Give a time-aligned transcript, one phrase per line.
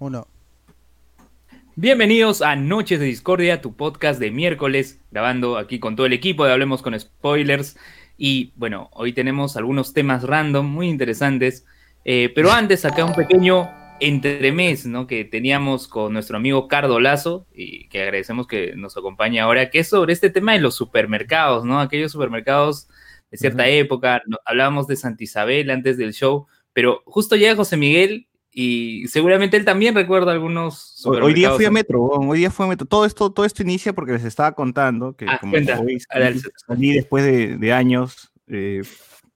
[0.00, 0.28] Uno.
[1.76, 6.46] Bienvenidos a Noches de Discordia, tu podcast de miércoles, grabando aquí con todo el equipo
[6.46, 7.76] de Hablemos con Spoilers.
[8.16, 11.66] Y bueno, hoy tenemos algunos temas random muy interesantes.
[12.06, 13.68] Eh, pero antes, acá un pequeño
[14.00, 15.06] entremés, ¿no?
[15.06, 19.80] Que teníamos con nuestro amigo Cardo Lazo, y que agradecemos que nos acompañe ahora, que
[19.80, 21.78] es sobre este tema de los supermercados, ¿no?
[21.78, 22.88] Aquellos supermercados
[23.30, 24.22] de cierta época.
[24.46, 29.64] hablábamos de Santa Isabel antes del show, pero justo llega José Miguel y seguramente él
[29.64, 32.86] también recuerda algunos Hoy día fui a Metro, hoy día fui a Metro.
[32.86, 35.54] Todo esto, todo esto inicia porque les estaba contando que ah, como
[36.66, 38.32] salí, después de, años.
[38.48, 38.82] Eh,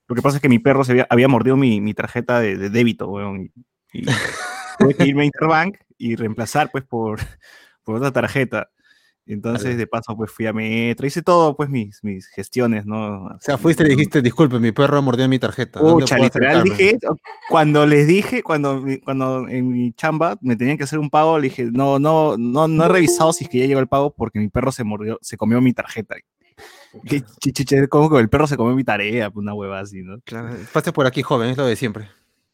[0.08, 3.52] lo que pasa es que mi perro se había, mordido mi, tarjeta de, débito, weón.
[3.92, 4.04] Y,
[4.78, 7.20] tuve que irme a Interbank y reemplazar pues por,
[7.84, 8.70] por otra tarjeta.
[9.26, 13.24] Entonces, de paso, pues fui a Metro, hice todo, pues mis, mis gestiones, ¿no?
[13.24, 15.80] O sea, fuiste y dijiste, disculpe, mi perro mordió mi tarjeta.
[15.80, 16.98] Pucha, literal dije,
[17.48, 21.48] cuando les dije, cuando, cuando en mi chamba me tenían que hacer un pago, le
[21.48, 24.38] dije, no, no, no, no he revisado si es que ya llegó el pago porque
[24.38, 26.16] mi perro se mordió, se comió mi tarjeta.
[27.06, 30.20] Qué chichiche, como que el perro se comió mi tarea, pues una hueva así, ¿no?
[30.20, 32.08] Claro, pase por aquí, joven, es lo de siempre.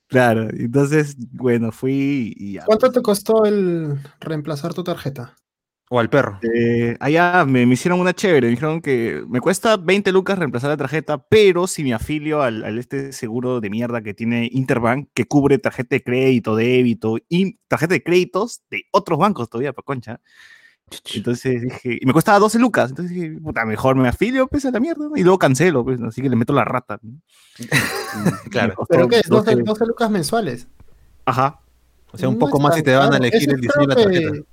[0.06, 2.58] Claro, entonces, bueno, fui y...
[2.58, 5.36] ¿Cuánto te costó el reemplazar tu tarjeta?
[5.92, 6.38] ¿O al perro?
[6.42, 10.76] Eh, allá me, hicieron una chévere, me dijeron que me cuesta 20 lucas reemplazar la
[10.76, 15.58] tarjeta, pero si me afilio al, este seguro de mierda que tiene Interbank, que cubre
[15.58, 20.20] tarjeta de crédito, débito y tarjeta de créditos de otros bancos todavía, pa' concha.
[21.12, 24.70] Entonces dije, y me costaba 12 lucas, entonces dije, puta, mejor me afilio, pues a
[24.70, 27.00] la mierda, y luego cancelo, pues, así que le meto la rata.
[28.52, 28.76] claro.
[28.88, 29.28] ¿Pero qué es?
[29.28, 30.68] 12, lucas mensuales.
[31.24, 31.58] Ajá.
[32.12, 34.50] O sea, un poco más si te van a elegir el diseño de la tarjeta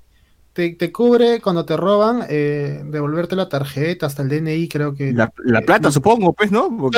[0.58, 5.14] te, cubre cuando te roban, eh, devolverte la tarjeta, hasta el DNI, creo que.
[5.14, 5.30] La,
[5.62, 6.90] plata, supongo, pues, ¿no?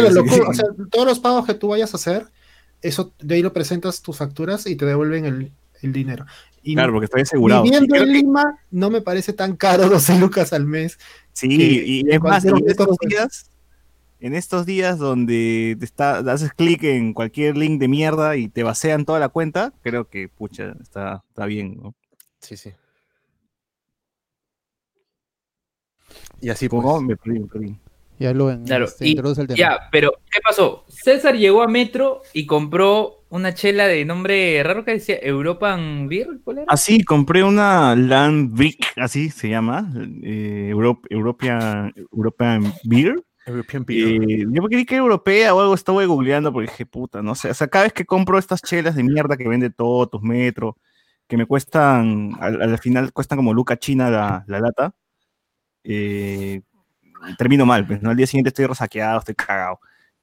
[0.89, 2.27] todos los pagos que tú vayas a hacer,
[2.81, 5.51] eso de ahí lo presentas tus facturas y te devuelven el,
[5.81, 6.25] dinero.
[6.63, 7.63] claro, porque estoy asegurado.
[7.63, 10.97] Viviendo en Lima, no me parece tan caro 12 lucas al mes.
[11.33, 13.51] Sí, y es más, en estos días,
[14.21, 18.63] en estos días donde te está, haces clic en cualquier link de mierda y te
[18.63, 21.93] vacean toda la cuenta, creo que, pucha, está, está bien, ¿no?
[22.39, 22.71] Sí, sí.
[26.41, 26.85] Y así pues.
[27.01, 27.15] me
[28.19, 28.65] Ya lo ven.
[28.65, 28.85] Claro.
[28.85, 29.55] Este, el tema.
[29.55, 30.85] Ya, pero ¿qué pasó?
[30.87, 36.27] César llegó a Metro y compró una chela de nombre raro que decía European Beer.
[36.43, 36.65] ¿cuál era?
[36.69, 39.91] Así, compré una Land Brick, así se llama,
[40.23, 43.15] eh, European, European Beer.
[43.45, 44.21] European Beer.
[44.21, 47.49] Eh, yo creí que europea o algo, estaba googleando porque dije, puta, no sé.
[47.49, 50.77] O sea, cada vez que compro estas chelas de mierda que vende todo, tus metro,
[51.27, 54.93] que me cuestan, al, final cuestan como Luca China la, la lata
[55.83, 56.61] eh,
[57.37, 58.09] termino mal, pues, ¿no?
[58.09, 59.79] Al día siguiente estoy rosaqueado, estoy cagado.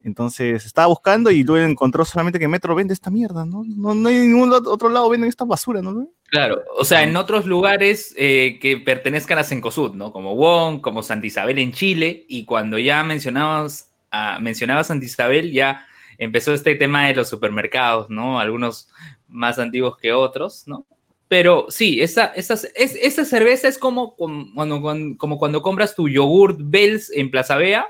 [0.06, 3.64] Entonces estaba buscando y luego encontró solamente que Metro vende esta mierda, ¿no?
[3.66, 6.08] No, hay ningún otro lado venden esta basura, ¿no?
[6.28, 10.12] Claro, o sea, en otros lugares eh, que pertenezcan a Cencosud, ¿no?
[10.12, 15.50] Como Wong, como Santa Isabel en Chile, y cuando ya mencionabas, a, mencionaba Santa Isabel,
[15.50, 15.84] ya
[16.18, 18.38] empezó este tema de los supermercados, ¿no?
[18.38, 18.88] Algunos
[19.26, 20.86] más antiguos que otros, ¿no?
[21.28, 24.80] Pero sí, esa, esa, esa cerveza es como cuando,
[25.18, 27.86] como cuando compras tu yogurt Bells en Plaza Vea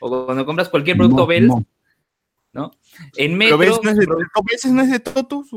[0.00, 1.54] o cuando compras cualquier producto Bells,
[2.52, 2.70] no,
[3.16, 3.58] En Metro...
[3.58, 5.50] Pero no es de, no es de Totus,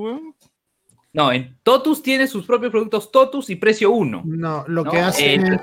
[1.11, 4.21] No, en Totus tiene sus propios productos Totus y precio 1.
[4.23, 5.59] No, lo que hacen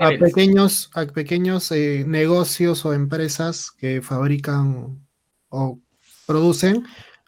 [0.00, 5.06] a pequeños, a pequeños eh, negocios o empresas que fabrican
[5.50, 5.78] o
[6.26, 6.86] producen,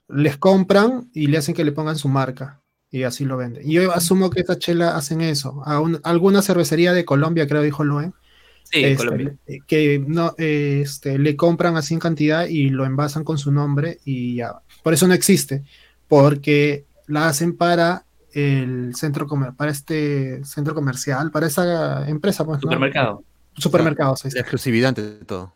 [0.08, 2.63] les compran y le hacen que le pongan su marca
[2.94, 3.68] y así lo venden.
[3.68, 5.60] Y yo asumo que esta chela hacen eso.
[5.66, 8.14] A alguna cervecería de Colombia, creo, dijo Loen.
[8.62, 9.36] Sí, este, Colombia.
[9.66, 14.36] Que no, este, le compran así en cantidad y lo envasan con su nombre y
[14.36, 14.60] ya.
[14.84, 15.64] Por eso no existe,
[16.06, 22.60] porque la hacen para el centro comer para este centro comercial, para esa empresa, pues.
[22.60, 23.24] Supermercado.
[23.56, 24.28] Supermercado, sí.
[24.34, 25.52] La exclusividad de todo.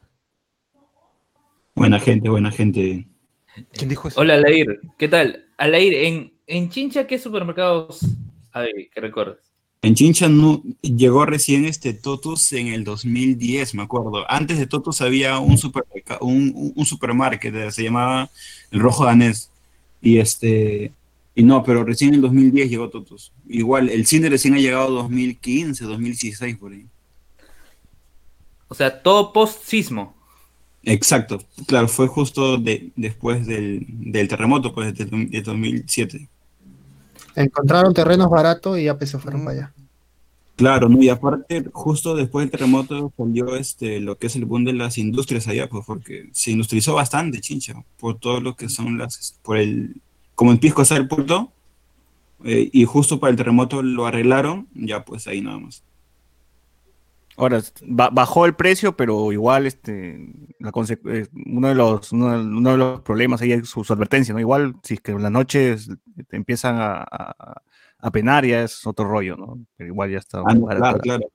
[1.77, 3.07] Buena gente, buena gente.
[3.73, 4.21] ¿Quién dijo eso?
[4.21, 4.81] Hola, Alair.
[4.99, 5.45] ¿Qué tal?
[5.57, 8.01] Alair, en, ¿En Chincha qué supermercados
[8.53, 9.37] hay que recuerdas?
[9.83, 14.29] En Chincha no, llegó recién este Totus en el 2010, me acuerdo.
[14.29, 15.57] Antes de Totus había un,
[16.21, 18.31] un, un supermarket, eh, se llamaba
[18.73, 19.53] El Rojo Danés.
[20.01, 20.93] Y este
[21.35, 23.31] y no, pero recién en el 2010 llegó Totus.
[23.47, 26.85] Igual, el cine recién ha llegado 2015, 2016 por ahí.
[28.67, 30.17] O sea, todo post-sismo.
[30.83, 33.87] Exacto, claro, fue justo de, después del,
[34.29, 36.29] terremoto, pues, de, de 2007.
[37.39, 39.73] Encontraron terrenos baratos y ya pues, se fueron para allá.
[40.57, 41.01] Claro, ¿no?
[41.01, 44.99] y aparte, justo después del terremoto salió este, lo que es el boom de las
[44.99, 49.57] industrias allá, pues porque se industrializó bastante, chincha, por todo lo que son las, por
[49.57, 50.01] el,
[50.35, 51.53] como en Pisco está el puerto,
[52.43, 55.85] eh, y justo para el terremoto lo arreglaron, ya pues ahí nada más.
[57.39, 60.19] Ahora, bajó el precio, pero igual este,
[60.59, 64.41] la eh, uno, de los, uno, de los problemas ahí es su, advertencia, ¿no?
[64.41, 65.89] Igual, si es que en las noches
[66.29, 67.07] te empiezan a,
[67.99, 69.65] a, penar, ya es otro rollo, ¿no?
[69.77, 70.41] Pero igual ya está.
[70.41, 71.33] Ah, claro, claro.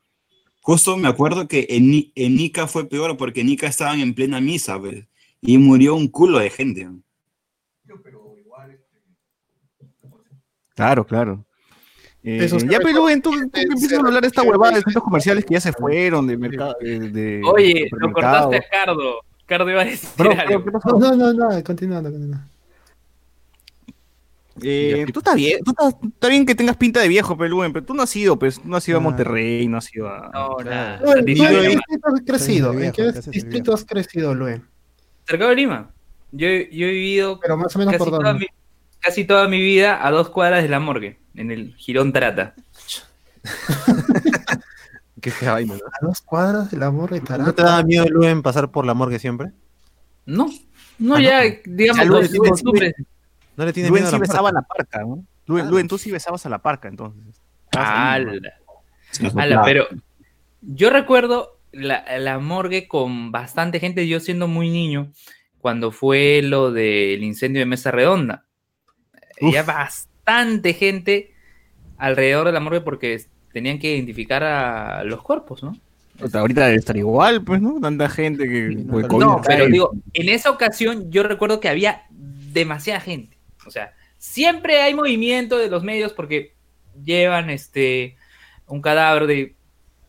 [0.62, 4.42] Justo me acuerdo que en, en Ica fue peor porque en Ica estaban en plena
[4.42, 5.08] misa, ¿ves?
[5.40, 6.90] Y murió un culo de gente.
[10.76, 11.46] Claro, claro.
[12.26, 15.56] Eh, ya, pero tú, tú empiezas a hablar de esta huevada de centros comerciales que
[15.56, 16.76] ya se fueron, de mercado.
[16.80, 19.20] De, Oye, lo cortaste a Cardo.
[19.46, 20.10] Cardo iba a decir.
[20.18, 22.48] No, no, no, continuando, continuando.
[24.62, 27.84] Eh, tú estás bien, tú estás, está bien que tengas pinta de viejo, pero pero
[27.84, 30.30] tú no has ido, pues, no has ido a Monterrey, no has ido a.
[30.32, 31.02] No, nada.
[31.18, 32.80] ¿En qué distrito has crecido?
[32.80, 34.64] ¿En qué distrito has crecido, Luen?
[35.28, 35.92] Cercado de Lima.
[36.32, 37.40] Yo, yo he vivido.
[37.42, 38.48] Pero más o menos por dónde
[39.04, 42.56] casi toda mi vida a dos cuadras de la morgue, en el Girón Tarata.
[45.22, 47.44] Qué fea vaina, A dos cuadras de la morgue Tarata.
[47.44, 49.52] ¿No te daba miedo, Luen, pasar por la morgue siempre?
[50.26, 50.50] No,
[51.00, 52.94] no, ah, ya, digamos, Luen,
[53.58, 55.26] No le tiene miedo a la besaba a la parca, ¿no?
[55.46, 57.42] Luen, tú sí besabas a la parca, entonces.
[57.72, 58.40] Ala.
[59.36, 59.86] Ala, pero
[60.62, 65.12] yo recuerdo la, la morgue con bastante gente, yo siendo muy niño,
[65.60, 68.46] cuando fue lo del incendio de Mesa Redonda
[69.48, 71.34] había bastante gente
[71.98, 75.78] alrededor de la morgue porque tenían que identificar a los cuerpos, ¿no?
[76.34, 77.80] ahorita debe estar igual, pues, ¿no?
[77.80, 78.70] Tanta gente que...
[78.76, 83.38] no, pero digo, en esa ocasión yo recuerdo que había demasiada gente.
[83.66, 86.54] O sea, siempre hay movimiento de los medios porque
[87.04, 88.16] llevan este
[88.68, 89.56] un cadáver de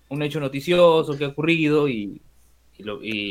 [0.08, 2.20] un hecho noticioso que ha ocurrido y,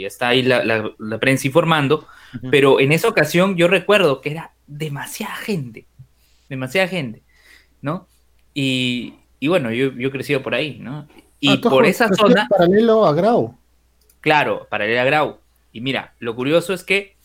[0.06, 2.08] está ahí la, prensa informando,
[2.50, 5.86] pero en esa ocasión yo recuerdo que era demasiada gente,
[6.54, 7.24] demasiada gente,
[7.82, 8.08] ¿no?
[8.54, 11.08] Y, bueno, yo, yo, he crecido por ahí, ¿no?
[11.40, 12.48] Y ah, por esa zona...
[12.50, 13.58] Paralelo a Grau.
[14.22, 15.40] Claro, paralelo a Grau.
[15.72, 17.18] Y mira, lo curioso es que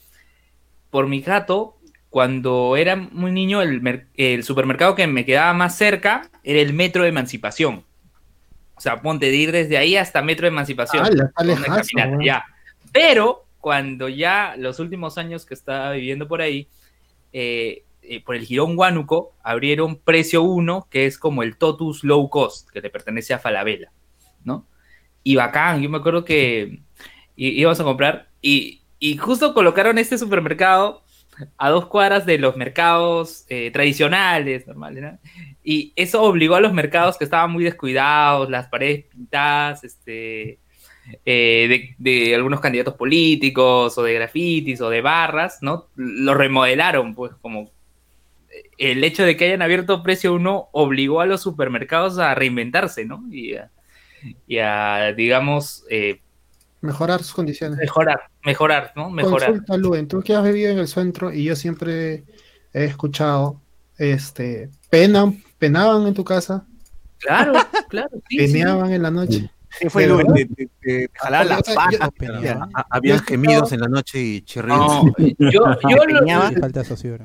[0.90, 1.76] por mi gato,
[2.10, 7.02] cuando era muy niño, el, el, supermercado que me quedaba más cerca era el Metro
[7.02, 7.84] de Emancipación.
[8.74, 11.04] O sea, ponte de ir desde ahí hasta Metro de Emancipación.
[11.36, 11.82] Ah,
[12.22, 12.44] ya.
[12.92, 16.68] Pero cuando ya los últimos años que estaba viviendo por ahí,
[17.32, 22.28] eh, eh, por el Girón Huánuco abrieron Precio 1, que es como el Totus Low
[22.30, 23.92] Cost, que le pertenece a Falabella,
[24.44, 24.66] ¿no?
[25.22, 26.80] Y bacán, yo me acuerdo que
[27.36, 28.82] íbamos a comprar y,
[29.20, 31.04] justo colocaron este supermercado
[31.56, 35.18] a dos cuadras de los mercados eh, tradicionales, normales, ¿no?
[35.62, 40.58] Y eso obligó a los mercados que estaban muy descuidados, las paredes pintadas, este,
[41.24, 45.88] eh, de, algunos candidatos políticos o de grafitis o de barras, ¿no?
[45.94, 47.70] Lo remodelaron, pues como
[48.78, 53.24] el hecho de que hayan abierto precio uno obligó a los supermercados a reinventarse, ¿no?
[53.30, 53.56] Y
[54.58, 55.84] a, digamos...
[55.90, 56.20] Eh,
[56.80, 57.78] mejorar sus condiciones.
[57.78, 59.10] Mejorar, mejorar, ¿no?
[59.10, 59.50] Mejorar.
[59.50, 62.24] Consulta, Luen, tú que has vivido en el centro y yo siempre
[62.72, 63.60] he escuchado,
[63.96, 66.64] este, penan, penaban en tu casa.
[67.18, 67.52] Claro,
[67.88, 68.22] claro.
[68.28, 69.50] Peneaban en la noche.
[69.78, 70.48] Sí, fue lo de,
[70.82, 72.10] de, jalar las patas.
[72.90, 75.04] Había gemidos en la noche y chirridos.
[75.04, 77.18] No, yo, yo lo, falta socio.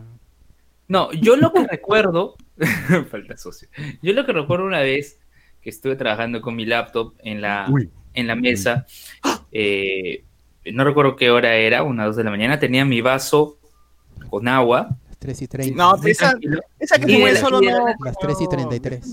[0.93, 2.35] No, yo lo que recuerdo,
[3.09, 3.67] falta socio.
[4.03, 5.19] Yo lo que recuerdo una vez
[5.59, 7.65] que estuve trabajando con mi laptop en la,
[8.13, 8.85] en la mesa,
[9.51, 10.23] eh,
[10.71, 13.57] no recuerdo qué hora era, una dos de la mañana, tenía mi vaso
[14.29, 15.77] con agua 3 y 30.
[15.77, 16.35] No, esa,
[16.79, 17.85] esa que fue solo no.
[18.03, 19.11] Las 3 y 33.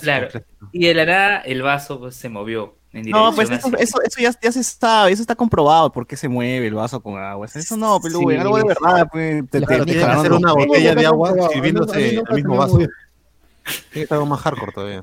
[0.00, 0.28] claro.
[0.72, 2.76] Y de la nada el vaso pues, se movió.
[2.92, 6.16] En no, pues eso, eso, eso ya, ya, se sabe, eso está comprobado por qué
[6.16, 7.46] se mueve el vaso con agua.
[7.52, 9.50] Eso no, pero sí, algo de verdad, pues.
[9.50, 12.78] Te, claro, tiene que hacer una botella de agua sirviéndose el mismo vaso.
[12.78, 12.92] Tiene
[13.92, 15.02] que estar algo más hardcore todavía.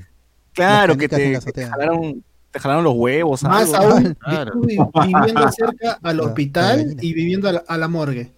[0.54, 3.44] Claro, que te, te jalaron te jalaron los huevos.
[3.44, 4.54] Más aún, claro.
[4.62, 8.32] viviendo cerca al hospital y viviendo a la, a la, morgue.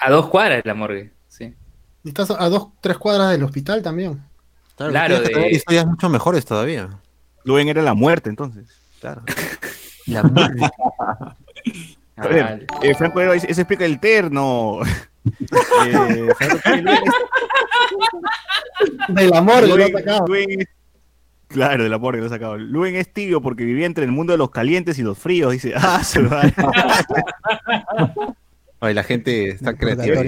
[0.00, 1.12] A dos cuadras de la morgue.
[2.04, 4.22] Estás a dos, tres cuadras del hospital también.
[4.76, 5.50] Claro, de...
[5.50, 6.88] historias mucho mejores todavía.
[7.44, 8.68] Luen era la muerte, entonces.
[9.00, 9.22] Claro.
[10.06, 10.70] la muerte.
[12.16, 14.80] A ver, eh, Franco eso explica el terno.
[15.86, 16.28] eh,
[19.08, 20.26] del amor Luen, lo ha sacado.
[20.26, 20.68] Luen,
[21.48, 22.58] claro, del amor que lo ha sacado.
[22.58, 25.52] Luen es tibio porque vivía entre el mundo de los calientes y los fríos.
[25.52, 26.42] Dice, ah, se va.
[28.80, 30.22] Ay, la gente está creativa.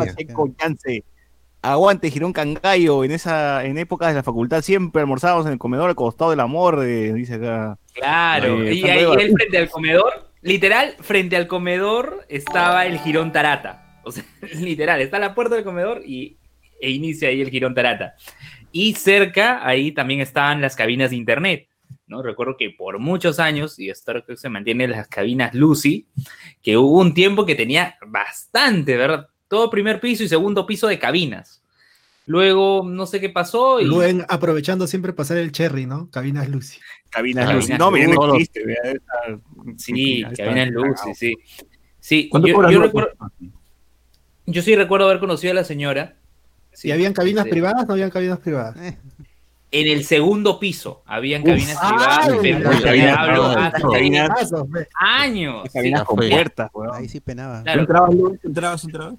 [1.65, 5.89] Aguante, Girón Cangallo, en esa, en épocas de la facultad siempre almorzábamos en el comedor
[5.89, 7.79] al costado del amor, dice acá.
[7.95, 14.01] Claro, y ahí él frente al comedor, literal, frente al comedor estaba el Girón Tarata.
[14.05, 14.25] O sea,
[14.61, 16.37] literal, está la puerta del comedor y,
[16.83, 18.15] e inicia ahí el Girón Tarata.
[18.71, 21.69] Y cerca, ahí también estaban las cabinas de internet.
[22.07, 22.23] ¿no?
[22.23, 26.09] Recuerdo que por muchos años, y esto que se mantiene las cabinas Lucy,
[26.63, 29.29] que hubo un tiempo que tenía bastante, ¿verdad?
[29.49, 31.63] Todo primer piso y segundo piso de cabinas.
[32.27, 33.81] Luego, no sé qué pasó.
[33.81, 33.85] Y...
[33.85, 36.11] Luego, aprovechando siempre pasar el cherry, ¿no?
[36.11, 36.79] Cabinas Lucy.
[37.11, 37.75] Cabinas Lucy.
[37.75, 38.65] No, mira, no existe.
[39.77, 41.35] Sí, Cabinas Lucy, sí.
[42.01, 43.13] Sí, yo, yo, recuerdo,
[44.47, 46.17] yo sí recuerdo haber conocido a la señora.
[46.83, 47.87] ¿Y habían cabinas privadas?
[47.87, 48.77] ¿No habían cabinas privadas?
[48.77, 48.99] Eh.
[49.71, 52.29] En el segundo piso habían cabinas privadas,
[54.95, 55.65] años.
[55.73, 57.63] Cabinas con puertas, Ahí sí penaba.
[57.67, 59.15] ¿Entrabas, ¿Entrabas, entrabas?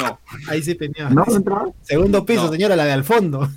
[0.00, 0.18] No.
[0.48, 1.10] Ahí sí penaba.
[1.10, 1.70] ¿No entrabas?
[1.82, 3.48] Segundo piso, señora, la de al fondo.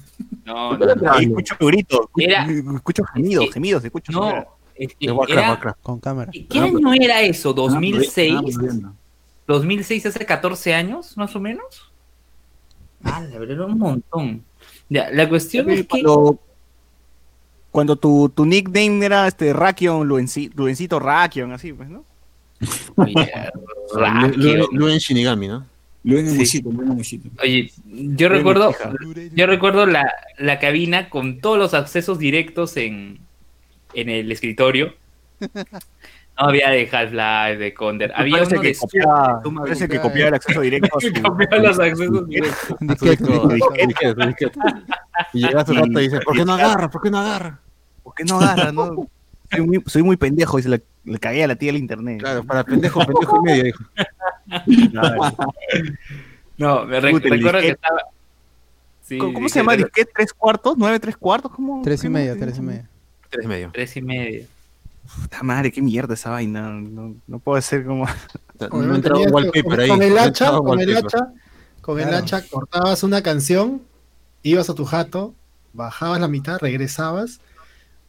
[0.46, 1.12] No, no.
[1.12, 2.08] Ahí escucho gritos,
[2.76, 4.12] escucho gemidos, gemidos, escucho.
[4.12, 4.46] No,
[5.82, 6.32] con cámara.
[6.32, 7.56] ¿Qué año era eso?
[7.56, 8.94] ¿2006?
[9.48, 11.92] ¿2006 hace 14 años, más o menos?
[13.04, 14.44] Ah, la verdad, era un montón.
[14.90, 16.04] Ya, la cuestión es que.
[17.72, 22.06] Cuando, tu, tu, nickname era este Rakion, Luencito, Rakion, así, pues, ¿no?
[24.72, 25.66] Luen Shinigami, ¿no?
[26.04, 26.28] Luen
[27.42, 28.76] Oye, yo recuerdo,
[29.34, 33.20] yo recuerdo la, la cabina con todos los accesos directos en,
[33.94, 34.94] en el escritorio.
[36.36, 38.12] No había de Half-Life, de Condor.
[38.16, 41.14] Había uno que de copiaba, parece que copiaba el acceso directo su...
[41.22, 42.78] copiaba los accesos directos.
[45.34, 46.90] y llega a su rato y dice, ¿por qué no agarra?
[46.90, 47.60] ¿Por qué no agarra?
[48.02, 48.72] ¿Por qué no agarra?
[48.72, 49.08] No?
[49.52, 52.20] Soy, muy, soy muy pendejo y se le, le cagué a la tía del internet.
[52.20, 53.84] Claro, para pendejo, pendejo y medio, dijo.
[56.56, 58.00] No, me recuerdo que estaba...
[59.02, 59.76] Sí, ¿Cómo, se llama?
[59.76, 60.12] ¿Disquete?
[60.16, 60.76] ¿Tres cuartos?
[60.78, 61.52] ¿Nueve, tres cuartos?
[61.52, 61.82] ¿Cómo?
[61.84, 62.84] Tres y medio, tres y medio.
[63.30, 63.72] Tres y medio.
[63.74, 64.46] Tres y medio.
[65.22, 66.70] Puta madre, qué mierda esa vaina.
[66.70, 68.06] No, no puede ser como.
[68.70, 69.90] Con, no con, ahí.
[69.90, 71.34] con el hacha, con el hacha,
[71.82, 73.82] con el hacha cortabas una canción,
[74.42, 75.34] ibas a tu jato,
[75.74, 77.42] bajabas la mitad, regresabas,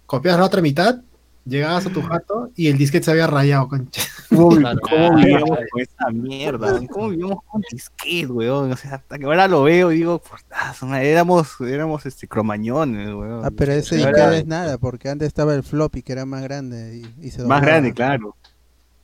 [0.06, 1.00] copiabas la otra mitad,
[1.44, 4.02] llegabas a tu jato y el disquete se había rayado, concha.
[4.28, 4.48] ¿Cómo,
[4.82, 6.80] ¿cómo vivíamos con esa mierda?
[6.88, 8.72] ¿Cómo vivimos con disquete, weón?
[8.72, 10.22] O sea, hasta que ahora lo veo y digo,
[11.00, 13.44] éramos, éramos este, cromañones, weón.
[13.44, 17.02] Ah, pero ese disquete es nada, porque antes estaba el floppy que era más grande
[17.20, 18.36] y, y se Más grande, claro.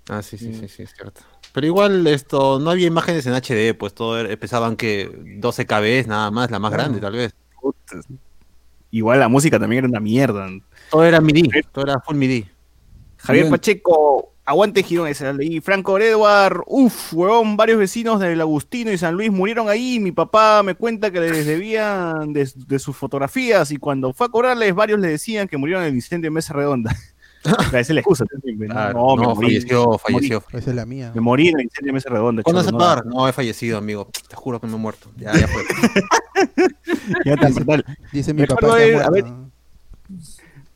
[0.08, 1.20] Ah, sí, sí, sí, sí, es cierto.
[1.52, 6.06] Pero igual esto, no había imágenes en HD, pues todo era, pesaban que 12 KB
[6.06, 7.34] nada más, la más grande tal vez.
[8.90, 10.48] Igual la música también era una mierda.
[10.90, 12.48] Todo era MIDI, todo era full MIDI.
[13.18, 15.08] Javier Pacheco, aguante Girón,
[15.40, 20.00] y Franco Edward, uff, huevón, varios vecinos del Agustino y San Luis murieron ahí.
[20.00, 24.74] Mi papá me cuenta que les debían de, sus fotografías y cuando fue a cobrarles,
[24.74, 26.94] varios le decían que murieron en el incendio de Mesa Redonda.
[27.68, 28.24] Esa es la excusa.
[28.92, 30.42] no, no falleció, falleció.
[30.52, 31.12] Esa es la mía.
[31.14, 32.42] Me morí en el incendio de Mesa Redonda.
[32.42, 34.08] ¿Cuándo se no, no, he fallecido, amigo.
[34.28, 35.10] Te juro que me he muerto.
[35.16, 35.62] Ya, ya fue.
[37.24, 37.84] ya tal, tal.
[38.12, 38.76] Dice mi papá.
[38.76, 39.24] Que a ver,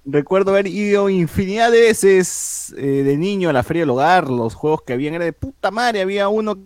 [0.07, 4.55] Recuerdo haber ido infinidad de veces eh, de niño a la Feria del Hogar, los
[4.55, 6.59] juegos que habían era de puta madre, había uno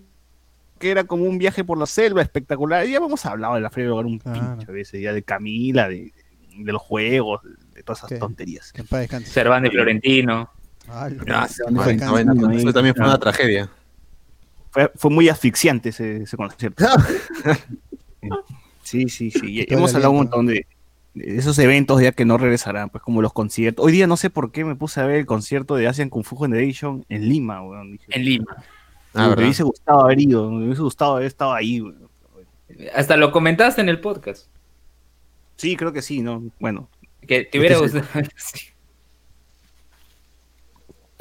[0.78, 3.86] que era como un viaje por la selva espectacular, ya hemos hablado de la Feria
[3.86, 4.56] del Hogar un claro.
[4.56, 6.12] pinche veces, ya de Camila, de,
[6.56, 7.42] de, los juegos,
[7.74, 8.16] de todas esas ¿Qué?
[8.16, 8.72] tonterías.
[9.24, 10.50] Cervantes Florentino.
[10.88, 11.08] Ah,
[11.46, 11.64] eso
[12.72, 13.70] también fue una tragedia.
[14.70, 16.84] Fue, fue muy asfixiante ese, ese concierto.
[18.82, 19.64] sí, sí, sí.
[19.68, 20.66] Hemos hablado un montón de,
[21.24, 23.84] esos eventos ya que no regresarán, pues como los conciertos.
[23.84, 26.24] Hoy día no sé por qué me puse a ver el concierto de Asian Kung
[26.24, 27.92] Fu Generation en Lima, weón.
[27.92, 28.56] Dije, en Lima.
[29.14, 32.08] Ah, me hubiese gustado haber ido, me hubiese gustado haber estado ahí, weón.
[32.94, 34.48] Hasta lo comentaste en el podcast.
[35.56, 36.44] Sí, creo que sí, ¿no?
[36.60, 36.88] Bueno.
[37.26, 38.04] Que te hubiera gustado.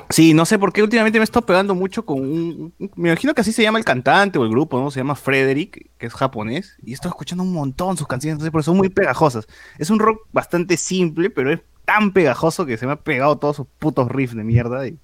[0.10, 2.74] Sí, no sé por qué últimamente me he estado pegando mucho con un.
[2.96, 4.90] Me imagino que así se llama el cantante o el grupo, ¿no?
[4.90, 6.78] Se llama Frederick, que es japonés.
[6.84, 9.48] Y estoy escuchando un montón sus canciones, entonces, pero son muy pegajosas.
[9.78, 13.58] Es un rock bastante simple, pero es tan pegajoso que se me ha pegado todos
[13.58, 14.88] sus putos riffs de mierda.
[14.88, 14.98] Y,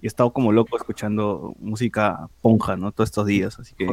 [0.00, 2.92] y he estado como loco escuchando música ponja, ¿no?
[2.92, 3.58] Todos estos días.
[3.58, 3.86] Así que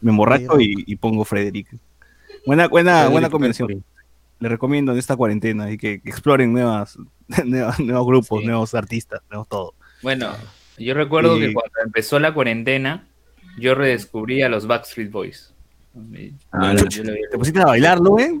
[0.00, 1.68] me emborracho y, y pongo Frederick.
[2.46, 3.84] Buena, buena, buena combinación.
[4.38, 6.98] Le recomiendo en esta cuarentena y que, que exploren nuevas,
[7.44, 8.46] nuevos, nuevos grupos, sí.
[8.46, 9.74] nuevos artistas, nuevos todo.
[10.04, 10.34] Bueno,
[10.76, 13.06] yo recuerdo que cuando empezó la cuarentena,
[13.58, 15.52] yo redescubrí a los Backstreet Boys.
[16.52, 18.38] Ah, ¿Te pusiste a bailarlo, eh?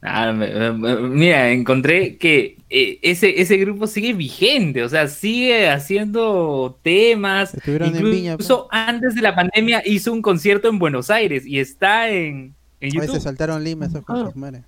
[0.00, 7.52] Ah, mira, encontré que eh, ese, ese grupo sigue vigente, o sea, sigue haciendo temas.
[7.66, 8.36] Incluso Viña,
[8.70, 13.14] antes de la pandemia hizo un concierto en Buenos Aires y está en, en YouTube.
[13.14, 14.62] se saltaron Lima esos cosas, madre.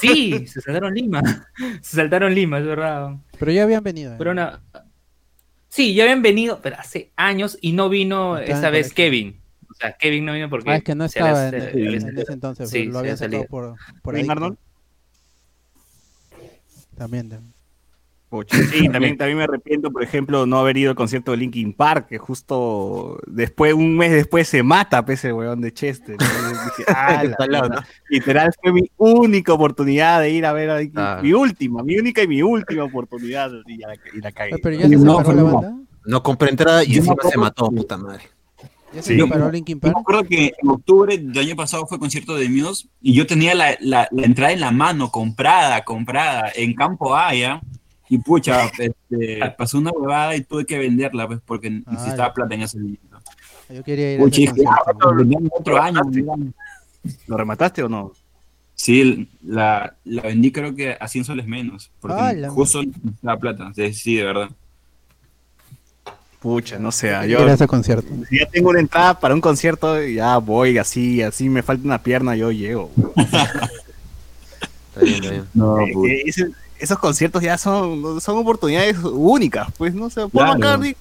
[0.00, 1.22] Sí, se saltaron Lima.
[1.80, 3.16] Se saltaron Lima, es verdad.
[3.38, 4.12] Pero ya habían venido.
[4.12, 4.16] ¿eh?
[4.18, 4.50] Pero no.
[5.74, 9.40] Sí, ya habían venido, pero hace años y no vino esta vez Kevin.
[9.68, 10.70] O sea, Kevin no vino porque.
[10.70, 14.14] Ah, es que no estaba en, en, ese entonces, sí, lo había salido por, por
[14.14, 14.24] ahí.
[16.96, 17.53] También.
[18.42, 22.08] Sí, también, también me arrepiento, por ejemplo, no haber ido al concierto de Linkin Park,
[22.08, 26.16] que justo después, un mes después se mata ese weón de Chester.
[26.88, 27.22] ah,
[28.08, 31.20] Literal, fue mi única oportunidad de ir a ver a Linkin ah.
[31.22, 33.50] Mi última, mi única y mi última oportunidad.
[33.66, 34.56] Y, la, y la cagué.
[34.62, 35.76] Pero ya se no, la banda.
[36.04, 38.24] No compré entrada y encima se mató, puta madre.
[38.94, 39.26] ¿Ya se sí.
[39.26, 39.92] paró Linkin Park?
[39.92, 43.26] Yo me acuerdo que en octubre del año pasado fue concierto de Muse y yo
[43.26, 47.60] tenía la, la, la entrada en la mano, comprada, comprada, en Campo A, ¿ya?
[48.08, 52.62] Y pucha, este, pasó una huevada y tuve que venderla, pues, porque necesitaba plata en
[52.62, 53.18] ese momento.
[53.70, 54.62] Yo quería ir a ese
[55.50, 56.02] otro año.
[57.26, 58.12] ¿Lo remataste o no?
[58.74, 62.82] Sí, la, la vendí creo que a 100 soles menos, porque ah, justo
[63.22, 64.50] la plata, sí, de verdad.
[66.40, 67.46] Pucha, no sé, yo...
[67.48, 68.08] ese concierto.
[68.28, 72.02] Si ya tengo una entrada para un concierto, ya voy así, así me falta una
[72.02, 72.90] pierna, yo llego.
[73.16, 75.48] está bien, está bien.
[75.54, 76.52] No, eh.
[76.78, 80.10] Esos conciertos ya son, son oportunidades únicas, pues, ¿no?
[80.10, 80.96] sé Paul McCartney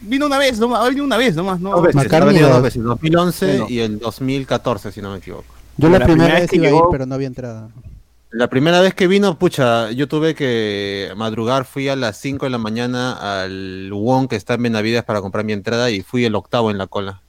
[0.00, 1.70] vino una vez, no, ha venido una vez nomás, ¿no?
[1.70, 5.44] Dos veces, ha venido dos veces, 2011 y el 2014, si no me equivoco.
[5.76, 7.68] Yo la, primera, vez iba a ir, pero no había entrada.
[8.30, 12.50] La primera vez que vino, pucha, yo tuve que madrugar, fui a las 5 de
[12.50, 16.34] la mañana al Wong que está en Benavides para comprar mi entrada y fui el
[16.34, 17.22] octavo en la cola.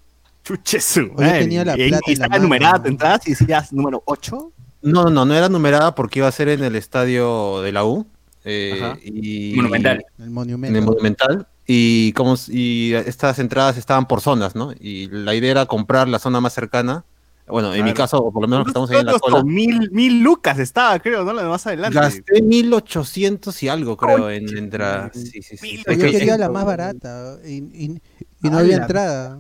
[0.44, 1.10] Chuchesu.
[1.10, 4.52] Yo tenía la plata y, estaba numerada tu entrada y decías número 8.
[4.88, 8.08] No, no, no era numerada porque iba a ser en el estadio de la U.
[8.46, 10.06] Eh, y, monumental.
[10.18, 10.70] El monumental.
[10.70, 11.48] En el monumental.
[11.66, 14.72] Y, como, y estas entradas estaban por zonas, ¿no?
[14.80, 17.04] Y la idea era comprar la zona más cercana.
[17.46, 19.44] Bueno, en mi caso, por lo menos que estamos ahí en la cola.
[19.44, 21.32] Mil, mil lucas estaba, creo, ¿no?
[21.32, 21.98] Lo de más adelante.
[21.98, 25.12] Gasté mil ochocientos y algo, creo, en entrada.
[25.14, 25.84] Sí, sí, sí.
[25.86, 28.02] Yo quería la más barata y, y,
[28.44, 29.40] y no había entrada.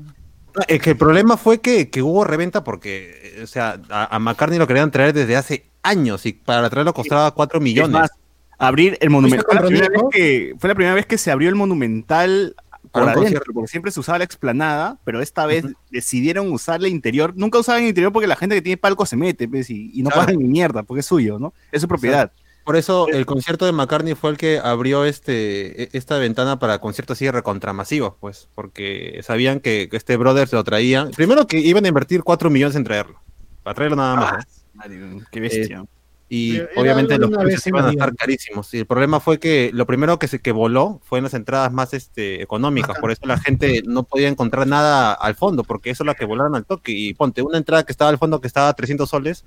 [0.68, 4.60] Es que el problema fue que, que, hubo reventa porque, o sea, a, a, McCartney
[4.60, 7.91] lo querían traer desde hace años y para traerlo costaba 4 millones.
[7.91, 8.12] Más,
[8.58, 9.46] abrir el Monumental.
[9.46, 12.55] Fue la, primera vez que, fue la primera vez que se abrió el Monumental
[12.92, 15.75] por adentro, porque siempre se usaba la explanada, pero esta vez uh -huh.
[15.92, 17.33] decidieron usar el interior.
[17.35, 20.01] Nunca usaban el interior porque la gente que tiene palco se mete pues, y, y,
[20.01, 20.27] no claro.
[20.27, 21.53] pagan ni mierda, porque es suyo, ¿no?
[21.72, 22.31] Es su propiedad.
[22.33, 26.18] O sea, por eso el concierto de McCartney fue el que abrió este, e, esta
[26.18, 31.09] ventana para conciertos así recontramasivos, pues, porque sabían que, este brother se lo traía.
[31.16, 33.22] Primero que iban a invertir 4 millones en traerlo,
[33.68, 34.64] para traerlo nada más.
[34.80, 34.86] Ah,
[35.30, 35.82] qué bestia.
[35.82, 35.88] Eh,
[36.30, 38.74] y Era obviamente los precios iban a estar carísimos.
[38.74, 41.74] Y el problema fue que lo primero que se que voló fue en las entradas
[41.74, 43.01] más este, económicas, Ajá.
[43.01, 46.24] por eso la gente no podía encontrar nada al fondo, porque eso es la que
[46.24, 46.94] volaron al toque.
[46.94, 49.44] Y ponte, una entrada que estaba al fondo que estaba a 300 soles,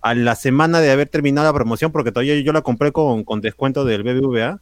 [0.00, 3.42] a la semana de haber terminado la promoción, porque todavía yo la compré con, con
[3.42, 4.60] descuento del BBVA,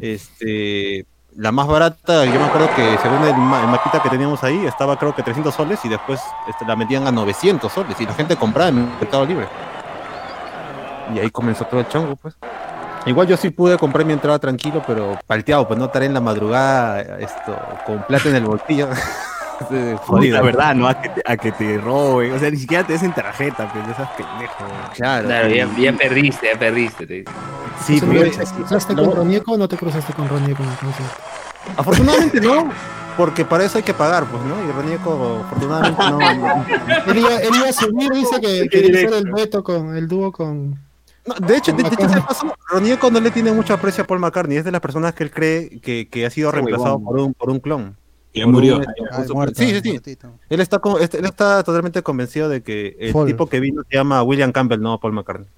[0.00, 1.04] este,
[1.38, 4.98] la más barata, yo me acuerdo que según el, el, mapita que teníamos ahí, estaba
[4.98, 8.34] creo que 300 soles y después este, la metían a 900 soles y la gente
[8.34, 9.46] compraba en el mercado libre.
[11.14, 12.34] Y ahí comenzó todo el chongo, pues.
[13.06, 16.20] Igual yo sí pude comprar mi entrada tranquilo, pero palteado, pues no estaré en la
[16.20, 18.88] madrugada esto con plata en el bolsillo.
[20.06, 20.36] Jodido.
[20.36, 20.88] La verdad, ¿no?
[20.88, 22.32] A que, te, a que te roben.
[22.32, 24.56] O sea, ni siquiera te des en tarjeta, pues, esas pendejos.
[24.94, 25.26] Claro.
[25.26, 27.06] Claro, ya, ya, perdiste, ya perdiste.
[27.06, 27.24] Te...
[27.84, 28.30] Sí, pero.
[28.30, 31.16] ¿Te cruzaste con Ronieco o no te cruzaste con Ronieco en el concierto?
[31.76, 32.70] Afortunadamente no,
[33.16, 34.68] porque para eso hay que pagar, pues, ¿no?
[34.68, 36.20] Y Ronieco, afortunadamente no.
[36.20, 40.32] él, iba, él, iba, a subir, dice que quería hacer el dueto con el dúo
[40.32, 40.78] con.
[41.26, 44.06] No, de hecho, de, de hecho se pasó, Ronieco no le tiene mucho aprecio a
[44.06, 47.18] Paul McCartney, es de las personas que él cree que, que ha sido reemplazado por
[47.18, 47.96] un, por un clon.
[48.34, 48.80] Ya murió.
[49.10, 50.16] Ah, muerto, sí, sí, sí.
[50.48, 54.52] Él está, él está totalmente convencido de que el tipo que vino se llama William
[54.52, 55.48] Campbell, no Paul McCartney.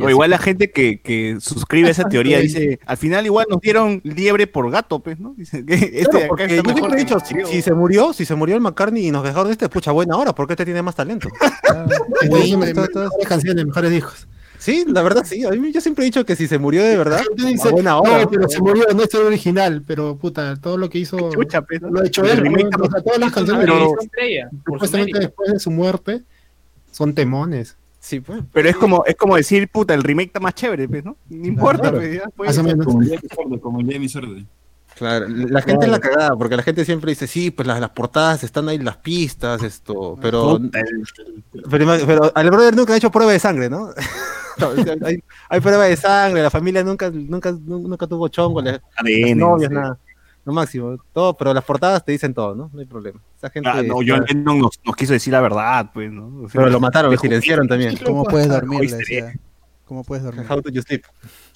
[0.00, 4.00] O igual la gente que, que suscribe esa teoría dice, al final igual nos dieron
[4.04, 5.34] liebre por gato, pues, ¿no?
[5.36, 8.34] Dice que este claro, porque yo siempre he dicho, si, si, se murió, si se
[8.34, 11.28] murió el McCartney y nos dejaron este, pucha, buena hora, porque este tiene más talento.
[11.68, 11.86] Ah,
[12.22, 14.28] las canciones, mejores discos.
[14.62, 15.44] Sí, la verdad sí.
[15.44, 18.22] A mí yo siempre he dicho que si se murió de verdad, dice, buena hora.
[18.22, 21.62] No, pero se murió, no es el original, pero puta, todo lo que hizo Chucha,
[21.62, 25.58] pero, lo ha hecho él, o sea, todas las canciones pero, que supuestamente después de
[25.58, 26.22] su muerte
[26.92, 27.76] son temones.
[27.98, 28.44] Sí, pues.
[28.52, 31.16] Pero es como, es como decir, puta, el remake está más chévere, pues, ¿no?
[31.28, 31.96] No importa, claro.
[31.96, 34.46] pues, ya, pues, Como el día de mi suerte, como el día de mi suerte.
[34.94, 35.82] Claro, la gente claro.
[35.82, 38.78] es la cagada, porque la gente siempre dice, sí, pues las, las portadas están ahí,
[38.78, 40.60] las pistas, esto, pero,
[41.68, 43.90] pero, pero al brother nunca ha hecho prueba de sangre, ¿no?
[45.04, 49.68] hay, hay, prueba de sangre, la familia nunca, nunca, nunca tuvo chongo, las, las novias,
[49.68, 49.74] sí.
[49.74, 49.98] nada.
[50.44, 52.68] Lo máximo, todo, pero las portadas te dicen todo, ¿no?
[52.72, 53.20] No hay problema.
[53.36, 56.26] Esa gente ah, no, John Lennon nos, nos, quiso decir la verdad, pues, ¿no?
[56.42, 57.96] O sea, pero lo mataron, lo silenciaron también.
[58.04, 58.90] ¿Cómo puedes dormir?
[59.84, 60.44] ¿Cómo puedes dormir?
[60.50, 61.04] How do you sleep?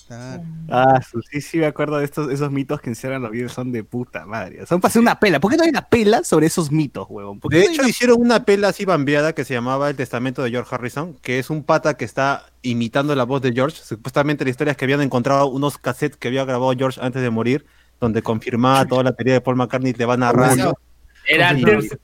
[0.09, 3.83] Ah, sí, sí, me acuerdo de estos, esos mitos que encierran los videos, son de
[3.83, 4.65] puta madre.
[4.67, 5.41] Son para hacer una pela.
[5.41, 7.41] ¿Por qué no hay una pela sobre esos mitos, huevón?
[7.51, 11.15] De hecho, hicieron una pela así bambeada que se llamaba El Testamento de George Harrison,
[11.15, 13.79] que es un pata que está imitando la voz de George.
[13.83, 17.31] Supuestamente la historia es que habían encontrado unos cassettes que había grabado George antes de
[17.31, 17.67] morir,
[18.01, 20.79] donde confirmaba toda la teoría de Paul McCartney y te va narrando.
[21.29, 21.51] Era,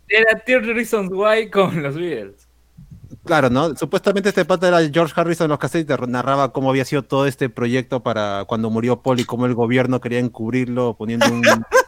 [0.09, 2.49] era Reasons Why con los Beatles.
[3.25, 3.77] Claro, ¿no?
[3.77, 7.27] Supuestamente este pata era George Harrison en los cassettes y narraba cómo había sido todo
[7.27, 11.43] este proyecto para cuando murió Paul y cómo el gobierno quería encubrirlo poniendo un...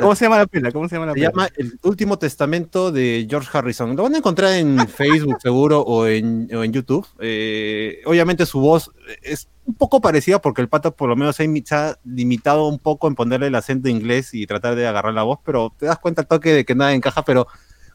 [0.00, 0.72] ¿Cómo se llama la pila?
[0.72, 3.96] ¿Cómo se llama la Se llama El Último Testamento de George Harrison.
[3.96, 7.06] Lo van a encontrar en Facebook seguro o en, YouTube.
[7.20, 8.90] Eh, obviamente su voz
[9.22, 13.08] es un poco parecida porque el pata por lo menos se ha limitado un poco
[13.08, 16.22] en ponerle el acento inglés y tratar de agarrar la voz, pero te das cuenta
[16.22, 17.46] al toque de que nada encaja, pero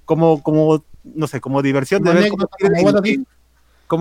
[0.05, 2.47] como, como, no sé, como diversión de ver cómo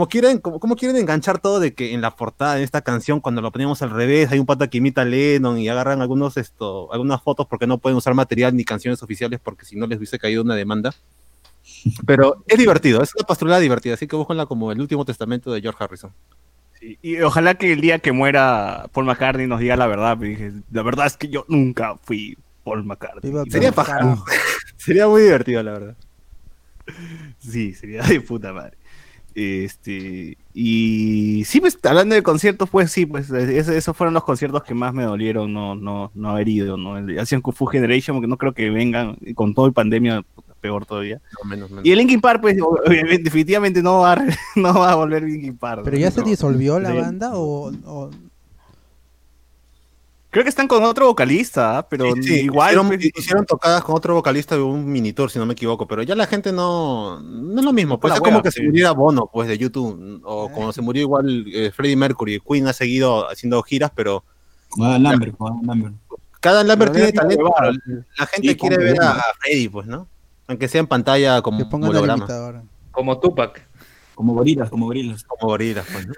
[0.09, 3.53] quieren, como, quieren, enganchar todo de que en la portada de esta canción, cuando lo
[3.53, 7.23] ponemos al revés, hay un pata que imita a Lennon y agarran algunos esto, algunas
[7.23, 10.43] fotos porque no pueden usar material ni canciones oficiales porque si no les hubiese caído
[10.43, 10.95] una demanda.
[12.07, 15.61] Pero es divertido, es una pastorela divertida, así que búsquenla como el último testamento de
[15.61, 16.13] George Harrison.
[16.81, 20.17] y ojalá que el día que muera Paul McCartney nos diga la verdad.
[20.17, 23.33] Dije, la verdad es que yo nunca fui Paul McCartney.
[23.51, 24.17] Sería paja.
[24.77, 25.97] sería muy divertido, la verdad.
[27.39, 28.77] Sí, sería de puta madre.
[29.39, 34.73] Este, y sí, pues hablando de conciertos, pues sí, pues esos fueron los conciertos que
[34.73, 36.95] más me dolieron no, no, no haber ido, ¿no?
[37.21, 40.25] Hacían Kung Fu Generation, porque no creo que vengan con todo el pandemia,
[40.63, 41.21] peor todavía.
[41.85, 42.57] Y el Linkin Park, pues
[43.23, 45.83] definitivamente no va, a, no va a volver Linkin Park.
[45.85, 48.11] ¿Pero ya se disolvió la banda o,
[50.37, 51.89] Creo que están con otro vocalista, ¿ah?
[51.89, 52.69] pero igual.
[52.69, 55.89] Hicieron, pues, hicieron, tocadas con otro vocalista de un mini tour, si no me equivoco,
[55.89, 57.23] pero ya la gente no.
[57.23, 57.99] No es lo mismo.
[57.99, 60.21] Pues es como que se muriera Bono, pues, de YouTube.
[60.25, 62.43] O como se murió igual eh, Freddie Mercury.
[62.47, 64.25] Queen ha seguido haciendo giras, pero.
[64.79, 65.37] Adam Lambert,
[66.41, 67.55] Cada Lambert tiene talento.
[68.19, 70.07] La gente quiere ver a, Freddie, pues, ¿no?
[70.49, 72.27] Aunque sea en pantalla como holograma.
[72.91, 73.67] Como Tupac.
[74.15, 75.25] Como gorilas, como gorilas.
[75.25, 76.13] Como gorilas, pues, ¿no?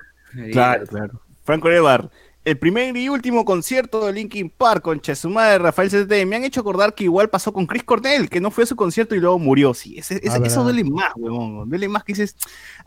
[0.50, 1.20] Claro, claro.
[1.44, 2.10] Franco Evar,
[2.48, 6.44] el primer y último concierto de Linkin Park con Chesuma de Rafael CT me han
[6.44, 9.20] hecho acordar que igual pasó con Chris Cornell, que no fue a su concierto y
[9.20, 9.74] luego murió.
[9.74, 11.68] Sí, ah, eso duele más, huevón.
[11.68, 12.36] Duele más que dices,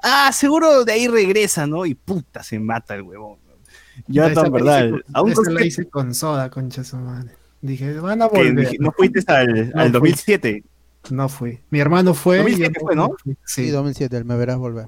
[0.01, 1.85] ah, seguro de ahí regresa, ¿no?
[1.85, 3.37] Y puta, se mata el huevón.
[4.07, 4.89] Ya tan verdad.
[5.13, 7.23] Aún lo hice con soda, con Chesuma.
[7.61, 8.75] Dije, van a volver.
[8.79, 10.63] ¿No fuiste al, al 2007?
[11.11, 11.59] No fui.
[11.69, 12.37] Mi hermano fue.
[12.37, 13.15] 2007 fue, ¿no?
[13.45, 14.87] Sí, 2007, me verás volver.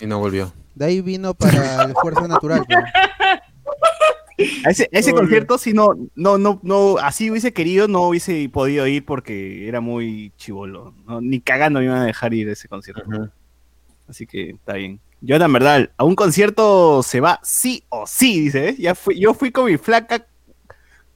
[0.00, 0.52] Y no volvió.
[0.74, 2.64] De ahí vino para el Fuerza Natural.
[4.64, 8.86] A ese, ese concierto, si no, no, no, no, así hubiese querido, no hubiese podido
[8.86, 10.94] ir porque era muy chivolo.
[11.20, 13.02] Ni cagando me iban a dejar ir a ese concierto.
[14.06, 15.00] Así que está bien.
[15.20, 18.68] Yo, en verdad, a un concierto se va sí o sí, dice.
[18.68, 18.76] ¿eh?
[18.78, 20.24] Ya fui, yo fui con mi flaca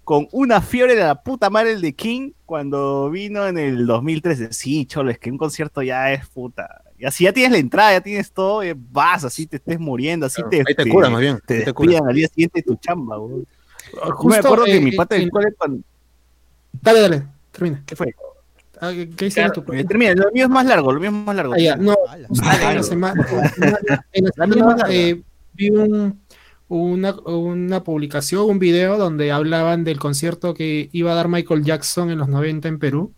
[0.02, 4.52] con una fiebre de la puta madre el de King cuando vino en el 2013.
[4.52, 6.82] Sí, cholo, es que un concierto ya es puta.
[7.02, 10.24] Y así ya tienes la entrada, ya tienes todo, eh, vas, así te estés muriendo,
[10.24, 11.40] así te, ahí te, curas más bien.
[11.44, 13.44] Te, te curan al día siguiente tu chamba, güey.
[14.12, 15.80] Justo, me acuerdo que mi pata del cole cuando...
[16.80, 17.82] Dale, dale, termina.
[17.84, 18.14] ¿Qué fue?
[18.80, 19.64] Ah, ¿Qué hiciste tú?
[19.64, 21.54] Termina, lo mío es más largo, lo mío es más largo.
[21.54, 23.26] Ah, ya, no, en la semana,
[24.12, 25.20] en la semana eh,
[25.54, 26.20] vi un,
[26.68, 32.10] una, una publicación, un video donde hablaban del concierto que iba a dar Michael Jackson
[32.10, 33.12] en los 90 en Perú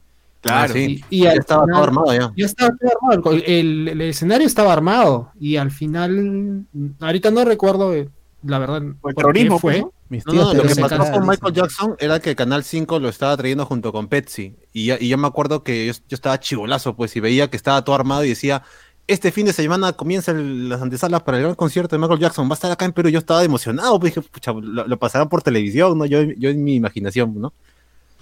[0.45, 1.03] Claro, sí.
[1.09, 2.33] Y, ya estaba todo armado ya.
[2.37, 3.33] Ya estaba todo armado.
[3.33, 5.31] El, el, escenario estaba armado.
[5.41, 6.67] Y al final,
[7.01, 8.11] ahorita no recuerdo, eh,
[8.43, 9.87] la verdad, el terrorismo fue.
[10.09, 13.65] Pues, no, lo que pasó con Michael Jackson era que Canal 5 lo estaba trayendo
[13.65, 14.55] junto con Pepsi.
[14.75, 17.97] Y, y yo me acuerdo que yo, estaba chivolazo, pues, y veía que estaba todo
[17.97, 18.63] armado y decía,
[19.07, 22.53] este fin de semana comienzan las antesalas para el gran concierto de Michael Jackson, va
[22.53, 23.09] a estar acá en Perú.
[23.09, 26.05] Yo estaba emocionado, pues dije, pucha, lo, lo pasarán por televisión, ¿no?
[26.05, 27.55] Yo, yo en mi imaginación, ¿no?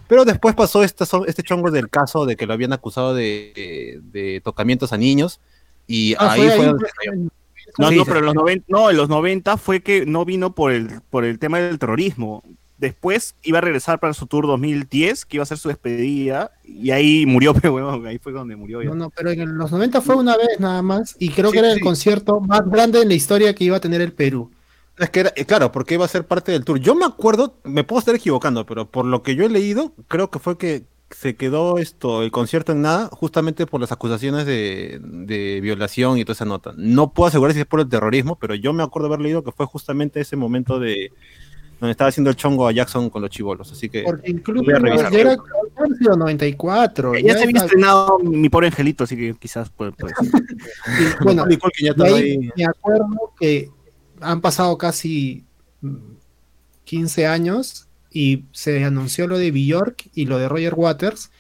[0.09, 4.93] Pero después pasó este, este chongo del caso de que lo habían acusado de, tocamientos
[4.93, 5.41] a niños.
[5.87, 6.75] Y ah, ahí fue,
[7.79, 10.73] No, no, pero en los 90, no, en los 90 fue que no vino por
[10.73, 12.43] el, por el tema del terrorismo.
[12.79, 16.91] Después iba a regresar para su tour 2010, que iba a ser su despedida, y
[16.91, 18.83] ahí murió, pero bueno, ahí fue donde murió.
[18.83, 21.73] No, no, pero en los 90 fue una vez nada más, y creo que era
[21.73, 24.51] el concierto más grande en la historia que iba a tener el Perú.
[24.99, 26.79] Es que era, eh, claro, porque iba a ser parte del tour.
[26.79, 30.31] Yo me acuerdo, me puedo estar equivocando, pero por lo que yo he leído, creo
[30.31, 35.61] que fue que se quedó esto, el concierto en nada, justamente por las acusaciones de,
[35.63, 36.73] violación y toda esa nota.
[36.77, 39.53] No puedo asegurar si es por el terrorismo, pero yo me acuerdo haber leído que
[39.53, 41.13] fue justamente ese momento de
[41.81, 43.73] donde estaba haciendo el chongo a Jackson con los chivolos.
[43.73, 44.77] Así que porque incluso yo
[45.19, 45.37] era,
[45.99, 47.19] sido 94.
[47.19, 50.11] Ya, se había estrenado Mi Pobre Angelito, así que quizás puede, ser.
[51.25, 53.69] bueno, me acuerdo que
[54.23, 55.45] han pasado casi
[56.85, 61.31] 15 años y se anunció lo de Bjork y lo de Roger Waters.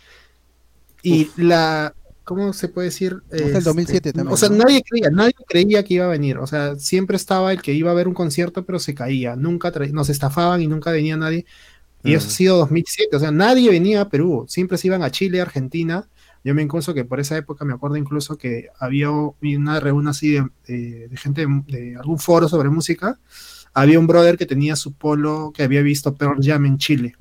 [1.02, 3.22] Y la, ¿cómo se puede decir?
[3.30, 4.32] Es el 2007 este, también.
[4.32, 6.38] O sea, nadie creía, nadie creía que iba a venir.
[6.38, 9.36] O sea, siempre estaba el que iba a ver un concierto, pero se caía.
[9.36, 11.44] Nunca nos estafaban y nunca venía nadie.
[12.04, 13.14] Y eso ha sido 2007.
[13.16, 14.44] O sea, nadie venía a Perú.
[14.48, 16.08] Siempre se iban a Chile, Argentina.
[16.44, 20.38] Yo me incluso que por esa época me acuerdo incluso que había una reunión así
[20.66, 23.18] de, gente de algún foro sobre música.
[23.74, 27.14] Había un brother que tenía su polo que había visto Pearl Jam en Chile.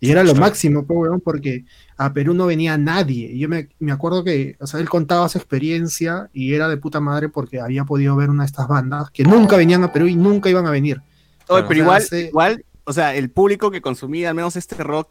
[0.00, 0.86] Y era lo máximo,
[1.24, 1.64] porque
[1.96, 3.30] a Perú no venía nadie.
[3.32, 7.00] Y yo me, acuerdo que, o sea, él contaba su experiencia y era de puta
[7.00, 10.16] madre porque había podido ver una de estas bandas que nunca venían a Perú y
[10.16, 11.02] nunca iban a venir.
[11.46, 15.10] pero igual, igual, o sea, el público que consumía al menos este rock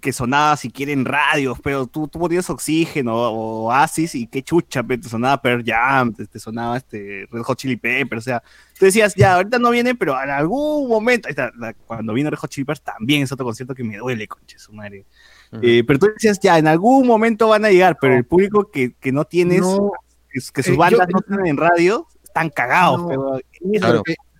[0.00, 4.82] que sonaba si quieren radios, pero tú, tú ponías Oxígeno o Oasis y qué chucha,
[4.82, 8.42] te sonaba Pearl Jam, te, sonaba este Red Hot Chili Peppers, o sea,
[8.78, 11.28] tú decías, ya, ahorita no viene, pero en algún momento,
[11.86, 14.72] cuando vino Red Hot Chili Peppers también es otro concierto que me duele, conche su
[14.72, 15.04] madre.
[15.62, 18.94] Eh, pero tú decías, ya, en algún momento van a llegar, pero el público que,
[18.94, 19.62] que no tienes,
[20.28, 23.00] que, sus eh, bandas no tienen en radio, están cagados.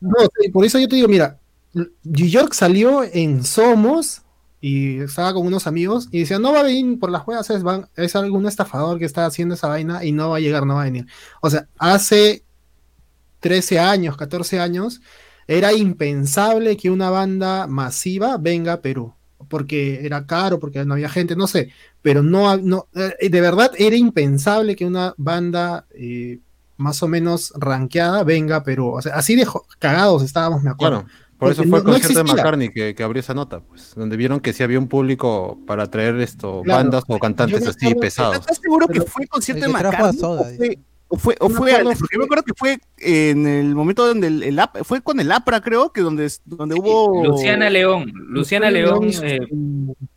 [0.01, 0.13] No,
[0.53, 1.39] por eso yo te digo, mira,
[1.75, 4.23] New York salió en Somos
[4.61, 7.63] y estaba con unos amigos y decían, no va a venir por las juegas, es,
[7.97, 10.83] es algún estafador que está haciendo esa vaina y no va a llegar, no va
[10.83, 11.07] a venir.
[11.41, 12.45] O sea, hace
[13.41, 15.01] 13 años, 14 años,
[15.47, 19.15] era impensable que una banda masiva venga a Perú,
[19.49, 21.71] porque era caro, porque no había gente, no sé,
[22.03, 26.39] pero no, no eh, de verdad era impensable que una banda eh,
[26.77, 28.93] más o menos ranqueada venga a Perú.
[28.95, 29.47] O sea, así de
[29.79, 31.07] cagados estábamos, me acuerdo.
[31.41, 34.53] Por eso fue el concierto de McCartney que, abrió esa nota, pues, donde vieron que
[34.53, 38.37] sí había un público para traer esto, bandas o cantantes así pesados.
[38.37, 40.79] ¿Estás seguro que fue el concierto de McCartney?
[41.13, 44.61] O fue, o fue, porque yo me acuerdo que fue en el momento donde el,
[44.85, 47.25] fue con el APRA, creo, que donde, donde hubo.
[47.25, 49.41] Luciana León, Luciana León, eh,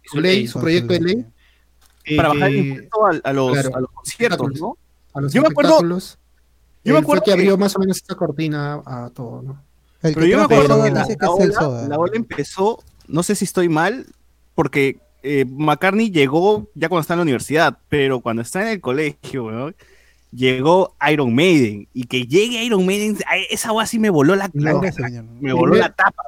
[0.04, 1.26] su, ley, su proyecto de ley.
[2.16, 4.78] para bajar el impuesto a, los, a los conciertos, ¿no?
[5.16, 5.80] A los yo me acuerdo.
[6.86, 9.64] Yo me acuerdo que abrió más o menos esta cortina a todo, ¿no?
[10.12, 14.06] Pero yo me acuerdo que la, ola, empezó, no sé si estoy mal,
[14.54, 18.82] porque eh, McCartney llegó ya cuando está en la universidad, pero cuando está en el
[18.82, 19.74] colegio,
[20.32, 21.88] llegó Iron Maiden.
[21.94, 23.18] Y que llegue Iron Maiden,
[23.50, 26.24] esa agua sí me voló la, me voló la tapa,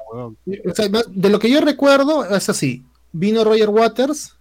[0.46, 2.86] de lo que yo recuerdo, es así.
[3.12, 4.38] Vino Roger Waters,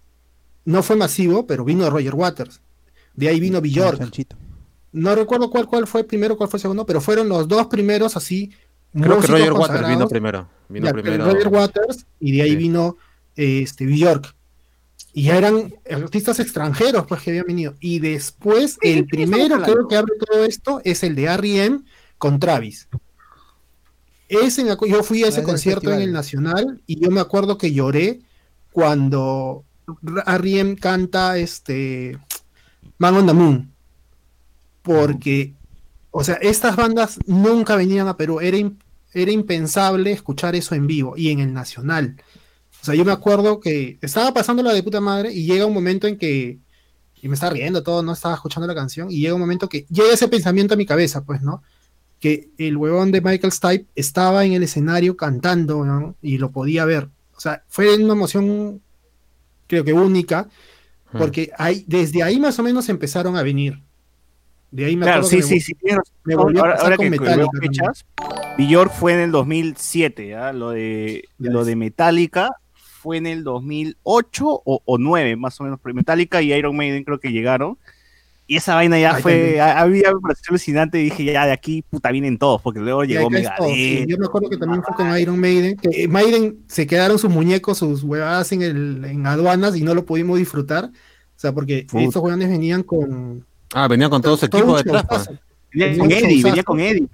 [0.63, 2.61] no fue masivo, pero vino Roger Waters.
[3.13, 4.01] De ahí vino Bjork.
[4.91, 8.51] No recuerdo cuál, cuál fue primero, cuál fue segundo, pero fueron los dos primeros así
[9.01, 10.47] Creo que Roger Waters vino primero.
[10.69, 11.25] Vino primero.
[11.25, 12.97] Roger Waters y de ahí vino
[13.35, 14.33] este, Bjork.
[15.13, 17.75] Y ya eran artistas extranjeros pues que habían venido.
[17.79, 21.79] Y después, el primero creo que abre todo esto es el de R.E.M.
[22.17, 22.87] con Travis.
[24.27, 28.21] Ese, yo fui a ese concierto en el Nacional y yo me acuerdo que lloré
[28.71, 29.63] cuando
[30.25, 30.75] R.E.M.
[30.77, 32.17] canta este
[32.97, 33.71] Man on the Moon.
[34.81, 35.53] Porque,
[36.11, 38.39] o sea, estas bandas nunca venían a Perú.
[38.39, 38.57] Era,
[39.15, 42.17] era impensable escuchar eso en vivo y en el nacional.
[42.81, 45.73] O sea, yo me acuerdo que estaba pasando la de puta madre y llega un
[45.73, 46.59] momento en que,
[47.21, 49.87] y me estaba riendo todo, no estaba escuchando la canción, y llega un momento que
[49.89, 51.63] llega ese pensamiento a mi cabeza, pues, ¿no?
[52.19, 56.15] Que el huevón de Michael Stipe estaba en el escenario cantando, ¿no?
[56.21, 57.09] Y lo podía ver.
[57.35, 58.81] O sea, fue una emoción,
[59.67, 60.49] creo que única,
[61.17, 63.81] porque hay, desde ahí más o menos empezaron a venir.
[64.75, 65.73] De ahí me claro, sí, sí, sí,
[66.25, 67.09] Me volvió ahora, a que
[67.61, 68.05] fechas,
[68.57, 70.51] Bjork fue en el 2007, ¿ya?
[70.51, 75.79] Lo de, lo de Metallica fue en el 2008 o, o 9, más o menos.
[75.81, 77.77] Metallica y Iron Maiden creo que llegaron.
[78.47, 82.37] Y esa vaina ya fue, había una alucinante y dije, ya de aquí, puta, vienen
[82.37, 84.07] todos, porque luego llegó Megadeth.
[84.09, 87.77] yo me acuerdo que también fue con Iron Maiden, que Maiden se quedaron sus muñecos,
[87.77, 90.83] sus huevadas en, el, en aduanas y no lo pudimos disfrutar.
[90.83, 95.05] O sea, porque estos jugadores venían con, Ah, venía con todo su equipo detrás.
[95.07, 95.29] Pues.
[95.73, 97.07] Venía con Eddie, venía con Eddie.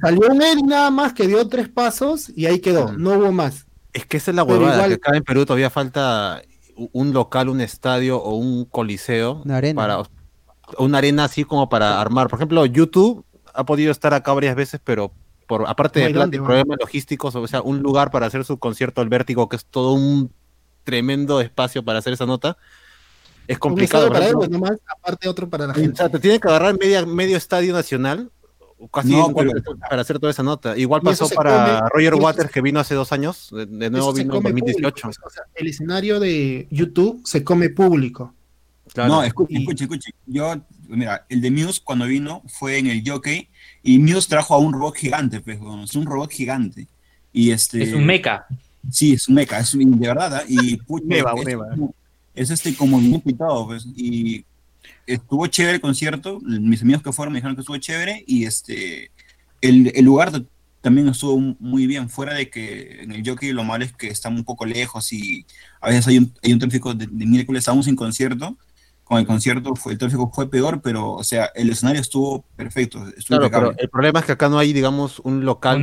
[0.00, 3.02] Salió un Eddie nada más que dio tres pasos y ahí quedó, mm.
[3.02, 3.66] no hubo más.
[3.92, 6.42] Es que esa es la huevada, que acá en Perú todavía falta
[6.92, 9.42] un local, un estadio o un coliseo.
[9.44, 9.80] Una arena.
[9.80, 10.02] Para,
[10.78, 12.28] una arena así como para armar.
[12.28, 15.12] Por ejemplo, YouTube ha podido estar acá varias veces, pero
[15.46, 19.48] por aparte de problemas logísticos, o sea, un lugar para hacer su concierto al vértigo,
[19.48, 20.30] que es todo un
[20.84, 22.58] tremendo espacio para hacer esa nota
[23.48, 24.08] es complicado.
[24.10, 25.92] para él, nomás, aparte otro para la gente.
[25.92, 28.30] O sea, te tiene que agarrar media, medio estadio nacional
[28.92, 29.12] casi
[29.88, 30.76] para hacer toda esa nota.
[30.76, 35.02] Igual pasó para Roger Waters que vino hace dos años, de, nuevo vino en 2018.
[35.02, 35.18] Pues,
[35.54, 38.34] el escenario de YouTube se come público.
[38.96, 40.10] No, escuche, escuche, escuche.
[40.26, 40.54] Yo,
[40.88, 43.48] mira, el de Muse cuando vino fue en el Jockey
[43.82, 46.86] y Muse trajo a un robot gigante, pues, es un robot gigante.
[47.32, 48.46] Y este, es un mecha.
[48.90, 50.36] Sí, es un mecha, es un, de verdad.
[50.36, 50.42] ¿ah?
[50.48, 51.24] Y pucha, es,
[52.38, 53.86] este como y todo, pues.
[53.96, 54.44] Y
[55.06, 56.40] estuvo chévere el concierto.
[56.40, 58.24] Mis amigos que fueron me dijeron que estuvo chévere.
[58.26, 59.10] Y este,
[59.60, 60.32] el, el lugar
[60.80, 64.28] también estuvo muy bien, fuera de que en el jockey lo malo es que está
[64.28, 65.44] un poco lejos y
[65.80, 68.56] a veces hay un, hay un tráfico de, de miércoles aún sin concierto
[69.08, 73.02] con el concierto fue, el tráfico fue peor, pero, o sea, el escenario estuvo perfecto.
[73.26, 75.80] claro, pero el problema es que acá no hay, digamos, un local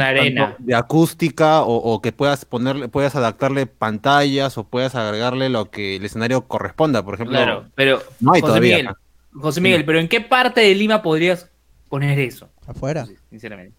[0.59, 6.05] de acústica o, que puedas ponerle, puedas adaptarle pantallas o puedas agregarle lo que el
[6.05, 7.35] escenario corresponda, por ejemplo.
[7.35, 8.77] Claro, pero no hay José todavía.
[8.77, 8.95] Miguel,
[9.33, 11.49] José Miguel, pero ¿en qué parte de Lima podrías
[11.89, 12.47] poner eso?
[12.67, 13.07] Afuera.
[13.31, 13.75] Sinceramente.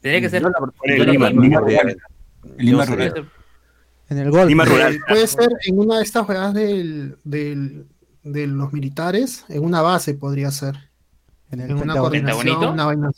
[0.00, 0.42] Tendría que ser.
[0.42, 1.96] en Lima, rural.
[2.56, 3.30] Lima rural.
[4.08, 4.48] En el gol.
[4.48, 4.98] Lima rural.
[5.06, 7.86] Puede ser en una de estas jugadas del, del
[8.22, 10.76] de los militares en una base podría ser.
[11.50, 13.10] En, el en una coordinación, una vaina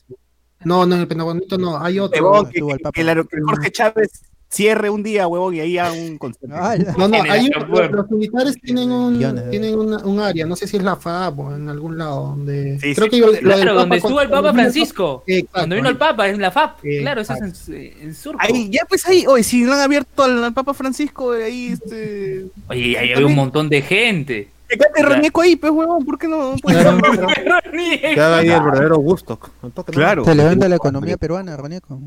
[0.64, 2.48] No, no, en el Pentagonito no, hay otro.
[2.50, 4.22] que, Jorge Chávez
[4.54, 6.56] cierre un día, huevón, y ahí haga un concierto.
[6.96, 9.18] no, no, hay los militares tienen un,
[9.50, 13.10] tienen un área, no sé si es la FAB o en algún lado, donde creo
[13.10, 17.20] que claro, donde estuvo el Papa Francisco, cuando vino el Papa, es la FAB, claro,
[17.20, 18.38] eso es en, en Surco.
[18.40, 22.46] Ahí, ya pues ahí, oye, si no han abierto al, Papa Francisco, ahí este...
[22.68, 24.50] Oye, ahí hay un montón de gente.
[24.68, 26.54] Que cante Ronieco ahí, pues, huevón, ¿por qué no?
[26.62, 29.38] Pues, que haga ahí el verdadero gusto.
[29.86, 30.24] Claro.
[30.24, 32.00] Se le vende la economía peruana, Ronieco.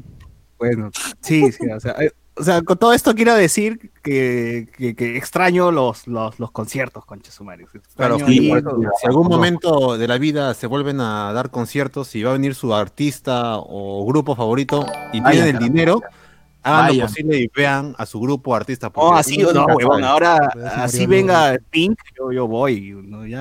[0.57, 0.89] Bueno,
[1.21, 5.71] sí, sí, o sea, eh, o sea, con todo esto quiero decir que, que, extraño
[5.71, 7.67] los, los, los conciertos, concha sumario.
[7.95, 8.51] Claro, si
[9.03, 12.73] algún momento de la vida se vuelven a dar conciertos y va a venir su
[12.73, 16.01] artista o grupo favorito y tienen el dinero,
[16.63, 18.91] hagan lo posible y vean a su grupo artista.
[18.95, 22.95] Oh, así no, huevón, ahora así venga Pink, yo, yo voy.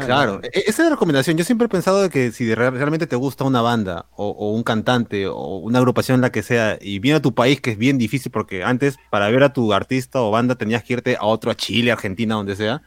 [0.04, 1.36] claro, e, esa es la recomendación.
[1.36, 5.26] Yo siempre he pensado de que si realmente te gusta una banda o, un cantante
[5.26, 8.30] o una agrupación, la que sea, y viene a tu país, que es bien difícil
[8.32, 11.54] porque antes para ver a tu artista o banda tenías que irte a otro, a
[11.54, 12.82] Chile, Argentina, donde sea.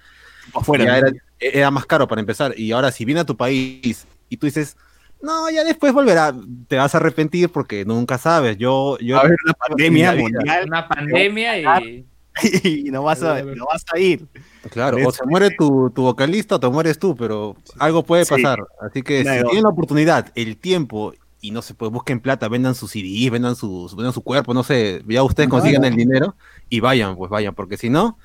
[0.54, 0.98] Afuera.
[0.98, 2.54] Era, era más caro para empezar.
[2.58, 4.76] Y ahora si viene a tu país y tú dices
[5.22, 6.34] no, ya después volverá.
[6.68, 8.58] Te vas a arrepentir porque nunca sabes.
[8.58, 9.18] Yo, yo.
[9.20, 10.66] A ver, una pandemia mundial.
[10.68, 12.06] Una pandemia y.
[12.64, 14.26] y no vas a, no vas a ir.
[14.70, 18.60] Claro, o se muere tu, tu, vocalista o te mueres tú, pero algo puede pasar.
[18.82, 22.76] Así que si tienen la oportunidad, el tiempo y no se puede, busquen plata, vendan
[22.76, 26.36] sus CDs, vendan, sus, vendan su cuerpo, no sé, ya ustedes consigan el dinero
[26.70, 28.18] y vayan, pues vayan, porque si no,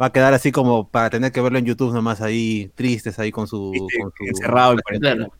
[0.00, 3.32] va a quedar así como para tener que verlo en YouTube nomás ahí, tristes ahí
[3.32, 3.72] con su...
[3.72, 4.76] con su encerrado.
[5.00, 5.32] Claro,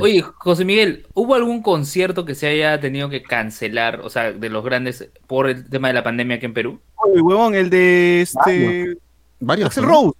[0.00, 4.48] oye, José Miguel, ¿hubo algún concierto que se haya tenido que cancelar, o sea, de
[4.48, 6.80] los grandes, por el tema de la pandemia aquí en Perú?
[6.96, 8.96] Oye, huevón, el de este.
[9.40, 9.68] Varios.
[9.68, 10.16] Axel Rose.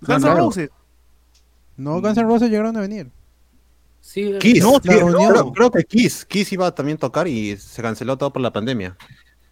[0.00, 0.70] Guns N' Roses.
[1.76, 3.10] No, Guns N' Roses llegaron a venir.
[4.00, 4.62] Sí, Kiss.
[4.62, 6.24] No, creo, creo, que Kiss.
[6.24, 8.96] Kiss iba a también tocar y se canceló todo por la pandemia.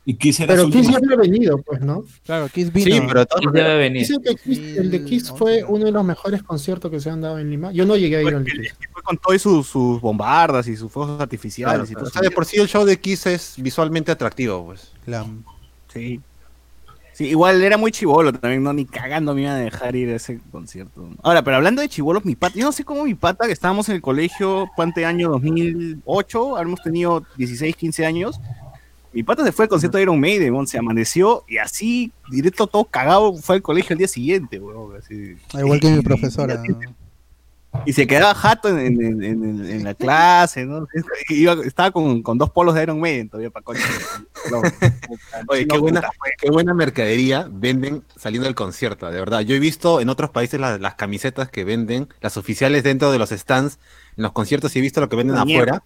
[0.04, 2.04] Y pero Kiss ya había venido, pues, ¿no?
[2.24, 2.96] Claro, Kiss vino.
[2.96, 4.00] Sí, pero Kiss debe venir.
[4.00, 7.38] Dicen que el de Kiss fue uno de los mejores conciertos que se han dado
[7.38, 7.70] en Lima.
[7.70, 8.74] Yo no llegué a ir al Kiss.
[8.92, 11.88] Fue con todas sus, sus, bombardas y sus fuegos artificiales.
[11.90, 14.90] y todo o sea, de por sí el show de Kiss es visualmente atractivo, pues.
[15.92, 16.20] Sí.
[17.12, 20.16] Sí, igual era muy chivolo también, no ni cagando me iba a dejar ir a
[20.16, 21.10] ese concierto.
[21.22, 23.88] Ahora, pero hablando de chivolos, mi pata, yo no sé cómo mi pata, que estábamos
[23.90, 25.28] en el colegio, ¿cuánto año?
[25.28, 28.40] 2008, hemos tenido 16, 15 años,
[29.12, 32.84] mi pata se fue al concierto de Iron Maiden, se amaneció y así, directo todo
[32.84, 34.96] cagado, fue al colegio el día siguiente, weón.
[34.96, 35.36] Así.
[35.54, 36.62] Ah, igual que mi profesora.
[37.86, 40.86] Y se quedaba jato en, la clase, ¿no?
[41.64, 43.80] estaba con, dos polos de Iron Maiden todavía para coche.
[45.48, 46.02] Oye, qué buena,
[46.38, 49.40] qué buena mercadería venden saliendo del concierto, de verdad.
[49.40, 53.30] Yo he visto en otros países las, camisetas que venden, las oficiales dentro de los
[53.30, 53.78] stands,
[54.16, 55.82] en los conciertos y he visto lo que venden afuera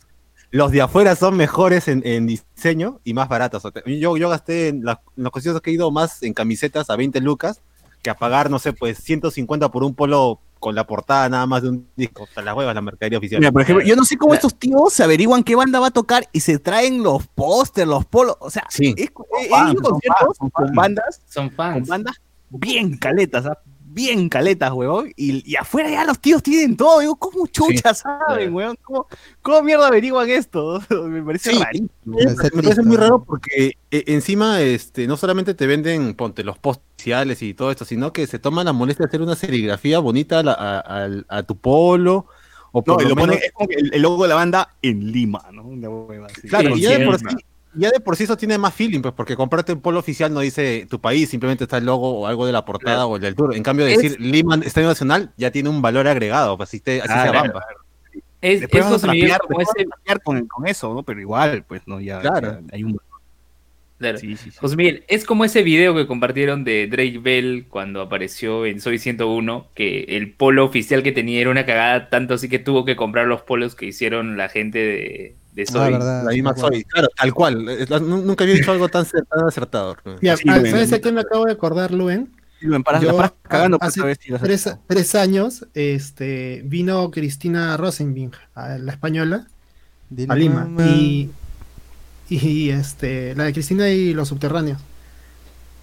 [0.56, 3.62] los de afuera son mejores en, diseño y más baratos.
[3.86, 7.60] Yo, yo gasté en, los conciertos que he ido más en camisetas a 20 lucas
[8.02, 11.62] que a pagar, no sé, pues 150 por un polo con la portada nada más
[11.62, 12.22] de un disco.
[12.22, 13.40] O sea, las huevas, la mercadería oficial.
[13.40, 15.90] Mira, por ejemplo, yo no sé cómo estos tíos se averiguan qué banda va a
[15.90, 18.36] tocar y se traen los pósters, los polos.
[18.40, 18.94] O sea, sí.
[18.96, 21.74] es, conciertos con bandas, son fans.
[21.74, 22.16] con bandas
[22.48, 23.58] bien caletas, ¿sabes?
[23.96, 25.10] Bien caletas, weón.
[25.16, 27.00] Y, afuera ya los tíos tienen todo.
[27.00, 28.76] Digo, ¿cómo chucha saben, weón?
[28.82, 30.82] ¿Cómo, mierda averiguan esto?
[31.08, 31.88] me parece rarísimo.
[32.04, 36.82] Me, parece muy raro porque eh, encima este, no solamente te venden, ponte, los post
[36.98, 40.42] sociales y todo esto, sino que se toman la molestia de hacer una serigrafía bonita
[40.44, 42.26] a, tu polo
[42.72, 43.36] O por no, lo menos...
[43.36, 45.64] es como el, logo de la banda en Lima, ¿no?
[46.48, 47.24] Claro, y ya de, por sí,
[47.76, 50.40] ya de por sí eso tiene más feeling, pues, porque comprarte un polo oficial no
[50.40, 53.34] dice tu país, simplemente está el logo o algo de la portada o el del
[53.34, 53.54] tour.
[53.54, 57.12] En cambio, decir Lima Estadio Nacional ya tiene un valor agregado, pues así, te, así
[57.12, 57.64] se bamba.
[58.40, 61.02] Es, después vamos a con, con, eso, ¿no?
[61.02, 62.00] Pero igual, pues, ¿no?
[62.00, 62.60] Ya, claro.
[62.70, 62.98] hay un
[63.98, 64.18] Claro.
[64.60, 68.98] José Miguel, es como ese video que compartieron de Drake Bell cuando apareció en Soy
[68.98, 72.94] 101, que el polo oficial que tenía era una cagada, tanto así que tuvo que
[72.94, 75.92] comprar los polos que hicieron la gente de, de ah, Soy.
[75.92, 77.64] la misma Soy, claro, tal cual.
[78.02, 79.06] Nunca había dicho algo tan,
[79.46, 79.96] acertado.
[80.22, 82.30] ¿Sabes a qué me acabo de acordar, Luen?
[82.84, 84.00] para, Yo, cagando hace
[84.40, 89.46] tres, tres, años este, vino Cristina Rosenbing, la española,
[90.28, 91.30] a Lima, y
[92.28, 94.80] y este, la de Cristina y los subterráneos.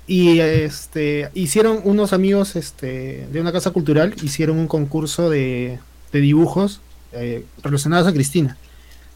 [0.06, 5.80] Y este, hicieron unos amigos este, de una casa cultural, hicieron un concurso de,
[6.12, 6.82] de dibujos
[7.14, 8.58] eh, relacionados a Cristina.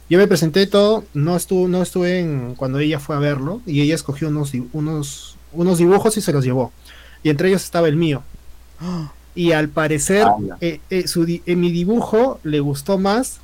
[0.09, 3.81] Yo me presenté todo, no estuve, no estuve en, cuando ella fue a verlo, y
[3.81, 6.71] ella escogió unos, unos, unos dibujos y se los llevó.
[7.23, 8.23] Y entre ellos estaba el mío.
[9.35, 10.25] Y al parecer,
[10.61, 13.39] eh, eh, su, mi dibujo le gustó más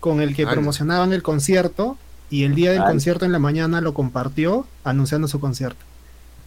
[0.00, 1.96] con el que promocionaban el concierto
[2.30, 5.84] y el día del concierto en la mañana lo compartió anunciando su concierto.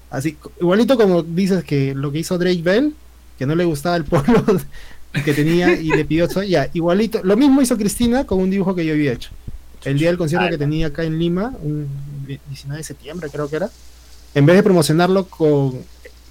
[0.10, 2.96] Así, igualito como dices que lo que hizo Drake Bell,
[3.38, 4.44] que no le gustaba el polo
[5.26, 8.76] que tenía y le pidió eso, ya, igualito, lo mismo hizo Cristina con un dibujo
[8.76, 9.30] que yo había hecho.
[9.86, 11.88] El día del concierto que tenía acá en Lima, un
[12.26, 13.70] 19 de septiembre creo que era,
[14.36, 15.80] en vez de promocionarlo con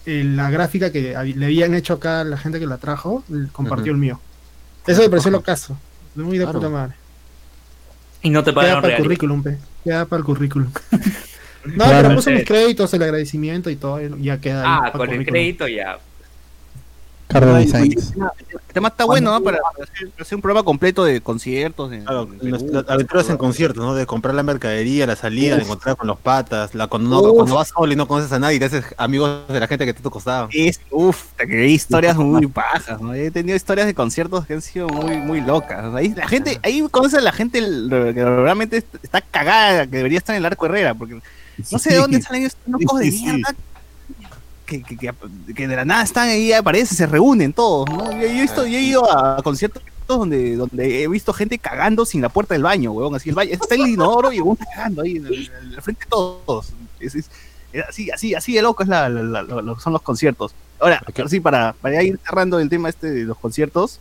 [0.05, 3.99] eh, la gráfica que le habían hecho acá la gente que la trajo, compartió el
[3.99, 4.21] mío.
[4.87, 5.77] Eso me pareció lo caso.
[6.15, 6.95] Muy de puta madre.
[8.23, 9.59] Y no te pagan para el currículum, pe.
[9.85, 10.71] Queda para el currículum.
[11.65, 14.81] no, pero puso mis créditos, el agradecimiento y todo, ya queda ahí.
[14.87, 15.99] Ah, con el crédito ya.
[17.29, 17.95] Carlos El
[18.73, 19.43] tema está bueno, ¿no?
[19.43, 19.59] Para
[20.19, 21.93] hacer, un programa completo de conciertos.
[22.89, 23.95] aventuras en conciertos, ¿no?
[23.95, 27.69] De comprar la mercadería, la salida, de encontrar con los patas, la, cuando, cuando, vas
[27.69, 30.03] solo y no conoces a nadie y te haces amigos de la gente que te.
[30.53, 33.13] Es, uf, te historias muy bajas, ¿no?
[33.13, 35.95] He tenido historias de conciertos que han sido muy, muy locas.
[35.95, 40.35] Ahí la gente, ahí conoces a la gente que realmente está cagada, que debería estar
[40.35, 41.21] en el arco Herrera, porque
[41.71, 43.55] no sé de dónde salen estos locos de mierda
[44.69, 48.13] que, de la nada están ahí, aparecen, se reúnen todos, ¿no?
[48.13, 52.63] Yo, he, ido a conciertos donde, donde he visto gente cagando sin la puerta del
[52.63, 56.11] baño, weón, así el baño, está el inodoro y está cagando ahí, en frente de
[56.11, 56.73] todos.
[57.89, 59.09] así, así, así de loco es la,
[59.81, 60.55] son los conciertos.
[60.79, 63.99] Ahora, sí, para, para ir cerrando el tema este de los conciertos.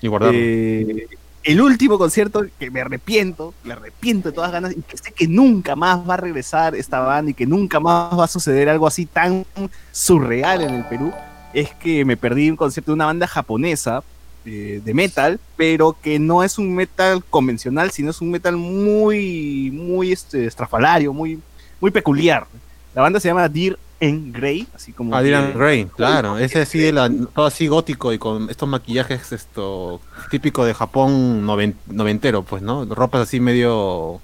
[0.00, 0.38] Y guardarlo.
[0.40, 1.08] Eh,
[1.44, 5.28] el último concierto que me arrepiento, me arrepiento de todas ganas y que sé que
[5.28, 8.86] nunca más va a regresar esta banda y que nunca más va a suceder algo
[8.86, 9.44] así tan
[9.92, 11.12] surreal en el Perú,
[11.52, 14.02] es que me perdí un concierto de una banda japonesa
[14.46, 19.70] eh, de metal, pero que no es un metal convencional, sino es un metal muy,
[19.70, 21.40] muy este, estrafalario, muy,
[21.78, 22.46] muy peculiar.
[22.94, 25.14] La banda se llama Dear en Grey, así como.
[25.14, 26.38] Ah, Dylan Grey, claro.
[26.38, 26.92] Ese así,
[27.34, 32.84] todo así gótico y con estos maquillajes esto típico de Japón noventero, pues, ¿no?
[32.84, 34.20] Ropas así medio.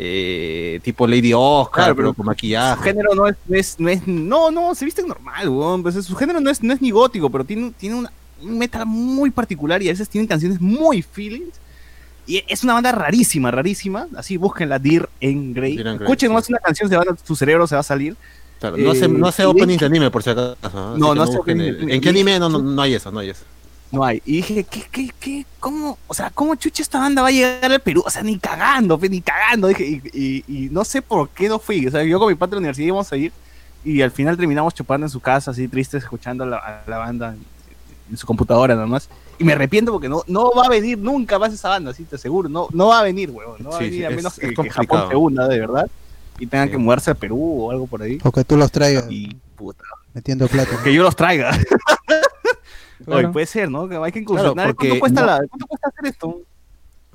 [0.00, 2.76] Eh, tipo Lady Oscar, pero con maquillaje.
[2.76, 5.82] Su género no es, no es, no, no, se viste normal, weón.
[5.82, 9.30] Pues, su género no es, no es ni gótico, pero tiene, tiene un metal muy
[9.30, 11.54] particular y a veces tienen canciones muy feelings.
[12.28, 14.06] Y es una banda rarísima, rarísima.
[14.14, 15.78] Así búsquenla, Dear en Grey.
[15.78, 18.16] Escuchen más una canción, se va, tu cerebro se va a salir
[18.62, 20.56] no hace, no hace opening de anime, por si acaso.
[20.96, 21.88] No, no, hace opening.
[21.88, 23.10] ¿En qué anime no, no, hay eso?
[23.10, 23.44] No hay eso.
[23.90, 24.20] No hay.
[24.26, 25.46] Y dije, ¿qué, qué, qué?
[25.60, 25.98] ¿Cómo?
[26.06, 28.02] O sea, ¿cómo chucha esta banda va a llegar al Perú?
[28.04, 29.68] O sea, ni cagando, ni cagando.
[29.68, 31.86] Dije, y, y, no sé por qué no fui.
[31.86, 33.32] O sea, yo con mi padre de la universidad íbamos a ir
[33.84, 37.34] y al final terminamos chupando en su casa, así tristes, escuchando a la, la banda
[38.10, 39.08] en, su computadora nada más.
[39.38, 42.16] Y me arrepiento porque no, no va a venir nunca más esa banda, así te
[42.16, 42.48] aseguro.
[42.48, 43.62] No, no va a venir, huevón.
[43.62, 45.88] No va a venir a menos que, que, Japón se una, de verdad
[46.38, 48.18] y tengan que mudarse a Perú o algo por ahí.
[48.24, 49.06] O que tú los traigas.
[49.10, 49.84] Y puta.
[50.14, 50.82] Metiendo plata.
[50.82, 51.50] Que yo los traiga.
[53.32, 53.88] puede ser, ¿no?
[53.88, 54.74] Que hay que incursionar.
[54.74, 56.40] ¿Cuánto, cuesta ¿Cuánto cuesta hacer esto?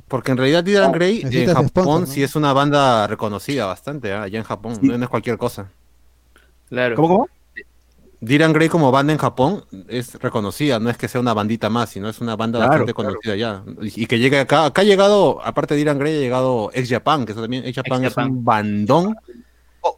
[0.08, 4.14] Porque en realidad Dylan Grey en Japón sí es una banda reconocida bastante, ¿eh?
[4.14, 5.70] allá en Japón, no es cualquier cosa.
[6.70, 6.96] Claro.
[6.96, 7.30] ¿Cómo, cómo?
[8.24, 11.90] Dylan Grey como banda en Japón es reconocida, no es que sea una bandita más,
[11.90, 13.64] sino es una banda bastante conocida ya.
[13.82, 17.26] Y, que llegue acá, acá ha llegado, aparte de Dylan Grey, ha llegado Ex Japan,
[17.26, 19.16] que eso también, Ex Japan es un bandón.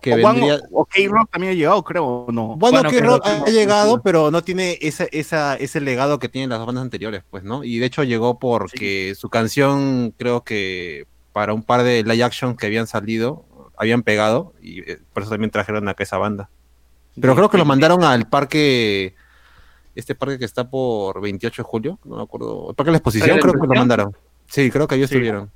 [0.01, 0.59] que vendría...
[0.71, 2.55] o K-Rock también ha llegado, creo, no?
[2.55, 6.81] Bueno, K-Rock ha llegado, pero no tiene esa, esa, ese legado que tienen las bandas
[6.81, 7.63] anteriores, pues, ¿no?
[7.63, 12.55] Y de hecho llegó porque su canción, creo que para un par de live action
[12.55, 13.45] que habían salido,
[13.77, 16.49] habían pegado, y eh, por eso también trajeron acá esa banda.
[17.19, 19.15] Pero creo que lo mandaron al parque
[19.95, 22.69] este parque que está por 28 de julio, no me acuerdo.
[22.69, 24.15] El parque de la exposición creo que lo mandaron.
[24.47, 25.49] Sí, creo que ellos estuvieron.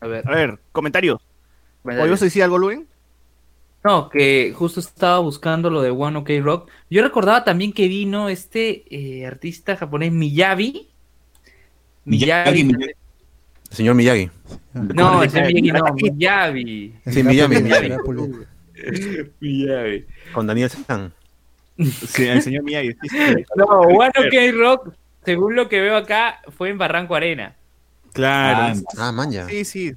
[0.00, 0.28] A ver.
[0.28, 1.20] A ver, comentarios.
[1.82, 2.86] ¿O yo decir algo, Luen?
[3.84, 6.70] No, que justo estaba buscando lo de One OK Rock.
[6.90, 10.88] Yo recordaba también que vino este eh, artista japonés Miyavi.
[12.04, 12.64] Miyagi.
[12.64, 12.94] Miyagi.
[13.70, 14.30] Señor Miyagi.
[14.74, 16.94] No, el señor Miyagi no, Miyavi.
[17.06, 17.92] Sí, Miyagi, Miyagi.
[19.40, 20.06] Miyagi.
[20.32, 21.12] Con Daniel San.
[21.78, 22.96] Sí, el señor Miyagi.
[23.54, 27.54] no, One OK Rock, según lo que veo acá, fue en Barranco Arena.
[28.12, 28.80] Claro.
[28.96, 29.46] Ah, ah ya.
[29.46, 29.96] Sí, sí.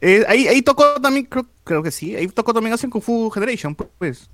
[0.00, 2.14] Eh, ahí, ahí tocó también, creo, creo que sí.
[2.14, 4.28] Ahí tocó también hacen Kung Fu Generation, pues.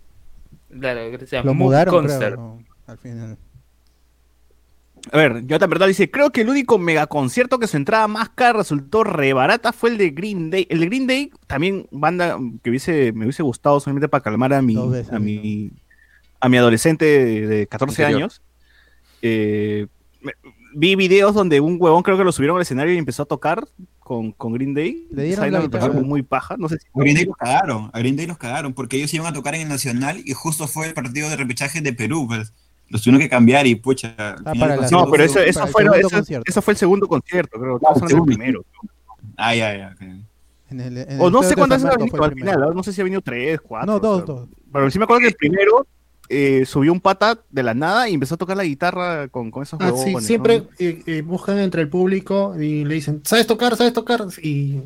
[0.68, 3.38] Claro, se Lo mudaron, al final.
[5.12, 8.58] A ver, yo verdad dice, creo que el único megaconcierto que su entrada más cara
[8.58, 10.66] resultó re barata fue el de Green Day.
[10.70, 14.62] El de Green Day, también banda que hubiese, me hubiese gustado solamente para calmar a
[14.62, 14.76] mi,
[15.10, 15.70] a mi,
[16.40, 17.04] a mi adolescente
[17.46, 18.42] de, 14 años.
[19.22, 19.86] Eh,
[20.74, 23.66] vi videos donde un huevón creo que lo subieron al escenario y empezó a tocar
[23.98, 25.06] con, con Green Day.
[25.10, 26.86] Le dieron la muy paja, no sé si...
[26.86, 29.54] A Green Day los cagaron, a Green Day los cagaron, porque ellos iban a tocar
[29.54, 32.52] en el Nacional y justo fue el partido de repechaje de Perú, pues.
[32.90, 34.14] Los tuvieron que cambiar y pucha.
[34.18, 34.52] Ah,
[34.90, 37.78] no, pero eso, eso, fue, eso, eso, fue el segundo concierto, creo.
[37.78, 38.64] que fue el primero.
[39.36, 39.96] Ah, ya, ya.
[41.18, 43.92] o no sé cuántas ha venido al final, no sé si ha venido tres, cuatro.
[43.92, 44.48] No, dos, dos.
[44.72, 45.86] Pero sí me acuerdo que el primero
[46.28, 49.62] eh, subió un pata de la nada y empezó a tocar la guitarra con, con
[49.62, 53.76] esos ah, sí, siempre eh, eh, buscan entre el público y le dicen, ¿sabes tocar?
[53.76, 54.26] ¿Sabes tocar?
[54.42, 54.80] Y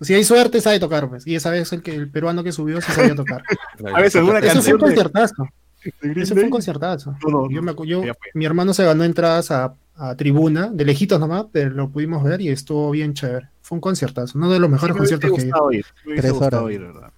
[0.00, 1.26] si hay suerte, sabe tocar, pues.
[1.26, 3.42] Y esa vez el, que, el peruano que subió sí sabía tocar.
[3.94, 4.94] a veces una Eso fue un.
[5.82, 7.14] Eso fue un conciertazo.
[7.50, 8.02] yo me, yo,
[8.34, 12.40] mi hermano se ganó entradas a, a, tribuna, de lejitos nomás, pero lo pudimos ver
[12.40, 13.48] y estuvo bien chévere.
[13.62, 16.64] Fue un conciertazo, uno de los mejores conciertos que he Tres horas.
[16.64, 17.12] ¿verdad?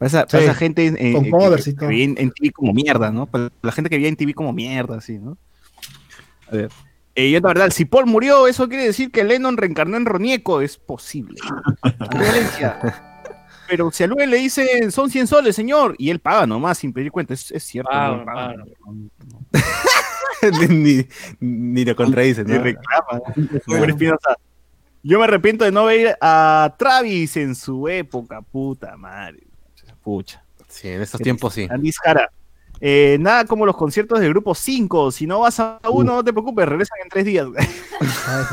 [0.00, 3.28] Esa, esa gente en, en, en, en, TV como mierda, ¿no?
[3.60, 5.36] la gente que veía en TV como mierda, así, ¿no?
[6.48, 6.70] A ver.
[7.14, 10.62] Eh, yo, la verdad, si Paul murió, eso quiere decir que Lennon reencarnó en Ronieco.
[10.62, 11.36] Es posible.
[13.70, 16.92] Pero si a Luis le dicen, son 100 soles, señor, y él paga nomás sin
[16.92, 17.88] pedir cuenta, es, es cierto.
[17.92, 18.56] no, paga,
[20.68, 21.06] ni,
[21.38, 22.54] ni, lo contradice, ¿no?
[22.54, 23.22] Ni reclama.
[25.02, 29.46] Yo me arrepiento de no ver a Travis en su época, puta madre.
[30.02, 30.42] Pucha.
[30.66, 31.68] Sí, en estos tiempos sí.
[31.70, 32.28] Andis Jara.
[32.82, 35.10] Eh, nada como los conciertos del grupo 5.
[35.12, 37.46] Si no vas a uno, no te preocupes, regresan en tres días.
[38.26, 38.48] Ah,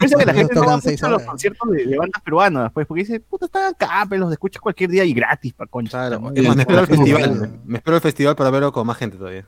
[0.00, 3.02] es que la gente no va mucho a los conciertos de, bandas peruanas, pues, porque
[3.02, 6.10] dice, puta, están acá, pero los escuchas cualquier día y gratis, pa' concha.
[6.18, 7.60] me espero el festival.
[7.64, 9.46] Me espero el festival para verlo con más gente todavía.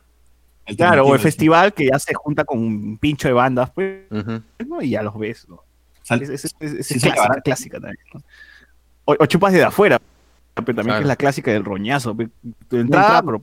[0.77, 4.05] Claro, o el festival que ya se junta con un pincho de bandas, pues,
[4.81, 5.63] y ya los ves, ¿no?
[6.09, 6.55] Es, es,
[7.45, 7.99] clásica, también,
[9.05, 10.01] o, chupas de afuera,
[10.55, 12.17] pero también que es la clásica del roñazo.
[12.69, 13.43] Tu entrada, pero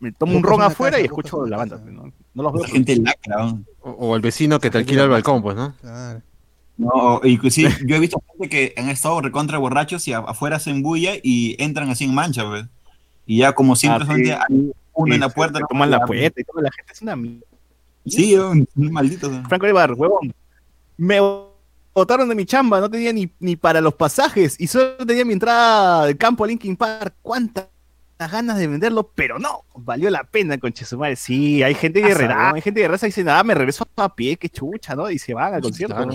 [0.00, 1.80] me tomo un ron afuera y escucho la banda.
[1.84, 2.12] ¿no?
[2.34, 2.62] no los veo.
[2.62, 3.54] La gente lacra.
[3.80, 5.74] O, el vecino que te alquila el balcón, pues, ¿no?
[5.80, 6.22] Claro.
[6.76, 11.14] No, inclusive yo he visto gente que han estado recontra borrachos y afuera se bulla
[11.22, 12.66] y entran así en mancha, pues.
[13.26, 15.58] Y ya como siempre ah, hay uno en la puerta.
[15.68, 17.46] Toman la puerta y toda la gente es una mierda.
[18.06, 19.30] Sí, un, maldito.
[19.48, 20.32] Franco Ibar, huevón.
[20.96, 21.18] Me
[21.92, 25.32] botaron de mi chamba, no tenía ni, ni para los pasajes y solo tenía mi
[25.32, 27.14] entrada del campo a Linkin Park.
[28.18, 29.12] ¿Cuántas ganas de venderlo?
[29.14, 31.14] Pero no, valió la pena, con Chesumare.
[31.14, 34.12] Sí, hay gente que ah, hay gente que reza y dice, nada, me regreso a
[34.12, 35.08] pie, qué chucha, ¿no?
[35.08, 36.08] Y se van al concierto.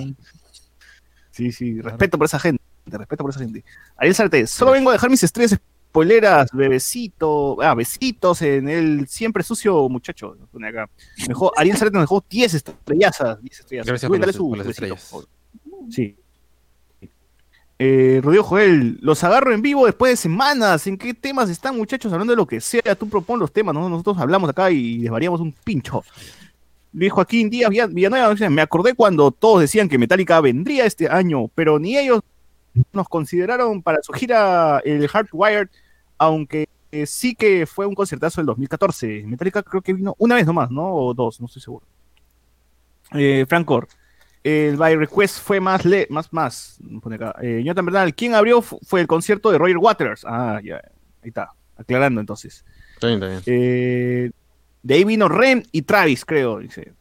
[1.31, 3.63] Sí, sí, respeto por esa gente, respeto por esa gente.
[3.95, 5.57] Ariel Sarte, solo vengo a dejar mis estrellas
[5.89, 10.35] spoileras, bebecito, ah, besitos en el siempre sucio muchacho.
[11.29, 13.23] Mejor, Ariel Sarte nos dejó 10 estrellas.
[13.41, 13.85] 10 estrellas.
[13.87, 15.15] Gracias por, las estrellas.
[15.89, 16.17] Sí.
[17.79, 20.87] Eh, Rodrigo Joel, los agarro en vivo después de semanas.
[20.87, 22.11] ¿En qué temas están, muchachos?
[22.13, 25.51] Hablando de lo que sea, tú propon los temas, nosotros hablamos acá y desvariamos un
[25.51, 26.03] pincho.
[26.91, 31.79] Dijo aquí Díaz Villanueva, me acordé cuando todos decían que Metallica vendría este año, pero
[31.79, 32.21] ni ellos
[32.91, 35.69] nos consideraron para su gira el Hardwired,
[36.19, 39.23] aunque eh, sí que fue un concertazo del 2014.
[39.25, 40.93] Metallica creo que vino una vez nomás, ¿no?
[40.93, 41.85] O dos, no estoy seguro.
[43.13, 43.67] Eh, Frank
[44.43, 46.77] el by request fue más, le más, más.
[47.01, 47.35] Pone acá.
[47.41, 48.61] Eh, Jonathan Bernal, ¿quién abrió?
[48.61, 50.25] Fue el concierto de Roger Waters.
[50.25, 50.75] Ah, ya,
[51.21, 51.51] ahí está.
[51.77, 52.65] Aclarando entonces.
[52.95, 53.41] Está bien, está bien.
[53.45, 54.31] Eh,
[54.81, 56.59] de ahí vino Ren y Travis, creo.
[56.59, 56.93] Dice.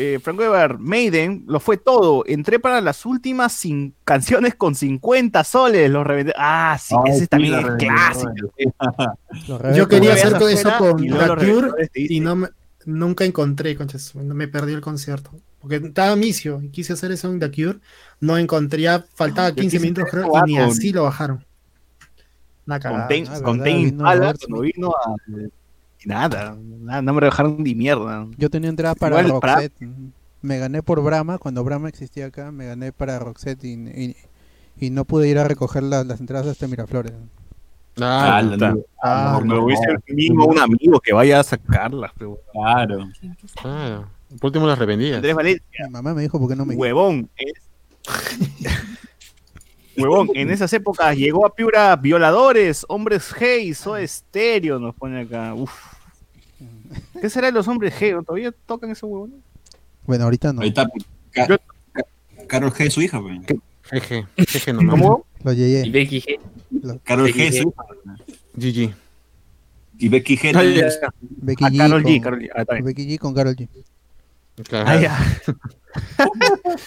[0.00, 2.24] Eh, Frank Weber, Maiden, lo fue todo.
[2.26, 3.60] Entré para las últimas
[4.04, 5.90] canciones con 50 soles.
[5.90, 6.32] Los revendé.
[6.36, 8.52] Ah, sí, ese también es clásico.
[9.74, 12.48] Yo quería hacer todo eso con The Cure y no me,
[12.84, 14.14] nunca encontré, conchas.
[14.14, 15.32] Me perdí el concierto.
[15.60, 17.78] Porque estaba misio y quise hacer eso en The Cure.
[18.20, 21.44] No encontré, faltaba 15 minutos creo, y ni así lo bajaron.
[22.66, 23.08] Una cagada.
[23.10, 25.16] Ah, Impala, cuando vino a.
[26.04, 28.26] nada, nada, no me dejaron ni mierda.
[28.36, 29.72] Yo tenía entrada para Roxette.
[30.40, 34.14] Me gané por Brahma, cuando Brahma existía acá, me gané para Roxette y,
[34.78, 37.12] y, no pude ir a recoger las entradas hasta Miraflores.
[38.00, 42.12] Ah, ah, ah no, hubiese mismo un amigo que vaya a sacarlas.
[42.16, 42.38] Pero...
[42.52, 43.08] Claro.
[44.40, 45.16] Por último las revendía.
[45.16, 45.86] Andrés Valencia.
[45.86, 47.30] Mi mamá me dijo por qué no me Huevón.
[49.96, 55.54] Huevón, en esas épocas llegó a Piura violadores, hombres gay, o estéreo, nos pone acá.
[55.54, 55.72] Uf.
[57.20, 58.24] ¿Qué será de los hombres G?
[58.24, 59.42] ¿Todavía tocan ese huevón?
[60.06, 60.60] Bueno, ahorita no.
[60.60, 60.88] Ahorita
[62.46, 63.40] Carol G, su hija, güey.
[63.40, 65.26] G, G, no ¿Cómo?
[65.42, 65.86] Lo llegué.
[65.86, 67.00] Y Becky G.
[67.04, 67.84] Carol G, su hija.
[68.54, 68.94] GG.
[69.98, 70.52] Y Becky G.
[71.18, 71.78] Becky G.
[71.78, 72.20] Carol G.
[72.20, 72.48] Carol G.
[72.54, 73.68] Ah, Becky G con Carol G.
[74.66, 74.86] Claro.
[74.88, 75.18] Ah, ya.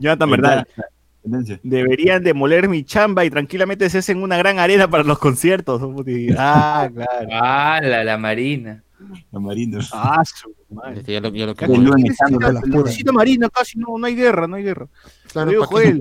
[0.00, 0.66] Jonathan, ¿verdad?
[1.62, 5.80] Deberían demoler mi chamba y tranquilamente se hacen una gran arena para los conciertos.
[6.38, 7.28] Ah, claro.
[7.32, 8.82] Ah, la, la Marina.
[9.30, 9.78] La Marina.
[9.92, 11.02] Ah, su madre.
[11.06, 14.86] Ya lo, ya lo que necesita, Marina, casi no, no hay guerra, no hay guerra.
[15.32, 16.00] Claro, Río Joel.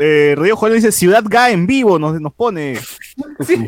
[0.00, 2.78] eh, Río Joel dice Ciudad Ga en vivo, nos, nos pone.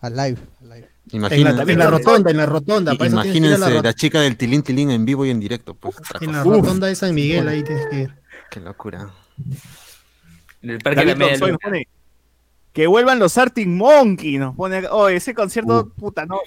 [0.00, 0.38] Al live.
[1.12, 2.94] Imagínate, en, la, rotonda, en la rotonda.
[2.94, 5.74] Imagínense la, chica del Tilín Tilín en vivo y en directo.
[5.74, 8.14] Pues, en la rotonda de San Miguel, ahí tienes que ir.
[8.50, 9.10] Qué locura.
[10.62, 11.82] En el parque de la
[12.72, 14.86] Que vuelvan los Arctic Monkey, nos pone.
[14.90, 16.40] Oh, ese concierto, puta, no,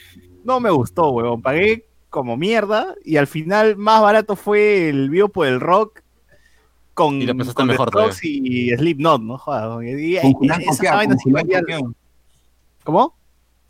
[0.43, 1.41] no me gustó, huevón.
[1.41, 6.01] Pagué como mierda y al final más barato fue el vivo por el rock
[6.93, 7.89] con, y lo con mejor
[8.21, 9.37] y Slipknot, ¿no?
[9.37, 10.19] Joder, y,
[12.83, 13.15] ¿Cómo?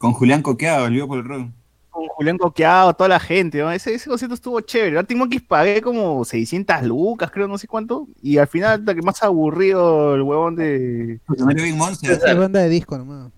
[0.02, 1.50] Con Julián Coqueado, el por el rock.
[1.92, 3.72] Con Julián Coqueado, toda la gente, ¿no?
[3.72, 4.98] ese, ese concierto estuvo chévere.
[4.98, 8.08] Arctic Monkeys pagué como 600 lucas, creo, no sé cuánto.
[8.20, 11.20] Y al final, que más aburrido el huevón de.
[11.30, 13.32] Es banda de disco nomás.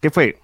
[0.00, 0.40] ¿Qué fue?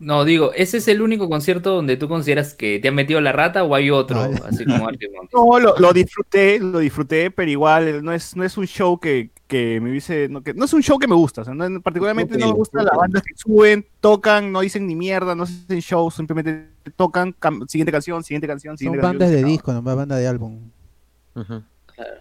[0.00, 3.32] No, digo, ¿ese es el único concierto donde tú consideras que te han metido la
[3.32, 4.18] rata o hay otro?
[4.46, 4.88] así como
[5.32, 9.28] No, lo, lo, disfruté, lo disfruté, pero igual no es, no es un show que,
[9.46, 10.30] que me hubiese.
[10.30, 11.42] No, que, no es un show que me gusta.
[11.42, 14.96] O sea, no, particularmente no me gusta las bandas que suben, tocan, no dicen ni
[14.96, 17.36] mierda, no hacen show, simplemente tocan,
[17.68, 20.60] siguiente canción, siguiente canción, siguiente Son bandas de disco, no más banda de álbum.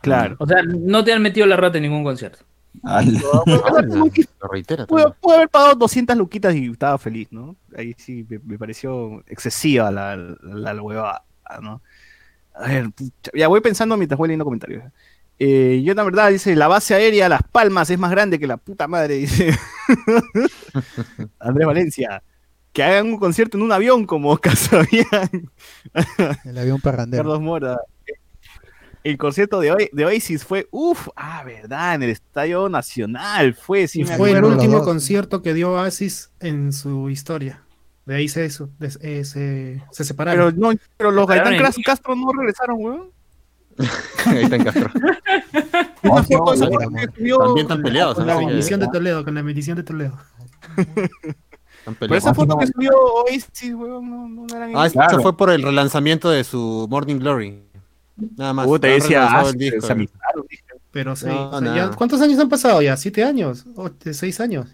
[0.01, 0.36] Claro.
[0.39, 2.39] O sea, no te han metido la rata en ningún concierto.
[4.88, 7.55] Puedo, haber pagado 200 luquitas y estaba feliz, ¿no?
[7.76, 11.24] Ahí sí me, pareció excesiva la, la, la huevada,
[11.61, 11.82] ¿no?
[12.53, 12.89] A ver,
[13.34, 14.84] ya voy pensando mientras voy leyendo comentarios.
[15.39, 18.57] Eh, yo, la verdad, dice, la base aérea Las Palmas es más grande que la
[18.57, 19.57] puta madre, dice
[21.39, 22.22] Andrés Valencia.
[22.74, 25.49] Que hagan un concierto en un avión como Casabian.
[26.45, 27.24] El avión parrandero.
[27.24, 27.80] Carlos Mora.
[29.04, 33.88] El concierto de, de Oasis fue, uff, ah, verdad, en el Estadio Nacional fue.
[33.88, 37.64] Sí, fue el último concierto que dio Oasis en su historia.
[38.06, 38.52] De ahí se, eh,
[39.24, 40.56] se, se, separaron.
[40.56, 43.12] Pero, no, pero los Gaitán Castro no regresaron, weón.
[44.26, 44.89] Ahí está en Castro.
[46.02, 48.16] También están peleados.
[48.16, 50.18] Con la medición de Toledo, con la medición de Toledo.
[52.00, 55.62] Pero esa foto que subió Oasis, weón, no, no eran Ah, eso fue por el
[55.62, 57.68] relanzamiento de su Morning Glory.
[58.38, 58.67] Nada más.
[58.80, 59.43] te decía, ah,
[60.91, 61.28] Pero sí,
[61.95, 62.97] ¿cuántos años han pasado ya?
[62.97, 63.65] ¿Siete años?
[64.11, 64.67] ¿Seis años?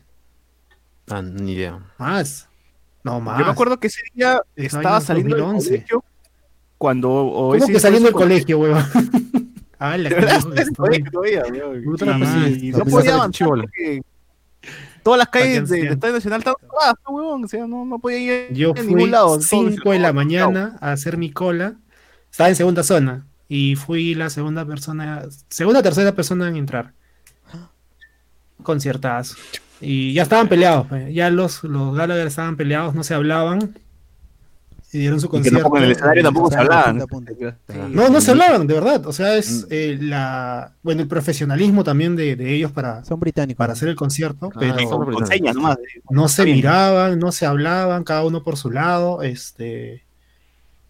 [1.09, 1.79] Ah, ni idea.
[1.97, 2.49] Más.
[3.03, 3.39] No, más.
[3.39, 6.03] Yo me acuerdo que ese día estaba saliendo del colegio
[6.77, 7.11] cuando...
[7.11, 8.77] O ¿Cómo que saliendo del colegio, weón?
[9.79, 10.15] ah, la No
[12.85, 13.49] podía avanzar
[15.05, 17.45] todas las calles del Estadio Nacional estaban cerradas, weón.
[17.45, 19.39] O sea, no, no podía ir Yo a ningún lado.
[19.39, 21.75] 5 de la mañana a hacer mi cola.
[22.31, 23.27] Estaba en segunda zona.
[23.47, 26.93] Y fui la segunda persona, segunda tercera persona en entrar.
[28.63, 29.35] Conciertadas.
[29.81, 31.13] Y ya estaban peleados, pues.
[31.13, 33.75] ya los, los Gallagher estaban peleados, no se hablaban.
[34.91, 35.75] Y dieron su concierto.
[35.75, 37.03] en el escenario tampoco se hablaban.
[37.91, 39.05] No, no se hablaban, de verdad.
[39.05, 43.57] O sea, es eh, la bueno el profesionalismo también de, de, ellos para, son británicos.
[43.57, 44.51] para hacer el concierto.
[44.55, 44.75] Ah, pero
[46.09, 49.21] no se miraban, no se hablaban, cada uno por su lado.
[49.21, 50.04] Este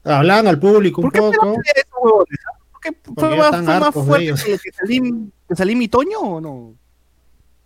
[0.06, 1.56] hablaban al público un poco.
[1.56, 5.02] ¿Por qué fue, más, fue más fuerte que salí,
[5.50, 6.76] que salí mi Toño o no?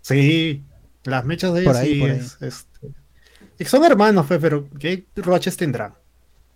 [0.01, 0.63] Sí,
[1.03, 2.03] las mechas de ellos sí
[2.41, 5.93] este, son hermanos, pero ¿qué roches tendrán?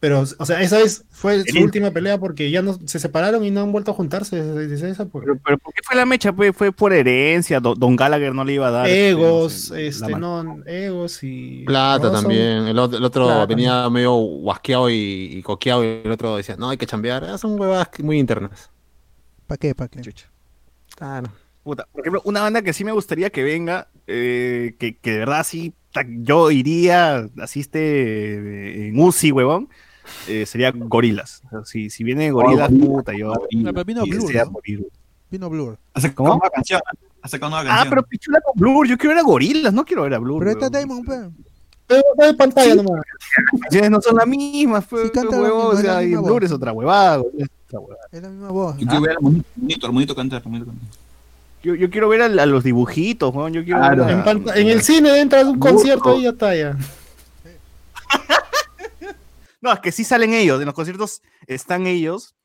[0.03, 3.51] Pero, o sea, esa vez fue su última pelea porque ya no se separaron y
[3.51, 4.37] no han vuelto a juntarse.
[4.65, 6.33] Esa pero, pero, ¿por qué fue la mecha?
[6.33, 7.61] Fue, fue por herencia.
[7.61, 8.85] Don, Gallagher no le iba a dar.
[8.87, 11.63] Este, egos, este, no, egos y.
[11.65, 12.67] Plata también.
[12.67, 17.23] El, otro venía medio guasqueado y, coqueado y el otro decía, no, hay que chambear.
[17.23, 18.71] Ah, son huevas muy internas.
[19.47, 19.73] ¿Para qué?
[19.73, 20.01] ¿Para qué?
[20.97, 21.31] Claro.
[21.63, 25.19] Puta, por ejemplo, una banda que sí me gustaría que venga, eh, que, que de
[25.19, 25.73] verdad sí
[26.17, 29.69] yo iría, asiste en UCI, huevón,
[30.27, 31.41] eh, sería Gorilas.
[31.65, 33.33] si, si viene Gorilas, puta, yo.
[33.51, 33.71] vino
[34.05, 34.33] Blur.
[34.35, 34.51] ¿no?
[35.29, 35.77] Vino Blur.
[35.93, 36.81] Hace como una canción.
[37.21, 38.87] Hace como una Ah, pero pichula con Blur.
[38.87, 40.39] Yo quiero ver a Gorilas, no quiero ver a Blur.
[40.43, 41.03] Pero está huevón.
[41.05, 41.43] Damon, pe.
[41.87, 43.01] Pero de pantalla nomás.
[43.51, 46.03] Las canciones no son las mismas, Sí, canta lo huevón, mismo, o es la sea,
[46.03, 46.43] y misma Blur voz.
[46.43, 48.07] es otra huevada, es otra huevada.
[48.11, 48.77] Es la misma voz.
[48.77, 50.87] Yo quiero ver al monito, monito, al monito cantar, al monito cantar.
[51.63, 54.05] Yo, yo quiero ver a, a los dibujitos, huevón, yo quiero Claro.
[54.05, 54.15] ver
[54.51, 56.77] a- En, el cine dentro de un concierto y ya está ya.
[59.63, 62.35] No, es que sí salen ellos, en los conciertos están ellos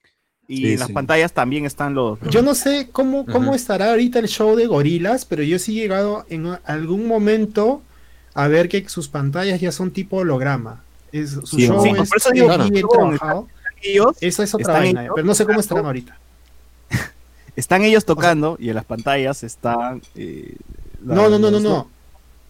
[0.47, 0.95] y Sí, en las sí.
[0.95, 2.19] pantallas también están los...
[2.31, 5.83] Yo no sé cómo, cómo estará ahorita el show de gorilas, pero yo sí he
[5.83, 7.83] llegado en algún momento
[8.35, 10.85] a ver que sus pantallas ya son tipo holograma.
[11.12, 12.89] Es, su Sí, show sí, es por eso digo, bien claro.
[12.89, 13.49] trabajado.
[13.83, 16.16] ellos, Esa es otra están vaina, ellos pero no sé cómo estarán ahorita.
[17.57, 20.03] están ellos tocando y en las pantallas están...
[20.14, 20.55] eh,
[21.05, 21.91] la- No, no, no, no, no.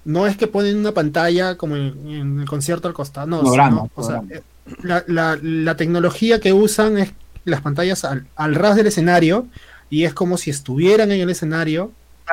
[0.04, 3.26] No es que ponen una pantalla como en, en el concierto al costado.
[3.26, 4.42] No, Holograma, sino, o sea, eh,
[4.82, 7.12] la, la- la tecnología que usan es
[7.44, 9.46] las pantallas al, al ras del escenario
[9.90, 11.92] y es como si estuvieran en el escenario.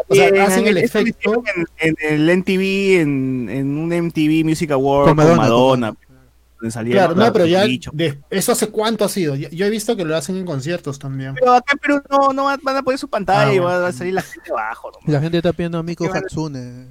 [0.09, 1.41] O sea, hacen el efecto.
[1.79, 6.01] En, en el MTV, en, en un MTV Music Award Con Madonna, con
[6.89, 7.63] Claro, no, pero ya
[7.93, 9.35] de- eso hace cuánto ha sido.
[9.35, 11.33] Yo, yo he visto que lo hacen en conciertos también.
[11.35, 13.91] Pero acá en Perú no, no van a poner su pantalla Ah, y va a
[13.91, 14.91] salir la gente abajo.
[15.05, 16.13] Y la gente está pidiendo a bueno.
[16.13, 16.87] Hatsune.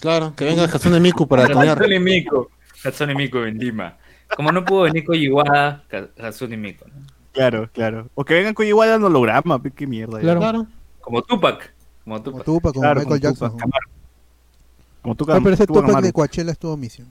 [0.00, 1.78] Claro, que venga Hatsune Miku para acuñar.
[1.78, 2.48] Hatsune Miku.
[2.84, 3.96] Hatsune Miku en Lima.
[4.36, 5.84] Como no pudo venir con Iwada,
[6.18, 6.84] Hatsune Miku.
[6.88, 6.94] ¿no?
[7.32, 8.08] Claro, claro.
[8.14, 10.20] O que vengan con igual en holograma, qué mierda.
[10.20, 10.40] Claro.
[10.40, 10.66] Claro.
[11.00, 11.72] Como Tupac.
[12.04, 12.44] Como Como Tupac.
[12.44, 13.50] Tupac, como Claro, Michael como Jackson.
[13.52, 13.70] Tupac.
[15.02, 17.08] Como tú, Ah, pero ese Tupac Tupac de Coachella estuvo misión.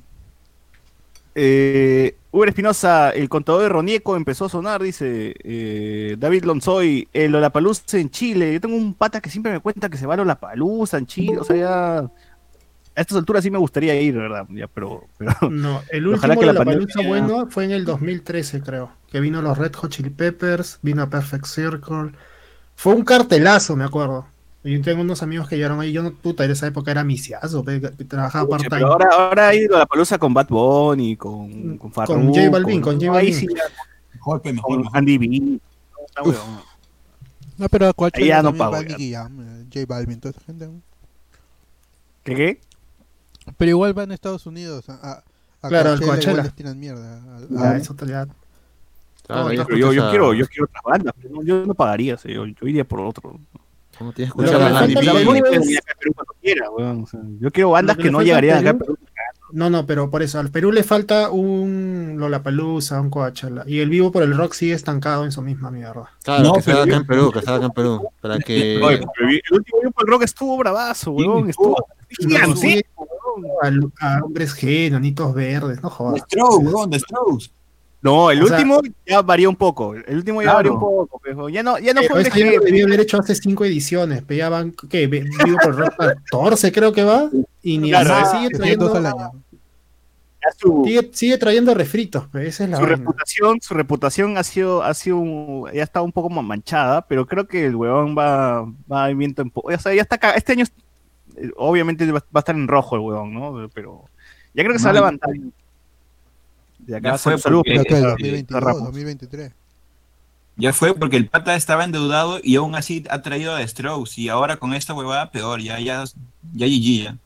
[1.39, 7.31] Eh, Uber Espinosa, el contador de Ronieco empezó a sonar, dice eh, David Lonzoy, el
[7.31, 8.53] Lollapalooza en Chile.
[8.53, 11.37] Yo tengo un pata que siempre me cuenta que se va a Lollapalooza en Chile,
[11.37, 12.11] o sea, ya
[12.97, 14.45] a estas alturas sí me gustaría ir, ¿verdad?
[14.49, 17.65] Ya, pero, pero No, el Ojalá último que de la la pandemia- palusa bueno fue
[17.65, 18.91] en el 2013, creo.
[19.11, 22.11] Que vino los Red Hot Chili Peppers, vino Perfect Circle.
[22.75, 24.27] Fue un cartelazo, me acuerdo.
[24.63, 25.93] Yo tengo unos amigos que llegaron ahí.
[25.93, 27.63] Yo, no, puta, en esa época era misiazo,
[28.07, 28.81] trabajaba part-time.
[28.83, 32.49] ahora, ahora ha ido a la palusa con Bad Bunny, con, con Farruko, Con J
[32.49, 33.33] Balvin, con J ahí Balvin.
[33.33, 33.47] sí,
[34.15, 34.97] Mejor, mejor, con mejor.
[34.97, 35.59] Andy B.
[37.57, 39.29] No, pero a ya no pago, ya.
[39.73, 40.69] J Balvin, toda esa gente.
[42.23, 42.59] ¿Qué qué?
[43.57, 44.89] Pero igual van a Estados Unidos.
[44.89, 45.23] A, a,
[45.61, 46.43] a Claro, al Coachella igual Coachella.
[46.43, 47.35] les tiran mierda.
[47.35, 48.27] Al- Ya, al- eso te- ya.
[49.25, 52.17] Claro, No, yo, yo a- quiero, yo quiero otras bandas, pero no- yo no pagaría,
[52.17, 53.39] sea, yo, yo iría por otro.
[53.97, 54.85] ¿Cómo tienes que escuchar a a
[57.39, 58.97] yo quiero bandas que no llegarían a acá a Perú-.
[59.53, 63.63] No, no, pero por eso, al Perú le falta un Lollapalooza, un Coachella.
[63.65, 66.09] Y el vivo por el rock sigue estancado en su misma mierda.
[66.23, 68.07] Claro, No, que se haga acá yo- en Perú, que se haga acá en Perú.
[68.21, 68.75] Para que.
[68.75, 71.75] El último Vivo por el rock estuvo bravazo, weón, estuvo No,
[72.09, 72.85] gigante.
[73.61, 73.67] a,
[74.17, 76.21] a hombres G, nanitos verdes, no The jodas.
[76.21, 77.51] Strokes, weón, The Strokes.
[78.01, 80.57] No, el O sea- último ya varió un poco, el último ya Claro.
[80.57, 82.63] varió un poco, pero ya no, ya no Pero fue ya lo ejemplo.
[82.65, 84.23] debía haber hecho hace cinco ediciones.
[84.25, 85.07] Pero ya van, ¿qué?
[85.07, 85.25] Vivo
[85.63, 87.29] por el rock 14, creo que va.
[87.63, 89.31] Y ni Claro, así sigue trayendo, al año.
[90.57, 92.97] Su, sigue, sigue trayendo refritos, pero esa es la su vaina.
[92.97, 97.25] reputación, su reputación ha sido, ha sido, un- ya está un poco ma- manchada, pero
[97.25, 100.53] creo que el huevón va, va viento en po- o sea, ya está, ca- este
[100.53, 100.67] año, eh,
[101.55, 103.69] obviamente va, va a estar en rojo el huevón, ¿no?
[103.73, 104.03] Pero
[104.53, 105.29] ya creo que se va a levantar.
[106.79, 108.83] De acá Ya fue saludos, porque- Creo que el eh, 2022, Ramos.
[108.85, 109.51] 2023.
[110.59, 114.19] Ya fue porque el pata estaba endeudado y aún así ha traído a Strokes.
[114.19, 116.03] Y ahora con esta huevada peor, ya, ya,
[116.53, 117.17] ya GG ya.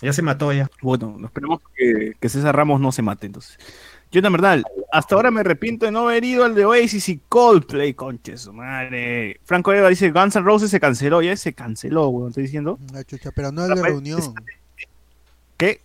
[0.00, 0.70] Ya se mató ya.
[0.80, 3.58] Bueno, esperemos que, que César Ramos no se mate entonces.
[4.12, 7.94] Jonathan Bernal, hasta ahora me arrepiento de no haber ido al de Oasis y Coldplay,
[7.94, 9.40] conches, madre.
[9.44, 12.78] Franco Eva dice, Guns N' Roses se canceló, ya se canceló, weón, estoy diciendo.
[12.92, 14.20] La chucha, pero no el de Capaz- reunión.
[15.56, 15.80] ¿Qué?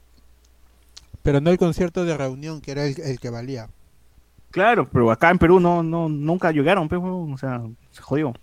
[1.24, 3.69] Pero no el concierto de reunión, que era el, el que valía.
[4.51, 7.61] Claro, pero acá en Perú no, no, nunca llegaron, pues, o sea,
[7.91, 8.34] se jodió.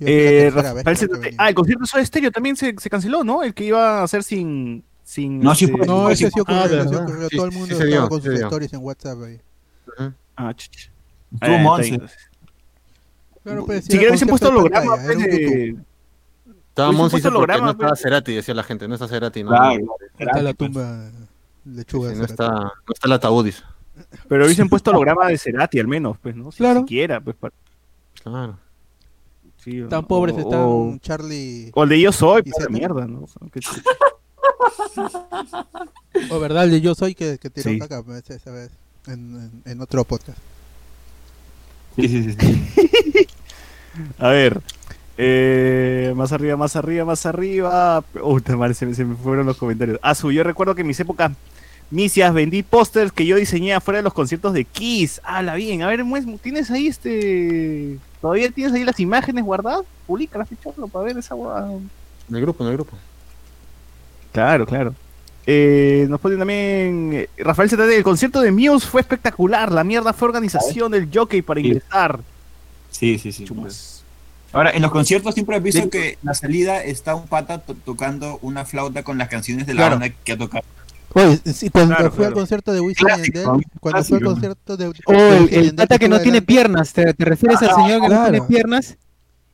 [0.00, 3.42] Eh, Rafael ah, el concierto de Stereo también se, se canceló, ¿no?
[3.42, 4.84] El que iba a hacer sin...
[5.08, 5.86] sin No, sí este- fue.
[5.86, 6.88] No, ese sí ocurrió, Ah, ese sí.
[7.30, 8.44] Sí, Todo el sí mundo estaba dio, con sus dio.
[8.46, 9.40] stories en WhatsApp ahí.
[10.36, 10.90] Ah, chucha.
[11.32, 12.00] Estuvo Ah, Monse.
[13.42, 15.76] Claro, pues, Si quieres hubiesen puesto holograma, pues, de-
[16.68, 18.00] Estaba holograma, no estaba pues.
[18.02, 18.86] Cerati, decía la gente.
[18.86, 19.48] No está Cerati, no.
[19.48, 19.96] Claro.
[20.18, 20.56] Está la pues.
[20.70, 21.10] tumba
[21.64, 22.08] lechuga.
[22.10, 23.50] Sí, de no, está, no está el ataúd.
[24.28, 26.52] Pero hubiesen puesto holograma de Cerati al menos, pues, ¿no?
[26.52, 26.80] Si Claro.
[26.80, 27.54] siquiera, pues, para-
[28.22, 28.58] Claro.
[29.56, 31.70] sí, Tan o- pobres o- están Charlie.
[31.74, 32.68] O el de Yo Soy, ¿Y pues, Zeta?
[32.70, 33.24] mierda, ¿no?
[36.30, 37.78] O verdad, Yo Soy que, que tiró Sí.
[37.78, 38.02] caca
[38.34, 38.70] esa vez.
[39.06, 39.12] En,
[39.64, 40.38] en, en otro podcast.
[41.96, 42.36] Sí, sí, sí.
[42.38, 43.26] sí.
[44.18, 44.60] A ver.
[45.16, 48.04] Eh, más arriba, más arriba, más arriba.
[48.22, 48.40] Uy,
[48.74, 49.98] se, me, se me fueron los comentarios.
[50.02, 51.32] Ah, su, yo recuerdo que en mis épocas
[51.90, 55.20] misias vendí pósters que yo diseñé afuera de los conciertos de Kiss.
[55.42, 55.82] la bien.
[55.82, 56.04] A ver,
[56.40, 57.98] ¿tienes ahí este.
[58.20, 59.84] ¿Todavía tienes ahí las imágenes guardadas?
[60.06, 60.48] Publica las
[60.88, 61.34] para ver esa
[62.28, 62.96] En el grupo, en el grupo.
[64.38, 64.94] Claro, claro.
[65.46, 67.10] Eh, nos ponen también.
[67.12, 69.72] Eh, Rafael ZD, el concierto de Muse fue espectacular.
[69.72, 72.20] La mierda fue organización del jockey para ingresar.
[72.92, 73.46] Sí, sí, sí.
[74.52, 78.38] Ahora, en los conciertos siempre he visto que en la salida está un pata tocando
[78.42, 80.64] una flauta con las canciones de la banda que ha tocado.
[81.14, 81.40] Oye,
[81.72, 84.92] cuando fue al concierto de Wisin Yandel, cuando fue al concierto de.
[85.06, 88.42] Oh, el, pata que no tiene piernas, ¿te, refieres al ah, señor que no tiene
[88.42, 88.96] piernas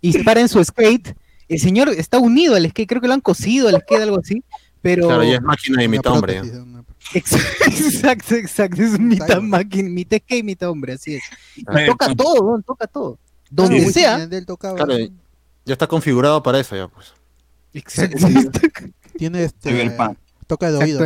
[0.02, 1.16] y se para en su skate?
[1.48, 4.42] El señor está unido al skate, creo que lo han cosido al skate, algo así.
[4.84, 5.06] Pero...
[5.06, 6.42] Claro, ya es máquina y mitad hombre.
[7.14, 11.22] Exacto, exacto, es mitad máquina, mitad skate y mitad hombre, así es.
[11.86, 13.18] toca todo, toca todo.
[13.50, 14.28] Donde sea.
[14.58, 14.96] Claro,
[15.64, 17.14] ya está configurado para eso ya, pues.
[17.72, 18.26] Exacto.
[19.16, 19.96] Tiene este.
[20.46, 20.98] Toca de oído.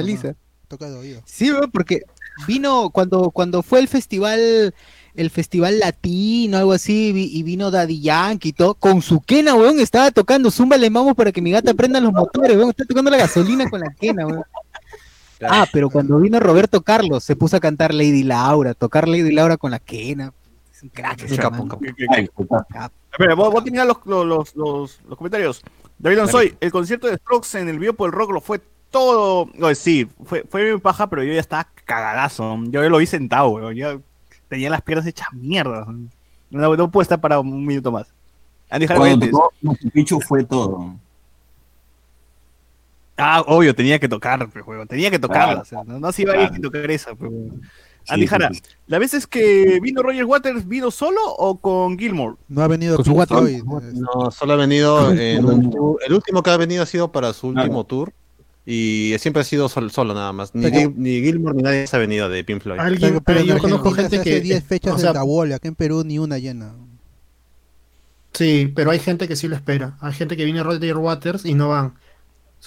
[0.67, 1.23] Toca de oído.
[1.25, 2.03] Sí, porque
[2.47, 4.75] vino cuando, cuando fue el festival
[5.19, 9.81] el festival latino, algo así, y vino Daddy Yankee y todo, con su quena, weón,
[9.81, 13.11] estaba tocando Zumba le vamos para que mi gata prenda los motores, weón, está tocando
[13.11, 14.45] la gasolina con la quena, weón.
[15.43, 19.57] Ah, pero cuando vino Roberto Carlos, se puso a cantar Lady Laura, tocar Lady Laura
[19.57, 20.33] con la quena.
[20.73, 21.23] Es un crack.
[21.25, 21.65] Es un
[23.13, 25.63] Espera, vos, vos tenías los, los, los, los, comentarios.
[25.99, 28.61] David Lonsoy, el concierto de Strokes en el Biopo del Rock lo fue
[28.91, 29.49] todo.
[29.55, 32.57] No, sí, fue, fue mi paja, pero yo ya estaba cagadazo.
[32.67, 33.75] Yo lo vi sentado, weón.
[33.75, 34.01] Yo
[34.49, 35.87] tenía las piernas hechas mierda.
[36.51, 38.07] No, no puedo estar para un minuto más.
[38.71, 40.95] Andy Cuando tocó fue todo.
[43.17, 45.65] Ah, obvio, tenía que tocar, pero, tenía que tocarla.
[45.87, 47.15] no, se iba a ir sin tocar esa.
[47.15, 47.33] Pero...
[48.09, 48.51] Andy Jara,
[48.87, 52.37] ¿la vez es que vino Roger Waters, vino solo o con Gilmore?
[52.49, 53.63] No ha venido con su hoy.
[53.95, 56.01] No, solo ha venido en un tour.
[56.07, 58.13] El último que ha venido ha sido para su último tour.
[58.71, 60.55] Y siempre ha sido solo, solo nada más.
[60.55, 62.79] Ni, ni, Gilmore ni nadie se ha venido de Pink Floyd.
[62.79, 64.43] Alguien, pero, yo conozco gente que.
[64.43, 66.75] 10 fechas o sea, de acá en Perú ni una llena.
[68.35, 69.97] Sí, pero hay gente que sí lo espera.
[70.03, 71.95] Hay gente que viene Roger Waters y no van.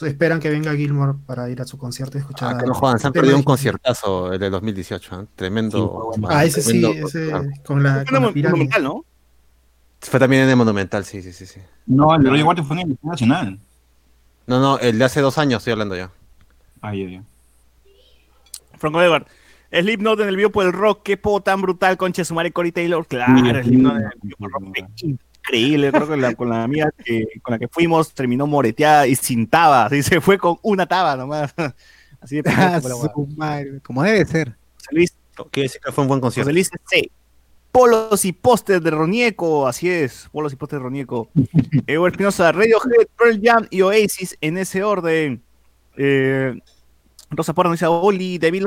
[0.01, 2.55] esperan que venga Gilmore para ir a su concierto y escuchar.
[2.55, 5.21] Ah, que no jodan, se han perdido un conciertazo el de 2018.
[5.21, 5.27] ¿eh?
[5.35, 6.13] Tremendo.
[6.27, 7.31] ah, ese sí, ese
[7.63, 8.05] con la.
[8.05, 9.05] Con la Monumental, ¿no?
[9.99, 11.45] Fue también en el Monumental, sí, sí, sí.
[11.45, 11.59] sí.
[11.85, 13.59] No, el de Roger Waters fue en el Nacional.
[14.51, 16.11] No, no, el de hace dos años estoy hablando ya.
[16.81, 17.21] Ay, ay, ay.
[18.77, 19.25] Franco Edward.
[19.71, 22.73] Slipknot en el video por el rock, qué po tan brutal, concha su madre Cory
[22.73, 23.07] Taylor.
[23.07, 25.91] Claro, Slipknot en el video por el rock, increíble.
[25.93, 29.47] Creo que la, con la amiga que, con la que fuimos terminó moreteada y sin
[29.47, 29.85] taba.
[29.85, 31.53] Así se fue con una taba nomás.
[32.19, 32.81] Así de ah,
[33.83, 34.53] como debe ser.
[34.89, 35.15] Luis,
[35.49, 36.49] quiere decir que fue un buen concierto.
[36.49, 37.09] José Luis C
[37.71, 41.29] polos y pósters de Ronieco, así es, polos y pósters de Ronieco.
[41.87, 45.41] Evo Espinosa, Radiohead, Pearl Jam y Oasis en ese orden.
[45.97, 46.59] Eh,
[47.29, 48.65] Rosa Porno dice Oli, David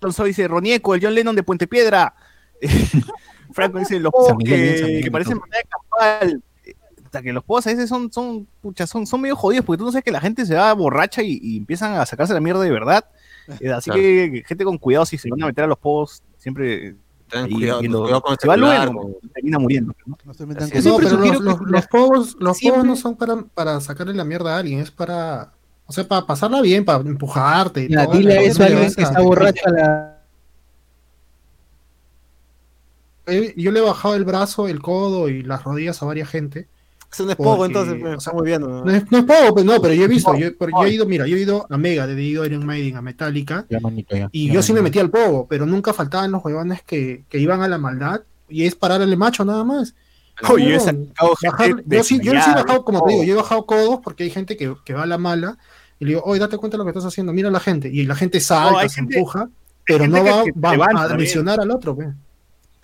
[0.00, 2.14] Alonso dice Ronieco, el John Lennon de Puente Piedra.
[3.52, 6.42] Franco dice los pozos que, parecen de campal.
[7.22, 8.46] que los pozos a veces son, son,
[8.86, 11.58] son, son medio jodidos porque tú no sabes que la gente se va borracha y,
[11.58, 13.04] empiezan a sacarse la mierda de verdad.
[13.60, 16.96] Eh, así que gente con cuidado si se van a meter a los pozos, siempre
[17.28, 18.90] Ten cuidado, cuidado con este lugar,
[19.34, 19.94] termina muriendo.
[20.06, 20.16] ¿no?
[20.24, 24.54] no, pero los, los, los, juegos, los juegos no son para, para sacarle la mierda
[24.54, 25.52] a alguien, es para,
[25.86, 27.84] o sea, para pasarla bien, para empujarte.
[27.84, 30.12] Y todo, dile eso a alguien que está borracha la...
[33.56, 36.68] Yo le he bajado el brazo, el codo y las rodillas a varias gente
[37.12, 38.60] es un espogo, entonces, pues, está muy bien.
[38.60, 38.84] ¿no?
[38.84, 40.48] No es, no pues no, pero yo he visto, yo,
[40.84, 43.66] he ido, mira, yo he ido a Mega, he ido a Iron Maiden, a Metallica,
[44.32, 47.62] y yo sí me metí al pogo, pero nunca faltaban los huevones que, que iban
[47.62, 49.94] a la maldad, y es parar al macho nada más.
[50.50, 50.78] Oye, yo,
[51.86, 54.30] yo, sí, yo sí he bajado, como te digo, yo he bajado codos porque hay
[54.30, 55.56] gente que, que va a la mala,
[55.98, 57.88] y le digo, oye, date cuenta de lo que estás haciendo, mira a la gente,
[57.88, 59.48] y la gente salta, se empuja,
[59.86, 60.44] pero no va,
[60.76, 62.08] va a lesionar al otro, pues.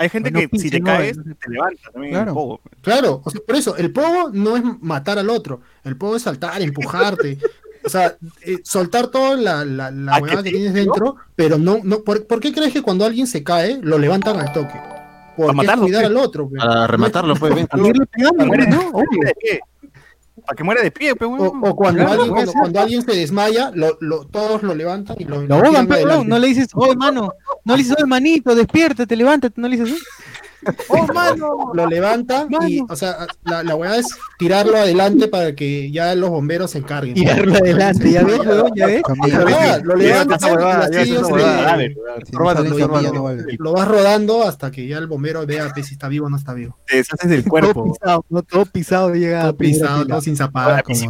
[0.03, 2.31] Hay gente que si te caes, te levanta también claro.
[2.31, 2.61] el pogo.
[2.81, 7.39] Claro, por eso, el pogo no es matar al otro, el pogo es saltar, empujarte.
[7.85, 12.03] o sea, eh, soltar toda la, la, la huevada que, tienes dentro, pero no, no
[12.03, 14.75] ¿por, qué crees que cuando alguien se cae, lo levantan al toque?
[15.37, 16.51] Por cuidar al otro.
[16.51, 17.69] Para rematarlo, pues, bien.
[17.73, 18.93] ¿no?
[20.47, 24.27] Para que muera de pie, pues, o, cuando, alguien, cuando, alguien se desmaya, lo, lo,
[24.27, 27.33] todos lo levantan y lo, lo no, no le dices, oh hermano,
[27.65, 30.03] no le dices, oh hermanito, despiértate, levántate, no le dices.
[30.89, 31.73] ¡Oh, mano!
[31.75, 34.07] Lo levanta y, o sea, la, la weá es
[34.39, 37.15] tirarlo adelante para que ya los bomberos se encarguen.
[37.15, 39.03] Tirarlo adelante, ya ves, weón, ya ves.
[39.83, 40.39] Lo levanta,
[43.59, 46.55] lo vas rodando hasta que ya el bombero vea si está vivo o no está
[46.55, 46.77] vivo.
[46.87, 47.73] Te deshaces del cuerpo.
[47.73, 49.43] Todo pisado, no, todo pisado llega.
[49.43, 51.01] Todo pisado, todo sin zapatos.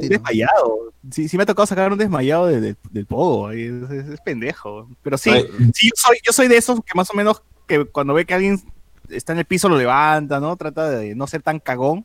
[0.00, 0.92] Desmayado.
[1.10, 2.76] Sí, sí me ha tocado sacar un desmayado del
[3.08, 3.50] pogo.
[3.52, 4.88] Es, es, pendejo.
[5.02, 5.30] Pero sí,
[5.74, 8.34] sí yo, soy, yo soy de esos que más o menos que cuando ve que
[8.34, 8.60] alguien
[9.08, 10.56] está en el piso lo levanta, ¿no?
[10.56, 12.04] Trata de no ser tan cagón.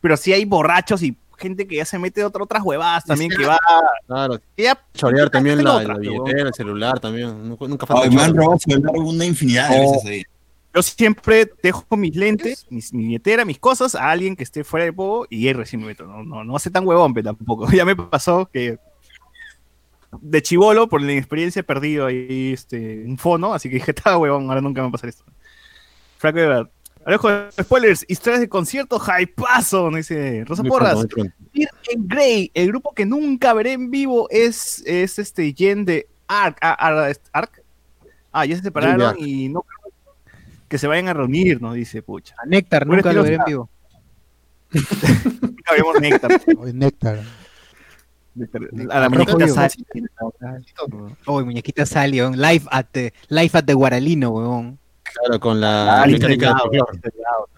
[0.00, 3.44] Pero sí hay borrachos y gente que ya se mete otra, otras huevadas también, que
[3.44, 3.58] va.
[4.06, 4.38] Claro.
[4.56, 7.48] Que ya, chorear también la, la, billetera, el celular también.
[7.48, 8.04] Nunca, nunca falta.
[8.04, 10.22] Ay, me han robado celular una infinidad de veces ahí.
[10.72, 14.84] Yo siempre dejo mis lentes, mis, mi billetera, mis cosas a alguien que esté fuera
[14.84, 16.06] de poco y él recién me meto.
[16.06, 17.66] No, no, no hace tan huevón, pero tampoco.
[17.72, 18.78] Ya me pasó que
[20.20, 24.18] de chivolo, por la inexperiencia, he perdido ahí este, un fono, así que dije, está
[24.18, 25.24] huevón, ahora nunca me va a pasar esto.
[26.18, 26.66] Franco de
[27.04, 27.28] Alejo
[27.60, 31.06] spoilers, historias de concierto, hypeazo, dice Rosa Porras.
[31.54, 36.58] en Grey, el grupo que nunca veré en vivo es, es este Jen de Ark.
[36.60, 37.62] Ah, Ark.
[38.32, 39.64] Ah, ya se separaron y no
[40.70, 42.36] que se vayan a reunir, nos dice, pucha.
[42.40, 43.70] A Néctar, nunca lo veré en vivo.
[45.42, 46.40] nunca vemos Néctar.
[46.74, 47.20] Néctar.
[48.90, 49.84] A la muñequita Sally.
[51.26, 54.78] Oh, muñequita Sally, live at the, live at the Guaralino, weón.
[55.02, 56.70] Claro, con la Alice Delgado,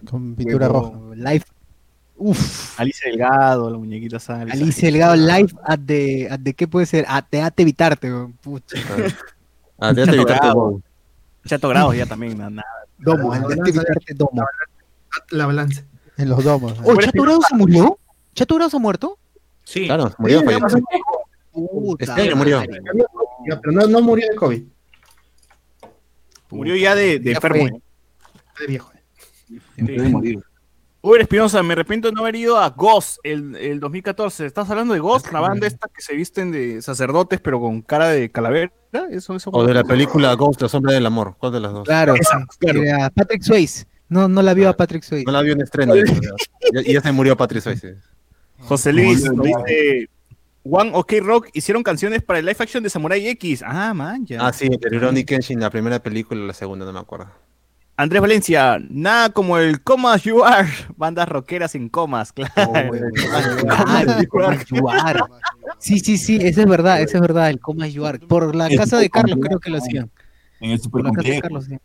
[0.09, 0.97] Con pintura roja.
[1.15, 1.45] Live.
[2.15, 2.79] Uf.
[2.79, 4.51] Alice Delgado, la muñequita Sally.
[4.51, 7.05] Alice Delgado, live at the, at the, ¿qué puede ser?
[7.07, 8.33] At the, at evitarte, weón.
[8.33, 8.77] Pucha.
[9.79, 10.47] At the, evitarte,
[11.45, 12.63] Chato Grado ya también, nada.
[12.97, 13.41] Domo, el
[14.15, 14.45] domo.
[15.29, 15.83] La balanza.
[16.17, 16.75] En los domos.
[16.83, 17.99] Oh, ¿Chato Grado se murió?
[18.33, 19.17] ¿Chato Grado se ha muerto?
[19.63, 19.85] Sí.
[19.85, 20.43] Claro, murió.
[21.99, 22.61] Este año murió.
[23.45, 24.63] Pero no, no murió de COVID.
[26.49, 27.81] Murió ya de, de enfermo.
[28.59, 28.91] De viejo.
[29.77, 30.39] Morir.
[31.05, 34.45] Uber Espinosa, me arrepiento de no haber ido a Ghost el, el 2014.
[34.45, 35.33] ¿Estás hablando de Ghost?
[35.33, 38.71] La banda esta que se visten de sacerdotes pero con cara de calavera.
[39.11, 41.35] ¿Eso, eso o de la película Ghost, La Sombra del Amor.
[41.37, 41.83] ¿Cuál de las dos?
[41.83, 42.79] Claro, Esa, claro.
[43.13, 43.85] Patrick Swayze.
[44.07, 45.25] No, no la vio a Patrick Swayze.
[45.25, 45.93] No la vio en estreno.
[45.95, 47.97] y ya se murió Patrick Swayze.
[48.65, 50.09] José Luis dice...
[50.65, 53.63] One OK Rock hicieron canciones para el live action de Samurai X.
[53.65, 54.47] Ah, man, ya.
[54.47, 57.27] Ah, sí, de Ronnie Kenshin, la primera película la segunda, no me acuerdo.
[57.95, 62.51] Andrés Valencia, nada como el Comas You Are, bandas rockeras en comas, claro.
[65.77, 68.17] sí, sí, sí, eso es verdad, eso es verdad, el Comas You Are.
[68.19, 70.09] Por la casa de Carlos creo que lo hacían.
[70.59, 71.77] En el Super Por la casa de Carlos, sí.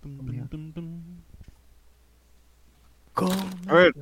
[3.66, 3.92] A ver.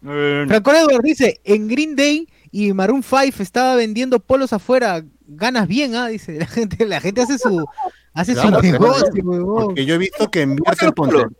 [0.00, 5.94] Franco Edward dice, en Green Day y Maroon 5 estaba vendiendo polos afuera, ganas bien,
[5.94, 6.08] ¿ah?
[6.08, 7.64] Dice, la gente, la gente hace su,
[8.14, 9.06] hace su negocio,
[9.44, 10.56] Porque yo he visto que en,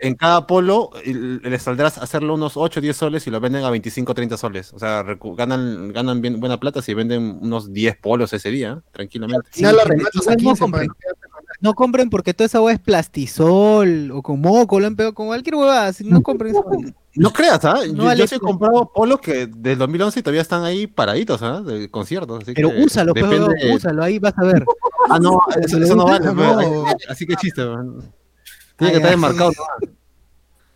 [0.01, 3.65] en cada polo les saldrás a hacerlo unos 8 o 10 soles y lo venden
[3.65, 4.73] a 25 o 30 soles.
[4.73, 5.05] O sea,
[5.37, 9.49] ganan, ganan bien, buena plata si venden unos 10 polos ese día, tranquilamente.
[9.53, 10.89] Sí, no, compren.
[11.61, 15.27] No compren porque toda esa hueá es plastisol o con moco, lo han pegado con
[15.27, 15.93] cualquier hueá.
[16.05, 16.65] No compren eso.
[17.15, 17.81] No creas, ¿ah?
[17.87, 21.63] yo, yo he comprado polos que del 2011 todavía están ahí paraditos, ¿ah?
[21.63, 22.43] De conciertos.
[22.43, 24.65] Así Pero úsalo, pero úsalo, ahí vas a ver.
[25.11, 26.33] ah, no, eso, no vale.
[26.33, 26.85] No.
[27.09, 28.13] Así que chiste, man.
[28.77, 29.65] Tiene que estar enmarcado, ¿no?
[29.81, 29.95] Tiene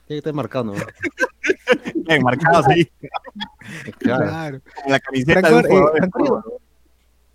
[0.06, 0.72] que estar enmarcado, ¿no?
[2.06, 2.90] Enmarcado, sí.
[3.98, 4.24] Claro.
[4.26, 4.60] claro.
[4.88, 6.08] La camiseta de un eh,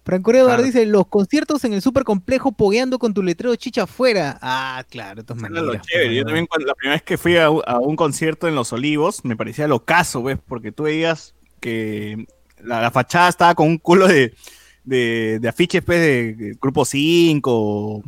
[0.06, 4.38] Franco Edward dice, los conciertos en el super complejo pogueando con tu letrero chicha afuera.
[4.40, 8.48] Ah, claro, de todas Yo también cuando, la primera vez que fui a, un concierto
[8.48, 10.38] en Los Olivos, me parecía lo caso, ¿ves?
[10.48, 12.28] Porque tú veías que
[12.64, 14.36] la, fachada estaba con un culo de,
[14.84, 18.04] de, de afiches pues, de, Grupo 5,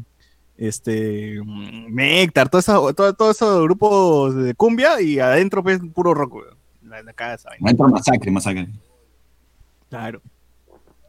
[0.58, 1.42] este,
[1.90, 6.44] Néctar, todo eso, todo, todo esos grupos de cumbia y adentro pues puro rock,
[6.84, 7.50] La, la casa.
[7.60, 8.68] Adentro masacre, masacre.
[9.90, 10.22] Claro.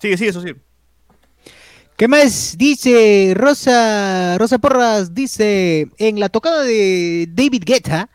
[0.01, 0.55] Sigue, sigue, eso sí.
[1.99, 5.15] ¿Qué más dice Rosa, Rosa Porras?
[5.15, 8.09] Dice, en la tocada de David Guetta,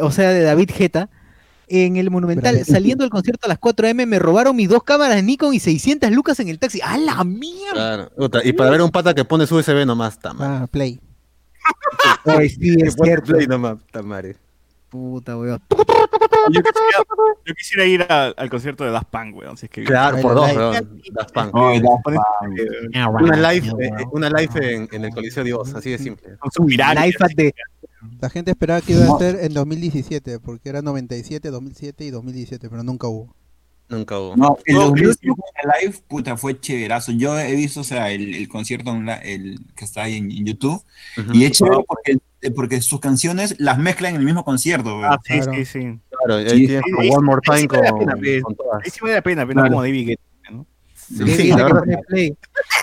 [0.00, 1.10] o sea, de David Guetta,
[1.68, 5.22] en el Monumental, saliendo del concierto a las 4 m me robaron mis dos cámaras
[5.22, 6.80] Nikon y 600 lucas en el taxi.
[6.80, 8.08] ¡A la mierda!
[8.16, 8.42] Claro.
[8.42, 10.62] Y para ver un pata que pone su USB nomás, tama.
[10.62, 10.98] Ah, play.
[12.24, 13.34] Ay, sí, es cierto.
[13.34, 14.36] Play nomás, tamare.
[14.88, 15.60] Puta, weón.
[15.70, 17.04] Yo quisiera,
[17.44, 19.56] yo quisiera ir a, al concierto de Daft Punk, weón.
[19.56, 19.84] Si es que...
[19.84, 21.02] Claro, por dos, weón.
[21.12, 21.54] Daft Punk.
[21.54, 23.22] Oh, Daft Punk.
[23.22, 26.36] Una live, eh, una live en, en, el Coliseo Dios, así de simple.
[26.38, 27.54] Con su de...
[28.20, 32.68] La gente esperaba que iba a ser en 2017, porque era 97, 2007 y 2017,
[32.70, 33.34] pero nunca hubo.
[33.88, 34.36] Nunca hubo.
[34.36, 35.30] No, el 2007
[35.80, 37.12] live, puta, fue chéverazo.
[37.12, 40.82] Yo he visto, o sea, el, el concierto el, que está ahí en, en YouTube,
[41.16, 41.34] uh -huh.
[41.36, 42.18] y es chévere porque
[42.54, 45.02] porque sus canciones las mezclan en el mismo concierto.
[45.02, 45.98] Ah, sí, sí, sí.
[46.10, 49.68] Claro, ahí sí, tienes sí, One More Time con, Ahí sí vale la pena, pena
[49.68, 50.66] como David Guetta, ¿no?
[50.94, 51.82] Sí, sí, la verdad.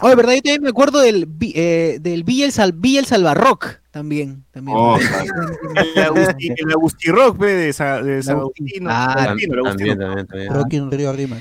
[0.02, 3.83] Oye, verdad, yo también me acuerdo del, eh, del Villa el, Sal, Villa el Salvarrock
[3.94, 4.44] también.
[4.50, 4.76] también.
[4.76, 4.98] Oh,
[6.40, 8.90] el, Agusti Rock de, de San Agustino.
[8.92, 10.52] Ah, también, también, también.
[10.52, 11.38] Rock in Rio Rima.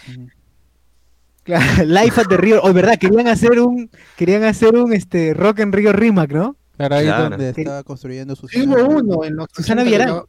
[1.45, 2.61] Claro, Life at the Rio.
[2.61, 6.57] Oye, verdad, querían hacer un, querían hacer un este, Rock en Río Rimac, ¿no?
[6.77, 7.31] Claro, ahí claro.
[7.31, 10.23] donde estaba construyendo su Sí, hubo uno en los Susana Villarán.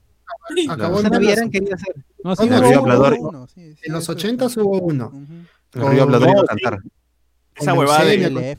[0.69, 1.93] Acabó Susana Villarán quería hacer.
[2.23, 3.29] No, sí, no, hubo.
[3.29, 5.11] Uno, sí, sí, en los 80 hubo uno.
[5.13, 5.91] Uh -huh.
[5.91, 6.79] Río iba a cantar.
[7.55, 8.57] Esa huevada de...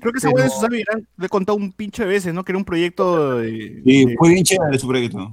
[0.00, 2.44] Creo que esa huevada de Susana Villarán le he contado un pinche de veces, ¿no?
[2.44, 3.82] Que era un proyecto de...
[3.84, 5.32] Sí, fue bien chévere su proyecto.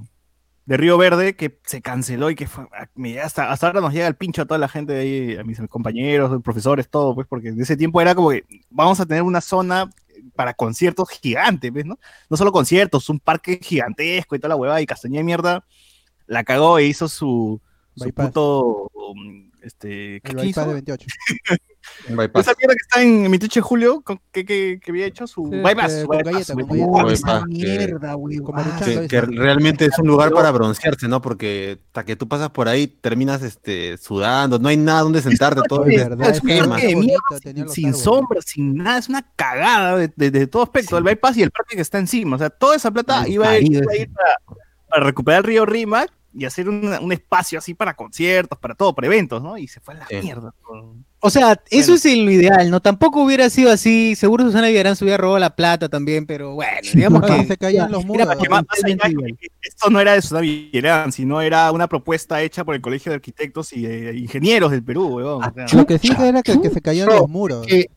[0.64, 2.66] De Río Verde que se canceló y que fue,
[3.20, 5.60] hasta, hasta ahora nos llega el pincho a toda la gente de ahí, a mis
[5.68, 9.40] compañeros, profesores, todo, pues, porque en ese tiempo era como que vamos a tener una
[9.40, 9.90] zona
[10.36, 11.98] para conciertos gigantes, ¿ves, no?
[12.30, 15.64] No solo conciertos, un parque gigantesco y toda la huevada, y Castañeda de mierda
[16.26, 17.60] la cagó e hizo su,
[17.96, 20.64] su puto, um, este, ¿qué el hizo?
[20.66, 21.06] de 28.
[22.06, 25.58] Esa mierda que está en 28 de julio, que, que, que había hecho su Sí,
[25.58, 25.92] bypass.
[25.92, 28.38] que- su bypass, galleta, Como mierda, güey.
[28.54, 28.80] ah.
[29.08, 31.20] Que, realmente es un lugar para broncearse, ¿no?
[31.20, 35.60] Porque hasta que tú pasas por ahí terminas este, sudando, no hay nada donde sentarte,
[35.68, 36.78] todo es verdad, es es que quema.
[36.78, 37.98] sin árboles.
[38.02, 40.96] sombra, sin nada, es una cagada de, de- de todo aspecto.
[40.98, 42.36] El bypass y el parque que está encima.
[42.36, 44.34] O sea, toda esa plata iba a ir, parido iba a ir para,
[44.88, 48.94] para recuperar el río Rimac y hacer un, un espacio así para conciertos, para todo,
[48.94, 49.58] para eventos, ¿no?
[49.58, 50.16] Y se fue a la Sí.
[50.22, 50.54] mierda.
[51.24, 51.94] O sea, eso Bueno.
[51.94, 52.80] es lo ideal, ¿no?
[52.80, 54.16] Tampoco hubiera sido así.
[54.16, 57.46] Seguro Susana Villarán se hubiera robado la plata también, pero bueno, digamos Ah, que.
[57.46, 58.26] se caían los era muros.
[58.26, 61.70] para Que más, más allá totalmente que esto no era de Susana Villarán, sino era
[61.70, 65.44] una propuesta hecha por el Colegio de Arquitectos y de Ingenieros del Perú, weón.
[65.44, 67.66] O sea, Lo que sí era que, que se caían No, los muros.
[67.66, 67.88] que ese,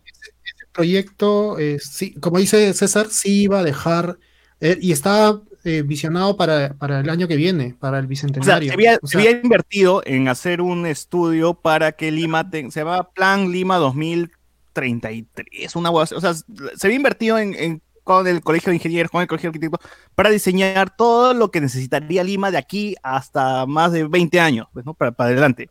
[0.44, 4.20] ese proyecto, eh, sí, como dice César, sí iba a dejar
[4.62, 8.10] eh, y estaba eh, visionado para, para el año que viene, para el O sea,
[8.10, 8.68] bicentenario.
[8.70, 12.70] se había, O se sea, había invertido en hacer un estudio para que Lima, te-
[12.72, 18.42] se llama Plan Lima 2033, una o sea, se había invertido en, en- con el
[18.42, 19.80] Colegio de Ingenieros, con el Colegio de Arquitectos,
[20.14, 24.86] para diseñar todo lo que necesitaría Lima de aquí hasta más de 20 años, pues,
[24.86, 24.94] ¿no?
[24.94, 25.70] Para, para adelante.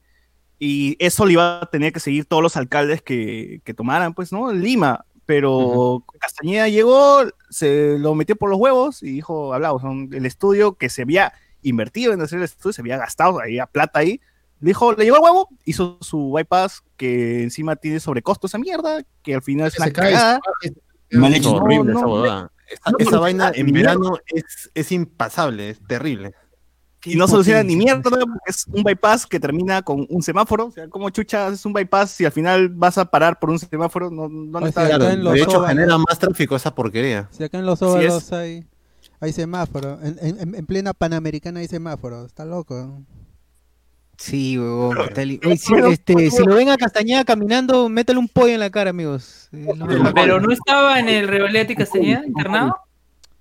[0.58, 4.32] Y eso lo iba a tener que seguir todos los alcaldes que, que tomaran, pues,
[4.32, 4.52] ¿no?
[4.52, 5.04] Lima.
[5.26, 10.88] Pero Castañeda llegó, se lo metió por los huevos y dijo, hablamos, el estudio que
[10.90, 14.20] se había invertido en hacer el estudio, se había gastado, había plata ahí.
[14.60, 19.34] Dijo, le llegó el huevo, hizo su bypass que encima tiene sobrecosto esa mierda, que
[19.34, 20.40] al final es una cagada.
[21.46, 22.12] horrible no, esa no.
[22.14, 22.50] huevada.
[22.70, 26.34] Esa, No, esa pero- vaina en verano es, es impasable, es terrible.
[27.04, 30.66] Y no soluciona ni mierda, porque es un bypass que termina con un semáforo.
[30.66, 33.58] O sea, como chucha haces un bypass si al final vas a parar por un
[33.58, 34.10] semáforo?
[34.10, 34.80] No, ¿Dónde O está?
[34.86, 35.68] sea, Claro, acá en los de hecho óvalos.
[35.68, 37.28] genera más tráfico esa porquería.
[37.30, 37.90] Si acá en los Sí, es.
[37.90, 38.64] óvalos hay,
[39.20, 39.98] hay semáforo.
[40.02, 42.24] En, en- en plena Panamericana hay semáforo.
[42.24, 43.00] Está loco.
[44.16, 44.96] Sí, huevón.
[45.56, 49.48] si, este, si lo ven a Castañeda caminando, métale un pollo en la cara, amigos.
[49.52, 49.66] Es.
[50.14, 52.76] Pero no estaba en el Revalete Castañeda internado.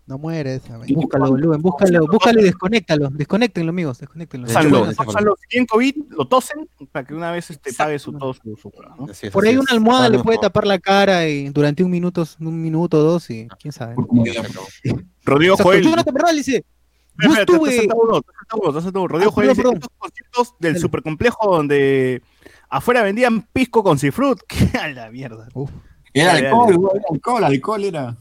[0.06, 0.78] No muere esa.
[0.78, 0.93] vaina.
[0.99, 3.10] Búscalo, boludo, búscalo, búscalo y desconéctalo.
[3.12, 4.47] Desconéctenlo, amigos, desconéctenlo.
[4.47, 7.06] O sea, De hecho, lo, bueno, o sea, los que tienen COVID lo tosen para
[7.08, 9.06] que una vez este, pague su, todo su, su- ¿no?
[9.10, 9.62] Así es, Por así ahí es.
[9.62, 10.41] una almohada le no, puede no.
[10.41, 13.95] tapar la cara y durante un minuto, un minuto o dos y quién sabe.
[15.24, 15.84] Rodrigo Joel.
[15.84, 16.66] Jonathan Bernal dice,
[17.18, 17.70] te- te estuve...
[17.72, 17.88] te te.
[19.08, 22.22] Rodrigo Ah, Joel dice, estos conciertos del supercomplejo donde
[22.70, 24.39] afuera vendían pisco con cifrut.
[24.47, 25.47] ¡Qué a la mierda!
[26.14, 26.78] Era alcohol, dale.
[26.78, 28.18] güey, era alcohol, alcohol era.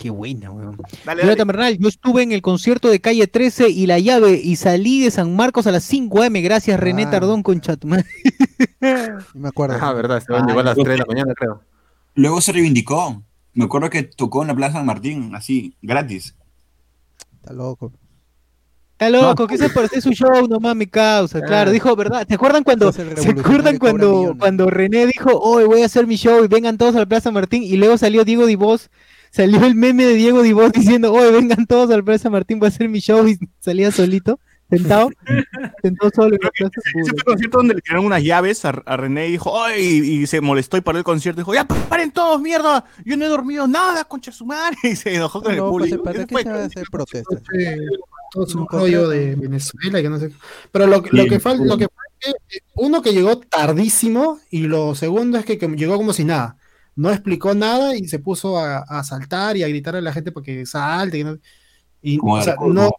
[0.00, 0.76] Qué buena, weón.
[1.04, 1.44] Dale, dale.
[1.44, 5.10] Bernal, yo estuve en el concierto de Calle 13 y La Llave y salí de
[5.10, 6.34] San Marcos a las 5 am.
[6.34, 7.10] Gracias, René Ah.
[7.10, 8.04] Tardón con Chatumán.
[8.80, 9.76] No me acuerdo.
[9.80, 11.62] Ah, verdad, se van llegó a las 3 de la mañana, creo.
[12.14, 13.22] Luego se reivindicó.
[13.54, 16.36] Me acuerdo que tocó en la Plaza San Martín, así, gratis.
[17.40, 17.92] Está loco.
[18.92, 21.40] Está loco, que se parece su show, nomás mi causa.
[21.40, 21.72] Claro, Ah.
[21.72, 22.26] dijo, ¿verdad?
[22.26, 26.44] ¿Te acuerdan cuando, ¿se acuerdan cuando, cuando René dijo, hoy voy a hacer mi show
[26.44, 27.62] y vengan todos a la Plaza Martín?
[27.64, 28.90] Y luego salió Diego Divos,
[29.30, 32.66] salió el meme de Diego Divos diciendo, hoy vengan todos a la Plaza Martín, voy
[32.66, 34.38] a hacer mi show y salía solito,
[34.70, 35.10] sentado,
[35.82, 36.72] sentado solo en la plaza.
[36.94, 39.82] Ese fue el concierto donde le tiraron unas llaves a, a René y dijo, ¡ay!
[39.82, 41.40] Y se molestó y paró el concierto.
[41.40, 42.84] Dijo, ¡ya paren todos, mierda!
[43.04, 44.76] Yo no he dormido nada, concha su madre.
[44.84, 46.02] Y se enojó con el No, pues, público.
[46.04, 47.42] ¿para qué se va a hacer protestas?
[48.30, 49.34] todo es un Nunca rollo de.
[49.36, 50.30] Venezuela, que no sé.
[50.70, 53.38] Pero lo, que- lo que falta, lo que fue es que, eh, uno que llegó
[53.38, 56.56] tardísimo y lo segundo es que, que llegó como si nada.
[56.98, 60.32] No explicó nada y se puso a, a saltar y a gritar a la gente
[60.32, 61.18] porque salte.
[61.18, 61.38] Y, no,
[62.02, 62.90] y, Como o sea, alcohol, no,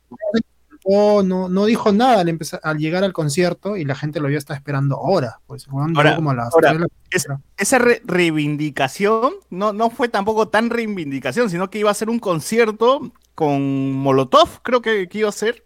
[0.88, 4.28] no, no, no dijo nada al, empezar, al llegar al concierto y la gente lo
[4.30, 5.36] vio está esperando horas.
[5.46, 7.28] Pues, Ahora- como las ahora, la es-
[7.58, 12.20] esa re- reivindicación no, no fue tampoco tan reivindicación, sino que iba a ser un
[12.20, 15.64] concierto con Molotov, creo que, que, iba a ser,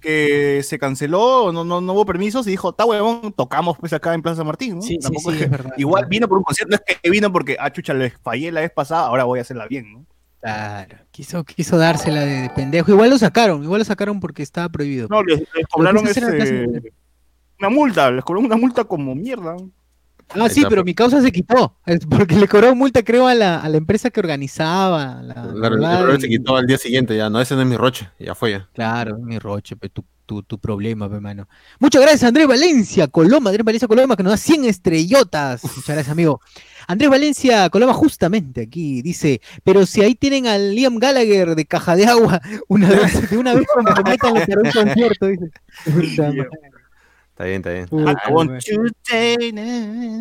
[0.00, 4.12] que se canceló, no, no, no hubo permisos y dijo, está huevón, tocamos pues acá
[4.12, 4.82] en Plaza Martín, ¿no?
[4.82, 7.56] Sí, Tampoco sí, es verdad, igual vino por un concierto, no es que vino porque,
[7.60, 10.04] ah, chucha, le fallé la vez pasada, ahora voy a hacerla bien, ¿no?
[10.40, 12.90] Claro, quiso, quiso dársela de, pendejo.
[12.90, 15.06] Igual lo sacaron, igual lo sacaron porque estaba prohibido.
[15.08, 16.92] No, les, les cobraron ese,
[17.60, 19.54] una multa, les cobraron una multa como mierda.
[20.34, 21.76] Ah, sí, pero mi causa se quitó,
[22.10, 25.22] porque le cobró multa, creo, a la, a la empresa que organizaba.
[25.22, 28.08] La, claro, la se quitó al día siguiente, ya, no, ese no es mi roche,
[28.18, 28.68] ya fue ya.
[28.72, 31.48] Claro, mi roche, pero tu, tu, tu problema, hermano.
[31.78, 35.62] Muchas gracias, Andrés Valencia, Coloma, Andrés Valencia Coloma, que nos da 100 estrellotas.
[35.64, 36.40] Muchas gracias, amigo.
[36.86, 41.96] Andrés Valencia Coloma, justamente aquí, dice, pero si ahí tienen al Liam Gallagher de caja
[41.96, 45.50] de agua, una vez, de una vez cuando se metan a un concierto, dice.
[47.32, 47.88] Está bien, está bien.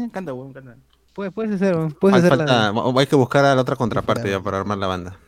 [0.10, 0.78] Canta, weón, canta.
[1.14, 2.84] Puedes, puedes hacer, puedes hacer falta, la...
[2.98, 5.20] Hay que buscar a la otra contraparte ya para armar la banda.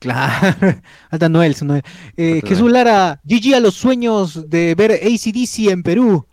[0.00, 0.56] Claro,
[1.10, 1.82] falta Noel, Noel.
[2.16, 6.26] Eh, Jesús Lara, GG a los sueños de ver ACDC en Perú.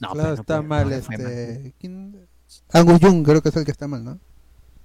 [0.00, 1.72] No, claro, pues, está mal este.
[1.78, 2.26] ¿Quién?
[2.72, 4.18] Angus Jung creo que es el que está mal, ¿no?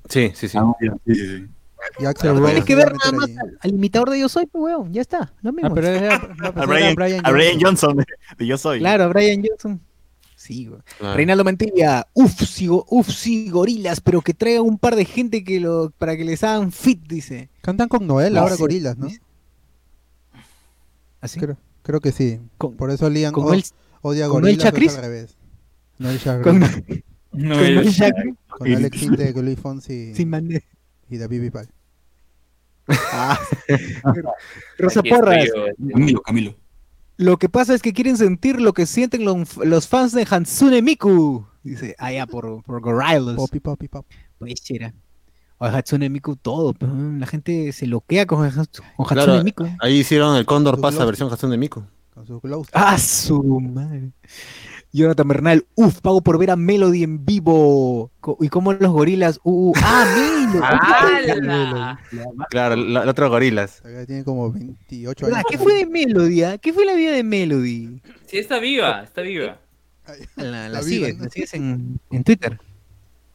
[0.07, 0.59] Sí, sí, sí.
[0.79, 1.47] sí, sí, sí.
[1.97, 3.29] Y Axel Tienes que ver nada más
[3.61, 5.69] al, imitador de Yo Soy, pues, weón, ya está, lo mismo.
[5.69, 8.05] Ah, pero es, no, pues a, Brian, Brian, a Brian Johnson
[8.37, 8.79] de Yo Soy.
[8.79, 9.81] Claro, a Brian Johnson.
[10.39, 10.79] Sí, güey.
[10.97, 11.17] Claro.
[11.17, 15.59] Reinaldo Mantilla, uf, sí, uf, sí, gorilas, pero que traigan un par de gente que
[15.59, 17.49] lo, para que les hagan fit, dice.
[17.61, 19.09] Cantan con Noel ahora gorilas, ¿no?
[21.19, 21.39] ¿Así?
[21.41, 22.39] Creo, creo que sí.
[22.57, 23.65] Con, Por eso Liam con el,
[24.01, 24.95] odia con gorilas el Chacris.
[24.95, 25.37] al revés.
[25.97, 26.43] Noel Chacris.
[26.43, 26.59] Con,
[27.33, 28.35] Noel Chacris.
[28.47, 30.63] Con Alex Inte, Luis Fonsi Sin mandé.
[31.09, 31.69] y David Bipal.
[33.11, 33.39] Ah.
[34.77, 35.45] Rosa Porras.
[35.91, 36.55] Camilo, Camilo.
[37.17, 40.81] Lo que pasa es que quieren sentir lo que sienten los, los fans de Hatsune
[40.81, 41.45] Miku.
[41.63, 43.35] Dice, allá por, por Gorillaz.
[43.35, 44.05] Poppy, poppy, pop.
[44.37, 44.93] Pues era.
[45.57, 46.73] O Hatsune Miku, todo.
[46.79, 49.67] La gente se loquea con, con Hatsune claro, Miku.
[49.81, 51.83] Ahí hicieron el Condor Pasa versión Hatsune Miku.
[52.13, 52.65] Con su glow.
[52.71, 54.13] Ah, su madre.
[54.91, 58.11] Jonathan Bernal, uff, pago por ver a Melody en vivo.
[58.39, 60.05] Y como los gorilas, uh, uh ah,
[61.25, 62.25] Melody.
[62.49, 63.79] claro, los otros gorilas.
[63.81, 65.43] Acá tiene como 28 años.
[65.49, 66.43] ¿Qué fue de Melody?
[66.43, 66.57] Ah?
[66.57, 68.01] ¿Qué fue la vida de Melody?
[68.25, 69.59] Sí, está viva, está viva.
[70.35, 72.59] La, la, la sigues, la sigues en, en Twitter.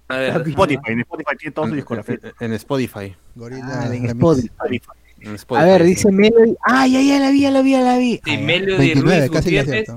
[0.08, 2.18] A ver, Spotify, en Spotify tiene todo su discografía.
[2.40, 3.14] En Spotify.
[3.36, 4.80] Gorila ah, en Spotify.
[5.20, 5.62] En Spotify.
[5.62, 6.56] A ver, dice Melody.
[6.64, 8.20] Ah, ya, ya la vi, ya la vi, ya la vi.
[8.24, 9.88] Sí, Melody 29, Ruiz casi Gutiérrez.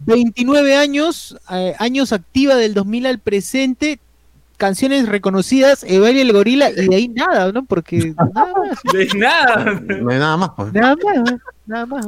[0.00, 3.98] 29 años, eh, años activa del 2000 al presente,
[4.56, 7.64] canciones reconocidas, Evalia el Gorila, y de ahí nada, ¿no?
[7.64, 8.78] Porque nada más.
[8.92, 9.80] De nada.
[9.80, 10.72] No hay nada más, pues.
[10.72, 11.34] Nada más,
[11.66, 12.06] nada más.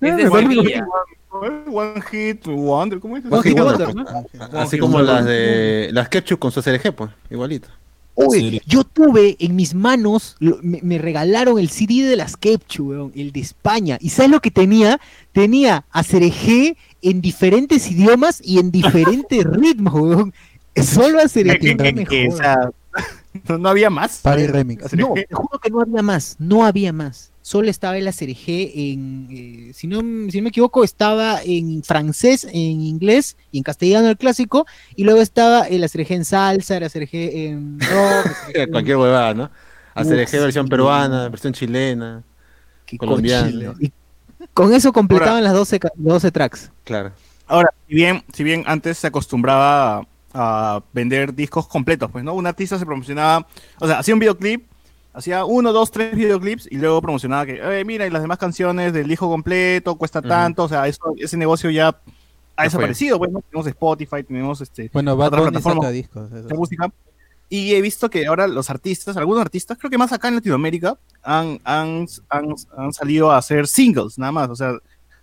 [0.00, 0.86] Es de Sevilla.
[1.32, 3.24] One Hit Wonder, ¿cómo es?
[3.24, 4.04] One Hit Wonder, ¿no?
[4.52, 7.68] Así como las de las Ketchup con su CRG, pues, igualito.
[8.66, 12.36] Yo tuve en mis manos, me, me, regalaron el CD de las
[12.78, 13.98] weón, el de España.
[14.00, 15.00] ¿Y sabes lo que tenía?
[15.32, 20.34] Tenía a CRG en diferentes idiomas y en diferentes ritmos, weón.
[20.76, 21.76] Solo a CRG.
[23.48, 24.18] No, no, había más.
[24.18, 24.92] Party Remix.
[24.94, 27.32] No, te juro que no había más, no había más.
[27.42, 30.00] Solo estaba el ACRG en, eh, si, no,
[30.30, 35.04] si no me equivoco, estaba en francés, en inglés y en castellano el clásico, y
[35.04, 38.70] luego estaba el ACRG en salsa, el ACRG en rock.
[38.70, 39.50] Cualquier huevada, ¿no?
[39.94, 42.22] ACRG versión peruana, versión chilena,
[42.98, 43.74] colombiana.
[43.80, 43.92] Y
[44.54, 46.70] con eso completaban Ahora, las 12, 12 tracks.
[46.84, 47.12] Claro.
[47.46, 52.34] Ahora, si bien, si bien antes se acostumbraba a vender discos completos, pues, ¿no?
[52.34, 53.46] Un artista se promocionaba,
[53.78, 54.66] o sea, hacía un videoclip,
[55.12, 58.92] hacía uno, dos, tres videoclips y luego promocionaba que, eh, mira, y las demás canciones
[58.92, 60.28] del disco completo cuesta uh -huh.
[60.28, 62.00] tanto, o sea, eso, ese negocio ya
[62.56, 63.40] ha desaparecido, pues, ¿no?
[63.40, 66.92] Tenemos Spotify, tenemos este, bueno, otras plataformas discos, de música.
[67.52, 70.96] Y he visto que ahora los artistas, algunos artistas, creo que más acá en Latinoamérica,
[71.20, 74.50] han, han, han, han salido a hacer singles, nada más.
[74.50, 74.74] O sea,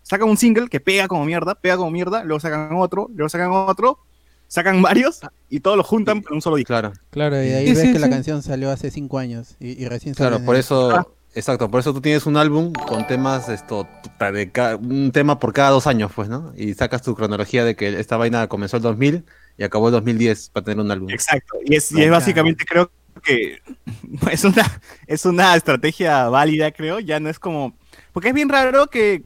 [0.01, 3.51] sacan un single que pega como mierda, pega como mierda, luego sacan otro, luego sacan
[3.51, 3.99] otro,
[4.47, 5.19] sacan varios
[5.49, 6.69] y todos los juntan en un solo disco.
[6.69, 7.99] Claro, claro y ahí sí, ves sí, que sí.
[7.99, 11.07] la canción salió hace cinco años y, y recién Claro, por eso, ah.
[11.35, 13.87] exacto, por eso tú tienes un álbum con temas, esto,
[14.19, 16.53] de cada, un tema por cada dos años, pues, ¿no?
[16.55, 19.23] Y sacas tu cronología de que esta vaina comenzó el 2000
[19.57, 21.09] y acabó el 2010 para tener un álbum.
[21.09, 22.91] Exacto, y es, y es básicamente, creo
[23.23, 23.59] que
[24.31, 27.75] es una, es una estrategia válida, creo, ya no es como,
[28.13, 29.23] porque es bien raro que,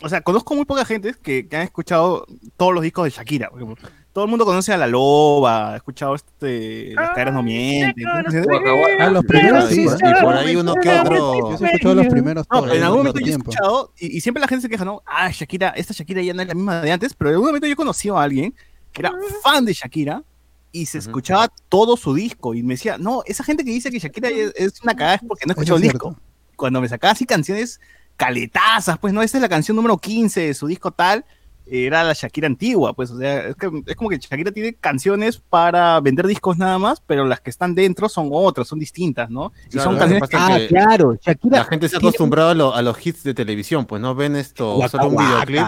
[0.00, 2.26] o sea, conozco muy poca gente que, que han escuchado
[2.56, 5.76] todos los discos de Shakira, por ejemplo todo el mundo conoce a La Loba, ha
[5.76, 8.04] escuchado este, Las caderas no mienten.
[8.04, 11.56] Ah, los primeros, sí, y por ahí uno que otro.
[11.56, 12.44] Yo he escuchado los primeros.
[12.50, 15.04] No, en algún momento yo he escuchado, y, y, siempre la gente se queja, ¿no?
[15.06, 17.68] Ah, Shakira, esta Shakira ya no es la misma de antes, pero en algún momento
[17.68, 18.52] yo he conocido a alguien
[18.92, 19.12] que era
[19.44, 20.24] fan de Shakira
[20.72, 24.00] y se escuchaba todo su disco y me decía, no, esa gente que dice que
[24.00, 26.16] Shakira es, una cagada es porque no ha escuchado el disco.
[26.56, 27.80] cuando me sacaba así canciones
[28.16, 31.24] caletazas, pues no, esta es la canción número 15 de su disco tal,
[31.70, 35.38] era la Shakira antigua, pues, o sea, es, que, es como que Shakira tiene canciones
[35.38, 39.52] para vender discos nada más, pero las que están dentro son otras, son distintas, ¿no?
[39.72, 41.58] y son canciones ah, claro, Shakira.
[41.58, 44.14] La gente se ha acostumbrado a, los hits de televisión, pues, ¿no?
[44.14, 45.66] Ven esto, solo un videoclip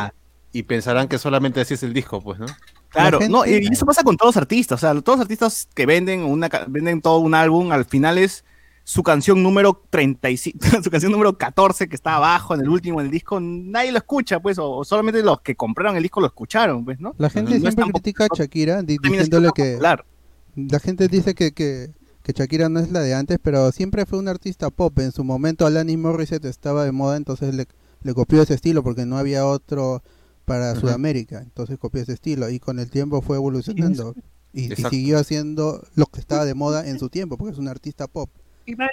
[0.52, 2.47] y pensarán que solamente así es el disco, pues, ¿no?
[2.89, 5.86] Claro, no, y eso pasa con todos los artistas, o sea, todos los artistas que
[5.86, 8.44] venden una venden todo un álbum, al final es
[8.91, 13.07] su canción número 35, su canción número 14 que está abajo en el último en
[13.07, 16.85] el disco, nadie lo escucha, pues, o, solamente los que compraron el disco lo escucharon,
[16.85, 17.15] pues, ¿no?
[17.17, 21.93] La gente siempre critica a Shakira diciéndole que la gente dice que, que,
[22.25, 24.99] que, Shakira no es la de antes, pero siempre fue un artista pop.
[24.99, 27.69] En su momento Alanis Morissette estaba de moda, entonces le,
[28.03, 30.03] le copió ese estilo porque no había otro
[30.47, 34.17] para Sudamérica, entonces copió ese estilo y con el tiempo fue evolucionando
[34.53, 38.09] y, siguió haciendo lo que estaba de moda en su tiempo porque es un artista
[38.09, 38.29] pop.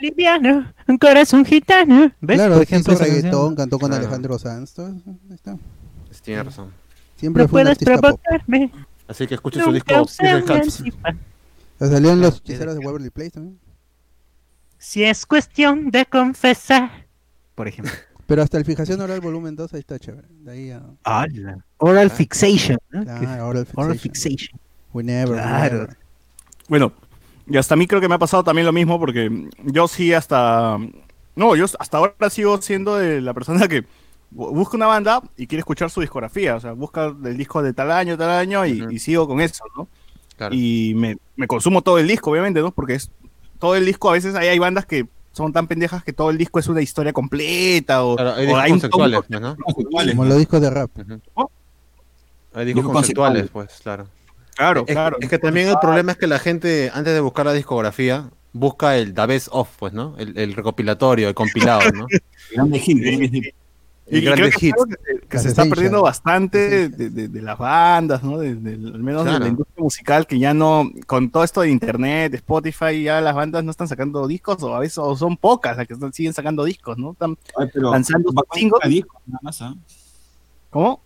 [0.01, 2.11] Liviano, un corazón gitano.
[2.21, 2.37] ¿Ves?
[2.37, 4.73] Claro, ejemplo, reggaetón, cantó con Alejandro Sanz.
[4.73, 4.93] Todo
[5.31, 5.57] está.
[6.23, 6.71] Tiene razón.
[7.15, 8.71] Siempre no fue puedes provocarme.
[9.07, 10.07] Así que escuche su disco.
[11.79, 13.59] Salieron los hechiceros de Waverly Place también.
[14.77, 17.07] Si es cuestión de confesar.
[17.55, 17.93] Por ejemplo.
[18.27, 20.27] Pero hasta el fijación oral volumen 2 ahí está chévere.
[20.29, 20.83] De ahí a...
[21.05, 21.25] ah,
[21.77, 22.77] oral fixation.
[22.89, 23.85] Claro, oral fixation.
[23.85, 24.59] Oral fixation.
[24.93, 25.87] We never, claro.
[26.67, 26.91] Bueno,
[27.49, 30.13] y hasta a mí creo que me ha pasado también lo mismo porque yo sí
[30.13, 30.77] hasta...
[31.35, 33.85] No, yo hasta ahora sigo siendo de la persona que
[34.31, 36.55] busca una banda y quiere escuchar su discografía.
[36.55, 39.87] O sea, busca el disco de tal año, tal año y, sigo con eso, ¿no?
[40.35, 40.53] Claro.
[40.55, 42.71] Y me, me, consumo todo el disco, obviamente, ¿no?
[42.71, 43.11] Porque es
[43.59, 46.37] todo el disco, a veces ahí hay bandas que son tan pendejas que todo el
[46.37, 49.55] disco es una historia completa o, hay, o hay conceptuales, ¿no?
[49.55, 50.91] Como los discos de rap.
[52.53, 54.07] Hay discos conceptuales, pues, claro.
[54.57, 55.17] Claro, claro.
[55.19, 58.97] Es que también el problema es que la gente, antes de buscar la discografía, busca
[58.97, 60.15] el The Best Of, pues, ¿no?
[60.17, 62.07] El, el recopilatorio, el compilado, ¿no?
[64.09, 64.71] Y, creo que,
[65.27, 68.37] que, se, está perdiendo bastante de, las bandas, ¿no?
[68.37, 72.31] De, al menos de la industria musical, que ya no, con todo esto de internet,
[72.31, 75.87] de Spotify, ya las bandas no están sacando discos, o a veces son pocas las
[75.87, 77.11] que están, siguen sacando discos, ¿no?
[77.11, 77.37] Están
[77.73, 78.31] lanzando
[78.85, 79.75] discos nada más, ¿ah?
[80.69, 81.01] ¿Cómo?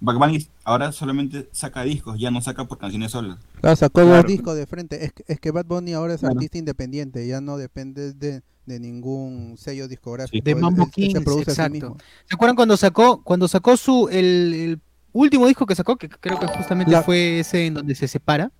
[0.00, 3.38] Bad Bunny ahora solamente saca discos, ya no saca por canciones solas.
[3.60, 5.04] Claro, sacó dos discos de frente.
[5.04, 9.54] Es, es que Bad Bunny ahora es artista independiente, ya no depende de de ningún
[9.56, 10.44] sello discográfico.
[10.44, 11.96] De Mambo Kings, se exacto.
[12.28, 14.80] ¿Se acuerdan cuando sacó, cuando sacó su el,
[15.12, 18.52] último disco que sacó, que creo que justamente fue ese en donde se separa?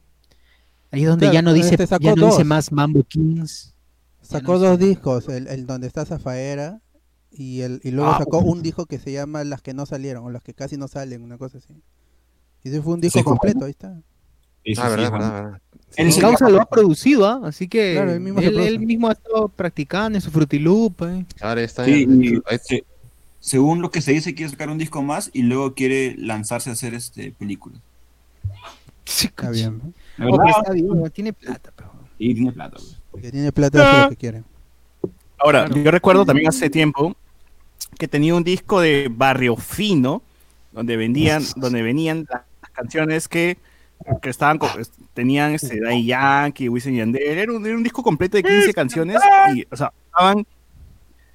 [0.93, 3.75] Ahí es donde ya no dice, este ya no dice más Mambo Kings.
[4.23, 6.81] Sacó dos discos, el, el, donde está Zafaera
[7.37, 10.25] y el y luego ah, sacó un disco que se llama Las que no salieron
[10.25, 11.75] o las que casi no salen, una cosa así.
[12.65, 13.89] Y ese fue un disco completo, ahí está.
[14.79, 15.61] ah, verdad, verdad,
[15.97, 17.41] el causa lo ha producido, ¿ah?
[17.45, 18.21] así que él,
[18.81, 21.03] mismo ha estado practicando en su Frutiloop.
[21.03, 21.27] ¿eh?
[21.59, 21.85] está
[23.39, 26.73] según lo que se dice, quiere sacar un disco más y luego quiere lanzarse a
[26.73, 27.81] hacer este películas.
[29.05, 29.95] Sí, está bien.
[31.13, 31.73] tiene plata.
[31.77, 31.93] Pero...
[32.19, 32.77] Sí, tiene plata.
[33.13, 34.43] Porque tiene plata, es lo que quiere.
[35.39, 37.15] Ahora, yo recuerdo también hace tiempo
[37.99, 40.23] que tenía un disco de Barrio Fino,
[40.73, 43.59] donde vendían, donde venían las canciones que
[44.23, 44.61] que estaban
[45.15, 48.75] tenían este Daddy Yankee, Wisin y Yandel, era un, era un, disco completo de 15
[48.75, 49.17] canciones
[49.55, 50.47] y o sea, estaban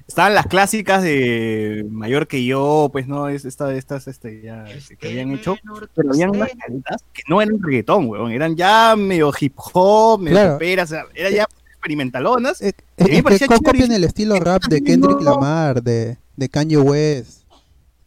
[0.07, 4.95] estaban las clásicas de Mayor que yo, pues no, es esta, estas este, ya, este,
[4.95, 5.55] que habían hecho,
[5.95, 10.57] pero habían unas caritas que no eran reggaetón, weón, eran ya medio hip hop, medio
[10.57, 10.83] claro.
[10.83, 12.61] o sea, eran ya experimentalonas.
[12.61, 17.43] Es, es, es que copian el estilo rap de Kendrick Lamar, de, de Kanye West,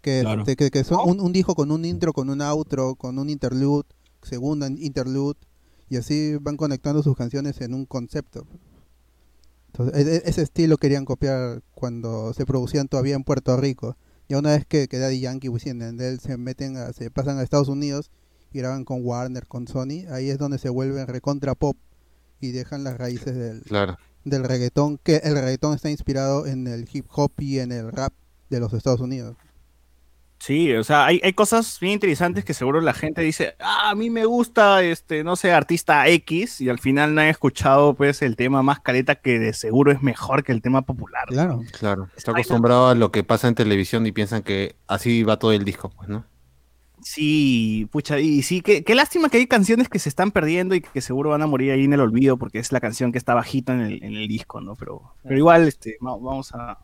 [0.01, 0.45] que, claro.
[0.45, 3.31] de, que, que son un, un disco con un intro, con un outro, con un
[3.31, 3.87] interlude
[4.25, 5.39] segunda interlude,
[5.89, 8.47] y así van conectando sus canciones en un concepto.
[9.69, 13.97] Entonces, e, e, ese estilo querían copiar cuando se producían todavía en Puerto Rico.
[14.27, 17.43] Y una vez que, que Daddy Yankee y Yandel se meten, a, se pasan a
[17.43, 18.11] Estados Unidos
[18.53, 21.77] y graban con Warner, con Sony, ahí es donde se vuelven recontra pop
[22.41, 23.63] y dejan las raíces del,
[24.25, 28.13] del reggaetón, que el reggaetón está inspirado en el hip hop y en el rap
[28.51, 29.37] de los Estados Unidos.
[30.39, 33.95] Sí, o sea, hay, hay, cosas bien interesantes que seguro la gente dice, ah, a
[33.95, 38.21] mí me gusta, este, no sé, artista X, y al final no han escuchado, pues,
[38.21, 41.25] el tema más caleta que de seguro es mejor que el tema popular.
[41.29, 42.11] Claro, claro.
[42.15, 45.65] Está acostumbrado a lo que pasa en televisión y piensan que así va todo el
[45.65, 46.27] disco, pues, ¿no?
[47.05, 50.81] Sí, pucha, y sí, qué, qué lástima que hay canciones que se están perdiendo y
[50.81, 53.35] que seguro van a morir ahí en el olvido porque es la canción que está
[53.35, 54.75] bajita en el, en el disco, ¿no?
[54.75, 56.79] Pero, pero igual, este, vamos a,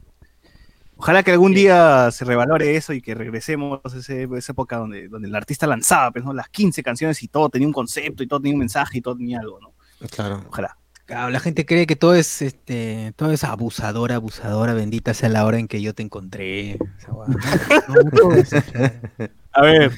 [1.01, 5.29] Ojalá que algún día se revalore eso y que regresemos a esa época donde, donde
[5.29, 6.35] el artista lanzaba pues, ¿no?
[6.35, 9.17] las 15 canciones y todo tenía un concepto y todo tenía un mensaje y todo
[9.17, 9.73] tenía algo, ¿no?
[10.11, 10.45] Claro.
[10.47, 10.77] Ojalá.
[11.11, 15.45] Claro, la gente cree que todo es este, todo es abusadora, abusadora, bendita sea la
[15.45, 16.79] hora en que yo te encontré.
[19.51, 19.93] a ver,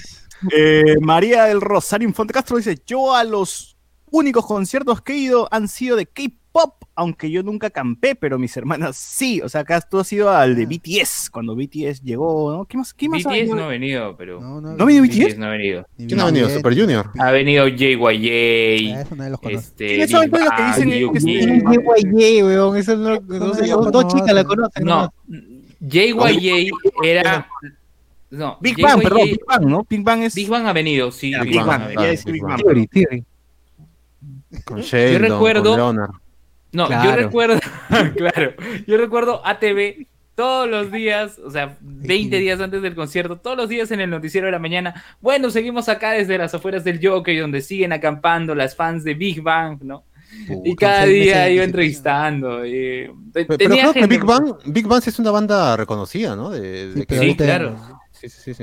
[0.50, 3.76] eh, María del Rosario Infante Castro dice: Yo a los
[4.10, 6.41] únicos conciertos que he ido han sido de K-pop
[6.94, 9.40] aunque yo nunca campé, pero mis hermanas sí.
[9.40, 10.66] O sea, acá tú has ido al de ah.
[10.68, 12.64] BTS, cuando BTS llegó, ¿no?
[12.64, 12.92] ¿Qué más?
[12.92, 14.40] Qué más BTS no ha venido, pero.
[14.40, 15.38] ¿No, no, ha venido BTS?
[15.38, 15.86] no ha venido.
[15.96, 16.48] ¿Quién ha venido?
[16.50, 17.10] ¿Super Junior?
[17.18, 18.94] Ha venido JYJ.
[18.94, 19.66] Ah, eso nadie los conoce.
[19.66, 22.76] Este, ¿Quiénes son los que dicen JYJ, weón?
[22.76, 24.84] Eso no, no sé, dos chicas la conocen.
[24.84, 25.12] No,
[25.80, 26.70] JYJ
[27.02, 27.48] era.
[28.30, 29.86] No, Big Bang, perdón, Big Bang, ¿no?
[29.88, 30.34] Big Bang es.
[30.34, 31.34] Big Bang ha venido, sí.
[31.44, 31.92] Big, Bang.
[34.64, 36.20] Con Sheldon, yo recuerdo,
[36.72, 37.60] No, yo recuerdo,
[38.16, 38.54] claro,
[38.86, 43.68] yo recuerdo ATV todos los días, o sea, 20 días antes del concierto, todos los
[43.68, 45.04] días en el noticiero de la mañana.
[45.20, 49.42] Bueno, seguimos acá desde las afueras del Jockey, donde siguen acampando las fans de Big
[49.42, 50.04] Bang, ¿no?
[50.64, 52.62] y cada día iba entrevistando.
[53.32, 56.50] pero, creo que Big Bang, Big Bang es una banda reconocida, ¿no?
[56.50, 57.76] De, sí, claro.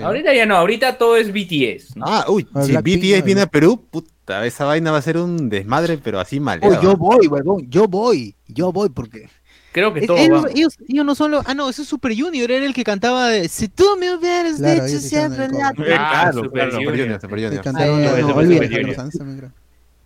[0.02, 1.94] ahorita ya no, ahorita todo es BTS.
[2.02, 4.10] Ah, uy, si BTS viene a Perú, puta
[4.46, 6.60] esa vaina va a ser un desmadre, pero así mal.
[6.64, 9.30] Oh, yo voy, huevón, yo voy, yo voy porque.
[9.72, 11.46] Creo que todo ellos, ellos, no son los.
[11.48, 14.58] Ah, no, ese es Super Junior, era el que cantaba de Si tú me hubieras
[14.58, 15.48] claro, dicho siempre.
[15.64, 17.22] Ah, claro, Super Junior.
[17.22, 17.62] Super Junior.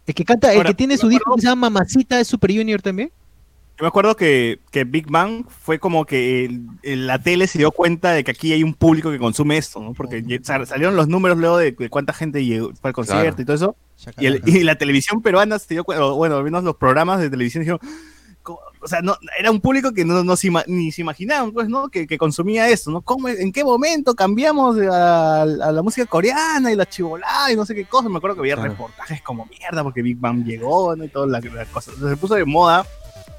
[0.05, 2.81] El que canta, el que tiene su disco que se llama Mamacita es Super Junior
[2.81, 3.09] también.
[3.75, 8.11] Yo me acuerdo que, que Big Bang fue como que la tele se dio cuenta
[8.11, 9.93] de que aquí hay un público que consume esto, ¿no?
[9.93, 13.75] Porque salieron los números luego de, cuánta gente llegó, fue al concierto y todo eso.
[14.17, 17.79] Y, la televisión peruana se dio cuenta, bueno, al menos los programas de televisión dijeron,
[18.45, 21.89] o sea, no, era un público que no, no se, ni se imaginaban, pues, ¿no?
[21.89, 23.01] Que, que consumía eso, ¿no?
[23.01, 27.73] ¿Cómo, ¿En qué momento cambiamos a, la música coreana y la chivolada y no sé
[27.73, 28.07] qué cosa?
[28.07, 31.05] Me acuerdo que había reportajes como mierda porque Big Bang llegó, ¿no?
[31.05, 31.95] Y todas las, las cosas.
[31.95, 32.85] se puso de moda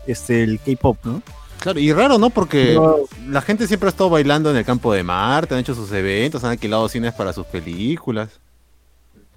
[0.07, 1.23] este, el K-pop, ¿no?
[1.61, 2.31] Claro, y raro, ¿no?
[2.31, 2.79] Porque
[3.27, 6.45] la gente siempre ha estado bailando en el campo de Marte, han hecho sus eventos,
[6.45, 8.41] han alquilado cines para sus películas.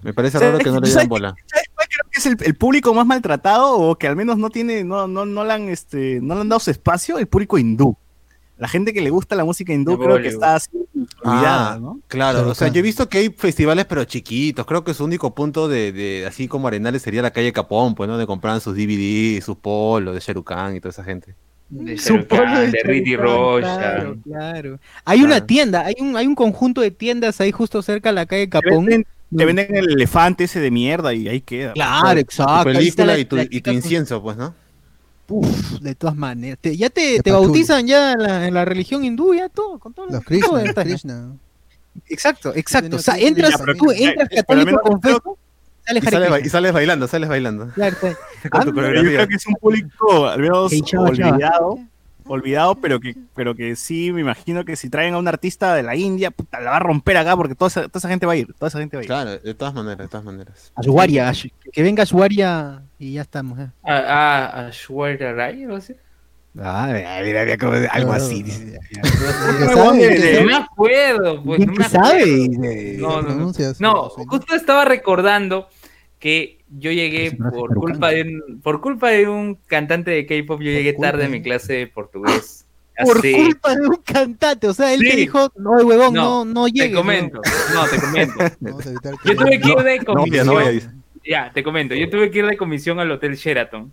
[0.02, 1.34] Me parece raro que no le den bola.
[1.48, 5.24] Creo que es el, público más maltratado o que al menos no tiene, no, no,
[5.24, 7.96] no le han, este, no le han dado su espacio, el público hindú.
[8.58, 10.70] La gente que le gusta la música hindú creo que está así
[11.22, 12.00] olvidada, ah, ¿no?
[12.08, 14.66] Claro, o sea, yo he visto que hay festivales pero chiquitos.
[14.66, 18.08] Creo que su único punto de, de así como arenales sería la calle Capón, pues,
[18.08, 18.14] ¿no?
[18.14, 21.34] Donde compran sus DVD, sus polos de Sherukan y toda esa gente.
[21.70, 24.80] De, Sherukan, de Ritty Claro, claro.
[25.04, 28.26] Hay una tienda, hay un, hay un conjunto de tiendas ahí justo cerca de la
[28.26, 29.04] calle Capón.
[29.36, 31.74] Te venden, el elefante ese de mierda y ahí queda.
[31.74, 32.70] Claro, exacto.
[32.70, 34.54] Tu película y tu, y tu incienso, pues, ¿no?
[35.28, 36.58] Uf, de todas maneras.
[36.62, 40.06] ya te, te bautizan ya en la, en la, religión hindú, ya todo, con todo.
[40.06, 41.36] Los Krishna, Krishna.
[42.06, 42.96] Exacto, exacto.
[42.96, 45.38] O sea, entras, tú entras católico confeso,
[45.84, 47.68] sales y, sales, y sales bailando, sales bailando.
[47.74, 47.96] Claro,
[48.64, 51.78] yo creo que es un público al menos olvidado
[52.28, 55.82] olvidado, pero que, pero que sí me imagino que si traen a un artista de
[55.82, 58.32] la India, puta, la va a romper acá porque toda esa, toda esa gente va
[58.32, 59.08] a ir, toda esa gente va a ir.
[59.08, 60.72] Claro, de todas maneras, de todas maneras.
[60.76, 61.32] Ashwarya,
[61.72, 63.58] que venga Ashwarya y ya estamos.
[63.58, 63.70] ¿eh?
[63.84, 65.96] Ah, ah Ashwarya Rai, ¿no sé?
[66.60, 68.44] Ah, mira, mira, como algo así.
[69.74, 69.92] No
[70.44, 71.60] me acuerdo, pues.
[71.60, 72.48] No me sabe?
[72.98, 75.68] No, no, no, justo estaba recordando
[76.18, 80.70] que yo llegué por culpa de un, por culpa de un cantante de K-pop, yo
[80.70, 82.64] llegué tarde a mi clase de portugués.
[83.04, 86.90] Por culpa de un cantante, o sea, él te dijo, no, huevón, no, no, llegues.
[86.90, 87.40] Te comento,
[87.72, 88.34] no, te comento.
[89.24, 91.04] yo tuve que ir de comisión.
[91.24, 93.92] ya, te comento, yo tuve que ir de comisión al Hotel Sheraton,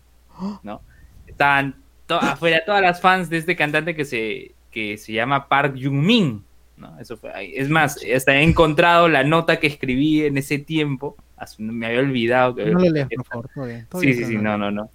[0.64, 0.82] ¿no?
[1.28, 1.76] Estaban
[2.10, 6.44] afuera todas las fans de este cantante que se, que se llama Park Jung-min,
[6.76, 7.00] ¿no?
[7.00, 7.54] Eso fue ahí.
[7.56, 11.16] Es más, hasta he encontrado la nota que escribí en ese tiempo
[11.58, 12.56] me había olvidado.
[12.56, 13.50] Que no lo leas, por favor.
[14.02, 14.90] sí, sí, sí, no, no, no.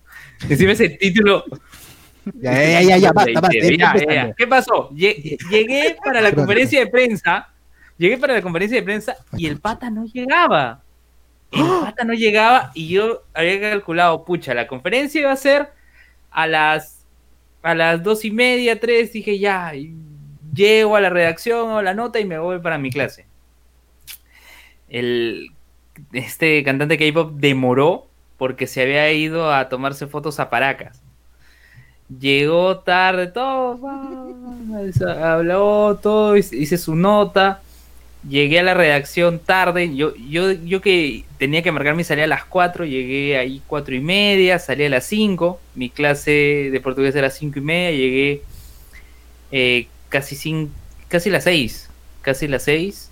[0.48, 1.44] Encima ese título.
[2.34, 4.34] Ya, ya, ya, ya, basta, basta.
[4.36, 4.90] ¿Qué pasó?
[4.90, 7.48] Llegué para la conferencia de prensa,
[7.96, 10.82] llegué para la conferencia de prensa y el pata no llegaba.
[11.50, 15.70] El pata no llegaba y yo había calculado, pucha, la conferencia iba a ser
[16.30, 17.04] a las
[17.62, 19.72] a las dos y media, tres, dije ya,
[20.54, 23.26] llego a la redacción o la nota y me voy para mi clase.
[24.88, 25.50] El
[26.12, 28.06] este cantante K-pop demoró
[28.36, 31.02] porque se había ido a tomarse fotos a Paracas.
[32.18, 33.78] Llegó tarde, todo,
[35.22, 37.60] habló todo, hice su nota.
[38.28, 39.94] Llegué a la redacción tarde.
[39.94, 43.94] Yo, yo, yo que tenía que marcar mi salida a las 4, llegué ahí cuatro
[43.94, 45.60] y media, salí a las 5.
[45.74, 48.42] Mi clase de portugués era 5 y media, llegué
[49.52, 50.68] eh, casi,
[51.08, 51.90] casi las 6.
[52.22, 53.09] Casi las 6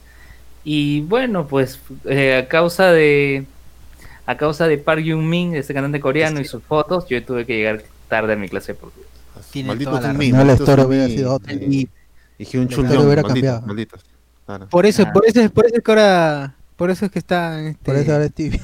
[0.70, 3.46] y bueno, pues eh, a causa de
[4.26, 7.84] a causa de Park Yoon-min, este cantante coreano, y sus fotos, yo tuve que llegar
[8.06, 9.64] tarde a mi clase de.
[9.64, 10.36] Maldito Min.
[10.36, 11.54] No, la historia hubiera sido otra.
[11.54, 11.88] Y,
[12.36, 13.62] y un chulón, hubiera cambiado.
[13.62, 14.04] Malditos.
[14.68, 17.66] Por eso, por eso, por eso es que ahora, por eso es que está.
[17.66, 17.82] Este...
[17.82, 18.60] Por eso ahora es tibia.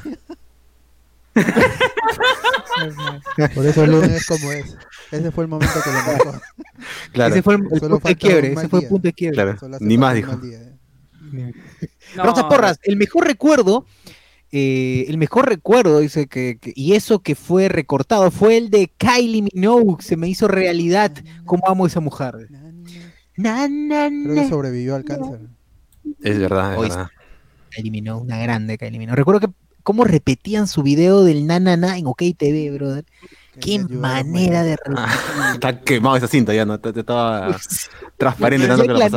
[3.54, 4.76] por eso el lunes es como es.
[5.10, 6.38] Ese fue el momento que lo marcó.
[7.12, 7.32] Claro.
[7.32, 8.52] Ese fue el, el punto de quiebre.
[8.52, 9.36] Ese fue el punto de quiebre.
[9.36, 9.56] Claro.
[9.80, 10.38] Ni más dijo.
[11.32, 12.48] No.
[12.48, 13.86] Porras, el mejor recuerdo
[14.56, 19.48] eh, el mejor recuerdo, dice que, y eso que fue recortado, fue el de Kylie
[19.52, 21.10] Minogue, se me hizo realidad,
[21.44, 22.48] cómo amo a esa mujer.
[23.34, 25.40] Creo que sobrevivió al cáncer.
[26.22, 27.08] Es verdad, es verdad.
[27.70, 29.16] Kylie Minogue, una grande Kylie Minogue.
[29.16, 29.48] Recuerdo que
[29.82, 33.04] cómo repetían su video del nanana en OK TV, brother.
[33.60, 36.74] Qué manera de ah, Está quemado esa cinta ya, ¿no?
[36.74, 37.56] Estaba
[38.16, 39.10] transparente tanto que la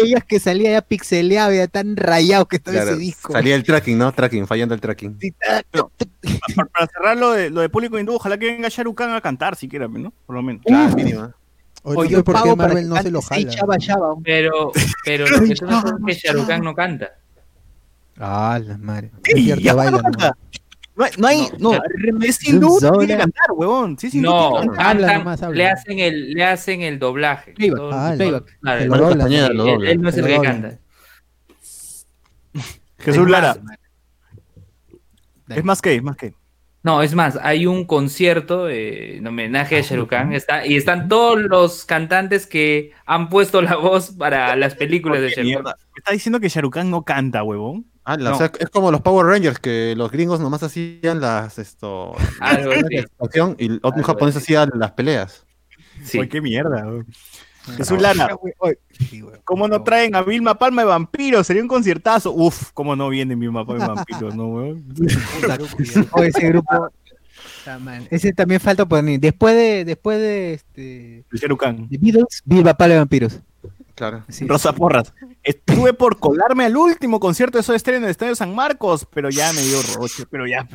[0.00, 3.32] veías que salía ya pixeleado, ya tan rayado que estaba ese disco.
[3.32, 4.12] Salía el tracking, ¿no?
[4.12, 5.18] Tracking, fallando el tracking.
[6.56, 9.88] para, cerrar lo de, lo de público hindú, ojalá que venga Sharukan a cantar siquiera,
[9.88, 10.12] ¿no?
[10.26, 10.62] Por lo menos.
[10.64, 11.32] Claro, mínimo.
[11.82, 13.50] Oye, ¿por qué Marvel no se lo jala?
[14.22, 14.72] Pero,
[15.04, 17.10] pero lo que tú no sabes es que Sharukan no canta.
[18.18, 19.10] Ah, la madre.
[19.24, 20.32] Es cierto, baila, no.
[20.96, 21.80] No hay, no, hay, no, no
[22.98, 23.98] tiene que cantar, huevón.
[23.98, 27.54] Sí, sí, no, cantan, le hacen el, le hacen el doblaje.
[27.92, 30.78] Ah, el, él, no es el que canta.
[32.98, 33.56] Jesús Lara.
[35.48, 36.34] Es más que, es más que.
[36.84, 41.40] No, es más, hay un concierto eh, en homenaje a Sharukan está, y están todos
[41.40, 45.64] los cantantes que han puesto la voz para las películas de Sharukan.
[45.64, 47.86] Me está diciendo que Sharukan no canta, huevón.
[48.04, 48.18] Ah,
[48.58, 52.14] es como los Power Rangers, que los gringos nomás hacían las esto
[53.56, 55.46] y otros japoneses hacían las peleas.
[56.02, 56.28] Sí.
[56.28, 56.84] qué mierda.
[57.76, 58.28] Jesús Lana,
[59.44, 61.46] ¿cómo no traen a Vilma Palma de Vampiros?
[61.46, 62.32] Sería un conciertazo.
[62.32, 64.34] Uf, ¿cómo no viene Vilma Palma de Vampiros?
[64.34, 64.84] No, weón.
[66.22, 66.90] ese grupo.
[68.10, 69.18] Ese también falta poner.
[69.18, 69.84] Después de.
[69.84, 71.24] Después de este.
[71.30, 73.40] De Beatles, Vilma Palma de Vampiros.
[73.94, 74.24] Claro.
[74.46, 75.12] Rosa Porras.
[75.42, 79.30] Estuve por colarme al último concierto de Soda Stereo en el Estadio San Marcos, pero
[79.30, 80.66] ya me dio roche, pero ya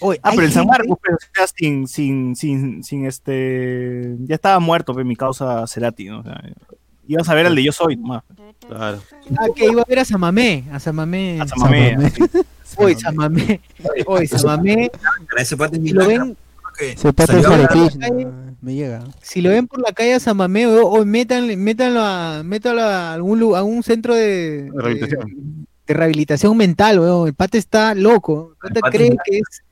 [0.00, 0.20] ve.
[0.22, 4.16] ah, pero el San Marcos, pero ya sin, sin, sin, sin este.
[4.20, 6.20] Ya estaba muerto, mi causa Cerati, ¿no?
[6.20, 6.42] O sea,
[7.06, 8.22] ibas a ver al de Yo Soy, más.
[8.66, 9.00] Claro.
[9.36, 10.64] Ah, que iba a ver a Samamé.
[10.72, 11.40] A Samamé.
[11.40, 11.96] A Samamé.
[12.76, 13.60] Hoy Samamé.
[14.06, 14.90] Hoy Samamé.
[15.92, 16.36] Lo ven,
[16.96, 17.34] se pasa
[18.60, 19.04] me llega.
[19.20, 23.62] Si lo ven por la calle a Samamé, o, métanlo, a, métanlo a algún, a
[23.62, 25.66] un centro de, rehabilitación.
[25.86, 27.28] De, rehabilitación mental, weón.
[27.28, 28.56] El pate está loco.
[28.62, 29.62] El pate cree que es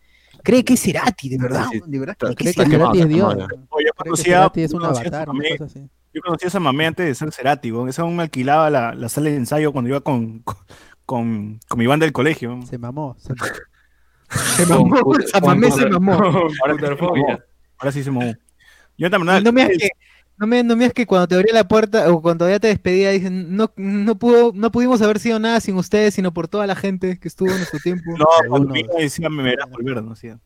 [0.43, 1.67] cree que es Cerati, de verdad.
[1.87, 3.37] de verdad cree que, Cerati es Dios.
[3.39, 5.29] Yo conocía, es un avatar,
[6.13, 7.89] Yo conocía a Samamé antes de ser Cerati, weón.
[7.89, 10.41] Esa aún me alquilaba la, la, sala de ensayo cuando iba con,
[11.05, 12.61] con, con, mi banda del colegio.
[12.63, 13.17] Se mamó.
[13.19, 13.47] Se mamó.
[14.57, 16.13] Se mamó, Samamé se mamó.
[17.79, 18.33] Ahora, sí se mamó.
[18.97, 19.45] Yo también.
[19.45, 19.91] No me que,
[20.43, 23.13] no me, no me que cuando te abría la puerta o cuando ya te despedía,
[23.13, 26.75] dicen, no, no, pudo, no pudimos haber sido nada sin ustedes, sino por toda la
[26.75, 28.11] gente que estuvo en nuestro tiempo.
[28.19, 30.41] No, cuando me decía, me verás volver, no decía.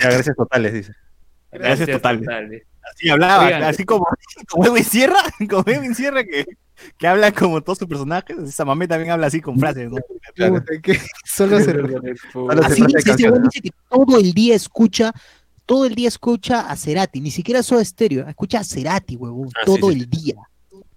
[0.00, 0.92] gracias totales, dice.
[1.52, 2.28] Gracias, totales.
[2.92, 4.08] Así hablaba, así como,
[4.48, 6.44] como Edwin Sierra, como Edwin Sierra que
[6.98, 8.36] que habla como todos sus personajes.
[8.36, 9.98] Esa mamé también habla así con frases, ¿no?
[11.24, 11.70] solo se
[12.64, 15.12] Así dice que todo el día escucha,
[15.66, 19.62] todo el día escucha a Cerati, ni siquiera Soda Estéreo, escucha a Cerati, huevón, ah,
[19.64, 20.36] todo el día.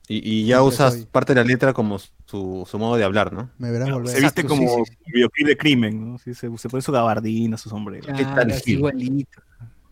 [0.10, 3.50] Y, ya usas parte de la letra como su, su modo de hablar, ¿no?
[3.58, 4.16] Me verán volver.
[4.16, 6.18] Se viste como videoclip de crimen, ¿no?
[6.18, 8.08] se, se, pone su gabardina, su sombrero.
[8.16, 8.54] ¿Qué tal?
[8.66, 9.42] igualito.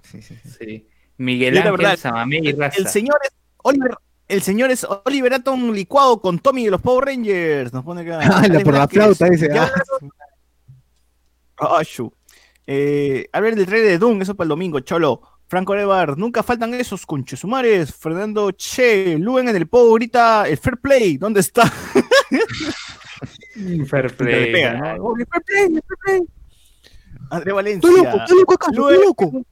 [0.03, 0.87] Sí, sí, sí.
[1.17, 2.77] Miguel Ángel Samamé y Raza.
[2.77, 3.31] El señor es
[3.63, 3.97] Oliver
[4.27, 7.71] el señor es Oliver Atom licuado con Tommy de los Power Rangers.
[7.71, 8.19] Nos pone acá.
[8.35, 9.49] Ah, por la flauta, dice.
[11.57, 11.83] Ah, ah
[12.67, 15.21] eh, a ver el trailer de Doom, eso para el domingo, cholo.
[15.47, 17.93] Franco Levar, nunca faltan esos conchesumares.
[17.93, 21.69] Fernando Che, Luen en el Power ahorita, el Fair Play, ¿dónde está?
[23.87, 24.15] fair Play.
[24.15, 26.21] fair Play, Fair Play.
[27.29, 27.89] André Valencia.
[27.89, 29.45] Estoy loco, estoy loco acá, estoy loco.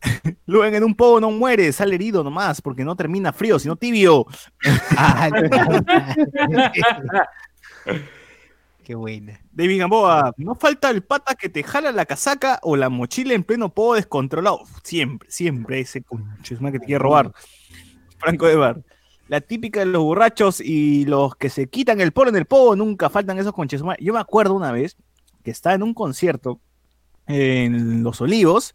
[0.46, 4.26] Luen en un poco no muere, sale herido nomás, porque no termina frío, sino tibio.
[8.88, 9.38] Qué buena.
[9.52, 13.44] David Gamboa, no falta el pata que te jala la casaca o la mochila en
[13.44, 14.62] pleno povo descontrolado.
[14.82, 16.02] Siempre, siempre ese
[16.50, 17.34] es más que te quiere robar.
[18.16, 18.82] Franco de Bar.
[19.28, 22.76] La típica de los borrachos y los que se quitan el polo en el povo,
[22.76, 23.82] nunca faltan esos conches.
[24.00, 24.96] Yo me acuerdo una vez
[25.44, 26.58] que estaba en un concierto
[27.26, 28.74] en Los Olivos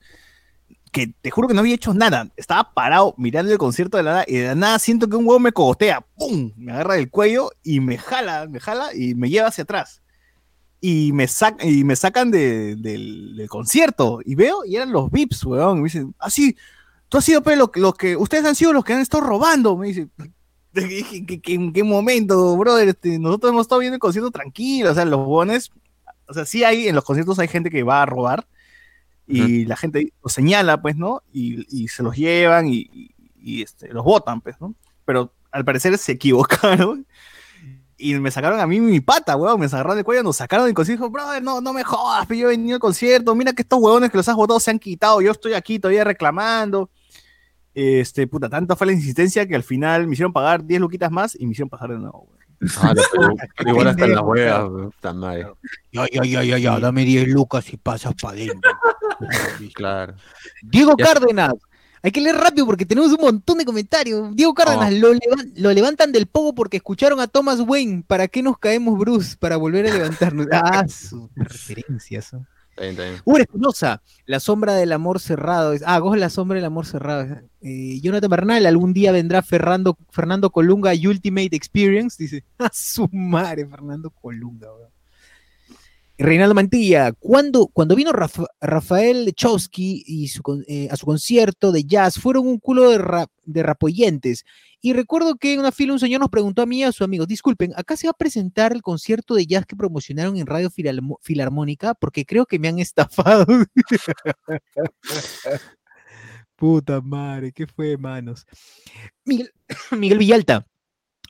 [0.92, 2.30] que te juro que no había hecho nada.
[2.38, 5.26] Estaba parado mirando el concierto de la nada y de la nada siento que un
[5.26, 6.52] huevo me cogotea, ¡pum!
[6.56, 10.03] Me agarra del cuello y me jala, me jala y me lleva hacia atrás.
[10.86, 11.28] Y me,
[11.62, 15.78] y me sacan del, concierto y veo y eran los VIPs, weón.
[15.78, 16.62] me dicen, así, ah,
[17.08, 19.78] tú has sido pues, los, que, ustedes han sido los que han estado robando.
[19.78, 20.10] Me dice,
[20.74, 22.90] ¿en qué momento, brother?
[22.90, 25.72] Este, nosotros hemos estado viendo el concierto tranquilo, o sea, los bones,
[26.28, 28.46] o sea, sí hay, en los conciertos hay gente que va a robar,
[29.26, 31.24] y la gente lo señala, pues, ¿no?
[31.32, 34.76] Y, se los llevan y, este, los votan, pues, ¿no?
[35.06, 37.08] Pero al parecer se equivocaron
[38.04, 40.76] y me sacaron a mí mi pata, weón, me sacaron de cuello, nos sacaron del
[40.76, 44.12] concierto, brother, no, no me jodas, yo he venido al concierto, mira que estos huevones
[44.12, 46.90] que los has votado se han quitado, yo estoy aquí todavía reclamando.
[47.74, 51.36] Este, puta, tanta fue la insistencia que al final me hicieron pagar 10 luquitas más
[51.40, 52.44] y me hicieron pasar de nuevo, weón.
[52.78, 52.94] Ah,
[53.66, 55.54] igual hasta en la hueá, está mal.
[55.92, 58.72] Ya, ya, ya, ya, ya, dame 10 lucas y pasas para adentro.
[59.74, 60.16] claro.
[60.62, 61.54] Diego Cárdenas.
[62.04, 64.36] Hay que leer rápido porque tenemos un montón de comentarios.
[64.36, 65.14] Diego Cárdenas, oh.
[65.56, 68.04] lo, levantan del pogo porque escucharon a Thomas Wayne.
[68.06, 69.38] ¿Para qué nos caemos, Bruce?
[69.40, 70.48] Para volver a levantarnos.
[70.52, 72.22] Ah, su referencia.
[73.24, 75.76] Uber Espinosa, La sombra del amor cerrado.
[75.86, 77.42] Ah, vos La sombra del amor cerrado.
[77.62, 82.22] Eh, Jonathan Bernal, algún día vendrá Fernando, Fernando Colunga y Ultimate Experience.
[82.22, 84.68] Dice, a su madre, Fernando Colunga.
[86.24, 90.32] Reinaldo Mantilla, cuando, cuando vino Rafael Chowski y
[90.68, 94.46] eh, a su concierto de jazz, fueron un culo de, rapoyentes.
[94.80, 97.04] Y recuerdo que en una fila un señor nos preguntó a mí y a su
[97.04, 100.70] amigo, disculpen, ¿acá se va a presentar el concierto de jazz que promocionaron en Radio
[101.22, 101.94] Filarmónica?
[101.94, 103.46] Porque creo que me han estafado.
[106.56, 108.48] Puta madre, ¿qué fue, manos?
[109.26, 109.52] Miguel,
[109.92, 110.66] Miguel Villalta,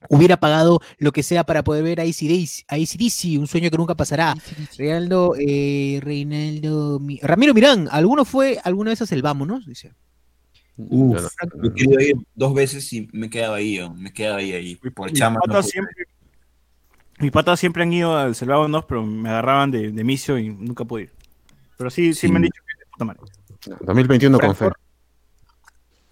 [0.09, 4.35] hubiera pagado lo que sea para poder ver a ACDC, un sueño que nunca pasará.
[4.77, 9.65] Reinaldo, eh, Reinaldo, Ramiro Mirán, ¿alguno fue alguna vez a el Vámonos?
[9.65, 9.91] Dice.
[10.75, 11.27] Uf,
[11.63, 14.75] he querido ir dos veces y me he quedado ahí, me he quedado ahí, ahí
[14.75, 15.39] por chama.
[15.61, 16.05] siempre,
[17.19, 20.83] mis patas siempre han ido al Selvámonos, pero me agarraban de, de misio y nunca
[20.83, 21.11] pude ir.
[21.77, 23.21] Pero sí, sí, me han dicho que es puta madre.
[23.81, 24.69] 2021 con fe.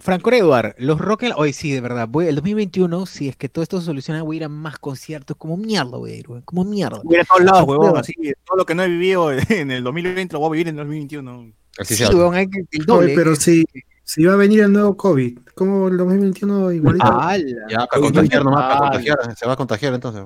[0.02, 2.07] Franco Eduard, los Rock Hoy sí, de verdad.
[2.10, 4.80] Voy, el 2021, si es que todo esto se soluciona, voy a ir a más
[4.80, 5.38] conciertos.
[5.38, 7.02] Como mierda, voy a ir, Como mierda.
[7.03, 7.98] Voy a ir a todos lados, huevón.
[7.98, 8.14] Así
[8.44, 10.88] todo lo que no he vivido en el 2020 lo voy a vivir en el
[10.88, 11.53] 2021.
[11.78, 13.14] Así sí, huevón, hay que el doble.
[13.15, 13.64] pero si,
[14.03, 17.06] si va a venir el nuevo COVID, ¿cómo el 2021 igualito?
[17.06, 17.38] Ah,
[17.69, 19.38] ya, para contagiar nomás, para contagiar.
[19.38, 20.23] Se va a contagiar entonces.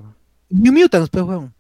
[0.50, 1.54] New Mutants, pues, huevón.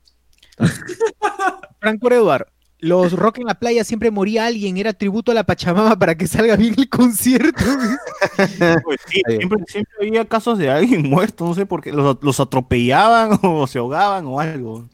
[1.82, 2.48] Franco Eduard,
[2.86, 6.28] los rock en la playa siempre moría alguien, era tributo a la Pachamama para que
[6.28, 7.64] salga bien el concierto.
[8.84, 9.22] Pues sí,
[9.68, 14.26] siempre, había casos de alguien muerto, no sé por qué, los, atropellaban o se ahogaban
[14.28, 14.88] o algo.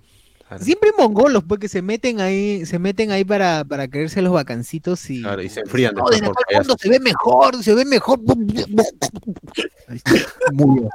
[0.60, 5.22] Siempre mongolos, porque se meten ahí, se meten ahí para, para creerse los vacancitos y,
[5.22, 5.96] claro, y se enfrían.
[6.78, 8.20] se ve mejor, se ve mejor.
[10.54, 10.90] Muy bien.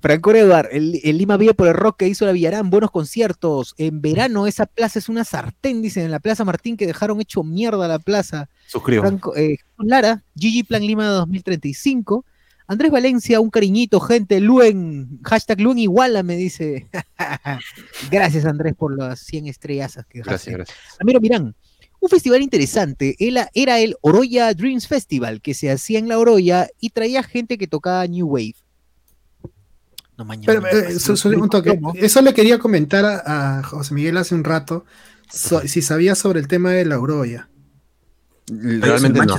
[0.00, 3.74] Franco Eduard, el, Lima vive por el rock que hizo la Villarán, buenos conciertos.
[3.76, 7.42] En verano esa plaza es una sartén, dicen, en la Plaza Martín que dejaron hecho
[7.42, 8.48] mierda la plaza.
[8.66, 9.02] Suscribo.
[9.02, 12.24] Franco, eh, Lara, Gigi Plan Lima 2035.
[12.66, 14.40] Andrés Valencia, un cariñito, gente.
[14.40, 16.88] Luen, hashtag Luen iguala, me dice.
[18.10, 20.78] gracias, Andrés, por las 100 estrellas que Gracias, gracias.
[20.98, 21.54] Amiro Mirán,
[21.98, 26.90] un festival interesante era el Oroya Dreams Festival, que se hacía en la Oroya y
[26.90, 28.54] traía gente que tocaba New Wave.
[30.46, 30.96] Pero, eh,
[31.94, 34.84] Eso le quería comentar a, José Miguel hace un rato,
[35.30, 37.48] si sabía sobre el tema de la Oroya.
[38.50, 39.36] Realmente no.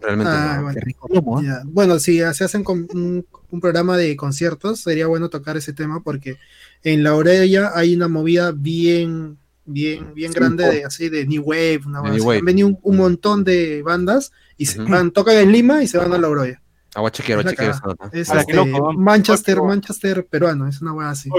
[0.00, 3.26] Realmente ah, Bueno, si se hacen con un,
[3.60, 6.38] programa de conciertos, sería bueno tocar ese tema porque
[6.82, 11.82] en la Oroya hay una movida bien, bien, bien grande de así de New Wave.
[11.94, 16.12] Han venido un, montón de bandas y se van, tocan en Lima y se van
[16.12, 16.62] a la Oroya.
[16.94, 17.74] Agua chequear, agua chequear
[18.12, 18.54] Es este,
[18.96, 21.30] Manchester, Manchester peruano, es una weá así.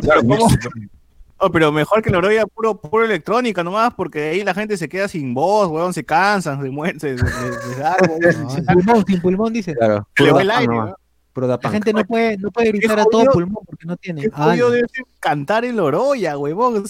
[1.38, 5.10] Oh, pero mejor que Noroya puro, puro electrónica nomás, porque ahí la gente se queda
[5.10, 7.26] sin voz, weón, se cansan, se mueren, se, se,
[8.50, 9.76] sin pulmón, sin pulmón, dice.
[9.76, 10.08] Claro.
[10.18, 10.76] Le va el aire,
[11.36, 14.30] la gente no puede, no puede gritar a todo pulmón porque no tiene.
[14.34, 14.84] Ah, debe
[15.20, 16.84] cantar en Loroya, huevón.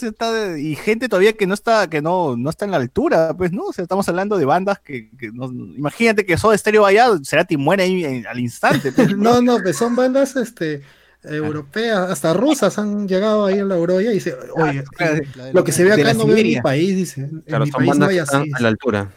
[0.60, 3.66] y gente todavía que no está, que no, no está en la altura, pues, ¿no?
[3.66, 5.10] O sea, estamos hablando de bandas que,
[5.78, 8.92] imagínate que Soda Stereo vaya, será ti muere ahí al instante.
[8.92, 10.82] Pues, no, no, pues son bandas este
[11.24, 14.84] europeas, hasta rusas han llegado ahí en la Oroya y dice, oye,
[15.54, 17.22] lo que se ve acá no ve en mi país, dice.
[17.22, 18.52] En mi país no hay así.
[18.54, 19.10] A la altura.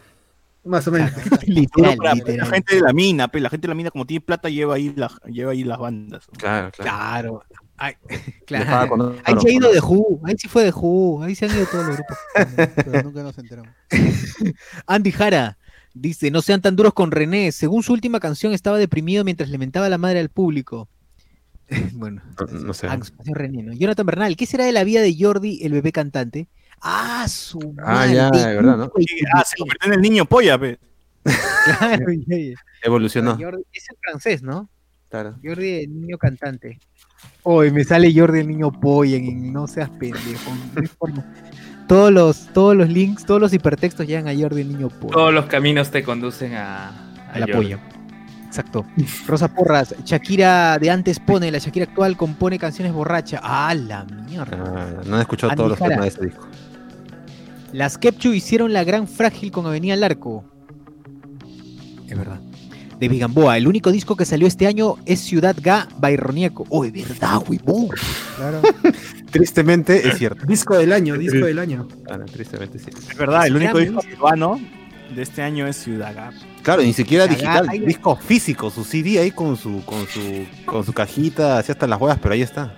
[0.67, 1.11] Más o menos.
[1.47, 4.75] literal, La gente de la mina, la gente de la mina, como tiene plata, lleva
[4.75, 6.27] ahí, la, lleva ahí las bandas.
[6.37, 7.43] Claro, claro.
[8.45, 9.15] claro.
[9.23, 11.67] Ahí se ha ido de Who, ahí sí fue de Who, ahí se han ido
[11.67, 12.17] todos los grupos.
[12.75, 13.71] Pero nunca nos enteramos.
[14.87, 15.57] Andy Jara,
[16.01, 17.51] Dice, no sean tan duros con René.
[17.51, 20.89] Según su última canción, estaba deprimido mientras le mentaba la madre al público.
[21.93, 22.21] bueno,
[22.51, 22.87] no, sé.
[22.87, 23.73] Ah, René, ¿no?
[23.73, 26.47] Jonathan Bernal, ¿qué será de la vida de Jordi, el bebé cantante?
[26.81, 28.91] Ah, su Ah, ya, de verdad, ¿no?
[29.35, 30.79] Ah, se convirtió en el niño polla, pe.
[32.83, 33.33] Evolucionó.
[33.73, 34.69] es el francés, ¿no?
[35.09, 35.35] Claro.
[35.43, 36.79] Jordi, el niño cantante.
[37.43, 40.51] Hoy me sale Jordi, el niño polla, en no seas pendejo.
[41.87, 45.13] todos los, todos los links, todos los hipertextos llegan a Jordi, el niño polla.
[45.13, 47.79] Todos los caminos te conducen a, a la polla.
[48.47, 48.85] Exacto.
[49.27, 53.39] Rosa Porras, Shakira de antes pone, la Shakira actual compone canciones borracha.
[53.43, 54.57] ¡Ah, la mierda!
[54.75, 56.47] Ah, no he escuchado todos los temas de ese disco.
[57.77, 60.43] Las Kepchu hicieron la gran frágil con Avenida Larco.
[62.09, 62.39] Es verdad.
[62.99, 66.65] De Bigamboa, el único disco que salió este año es Ciudad Ga Bayronieco.
[66.69, 67.89] Oh, es verdad, huevón.
[68.35, 68.63] Claro.
[69.29, 70.43] tristemente es cierto.
[70.47, 71.87] Disco del año, disco del año.
[72.03, 72.87] Claro, tristemente sí.
[73.11, 74.59] Es verdad, el único disco peruano
[75.15, 76.31] de este año es Ciudad Ga.
[76.63, 80.93] Claro, ni siquiera digital, disco físico, su CD ahí con su, con su, con su
[80.93, 82.73] cajita, así hasta las huevas, pero ahí está.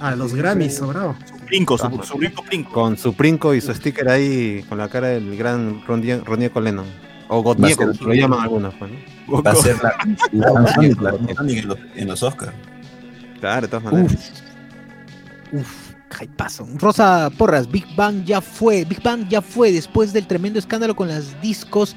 [0.00, 1.16] Ah, los Grammys, sobrado.
[1.52, 2.72] Su princo, su, su princo.
[2.72, 6.86] Con su princo y su sticker ahí, con la cara del gran Ronieco Lennon.
[7.28, 9.42] O Godmie, como lo llaman algunos, pues, ¿no?
[9.42, 9.94] Va a ser la,
[10.32, 12.52] la, en, los, en los Oscars.
[13.40, 14.42] Claro, de todas maneras.
[15.52, 15.92] Uf.
[16.36, 16.66] paso.
[16.76, 21.08] Rosa Porras, Big Bang ya fue, Big Bang ya fue después del tremendo escándalo con
[21.08, 21.96] los discos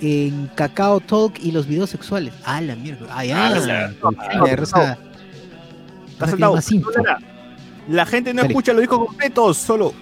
[0.00, 2.34] en Cacao Talk y los videos sexuales.
[2.44, 3.06] Ah, la mierda.
[3.10, 3.92] Ah, ya.
[4.56, 4.98] Rosa.
[7.88, 9.92] La gente no escucha los discos completos, solo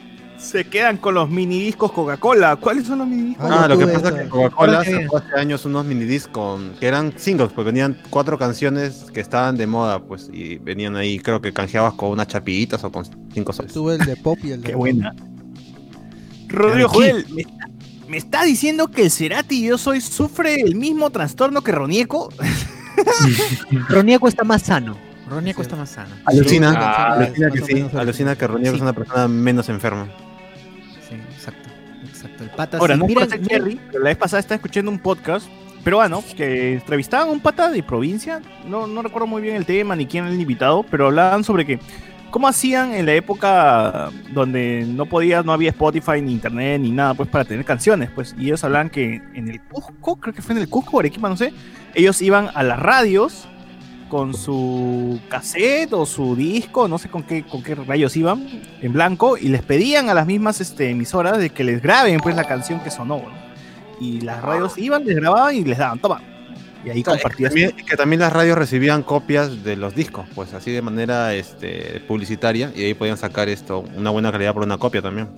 [0.41, 2.57] se quedan con los minidiscos Coca-Cola.
[2.57, 3.47] ¿Cuáles son los minidiscos?
[3.51, 7.53] Ah, lo que pasa es que Coca-Cola sacó hace años unos minidiscos que eran singles,
[7.55, 11.95] pues venían cuatro canciones que estaban de moda, pues, y venían ahí, creo que canjeabas
[11.95, 13.73] con unas chapillitas o con cinco soles.
[13.73, 15.15] Tuve el de pop y el de Qué buena.
[16.49, 17.27] Rodrigo Joel,
[18.09, 22.31] ¿me está, diciendo que el Cerati y yo soy sufre el mismo trastorno que Ronieco?
[23.89, 25.10] Ronieco está más sano.
[25.31, 26.11] Ronieco está más sano.
[26.25, 30.09] Alucina, ah, alucina que sí, alucina que Ronieco es una persona menos enferma.
[32.79, 35.47] Ahora, no mira, Jerry, la vez pasada estaba escuchando un podcast
[35.85, 39.97] peruano que entrevistaban a un pata de provincia, no, no recuerdo muy bien el tema
[39.97, 41.79] ni quién era el invitado, pero hablaban sobre que
[42.31, 47.15] cómo hacían en la época donde no podía, no había Spotify ni internet ni nada,
[47.15, 50.55] pues para tener canciones, pues, y ellos hablaban que en el Cusco, creo que fue
[50.55, 51.53] en el Cusco, Arequipa, no sé,
[51.95, 53.49] ellos iban a las radios
[54.11, 58.47] con su cassette o su disco, no sé con qué, con qué rayos iban,
[58.83, 62.37] en blanco, y les pedían a las mismas este, emisoras de que les graben pues
[62.37, 63.23] la canción que sonó.
[63.99, 66.21] Y las radios iban, les grababan y les daban, toma.
[66.85, 67.55] Y ahí compartías.
[67.55, 71.35] Que también, que también las radios recibían copias de los discos, pues así de manera
[71.35, 75.29] este, publicitaria, y ahí podían sacar esto, una buena calidad por una copia también.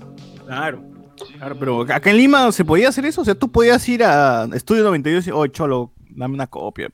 [0.47, 0.83] Claro.
[1.37, 4.49] Claro, pero acá en Lima se podía hacer eso, o sea, tú podías ir a
[4.55, 6.89] Estudio 92 y oh, cholo, dame una copia.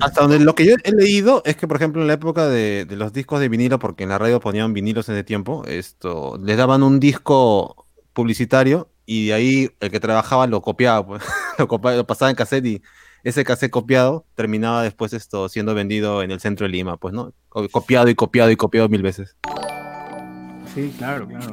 [0.00, 2.86] Hasta donde lo que yo he leído es que, por ejemplo, en la época de,
[2.90, 6.56] los discos de vinilo, porque en la radio ponían vinilos en ese tiempo, esto, les
[6.56, 11.22] daban un disco publicitario y de ahí el que trabajaba lo copiaba, pues,
[11.58, 12.82] lo, pasaba en cassette y
[13.24, 17.32] ese cassette copiado terminaba después esto siendo vendido en el centro de Lima, pues, ¿no?
[17.70, 19.36] Copiado y copiado y copiado mil veces.
[20.74, 21.52] Sí, claro, claro.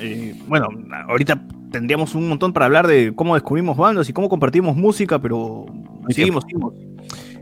[0.00, 0.68] Eh, bueno,
[1.08, 5.66] ahorita tendríamos un montón para hablar de cómo descubrimos bandas y cómo compartimos música, pero
[6.08, 6.74] seguimos, seguimos.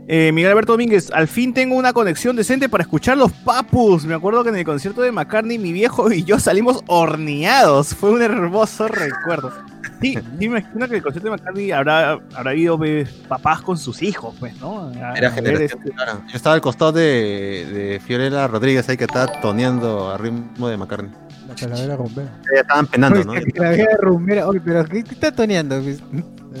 [0.09, 4.05] Eh, Miguel Alberto Domínguez, al fin tengo una conexión decente para escuchar los papus.
[4.05, 7.93] Me acuerdo que en el concierto de McCartney mi viejo y yo salimos horneados.
[7.93, 9.51] Fue un hermoso recuerdo.
[9.99, 12.79] Sí, sí me imagino que el concierto de McCartney habrá, habrá habido
[13.27, 14.93] papás con sus hijos, pues, ¿no?
[14.93, 20.09] Era generación, este Yo estaba al costado de, de Fiorella Rodríguez ahí que estaba toneando
[20.09, 21.26] a ritmo de McCartney.
[21.61, 22.29] La calavera rumbera.
[22.53, 23.33] Ya estaban penando, ¿no?
[23.33, 24.47] La calavera rumbera.
[24.47, 25.81] Oye, pero ¿qué está toneando?
[25.81, 26.01] Pues,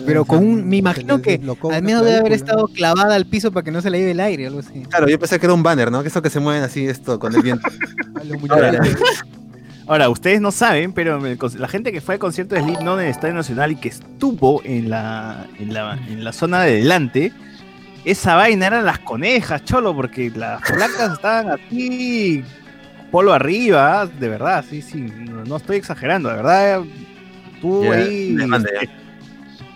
[0.05, 0.67] pero con un.
[0.67, 1.39] Me imagino que
[1.71, 4.19] al menos debe haber estado clavada al piso para que no se le lleve el
[4.19, 4.83] aire, algo así.
[4.89, 6.01] Claro, yo pensé que era un banner, ¿no?
[6.01, 7.67] Que eso que se mueven así, esto, con el viento.
[9.87, 13.11] Ahora, ustedes no saben, pero la gente que fue al concierto de Slipknot en el
[13.11, 17.31] Estadio Nacional y que estuvo en la, en la, en la zona de delante,
[18.03, 22.43] esa vaina eran las conejas, cholo, porque las placas estaban así
[23.11, 26.81] polo arriba, de verdad, sí, sí, no, estoy exagerando, de verdad,
[27.61, 28.37] tú ahí...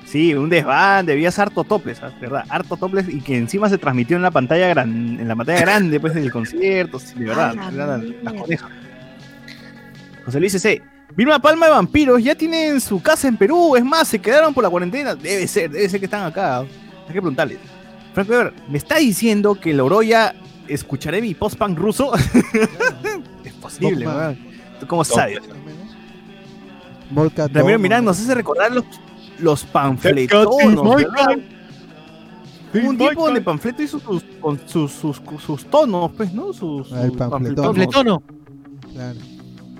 [0.05, 2.11] sí, un desbande, había harto toples, ¿ah?
[2.19, 2.45] ¿verdad?
[2.49, 5.99] Harto toples y que encima se transmitió en la pantalla grande, en la pantalla grande,
[5.99, 7.55] pues, del concierto, sí, de verdad,
[8.23, 8.69] las conejas.
[10.25, 10.81] José Luis C.
[11.15, 14.63] Vilma Palma de Vampiros ya tienen su casa en Perú, es más, se quedaron por
[14.63, 15.13] la cuarentena.
[15.15, 16.59] Debe ser, debe ser que están acá.
[16.59, 16.67] Hay
[17.07, 17.57] que preguntarles.
[18.13, 20.35] Franco me está diciendo que la Oroya
[20.73, 22.11] escucharé mi post-punk ruso.
[23.43, 24.05] es posible,
[24.79, 25.39] ¿Tú cómo sabes?
[27.53, 28.85] Ramiro Miranda nos hace recordar los,
[29.39, 31.05] los panfletonos.
[32.73, 36.53] un tipo de panfleto hizo sus, con sus, sus, sus, tonos, pues, ¿no?
[36.53, 38.23] Sus, el panfletono.
[38.93, 39.19] Claro.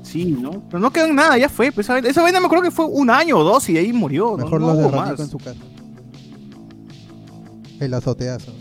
[0.03, 0.63] Sí, ¿no?
[0.69, 1.71] Pero no quedó en nada, ya fue.
[1.71, 4.35] Pues, esa vaina me acuerdo que fue un año o dos y ahí murió.
[4.35, 5.19] Mejor no, lo más.
[5.19, 5.59] en su casa.
[7.79, 8.51] El azoteazo.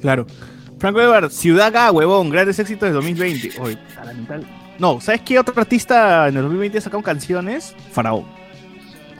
[0.00, 0.26] Claro.
[0.80, 3.60] Franco Edward, Ciudad Ga, huevón, grandes éxitos de 2020.
[3.60, 3.78] Oye,
[4.78, 7.74] No, ¿sabes qué otro artista en el 2020 ha sacado canciones?
[7.92, 8.24] Faraón.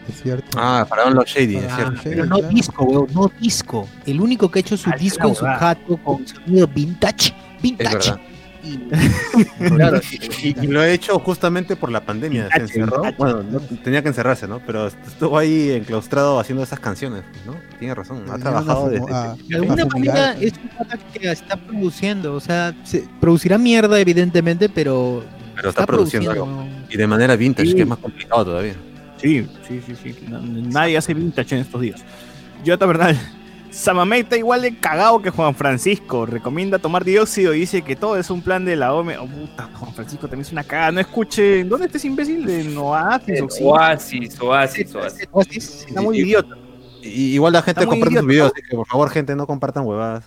[0.08, 0.58] Es cierto.
[0.58, 2.00] Ah, Faraón Los Shady, es cierto.
[2.02, 3.86] pero no disco, huevón, no disco.
[4.06, 7.34] El único que ha hecho su disco en su jato con sonido vintage.
[7.62, 7.98] Vintage.
[7.98, 8.20] Es verdad.
[8.62, 8.78] Y,
[9.68, 10.00] claro,
[10.42, 12.48] y, lo he hecho justamente por la pandemia.
[12.54, 13.02] Se encerró.
[13.16, 14.60] Bueno, tenía que encerrarse, ¿no?
[14.66, 17.56] Pero estuvo ahí enclaustrado haciendo esas canciones, ¿no?
[17.78, 18.24] Tiene razón.
[18.30, 18.98] Ha trabajado de,
[19.56, 22.34] alguna manera es un que está produciendo.
[22.34, 25.24] O sea, se, producirá mierda, evidentemente, pero.
[25.56, 26.66] Pero está, produciendo, algo.
[26.88, 28.74] Y de manera vintage, que es más complicado todavía.
[29.18, 30.16] Sí, sí, sí, sí.
[30.28, 32.02] Nadie hace vintage en estos días.
[32.64, 33.14] Yo, verdad
[33.70, 36.26] Samamé está igual de cagado que Juan Francisco.
[36.26, 39.16] Recomienda tomar dióxido y dice que todo es un plan de la OME.
[39.18, 40.92] Oh, puta, Juan Francisco también es una cagada.
[40.92, 41.64] No escuche.
[41.64, 42.44] ¿Dónde estás imbécil?
[42.44, 43.40] De Oasis.
[43.60, 45.28] Oasis, Oasis, Oasis.
[45.30, 45.84] Oasis.
[45.88, 46.56] Está muy idiota.
[47.02, 50.24] igual la gente comparte sus videos, así que por favor, gente, no compartan huevadas.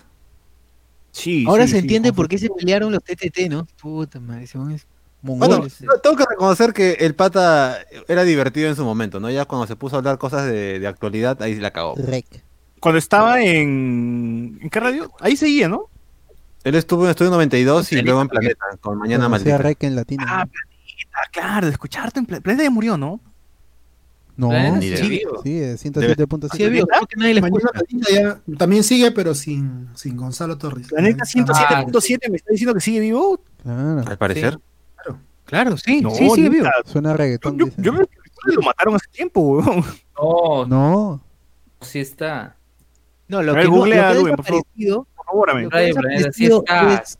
[1.12, 3.66] Sí, Ahora se entiende por qué se pelearon los TTT, ¿no?
[3.80, 4.48] Puta madre,
[5.22, 5.66] bueno,
[6.02, 9.30] tengo que reconocer que el pata era divertido en su momento, ¿no?
[9.30, 11.94] Ya cuando se puso a hablar cosas de, de actualidad, ahí la cagó.
[11.96, 12.26] Rec
[12.84, 14.58] cuando estaba en.
[14.60, 15.10] ¿En qué radio?
[15.18, 15.88] Ahí seguía, ¿no?
[16.64, 19.58] Él estuvo en Estudio 92 y luego en Planeta, con Mañana Maldita.
[19.80, 20.22] en latino.
[20.28, 22.62] Ah, Planeta, claro, de escucharte en Planeta.
[22.62, 23.22] ya murió, ¿no?
[24.36, 24.50] No,
[24.82, 26.50] sí, sí, sí 107.7.
[26.54, 27.68] Sí, vivo, que nadie le escucha.
[28.12, 30.88] Ya, también sigue, pero sin, sin Gonzalo Torres.
[30.88, 33.40] Planeta 107.7 ah, me está diciendo que sigue vivo.
[33.62, 34.04] Claro.
[34.06, 34.58] Al parecer.
[34.96, 36.68] Claro, claro sí, no, sí, sigue vivo.
[36.84, 37.56] Suena reggaetón.
[37.56, 38.02] Yo, yo, yo,
[38.44, 39.82] lo mataron hace tiempo, weón.
[40.20, 41.24] No, no.
[41.80, 42.58] Sí está.
[43.28, 44.64] No, lo que, no, lo que por favor.
[46.10, 47.18] es,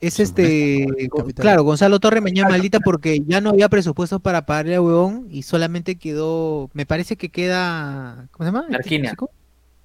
[0.00, 0.86] es este,
[1.34, 5.44] claro, Gonzalo Torre Mañana maldita porque ya no había presupuesto para pagarle a Huevón y
[5.44, 8.66] solamente quedó, me parece que queda, ¿cómo se llama?
[8.68, 9.14] Marquina.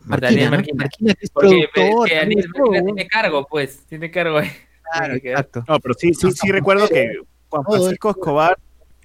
[0.02, 0.77] Marquina, Marquina.
[0.77, 2.10] Marquina, que es productor.
[2.10, 4.49] tiene cargo, pues, tiene cargo ahí.
[4.91, 5.64] Claro, exacto.
[5.68, 8.57] No, pero sí, sí, sí recuerdo que Juan Francisco Escobar,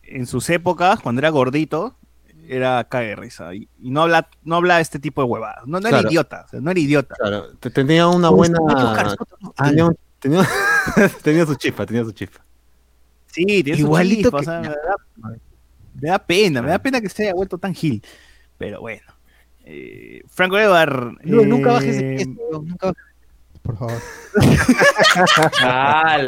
[0.02, 1.96] en sus épocas, cuando era gordito,
[2.48, 3.54] era cae de risa.
[3.54, 5.66] Y, no habla, no habla este tipo de huevadas.
[5.66, 7.14] No, era idiota, no era idiota.
[7.16, 8.58] Claro, tenía una buena.
[9.56, 10.48] Tenía, tenía,
[11.22, 12.44] tenía, su chispa, tenía su chispa.
[13.26, 14.60] Sí, tiene Igualito su chispa,
[16.00, 18.02] me, da, pena, me da pena que se haya vuelto tan gil.
[18.58, 19.02] Pero bueno.
[19.64, 21.16] Eh, Franco Edward.
[21.24, 22.92] nunca bajes el eh, nunca
[23.62, 23.98] Por favor.
[25.62, 26.18] ah,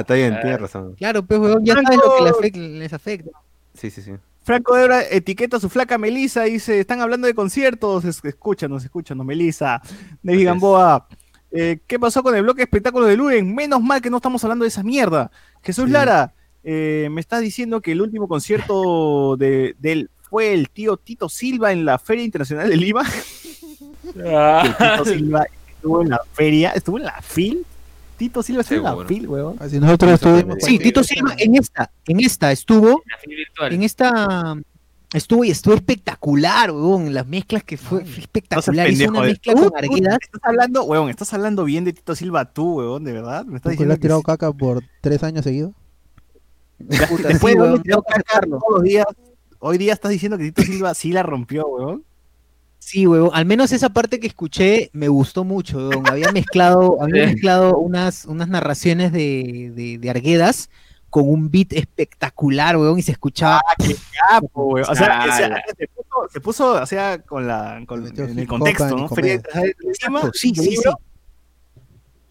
[0.00, 0.94] está bien, tiene razón.
[0.96, 3.30] Claro, pues, ya sabes lo que les afecta.
[3.74, 4.12] Sí, sí, sí.
[4.42, 9.26] Franco Debra etiqueta a su flaca Melisa y dice, están hablando de conciertos, escúchanos, escúchanos,
[9.26, 9.82] Melisa.
[10.22, 11.06] David Gamboa,
[11.50, 13.54] eh, ¿qué pasó con el bloque de espectáculos de Luren?
[13.54, 15.30] Menos mal que no estamos hablando de esa mierda.
[15.62, 16.34] Jesús Lara,
[16.64, 21.72] eh, me estás diciendo que el último concierto de, él fue el tío Tito Silva
[21.72, 23.04] en la Feria Internacional de Lima.
[24.26, 24.64] Ah.
[24.96, 27.64] Tito Silva estuvo en la feria, estuvo en la FIL
[28.20, 29.56] Tito Silva estuvo en la FIL, weón.
[29.58, 30.58] Así nosotros estuvimos.
[30.60, 33.02] Sí, Tito Silva en esta, en esta estuvo.
[33.70, 34.58] En esta
[35.14, 37.14] estuvo y estuvo espectacular, weón.
[37.14, 38.90] Las mezclas que fue, espectacular.
[38.90, 40.18] Hizo una mezcla con Arguedas.
[40.20, 43.46] Estás hablando, weón, estás hablando bien de Tito Silva tú, weón, de verdad.
[43.46, 43.94] Me estás diciendo.
[43.94, 45.72] has tirado caca por tres años seguidos?
[46.78, 49.06] Después de tirado caca todos los días.
[49.60, 52.04] Hoy día estás diciendo que Tito Silva sí la rompió, weón.
[52.80, 53.30] Sí, huevón.
[53.34, 56.08] Al menos esa parte que escuché me gustó mucho, huevón.
[56.08, 60.70] Había mezclado, había mezclado unas, unas narraciones de, de, de, Arguedas
[61.10, 63.58] con un beat espectacular, huevón, y se escuchaba.
[63.58, 63.94] Ah, qué
[64.28, 64.90] capo, huevón.
[64.90, 69.08] O sea, se, puso, se puso, o sea, con la, con, en el contexto, ¿no?
[70.32, 70.90] sí, sí, sí.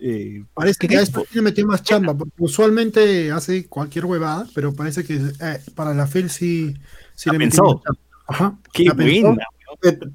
[0.02, 4.74] Eh, parece que cada vez tiene metió más chamba, porque usualmente hace cualquier huevada, pero
[4.74, 6.74] parece que eh, para la FEL sí,
[7.14, 7.84] sí le pensó.
[8.26, 8.58] Ajá.
[8.72, 9.46] Qué buena,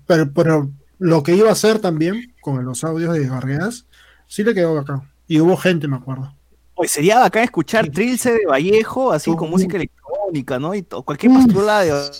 [0.07, 3.87] pero, pero, lo que iba a hacer también con los audios de Vargas,
[4.27, 5.03] sí le quedó acá.
[5.27, 6.35] Y hubo gente, me acuerdo.
[6.75, 10.75] Pues sería bacán escuchar Trilce de Vallejo, así con música electrónica, ¿no?
[10.75, 12.11] Y cualquier pastrula de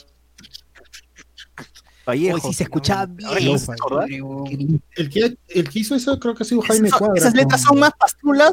[2.07, 2.39] Vallejo.
[2.49, 3.59] si se escuchaba bien.
[4.97, 7.15] El que, el que hizo eso creo que ha sido Jaime Cuadra.
[7.17, 8.53] Esas letras son más pastrulas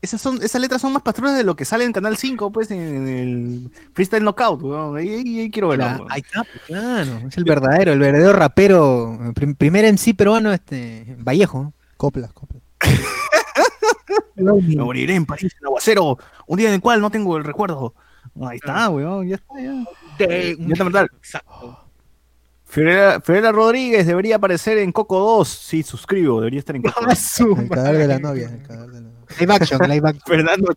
[0.00, 2.70] esas, son, esas letras son más patrones de lo que sale en Canal 5, pues,
[2.70, 6.06] en el Freestyle Knockout, Ahí, quiero verlo.
[6.08, 7.20] Ahí está, pues, claro.
[7.28, 9.18] Es el verdadero, el verdadero rapero.
[9.56, 11.72] primer en sí peruano, este, Vallejo.
[11.96, 12.62] Coplas, coplas.
[14.36, 16.16] Me moriré en París, en aguacero,
[16.46, 17.94] un día en el cual no tengo el recuerdo.
[18.40, 20.54] Ahí está, weón, ya está, ya.
[20.56, 21.10] Viñeta mortal.
[21.16, 21.84] Exacto.
[22.64, 25.48] Fiorella, Rodríguez debería aparecer en Coco 2.
[25.48, 27.40] Sí, suscribo, debería estar en Coco 2.
[27.58, 28.48] el cadáver de la novia.
[28.48, 29.17] El cadáver de la novia.
[29.38, 30.22] Live action, live action.
[30.26, 30.74] Fernando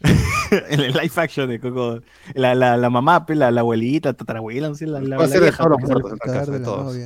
[0.00, 2.00] en el live action de Coco.
[2.34, 5.40] La, la, la mamá, la, la abuelita, tatarabuela, no sé, la, la, Va a ser
[5.42, 6.96] dejado los muertos en casa de todos.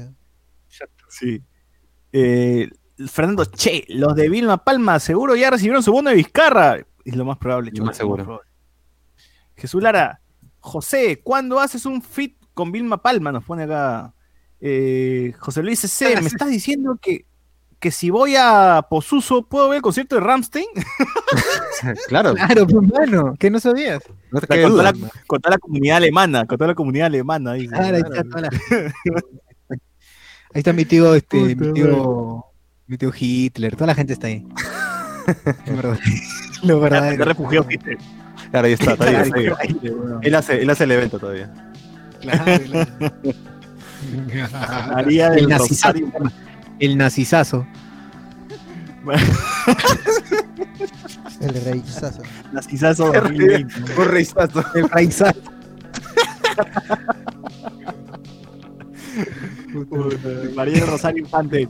[1.08, 1.42] Sí.
[2.12, 2.70] Eh,
[3.08, 6.76] Fernando Che, los de Vilma Palma seguro ya recibieron su bono de Vizcarra.
[7.04, 8.40] Es lo más probable, Lo más seguro.
[9.56, 10.20] Jesús Lara,
[10.60, 13.32] José, ¿cuándo haces un fit con Vilma Palma?
[13.32, 14.14] Nos pone acá.
[14.60, 16.20] Eh, José Luis C.
[16.20, 17.26] ¿Me estás diciendo que,
[17.82, 20.66] que si voy a Posuso puedo ver el concierto de Ramstein?
[22.08, 22.32] claro.
[22.34, 24.00] Claro, pues, hermano, que no sabías.
[24.30, 24.92] No te con, toda la,
[25.26, 27.52] con, toda la, comunidad alemana, con toda la comunidad alemana.
[27.52, 28.48] Ahí, claro, ahí, está toda la...
[29.68, 29.78] ahí
[30.54, 32.46] está mi tío, este, mi tío,
[32.86, 34.46] mi tío Hitler, toda la gente está ahí.
[35.66, 35.98] Lo verdad.
[36.62, 37.16] Lo verdad.
[37.16, 37.98] Se refugió Hitler.
[38.52, 39.56] Claro, ahí está, todavía.
[39.58, 39.80] Ahí,
[40.22, 41.52] él, hace, él hace el evento todavía.
[42.20, 42.62] Claro,
[44.94, 45.98] María del el, nazizazo,
[46.78, 47.66] el nazizazo.
[51.40, 52.22] el reizazo.
[52.52, 54.00] Nazizazo 2020.
[54.00, 54.64] Un reizazo.
[54.74, 55.40] El reizazo.
[60.54, 61.68] María Rosario Infante.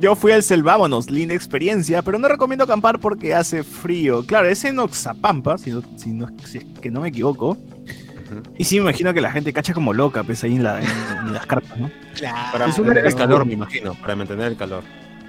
[0.00, 4.26] Yo fui al Selvámonos, linda experiencia, pero no recomiendo acampar porque hace frío.
[4.26, 7.56] Claro, es en Oxapampa, si, no, si, no, si es que no me equivoco.
[8.58, 11.32] Y sí, me imagino que la gente cacha como loca, pues ahí en, la, en,
[11.32, 11.90] las cartas, ¿no?
[12.14, 12.52] Claro.
[12.52, 14.82] Para mantener el calor, me imagino, para mantener el calor.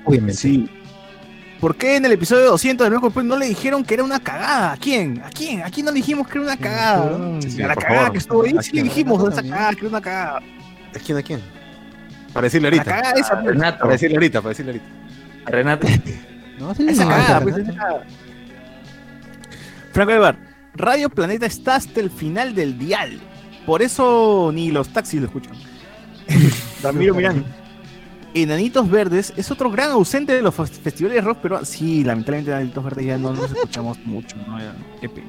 [0.05, 0.41] Obviamente.
[0.41, 0.69] Sí.
[1.59, 4.19] ¿Por qué en el episodio 200 de nuevo pues no le dijeron que era una
[4.19, 4.73] cagada?
[4.73, 5.21] ¿A quién?
[5.25, 5.63] ¿A quién?
[5.63, 7.41] ¿A quién no le dijimos que era una cagada?
[7.41, 8.11] Sí, a la cagada favor.
[8.11, 10.37] que estuvo ahí sí le dijimos esa cagada, que era una cagada.
[10.37, 11.17] ¿A quién?
[11.17, 11.41] ¿A quién?
[12.33, 12.83] Para decirle ahorita.
[12.85, 13.45] La cagada esa, pues.
[13.47, 13.79] Renato.
[13.79, 14.87] Para decirle ahorita, para decirle ahorita.
[15.45, 15.87] A Renato.
[16.59, 18.03] no, sí, esa cagada, pues esa cagada.
[19.93, 20.37] Franco Evar,
[20.77, 23.19] Radio Planeta está hasta el final del dial.
[23.65, 25.53] Por eso ni los taxis lo escuchan.
[26.83, 27.43] Ramiro Mirán.
[28.33, 32.83] Enanitos Verdes es otro gran ausente de los festivales de rock, pero sí, lamentablemente Enanitos
[32.83, 34.37] Verdes ya no nos escuchamos mucho.
[34.37, 34.57] ¿no?
[35.01, 35.27] Qué pena.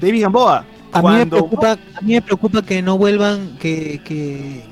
[0.00, 0.64] David Gamboa.
[0.92, 4.64] A, mí me preocupa, a mí me preocupa que no vuelvan, que, que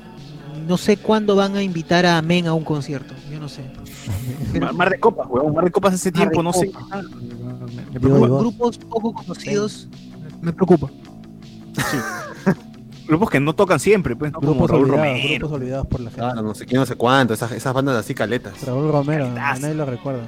[0.67, 3.13] no sé cuándo van a invitar a Men a un concierto.
[3.31, 3.63] Yo no sé.
[4.73, 5.53] Mar, de Copas, weón.
[5.53, 6.71] Mar de Copas hace tiempo, no sé.
[7.93, 9.87] Grupos poco conocidos
[10.41, 10.89] me preocupa.
[11.75, 11.97] Sí.
[13.07, 14.39] grupos que no tocan siempre, pues, ¿no?
[14.39, 15.37] Grupos, Como olvidados, Romero.
[15.39, 16.21] grupos olvidados por la gente.
[16.21, 18.61] Claro, no sé quién, no sé cuánto, esas, esas bandas así caletas.
[18.65, 20.23] Raúl Romero, nadie lo recuerda.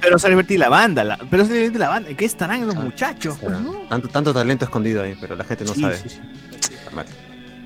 [0.00, 3.36] Pero se divertir la banda, la, pero se divertir la banda, ¿qué estarán los muchachos?
[3.40, 3.72] Pues, ¿no?
[3.88, 5.96] tanto, tanto talento escondido ahí, pero la gente no Sí, sabe.
[5.98, 6.20] sí, sí.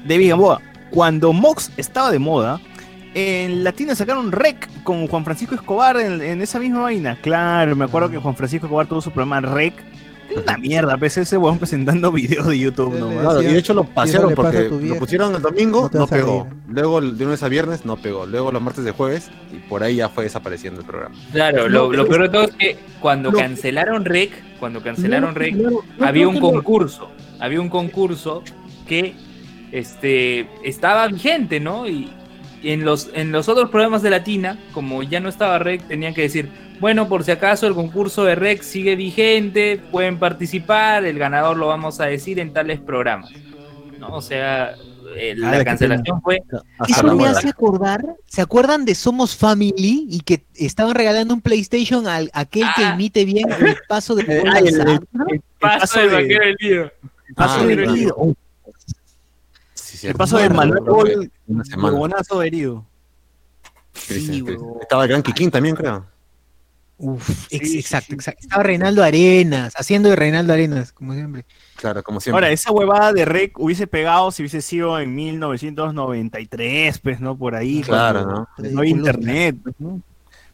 [0.06, 0.60] David Gamboa,
[0.90, 2.60] cuando Mox estaba de moda,
[3.18, 7.16] en Latina sacaron Rec con Juan Francisco Escobar en, en esa misma vaina.
[7.22, 9.72] Claro, me acuerdo que Juan Francisco Escobar tuvo su programa Rec.
[10.28, 13.20] Es una mierda, pese ese weón presentando videos de YouTube nomás.
[13.22, 16.46] Claro, y de hecho lo pasearon porque lo pusieron el domingo, No pegó.
[16.68, 18.26] Luego de lunes a viernes no pegó.
[18.26, 21.14] Luego los martes de jueves y por ahí ya fue desapareciendo el programa.
[21.32, 23.38] Claro, lo, lo peor de todo es que cuando No.
[23.38, 24.30] cancelaron REC,
[24.60, 28.42] cuando cancelaron No, REC, no, había un concurso, había un concurso
[28.86, 29.14] que
[29.72, 31.88] este estaba vigente, ¿no?
[31.88, 32.10] Y
[32.72, 36.22] en los en los otros programas de Latina, como ya no estaba REC, tenían que
[36.22, 36.48] decir,
[36.80, 41.68] bueno, por si acaso el concurso de REC sigue vigente, pueden participar, el ganador lo
[41.68, 43.30] vamos a decir en tales programas.
[43.98, 44.08] ¿No?
[44.08, 44.74] O sea,
[45.16, 46.42] eh, Ah, la cancelación fue
[46.86, 52.06] Eso me hace acordar, ¿se acuerdan de Somos Family y que estaban regalando un PlayStation
[52.06, 52.92] al aquel que Ah.
[52.94, 54.22] imite bien el paso de
[54.54, 56.92] Ah, el- el- el paso paso del de- vaquero del lío.
[57.34, 58.34] paso Ah, de.
[59.96, 62.84] Sí, sí, El paso de Manuel Gol, huevonazo herido.
[63.94, 64.44] Sí.
[64.80, 66.04] Estaba el Gran Kikín también, creo.
[66.98, 68.14] Uf, ex- sí, exacto, sí.
[68.14, 68.40] exacto.
[68.42, 71.44] Estaba Reinaldo Arenas, haciendo de Reinaldo Arenas, como siempre.
[71.76, 72.36] Claro, como siempre.
[72.36, 77.36] Ahora, esa huevada de Rec hubiese pegado si hubiese sido en 1993, pues, ¿no?
[77.36, 77.82] Por ahí.
[77.82, 78.70] Claro, cuando ¿no?
[78.72, 80.00] No había internet, pues, ¿no?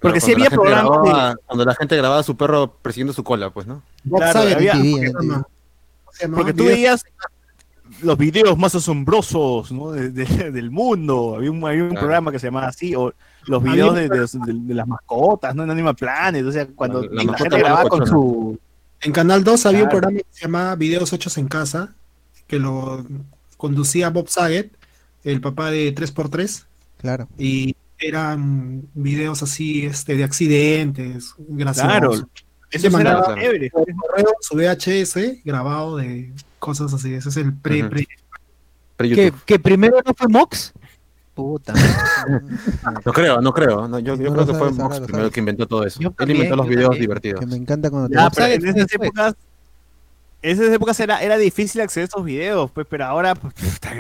[0.01, 3.51] Porque sí había programas de- Cuando la gente grababa a su perro persiguiendo su cola,
[3.51, 3.83] pues, ¿no?
[4.09, 5.23] Claro, había- MTV, ¿cómo se MTV.
[5.23, 5.43] llama?
[6.05, 6.37] ¿Cómo se llama?
[6.39, 7.05] Porque tú veías
[8.03, 9.91] los videos más asombrosos ¿no?
[9.93, 11.35] de- de- del mundo.
[11.37, 12.01] Había un, había un Claro.
[12.03, 13.13] programa que se llamaba así, o
[13.47, 15.65] los videos de, de los- de- de las mascotas, ¿no?
[15.65, 16.45] En Animal Planet.
[16.47, 18.59] O sea, cuando La- la gente grababa con su.
[19.01, 21.93] En Canal 2 había un programa que se llamaba Videos Hechos en Casa,
[22.47, 23.05] que lo
[23.57, 24.71] conducía Bob Saget,
[25.25, 26.65] el papá de 3x3,
[26.99, 27.29] Claro.
[27.39, 31.89] y eran videos así este, de accidentes, graciosos.
[31.91, 32.29] Claro,
[32.73, 33.71] Eso mandaba- chévere.
[34.41, 37.15] Su VHS grabado de cosas así.
[37.15, 37.91] Ese es el pre, Ujú.
[37.91, 38.07] pre-
[38.97, 40.73] Pre ¿Que, que primero no fue Mox?
[41.35, 41.73] Puta.
[43.07, 43.89] No creo, no creo.
[43.89, 45.33] No, yo No yo lo creo que fue sabes, ahora Mox primero sabes.
[45.33, 46.01] que inventó todo eso.
[46.01, 47.01] Yo Él también, inventó los videos también.
[47.01, 47.41] divertidos.
[47.41, 49.11] Que me encanta cuando te Ya, pero en esas fue.
[50.43, 53.55] Épocas esas épocas era, era difícil acceder a esos videos, pues, pero ahora pues,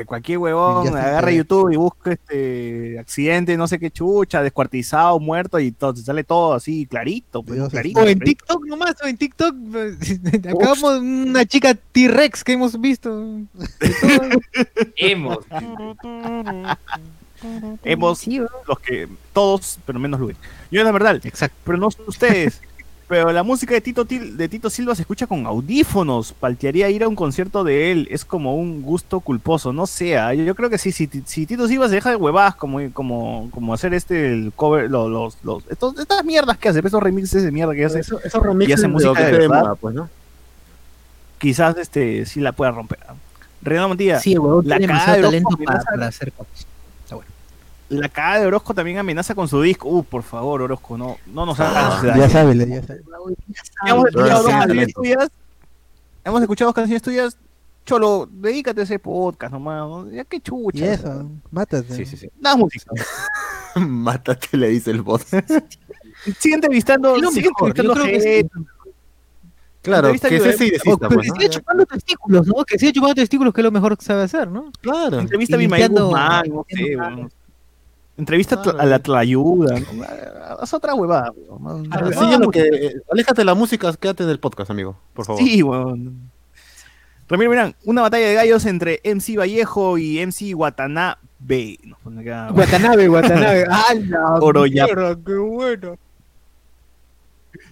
[0.06, 5.70] cualquier huevón agarra YouTube y busca este accidente, no sé qué chucha, descuartizado, muerto y
[5.70, 8.00] todo, sale todo así clarito, pues, clarito.
[8.00, 9.96] O en TikTok nomás, o en TikTok pues,
[10.48, 13.40] acabamos una chica T-Rex que hemos visto.
[14.96, 15.38] hemos.
[17.84, 18.26] hemos
[18.66, 20.36] los que todos, pero menos Luis.
[20.70, 22.60] Yo la verdad, exacto, pero no ustedes.
[23.12, 26.32] Pero la música de Tito, de Tito Silva se escucha con audífonos.
[26.32, 28.08] Paltearía ir a un concierto de él.
[28.10, 29.70] Es como un gusto culposo.
[29.70, 30.28] No sea.
[30.28, 30.34] ¿ah?
[30.34, 30.92] Yo, creo que sí.
[30.92, 35.36] Si, Tito Silva se deja de huevadas como, como, como hacer este el cover, los,
[35.44, 38.00] los, estas mierdas que hace, esos remixes de mierda que hace.
[38.00, 40.08] esos remixes hace música de, verdad, pues, ¿no?
[41.36, 42.98] Quizás este sí la pueda romper.
[43.60, 44.20] Renato Montilla.
[44.20, 46.32] Sí, huevón, la tiene talento para, para hacer
[47.92, 49.88] la cara de Orozco también amenaza con su disco.
[49.88, 52.02] Uh, por favor, Orozco, no, no nos hagas.
[52.02, 53.02] Ah, ya sabes, ya sabes.
[53.86, 55.30] Hemos escuchado dos canciones tuyas.
[56.24, 57.38] Hemos escuchado dos canciones tuyas.
[57.84, 60.10] Cholo, dedícate a ese podcast nomás.
[60.12, 60.78] Ya qué chucha.
[60.78, 61.94] Y eso, mátate.
[61.94, 62.30] Sí, sí, sí.
[62.40, 62.92] Nada música.
[63.76, 65.22] mátate, le dice el bot.
[66.38, 67.16] sigue entrevistando.
[67.30, 68.48] Sigue entrevistando gente.
[69.82, 72.64] Claro, que ese sí pues, Que pues, siga chupando testículos, ¿no?
[72.64, 74.70] Que siga chupando testículos, que es lo mejor que sabe hacer, ¿no?
[74.80, 75.18] Claro.
[75.18, 77.28] Entrevista a mi Guzmán, no sé, bueno.
[78.16, 79.76] Entrevista a la Tlayuda.
[80.60, 81.32] Haz otra huevada.
[82.52, 85.42] que, aléjate de la música, quédate del podcast, amigo, por favor.
[85.42, 86.30] Sí, weón.
[87.28, 91.78] Ramiro Mirán, una batalla de gallos entre MC Vallejo y MC Watanabe.
[92.54, 93.66] Watanabe, Watanabe.
[93.70, 94.10] ¡Ay,
[94.40, 95.16] Oroyapa.
[95.24, 95.96] ¡Qué bueno!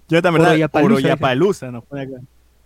[0.09, 0.71] Yo también, ¿verdad?
[0.83, 2.17] Oroyapalusa nos pone acá.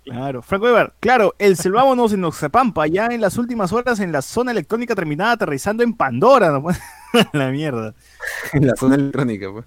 [0.04, 4.20] Claro, Franco Weber, claro, el selvámonos en Oxapampa, ya en las últimas horas en la
[4.20, 6.66] zona electrónica terminada aterrizando en Pandora, ¿no?
[7.32, 7.94] la mierda.
[8.52, 9.66] En la zona electrónica, pues.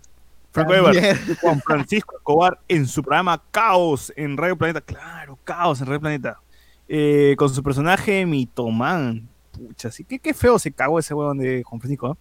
[0.52, 5.88] Franco Weber, Juan Francisco Escobar en su programa Caos en Radio Planeta, claro, Caos en
[5.88, 6.40] Radio Planeta,
[6.88, 11.62] eh, con su personaje Mitoman, pucha, sí, qué, qué feo se cagó ese huevón de
[11.64, 12.18] Juan Francisco, ¿no?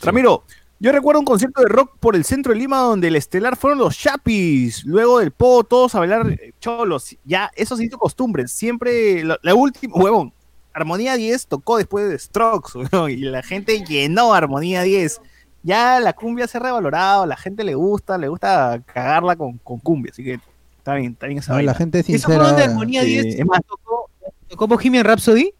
[0.00, 0.44] Ramiro,
[0.82, 3.80] yo recuerdo un concierto de rock por el centro de Lima donde el estelar fueron
[3.80, 4.86] los Chapis.
[4.86, 7.18] Luego del Po, todos a bailar eh, cholos.
[7.22, 8.48] Ya, eso se hizo costumbre.
[8.48, 10.32] Siempre, la, última, huevón,
[10.80, 12.72] Armonía 10 tocó después de Strokes,
[13.10, 15.20] y la gente llenó Armonía 10.
[15.62, 20.10] Ya la cumbia se ha revalorado, la gente le gusta, le gusta cagarla con, cumbia,
[20.10, 20.40] así que
[20.78, 22.34] está bien, está bien esa no, La gente es sincera.
[22.34, 24.10] ¿Eso fue donde Armonía 10 es más, tocó,
[24.48, 25.52] tocó Bohemian Rhapsody?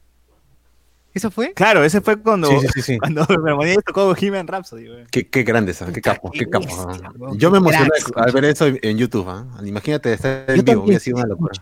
[1.12, 1.52] ¿Eso fue?
[1.55, 3.26] Claro, ese fue cuando, sí, sí, sí, cuando
[3.59, 4.86] me tocó Bohemian Rhapsody.
[5.10, 6.66] Qué, qué grande eso, qué capo, qué capo.
[7.34, 9.28] Yo me emocioné al ver eso en YouTube.
[9.28, 9.66] ¿eh?
[9.66, 11.52] Imagínate estar en vivo, hubiera sido una locura.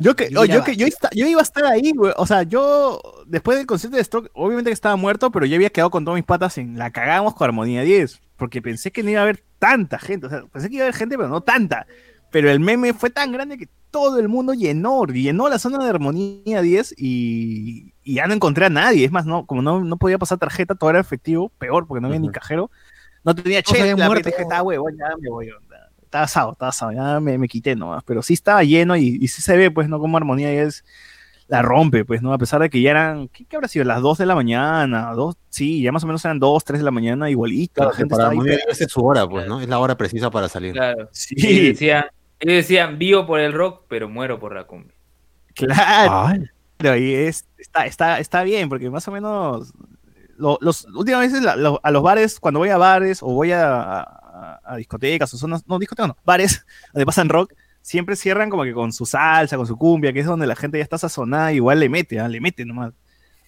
[0.00, 2.12] Yo que, yo, yo, que yo, yo, iba a estar ahí, güey.
[2.16, 5.70] O sea, yo después del concierto de Stroke, obviamente que estaba muerto, pero yo había
[5.70, 9.10] quedado con todas mis patas en la cagamos con Armonía 10, porque pensé que no
[9.10, 10.26] iba a haber tanta gente.
[10.26, 11.86] O sea, pensé que iba a haber gente, pero no tanta.
[12.30, 15.90] Pero el meme fue tan grande que todo el mundo llenó, llenó la zona de
[15.90, 19.04] Armonía 10 y, ya no encontré a nadie.
[19.04, 22.08] Es más, no, como no, no podía pasar tarjeta, todo era efectivo, peor, porque no
[22.08, 22.70] había ni cajero.
[23.24, 24.30] No tenía che, la muerto,
[24.64, 25.52] huevo, ya me voy.
[26.12, 28.04] Estaba asado, estaba asado, ya me, me, quité nomás.
[28.04, 29.98] Pero sí estaba lleno y, y sí se ve, pues, ¿no?
[29.98, 30.84] Como Armonía 10
[31.48, 32.32] la rompe, pues, ¿no?
[32.32, 33.84] A pesar de que ya eran, ¿qué, habrá sido?
[33.84, 36.84] Las 2 de la mañana, dos, sí, ya más o menos eran 2, 3 de
[36.84, 37.84] la mañana, igualito.
[37.84, 39.60] la gente para Armonía es su hora, pues, ¿no?
[39.60, 40.72] Es la hora precisa para salir.
[40.72, 41.08] Claro.
[41.12, 41.34] Sí.
[41.36, 42.06] ellos
[42.40, 44.94] decían, vivo por el rock, pero muero por la cumbia.
[45.54, 46.36] Claro.
[46.96, 49.72] Y es, está, está, está bien, porque más o menos
[50.38, 54.21] los últimas veces a los bares, cuando voy a bares o voy a,
[54.76, 58.92] discotecas o zonas, no, discotecas no, bares donde pasan rock, siempre cierran como que con
[58.92, 61.88] su salsa, con su cumbia, que es donde la gente ya está sazonada, igual le
[61.88, 62.28] mete, ¿ah?
[62.28, 62.92] le mete nomás.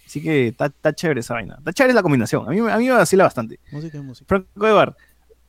[0.06, 1.56] Así que está, chévere esa vaina.
[1.58, 2.46] Está chévere la combinación.
[2.46, 3.58] A mí, a mí me vacila bastante.
[3.72, 4.26] Música y música.
[4.28, 4.96] Franco de Bar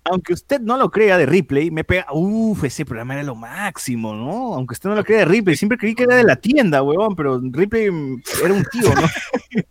[0.05, 4.13] aunque usted no lo crea de Ripley, me pega, uff, ese programa era lo máximo,
[4.13, 4.53] ¿no?
[4.53, 7.15] Aunque usted no lo crea de Ripley, siempre creí que era de la tienda, huevón,
[7.15, 9.07] pero Ripley era un tío, ¿no?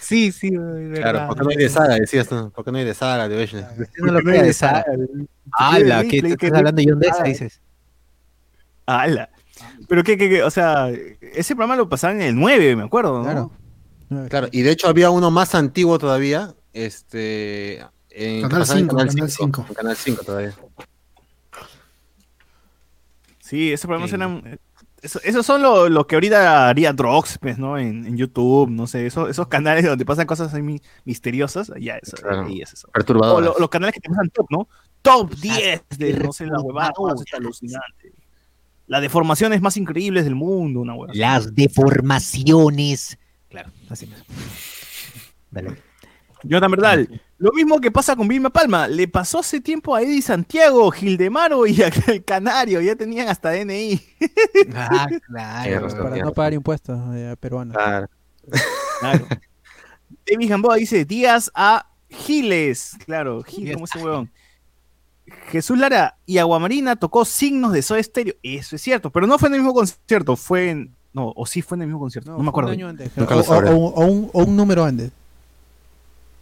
[0.00, 1.94] sí, sí, Claro, ¿por qué no hay de Saga?
[1.94, 4.84] Decías tú, ¿por qué no hay de Saga, de Usted no lo crea de Saga.
[5.52, 6.04] ¡Hala!
[6.04, 7.60] ¿Qué te estás hablando de John Dessa, dices?
[8.86, 9.30] ¡Hala!
[9.88, 13.24] Pero qué, qué, o sea, ese programa lo pasaban en el 9, me acuerdo, ¿no?
[13.24, 13.50] Claro.
[14.28, 19.66] Claro, y de hecho había uno más antiguo todavía, este, en Canal 5, Canal 5.
[19.74, 20.54] Canal 5 todavía.
[23.38, 24.60] Sí, esos programas eran.
[25.02, 27.78] Esos son lo, lo, que ahorita haría Drox, pues, ¿no?
[27.78, 32.18] En, en, YouTube, no sé, esos, esos canales donde pasan cosas ahí misteriosas, ya eso,
[32.18, 32.46] claro.
[32.46, 32.88] ahí es eso.
[32.92, 34.68] O lo, los canales que te pasan top, ¿no?
[35.00, 38.12] Top 10 de, no sé, la huevada, es alucinante.
[38.86, 41.18] Las deformaciones más increíbles del mundo, una huevada.
[41.18, 43.18] Las deformaciones.
[43.48, 44.24] Claro, así mismo.
[45.50, 45.89] Dale.
[46.42, 47.06] Jonathan Verdad,
[47.38, 51.66] lo mismo que pasa con Vilma Palma, le pasó hace tiempo a Eddie Santiago, Gildemaro
[51.66, 54.00] y el Canario, ya tenían hasta DNI.
[54.74, 57.76] Ah, claro, para no pagar impuestos eh, peruanos.
[57.76, 58.08] Claro.
[59.00, 59.26] claro.
[60.30, 64.30] David Gamboa dice, días a Giles, claro, Giles, como ese huevón.
[65.48, 68.34] Jesús Lara y Aguamarina tocó signos de Soda Stereo.
[68.42, 70.94] Eso es cierto, pero no fue en el mismo concierto, fue en.
[71.12, 72.70] No, o sí fue en el mismo concierto, no, me acuerdo.
[72.70, 74.04] o,
[74.44, 75.10] un, número antes.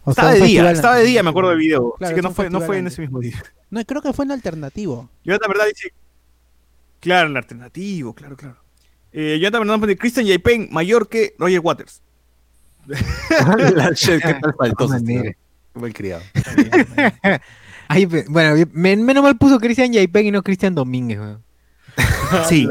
[0.09, 1.95] Estaba de día, estaba de día, me acuerdo del video.
[1.99, 3.41] así que no fue, no fue en ese mismo día.
[3.69, 5.09] No, creo que fue en alternativo.
[5.23, 5.93] Yo la verdad dice.
[6.99, 8.57] Claro, en alternativo, claro, claro.
[9.11, 10.39] Eh, yo también pone Christian J.
[10.69, 12.01] mayor que Roger Waters.
[12.87, 14.95] la ¿qué tal faltoso?
[15.73, 16.23] Buen criado.
[18.29, 20.19] bueno, menos mal puso Cristian J.
[20.21, 21.19] y no Cristian Domínguez.
[22.47, 22.67] sí.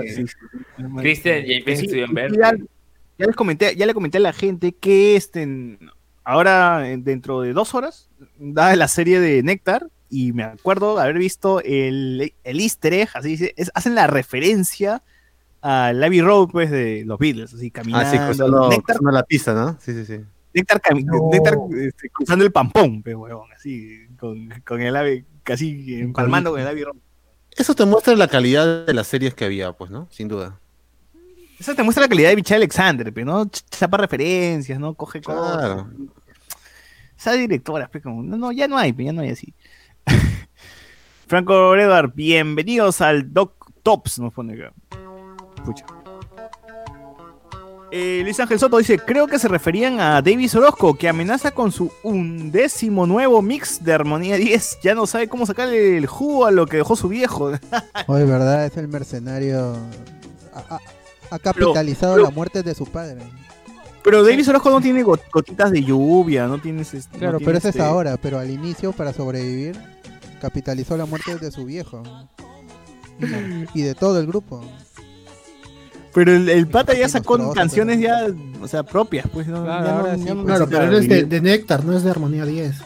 [0.99, 1.71] Cristian J.
[1.73, 2.69] estudió en Berkeley.
[3.19, 5.79] Ya, les comenté, ya le comenté a la gente que este,
[6.29, 11.17] ahora, dentro de dos horas, da la serie de Néctar y me acuerdo de haber
[11.17, 15.03] visto el, el easter egg, así dice, hacen la referencia
[15.63, 18.07] al Abbey Road, pues, de los Beatles, así caminando.
[18.07, 19.79] Ah, sí, cruzando, cruzando la pista, ¿no?
[19.81, 20.21] Sí, sí, sí.
[20.53, 20.83] Néctar,
[21.77, 26.67] este, cruzando el pampón, pues, huevón, así, con, con, el ave, casi empalmando con el
[26.67, 26.97] Abbey Road.
[27.57, 30.09] Eso te muestra la calidad de las series que había, pues, ¿no?
[30.11, 30.61] Sin duda.
[31.59, 33.51] Eso te muestra la calidad de Michelle Alexander, pero ¿no?
[33.71, 34.95] Chapa referencias, ¿no?
[34.95, 35.87] Coge cosas.
[37.19, 39.53] Esa directora, pues, como, no, no, ya no hay, ya no hay así.
[41.27, 44.73] Franco Edward, bienvenidos al Doc Tops, nos pone acá.
[47.91, 51.73] Eh, Luis Ángel Soto dice, creo que se referían a Davis Orozco, que amenaza con
[51.73, 54.79] su undécimo nuevo mix de Armonía 10.
[54.85, 57.51] Ya no sabe cómo sacarle el jugo a lo que dejó su viejo.
[58.07, 59.77] Oye, verdad, es el mercenario...
[61.31, 63.21] Ha, capitalizado la muerte de su padre.
[64.03, 66.85] Pero Davis Orozco no tiene gotitas de lluvia, no tiene...
[67.19, 69.77] Claro, pero eso es este ahora, pero al inicio, para sobrevivir,
[70.41, 72.03] capitalizó la muerte de su viejo.
[73.75, 74.65] y de todo el grupo.
[76.15, 78.27] Pero el, pata ya sacó canciones ya,
[78.63, 79.47] o sea, propias, pues.
[79.47, 82.77] No, claro, no, claro pero él es de, de Nectar, no es de Armonía 10.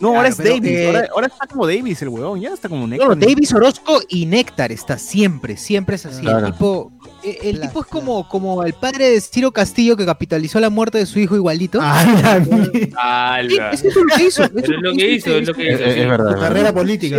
[0.00, 0.70] No, ahora es Davis.
[0.70, 2.40] Eh, ahora, está como Davis el huevón.
[2.40, 3.08] Ya está como Néctar.
[3.08, 5.58] No, Davis Orozco y Néctar está siempre.
[5.58, 6.26] Siempre es así.
[6.26, 6.90] El tipo,
[7.22, 10.96] eh, el tipo es como, como el padre de Ciro Castillo que capitalizó la muerte
[10.96, 11.78] de su hijo igualito.
[11.82, 14.44] Ah, es lo que hizo.
[14.44, 15.84] Es lo que hizo, es lo que hizo.
[15.84, 16.32] Es, verdad.
[16.32, 17.18] Su carrera política.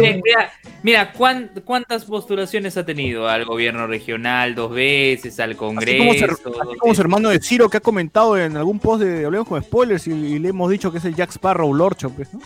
[0.81, 6.33] mira, ¿cuántas postulaciones ha tenido al gobierno regional dos veces, al Congreso?
[6.33, 9.61] Así como, su, hermano de Ciro que ha comentado en algún post de Hablemos con
[9.61, 12.41] Spoilers y, le hemos dicho que es el Jack Sparrow Lorcho, pues, ¿no?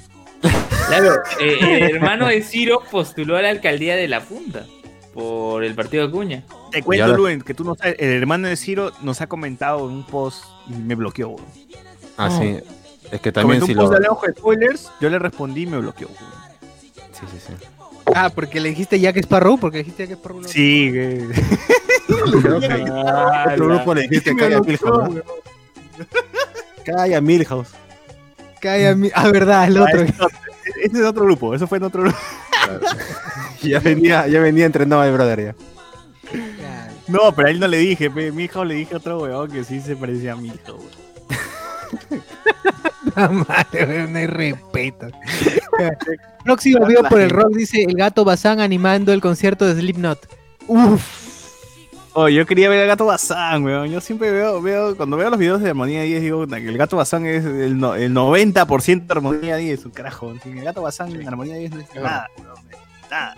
[0.88, 4.66] Claro, eh, el hermano de Ciro postuló a la alcaldía de La Punta
[5.14, 6.44] por el partido de Acuña.
[6.72, 9.96] Te cuento, Luen, que tú no sabes, el hermano de Ciro nos ha comentado en
[9.96, 11.38] un post y me bloqueó.
[12.18, 12.60] Ah, sí.
[13.12, 16.10] Es que también si un post de de spoilers, yo le respondí y me bloqueó.
[17.14, 17.54] Sí, sí, sí.
[18.14, 20.44] Ah, porque le dijiste Jack Sparrow, porque le dijiste Jack Sparrow.
[20.44, 21.28] Sí, que...
[23.54, 25.24] Otro grupo le dijiste Calla Milhouse.
[26.84, 27.70] Calla Milhouse.
[28.68, 30.02] Ah, verdad, el otro.
[30.02, 32.18] Ese es otro grupo, eso fue en otro grupo.
[33.62, 35.56] ya venía, ya venía entrenado el brother ya.
[37.08, 39.64] No, pero a él no le dije, mi hijo le dije a otro weón que
[39.64, 40.80] sí se parecía a mi hijo,
[43.48, 45.08] madre, no hay respeto.
[46.44, 50.28] Próximo video por el rock dice el gato Bazán animando el concierto de Slipknot.
[50.68, 51.25] Uf.
[52.18, 53.90] Oh, yo quería ver al gato Bazán, weón.
[53.90, 56.96] Yo siempre veo, veo, cuando veo los videos de Armonía 10, digo que el gato
[56.96, 60.34] Bazán es el, el 90% de Armonía 10, un carajo.
[60.46, 62.56] El gato Bazán en Armonía 10 no es nada, weón.
[63.12, 63.36] Nada.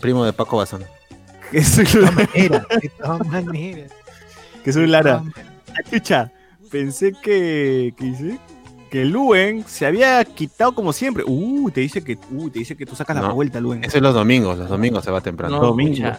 [0.00, 0.82] Primo de Paco Bazán.
[1.52, 3.92] Que soy de manera, de todas maneras.
[4.64, 5.22] Que soy Lara.
[5.84, 6.32] Escucha,
[6.68, 7.94] pensé que.
[7.96, 8.38] ¿Qué hice?
[8.90, 11.22] Que Luen se había quitado como siempre.
[11.24, 13.84] Uh, te dice que, uh, te dice que tú sacas la vuelta, Luen.
[13.84, 15.60] Eso es los domingos, los domingos se va temprano.
[15.60, 16.18] No, domingos.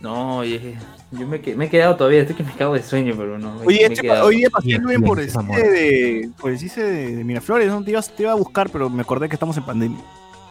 [0.00, 0.76] No, oye,
[1.10, 3.56] yo me, me, he quedado todavía, estoy que me cago de sueño, pero no.
[3.64, 3.88] Oye,
[4.22, 7.82] hoy día pasé bien por el CICE de, por el CICE de, Miraflores, ¿no?
[7.82, 9.98] Te, te iba a buscar, pero me acordé que estamos en pandemia.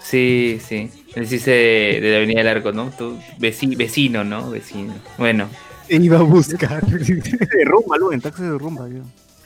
[0.02, 0.90] Sí, sí.
[1.16, 2.92] El CICE de, de la Avenida del Arco, ¿no?
[2.98, 4.50] Tú, vecino, ¿no?
[4.50, 4.94] Vecino.
[5.18, 5.48] Bueno.
[5.88, 6.86] Te iba a buscar.
[6.86, 8.90] de rumba, luego, en taxi de rumba.
[8.90, 9.04] Yo.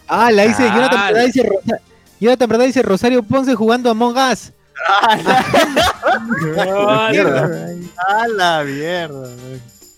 [0.08, 1.78] Ah, la dice, ah, Jonathan Verdad dice, Rosa,
[2.20, 4.52] Jonathan Verdad dice Rosario Ponce jugando a Among Us.
[4.88, 7.70] ¡Ah, la mierda!
[7.98, 9.30] ¡Ah, la mierda!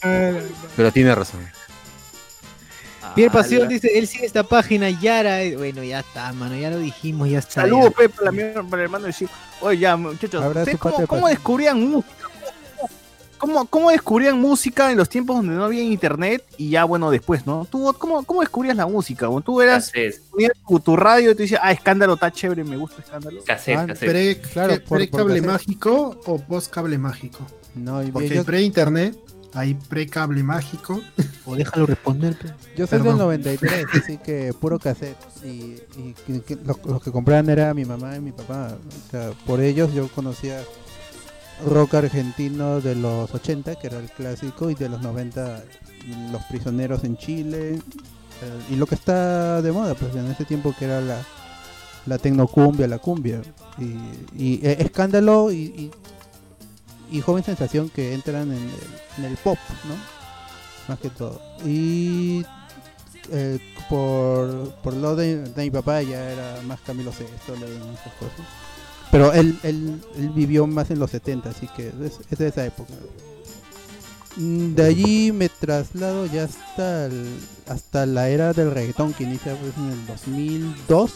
[0.04, 1.42] Pero tiene razón.
[3.16, 5.40] Pierre Pasión dice, él sigue esta página, Yara.
[5.56, 7.62] Bueno, ya está, mano, ya lo dijimos, ya está.
[7.62, 9.30] Saludos, Pepe, para, el hermano de
[9.62, 10.44] Oye, ya, muchachos,
[10.80, 12.30] cómo, cómo descubrían música?
[13.44, 17.46] ¿cómo, ¿cómo descubrían música en los tiempos donde no había internet y ya, bueno, después,
[17.46, 17.68] ¿no?
[17.70, 19.28] ¿Tú, cómo, ¿Cómo descubrías la música?
[19.44, 19.92] Tú eras,
[20.68, 23.44] tu, tu, radio y te decías, ah, escándalo, está chévere, me gusta escándalo.
[23.44, 27.46] Cassette, ah, Pre, claro, pre cable mágico o post cable mágico.
[27.76, 29.18] No, Porque pre internet
[29.54, 31.02] hay pre-cable mágico.
[31.46, 32.36] O déjalo responder.
[32.76, 35.18] Yo soy del 93, así que puro cassette.
[35.44, 35.78] Y,
[36.64, 38.76] los, que compraban era mi mamá y mi papá.
[38.76, 40.62] O sea, por ellos yo conocía
[41.66, 45.64] rock argentino de los 80, que era el clásico, y de los 90,
[46.32, 47.80] Los Prisioneros en Chile.
[48.70, 51.22] y lo que está de moda, pues en ese tiempo que era la,
[52.06, 53.42] la tecnocumbia, la cumbia.
[53.78, 53.96] Y,
[54.36, 55.92] y eh, escándalo y y
[57.22, 59.58] Joven Sensación que entran en el, pop,
[59.88, 59.96] ¿no?
[60.88, 61.42] Más que todo.
[61.66, 62.46] Y
[63.32, 63.60] eh,
[63.90, 68.46] por, por lo de, mi papá ya era más Camilo Sesto, esas cosas.
[69.12, 70.02] Pero él, él,
[70.34, 72.94] vivió más en los 70, así que es, de esa época.
[74.38, 77.10] Mm, de allí me traslado ya hasta,
[77.68, 81.14] hasta la era del reggaetón que inicia pues, en el 2002,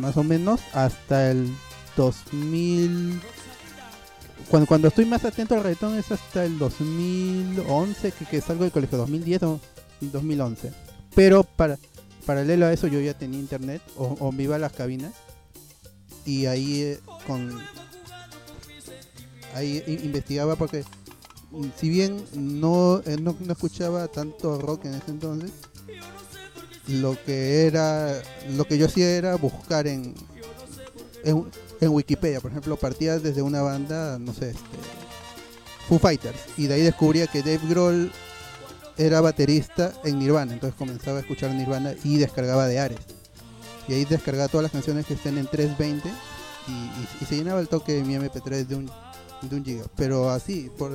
[0.00, 1.50] más o menos, hasta el
[1.98, 3.20] 2000
[4.48, 8.72] cuando, cuando estoy más atento al reggaetón es hasta el 2011, que, que salgo del
[8.72, 9.60] colegio, 2010 o
[10.00, 10.72] 2011.
[11.14, 11.78] Pero para,
[12.26, 15.14] paralelo a eso yo ya tenía internet o, me iba a las cabinas
[16.26, 17.56] y ahí eh, con
[19.54, 20.84] ahí investigaba porque
[21.52, 25.52] mm, si bien no, eh, no, no, escuchaba tanto rock en ese entonces
[26.88, 28.20] lo que era
[28.50, 30.14] lo que yo hacía era buscar en,
[31.24, 31.46] en
[31.80, 34.78] en Wikipedia, por ejemplo, partía desde una banda, no sé, este,
[35.88, 38.10] Foo Fighters, y de ahí descubría que Dave Grohl
[38.96, 43.00] era baterista en Nirvana, entonces comenzaba a escuchar Nirvana y descargaba de Ares.
[43.88, 46.08] Y ahí descargaba todas las canciones que estén en 320
[46.68, 48.90] y, se llenaba el toque de mi MP3 de un,
[49.42, 49.84] de un giga.
[49.96, 50.92] Pero así, por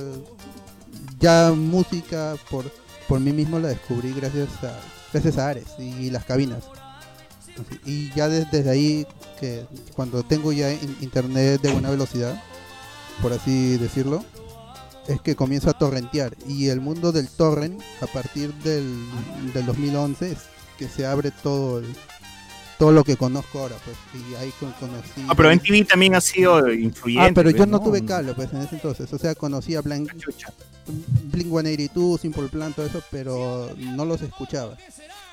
[1.18, 2.70] ya música, por,
[3.08, 4.78] por mí mismo la descubrí gracias a,
[5.12, 6.64] gracias a Ares y las cabinas.
[7.84, 9.06] Y ya desde ahí,
[9.40, 9.64] que
[9.94, 12.42] cuando tengo ya internet de buena velocidad,
[13.20, 14.24] por así decirlo,
[15.08, 16.36] es que comienzo a torrentear.
[16.46, 19.04] Y el mundo del torrent, a partir del,
[19.52, 20.38] del 2011, es
[20.78, 21.82] que se abre todo
[22.82, 25.24] todo lo que conozco ahora, pues, y ahí conocí...
[25.28, 27.30] Ah, pero en TV también ha sido influyente.
[27.30, 30.10] Ah, pero yo no, tuve cable, pues, en ese entonces, o sea, conocía Blank,
[31.30, 34.76] Blink 182, Simple Plan, todo eso, pero no los escuchaba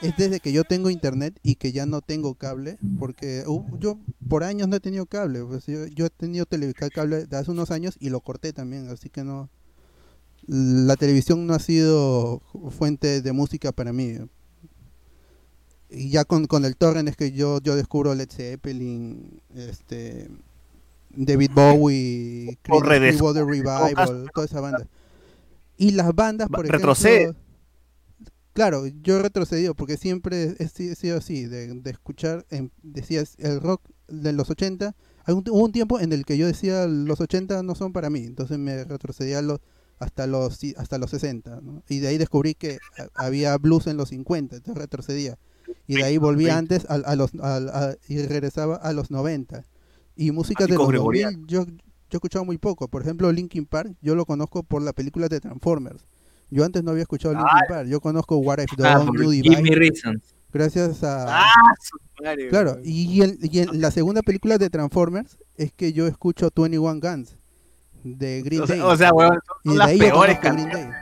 [0.01, 3.99] es desde que yo tengo internet y que ya no tengo cable, porque uh, yo
[4.29, 7.71] por años no he tenido cable, pues yo, he tenido televisión cable de hace unos
[7.71, 9.49] años y lo corté también, así que no,
[10.47, 14.19] la televisión no ha sido fuente de música para mí.
[15.89, 20.29] Y ya con, con el torrent es que yo, yo descubro Led Zeppelin, este,
[21.09, 24.87] David Bowie, Water Revival, toda esa banda.
[25.77, 26.93] Y las bandas, por ejemplo...
[28.53, 32.45] Claro, yo he retrocedido porque siempre he sido así, de, escuchar,
[32.81, 34.95] decías, el rock de los 80.
[35.27, 38.57] Hubo un tiempo en el que yo decía los 80 no son para mí, entonces
[38.57, 39.61] me retrocedía los,
[39.99, 42.79] hasta los hasta los 60, y de ahí descubrí que
[43.13, 45.37] había blues en los 50, entonces retrocedía.
[45.87, 47.31] Y de ahí volví antes a, los
[48.07, 49.63] y regresaba a los 90.
[50.15, 51.67] Y música de los 2000 yo, yo
[52.11, 52.87] he escuchado muy poco.
[52.87, 56.05] Por ejemplo, Linkin Park, yo lo conozco por la película de Transformers.
[56.51, 57.87] Yo antes no había escuchado Linkin ah, Park.
[57.87, 60.21] Yo conozco What I've ah, Done, New Divine.
[60.51, 61.41] Gracias a.
[61.41, 61.75] Ah,
[62.49, 66.99] claro, y en, y en, la segunda película de Transformers es que yo escucho 21
[66.99, 67.37] Guns
[68.03, 68.79] de Green Day.
[68.79, 70.95] O sea, weón, son y las peores canciones.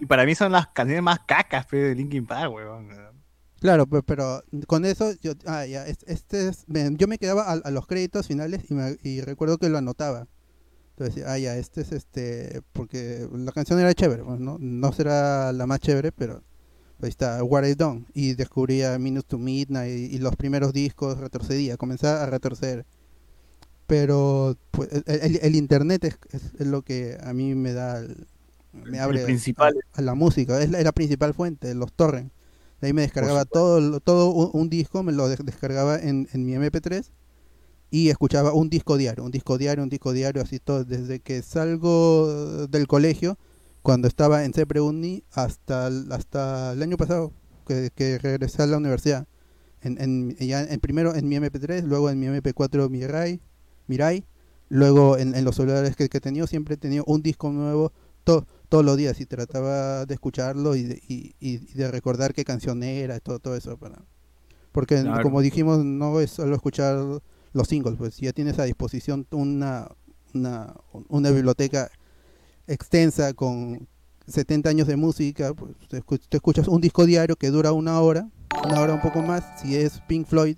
[0.00, 2.88] Y para mí son las canciones más cacas de Linkin Park, weón.
[3.64, 7.70] Claro, pero, pero, con eso, yo, ah, ya, este es, yo me quedaba a, a
[7.70, 10.28] los créditos finales y, me, y recuerdo que lo anotaba.
[10.90, 14.58] Entonces, ah, ya, este es este, porque la canción era chévere, pues, ¿no?
[14.60, 16.42] No será la más chévere, pero
[17.00, 18.04] ahí está, What I Done.
[18.12, 22.84] Y descubría Minutes to Midnight y, los primeros discos retrocedía, comenzaba a retroceder.
[23.86, 28.02] Pero pues, el, internet es, es, lo que a mí me da,
[28.74, 29.74] me abre principal.
[29.94, 32.43] A, la música, es la, principal fuente, los torrents.
[32.84, 37.12] De ahí me descargaba todo, todo un, disco, me lo descargaba en, en mi MP3
[37.90, 41.40] y escuchaba un disco diario, un disco diario, un disco diario, así todo, desde que
[41.40, 43.38] salgo del colegio,
[43.80, 47.32] cuando estaba en CEPREUNI, hasta, hasta el año pasado,
[47.66, 49.26] que, que regresé a la universidad.
[49.80, 53.40] En, en, ya en, primero en mi MP3, luego en mi MP4 Mirai,
[53.86, 54.26] Mirai
[54.68, 57.94] luego en, en los celulares que, que he tenido, siempre he tenido un disco nuevo
[58.74, 63.20] todos los días y trataba de escucharlo y de, y, de recordar qué canción era,
[63.20, 63.76] todo, todo eso.
[63.76, 64.02] Para,
[64.72, 66.96] porque como dijimos, no es solo escuchar
[67.52, 69.86] los singles, pues ya tienes a disposición una,
[70.34, 70.74] una,
[71.08, 71.88] una biblioteca
[72.66, 73.86] extensa con
[74.26, 76.02] 70 años de música, pues te,
[76.36, 78.28] escuchas un disco diario que dura una hora,
[78.64, 79.44] una hora un poco más.
[79.60, 80.56] Si es Pink Floyd,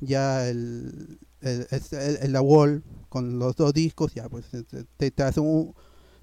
[0.00, 4.44] ya el, el, la wall con los dos discos, ya pues
[4.98, 5.74] te, te, hace un,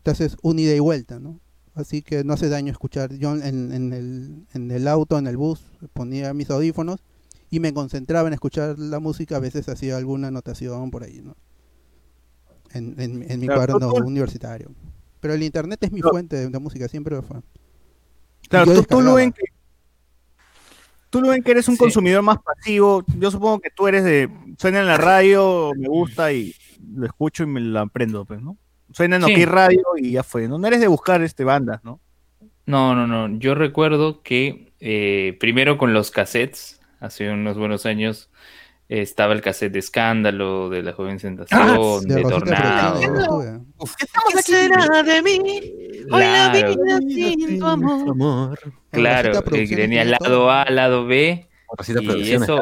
[0.03, 1.39] te haces un ida y vuelta, ¿no?
[1.75, 3.13] Así que no hace daño escuchar.
[3.13, 6.99] Yo en, en, el, en el auto, en el bus, ponía mis audífonos
[7.49, 11.35] y me concentraba en escuchar la música, a veces hacía alguna anotación por ahí, ¿no?
[12.71, 14.71] En, en, mi cuaderno universitario.
[15.19, 17.41] Pero el internet es mi fuente de, música, siempre lo fue.
[18.49, 19.43] Claro, tú, lo ven que
[21.11, 23.03] tú lo ven que eres un consumidor más pasivo.
[23.19, 26.55] Yo supongo que tú eres de suena en la radio, me gusta y
[26.91, 28.57] lo escucho y me lo aprendo, pues, ¿no?
[28.93, 30.47] Suena en OK Radio y ya fue.
[30.47, 30.57] ¿no?
[30.57, 31.99] no eres de buscar este bandas, ¿no?
[32.65, 33.39] No, no, no.
[33.39, 38.29] Yo recuerdo que eh, primero con los cassettes, hace unos buenos años
[38.87, 42.99] estaba el cassette de Escándalo, de La Joven Sensación, ah, de, Tornado.
[43.97, 45.39] ¿Qué será de mí?
[46.11, 48.59] Hoy la vida sin tu amor.
[48.91, 51.49] Claro, que tenía lado A, lado B.
[52.17, 52.61] Y eso,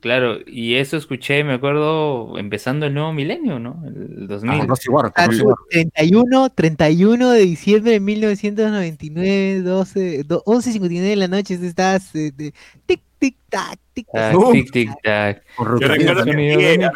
[0.00, 3.82] Claro, y eso escuché, me acuerdo, empezando el nuevo milenio, ¿no?
[3.86, 4.66] El 2000.
[5.14, 5.28] Ah,
[5.70, 12.54] 31, 31 de diciembre de 1999, 12, 11.59 de la noche, estás eh, de,
[12.86, 14.34] tic, tic, tac, tic, tac.
[14.34, 15.42] Ah, tic, tic, tac.
[15.58, 16.90] Yo recuerdo que en,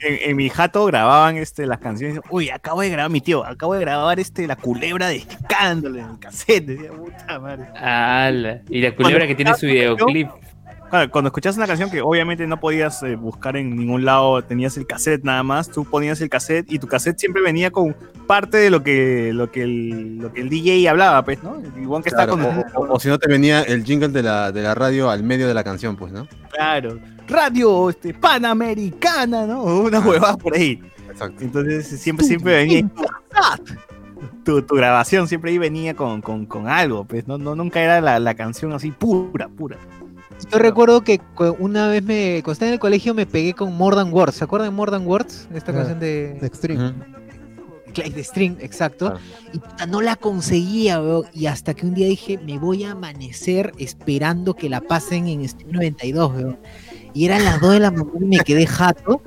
[0.00, 2.20] en, mi jato grababan este, las canciones.
[2.30, 6.10] Uy, acabo de grabar, mi tío, acabo de grabar este, la culebra de escándalo en
[6.10, 6.66] el cassette.
[6.66, 7.66] Decía, puta madre.
[7.74, 8.30] Ah,
[8.70, 10.28] y la culebra que tiene su videoclip
[10.88, 14.86] cuando escuchas una canción que obviamente no podías eh, buscar en ningún lado, tenías el
[14.86, 17.94] cassette nada más, tú ponías el cassette y tu cassette siempre venía con
[18.26, 21.60] parte de lo que, lo que, el, lo que el DJ hablaba, pues, ¿no?
[21.80, 22.42] Igual que está con...
[22.74, 25.54] o, si no te venía el jingle de la, de la radio al medio de
[25.54, 26.26] la canción, pues, ¿no?
[26.50, 26.98] Claro.
[27.28, 29.62] Radio este, Panamericana, ¿no?
[29.62, 30.80] Una huevada por ahí.
[31.10, 31.44] Exacto.
[31.44, 32.88] Entonces siempre, siempre venía...
[34.44, 37.36] Tu, tu, grabación siempre ahí venía con, con, con algo, pues, ¿no?
[37.36, 39.76] no nunca era la, la canción así pura, pura.
[40.50, 41.20] Yo recuerdo que
[41.58, 44.36] una vez me, cuando estaba en el colegio me pegué con More Than Words.
[44.36, 45.48] ¿Se acuerdan de More Than Words?
[45.52, 46.34] Esta ah, canción de...
[46.34, 46.78] De String.
[48.14, 49.14] De String, exacto.
[49.52, 51.00] Y no la conseguía,
[51.32, 55.48] Y hasta que un día dije, me voy a amanecer esperando que la pasen en
[55.48, 56.58] String 92, veo.
[57.12, 59.22] Y eran las 2 de la mañana y me quedé jato.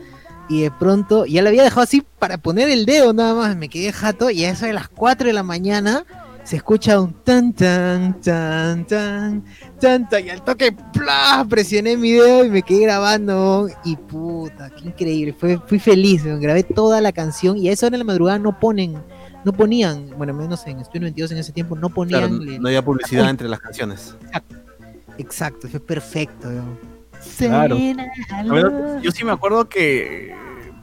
[0.48, 3.56] Y de pronto, ya la había dejado así para poner el dedo nada más.
[3.58, 4.30] Me quedé jato.
[4.30, 6.06] Y a eso de las 4 de la mañana
[6.44, 9.44] se escucha un tan tan tan tan
[9.80, 11.46] tan tan y al toque ¡plá!
[11.48, 16.64] presioné mi dedo y me quedé grabando y puta, qué increíble, fue, fui feliz, grabé
[16.64, 19.02] toda la canción y a esa hora de la madrugada no ponen,
[19.46, 22.40] no ponían, bueno, menos en Estudio 92 en ese tiempo no ponían.
[22.60, 24.16] no había publicidad entre las canciones.
[25.18, 26.50] Exacto, fue perfecto.
[27.38, 27.78] Claro.
[29.02, 30.34] yo sí me acuerdo que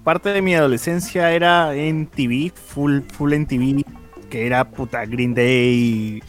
[0.04, 3.84] parte de mi adolescencia era en TV, full, full en TV,
[4.28, 6.22] que era puta Green Day,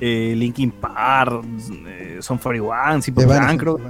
[0.00, 1.44] eh, Linkin Park,
[1.86, 3.80] eh, Son 41, Simple Plan, creo.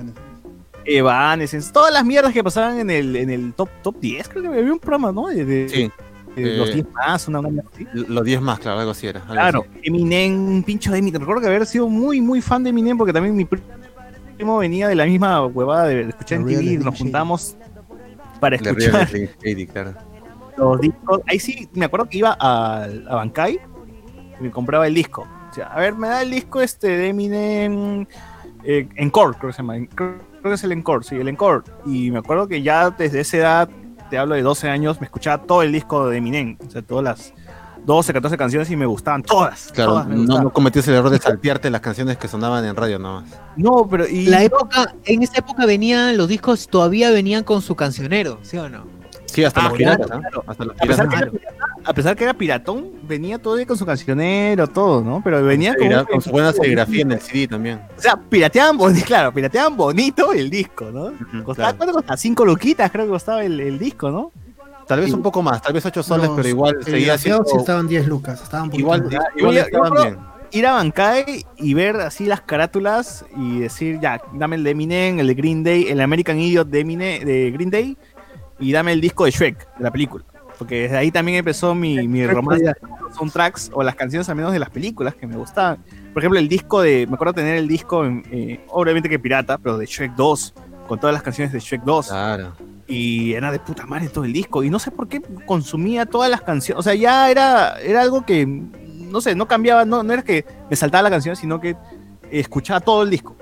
[0.84, 4.48] Evanescence, todas las mierdas que pasaban en el, en el top, top 10, creo que
[4.60, 5.26] había un programa, ¿no?
[5.26, 5.90] De, sí.
[6.36, 7.86] los 10 más, una, una así.
[7.92, 9.20] Los 10 más, claro, algo así era.
[9.22, 11.20] claro, Eminem, un pincho de Eminem.
[11.20, 14.94] Recuerdo que haber sido muy, muy fan de Eminem porque también mi primo venía de
[14.94, 17.56] la misma huevada de, escuchar en TV y nos juntamos
[18.38, 19.08] para escuchar.
[19.72, 20.15] claro
[20.56, 21.20] los discos.
[21.26, 23.60] Ahí sí, me acuerdo que iba a, a Bankai
[24.38, 25.26] y me compraba el disco.
[25.50, 28.06] O sea, a ver, me da el disco este de Eminem
[28.64, 29.74] eh, Encore, creo que se llama.
[29.94, 31.62] Creo, que es el Encore, sí, el Encore.
[31.86, 33.68] Y me acuerdo que ya desde esa edad,
[34.10, 36.56] te hablo de 12 años, me escuchaba todo el disco de Eminem.
[36.66, 37.34] O sea, todas las
[37.84, 39.70] 12, 14 canciones y me gustaban todas.
[39.72, 43.24] Claro, no, no, cometías el error de saltearte las canciones que sonaban en radio nomás.
[43.56, 44.26] No, pero y...
[44.26, 48.68] La época, en esa época venían, los discos todavía venían con su cancionero, ¿sí o
[48.68, 48.84] no?
[49.26, 50.08] Sí, hasta los piratas,
[51.84, 55.20] A pesar, que era piratón, venía todo con su cancionero, todo, ¿no?
[55.22, 55.74] Pero venía
[56.10, 57.80] con, su buena serigrafía en el CD también.
[57.96, 61.12] O sea, pirateaban bonito, claro, pirateaban bonito el disco, ¿no?
[61.44, 62.16] costaba, ¿cuánto costaba?
[62.16, 64.32] Cinco luquitas creo que costaba el, disco, ¿no?
[64.86, 67.44] Tal vez un poco más, tal vez ocho soles, pero igual seguía siendo...
[67.58, 70.18] estaban 10 lucas, estaban igual, igual, estaban bien.
[70.52, 75.18] Ir a Bankai y ver así las carátulas y decir, ya, dame el de Eminem,
[75.18, 77.98] el de Green Day, el American Idiot de, Eminem, de Green Day
[78.58, 80.24] y dame el disco de Shrek, de la película.
[80.58, 84.52] Porque desde ahí también empezó mi, mi romance con soundtracks o las canciones al menos
[84.52, 85.78] de las películas que me gustaban.
[86.14, 87.06] Por ejemplo, el disco de.
[87.06, 90.54] Me acuerdo tener el disco, eh, obviamente que pirata, pero de Shrek 2,
[90.88, 92.08] con todas las canciones de Shrek 2.
[92.08, 92.52] Claro.
[92.86, 94.64] Y era de puta madre todo el disco.
[94.64, 96.80] Y no sé por qué consumía todas las canciones.
[96.80, 98.46] O sea, ya era, era algo que.
[98.46, 99.84] No sé, no cambiaba.
[99.84, 101.76] No, no era que me saltaba la canción, sino que
[102.30, 103.36] escuchaba todo el disco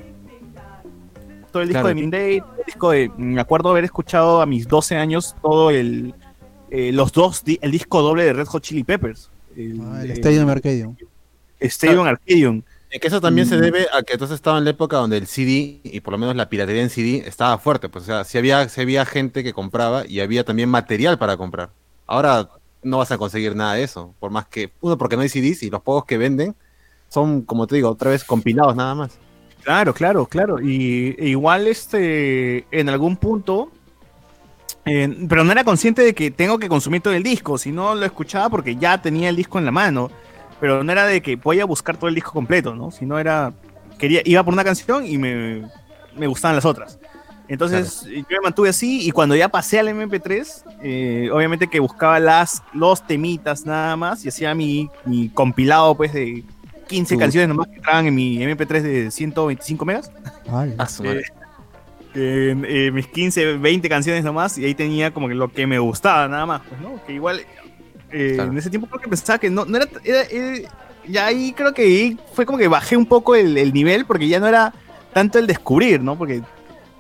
[1.55, 4.97] todo el disco de Day, el disco de, me acuerdo haber escuchado a mis 12
[4.97, 6.13] años todo el,
[6.69, 9.31] eh, los dos, el disco doble de Red Hot Chili Peppers.
[9.57, 10.97] El, ah, el Stadium Arcadium.
[11.61, 12.63] Stadium Arcadium.
[12.91, 15.81] Que eso también se debe a que entonces estaba en la época donde el CD,
[15.85, 17.89] y por lo menos la piratería en CD, estaba fuerte.
[17.89, 21.37] Pues, o sea, si había, si había gente que compraba y había también material para
[21.37, 21.71] comprar.
[22.05, 22.51] Ahora
[22.83, 24.13] no vas a conseguir nada de eso.
[24.19, 26.57] Por más que, uno, porque no hay CDs y los pocos que venden
[27.09, 29.19] son, como te digo, otra vez compilados nada más.
[29.65, 30.61] Claro, claro, claro.
[30.61, 33.71] Y e igual, este, en algún punto,
[34.85, 38.51] pero no era consciente de que tengo que consumir todo el disco, sino lo escuchaba
[38.51, 40.11] porque ya tenía el disco en la mano
[40.61, 42.91] pero no era de que voy a buscar todo el disco completo, ¿no?
[42.91, 43.53] Sino era,
[43.99, 45.69] quería, iba por una canción y me,
[46.17, 46.99] me gustaban las otras.
[47.49, 52.19] Entonces yo me mantuve así y cuando ya pasé al MP3, eh, obviamente que buscaba
[52.19, 56.43] las, los temitas nada más y hacía mi, mi compilado pues de
[56.87, 60.11] 15 canciones nomás que entraban en mi MP3 de 125 megas.
[60.49, 60.75] Ay,
[62.17, 65.81] eh, eh, mis 15, 20 canciones nomás y ahí tenía como que lo que me
[65.81, 67.05] gustaba nada más, pues, ¿no?
[67.05, 67.41] Que igual
[68.13, 69.89] eh, en ese tiempo creo que pensaba que no, no era,
[71.09, 74.47] Ya ahí creo que fue como que bajé un poco el, nivel porque ya no
[74.47, 74.73] era
[75.13, 76.17] tanto el descubrir, ¿no?
[76.17, 76.41] Porque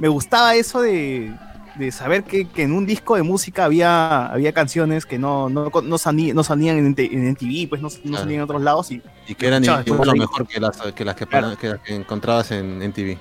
[0.00, 1.32] me gustaba eso de,
[1.76, 5.70] de saber que, que, en un disco de música había, había canciones que no, no,
[5.82, 8.90] no, salían, no salían en, en TV, pues no, no salían en otros lados.
[8.90, 13.18] Y, y que eran incluso mejor que las que, las que, encontrabas en, en TV.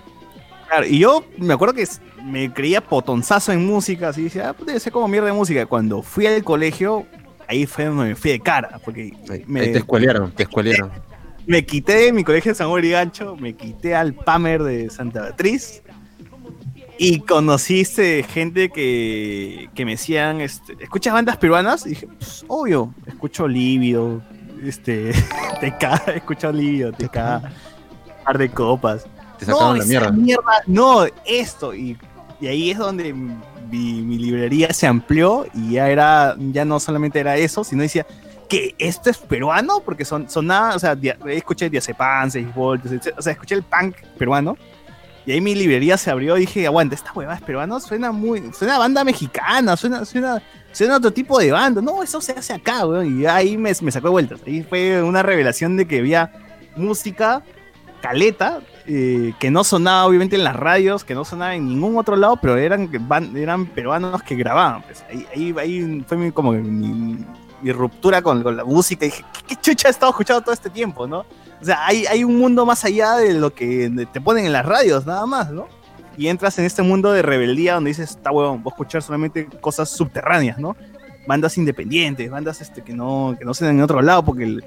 [0.67, 1.87] Claro, y yo me acuerdo que
[2.23, 5.65] me creía potonzazo en música, así decía, ah, pues debe ser como mierda de música.
[5.65, 7.05] Cuando fui al colegio,
[7.47, 9.13] ahí fue donde me fui de cara, porque
[9.45, 10.91] me, te escuelieron, te escuelieron.
[11.45, 14.89] Me quité de mi colegio de San Juan y Gancho, me quité al Pamer de
[14.89, 15.82] Santa Beatriz
[17.03, 21.85] y conociste gente que, que me decían, este, ¿escuchas bandas peruanas?
[21.85, 24.21] Y dije, pues, obvio, escucho Lívido,
[24.63, 25.11] este,
[25.61, 27.17] TK, escucho Lívido, TK,
[28.23, 29.05] par de copas.
[29.37, 30.43] Te sacaron la mierda.
[30.65, 31.97] No, esto, y,
[32.39, 37.35] y ahí es donde mi, librería se amplió y ya era, ya no solamente era
[37.35, 38.05] eso, sino decía
[38.47, 40.97] que esto es peruano, porque son, sonaba, o sea,
[41.27, 44.55] escuché Diazepam, 6 voltios, o sea, escuché el punk peruano.
[45.25, 48.51] Y ahí mi librería se abrió y dije, aguanta, esta hueva es peruano, suena muy,
[48.53, 50.41] suena banda mexicana, suena, suena,
[50.71, 51.81] suena otro tipo de banda.
[51.81, 53.21] No, eso se hace acá, weón.
[53.21, 54.41] Y ahí me, me sacó de vueltas.
[54.45, 56.31] Ahí fue una revelación de que había
[56.75, 57.43] música
[58.01, 62.17] caleta eh, que no sonaba obviamente en las radios, que no sonaba en ningún otro
[62.17, 62.89] lado, pero eran,
[63.33, 64.81] eran peruanos que grababan.
[64.83, 65.05] Pues.
[65.33, 67.17] Ahí, ahí, fue como mi,
[67.71, 69.05] ruptura con, la música.
[69.05, 71.25] Y dije, ¿qué, chucha he estado escuchando todo este tiempo, no?
[71.61, 74.65] O sea, hay, hay un mundo más allá de lo que te ponen en las
[74.65, 75.67] radios, nada más, ¿no?
[76.17, 79.45] Y entras en este mundo de rebeldía donde dices, está huevón, voy a escuchar solamente
[79.61, 80.75] cosas subterráneas, ¿no?
[81.25, 84.63] Bandas independientes, bandas este, que no, que no se en otro lado, porque el,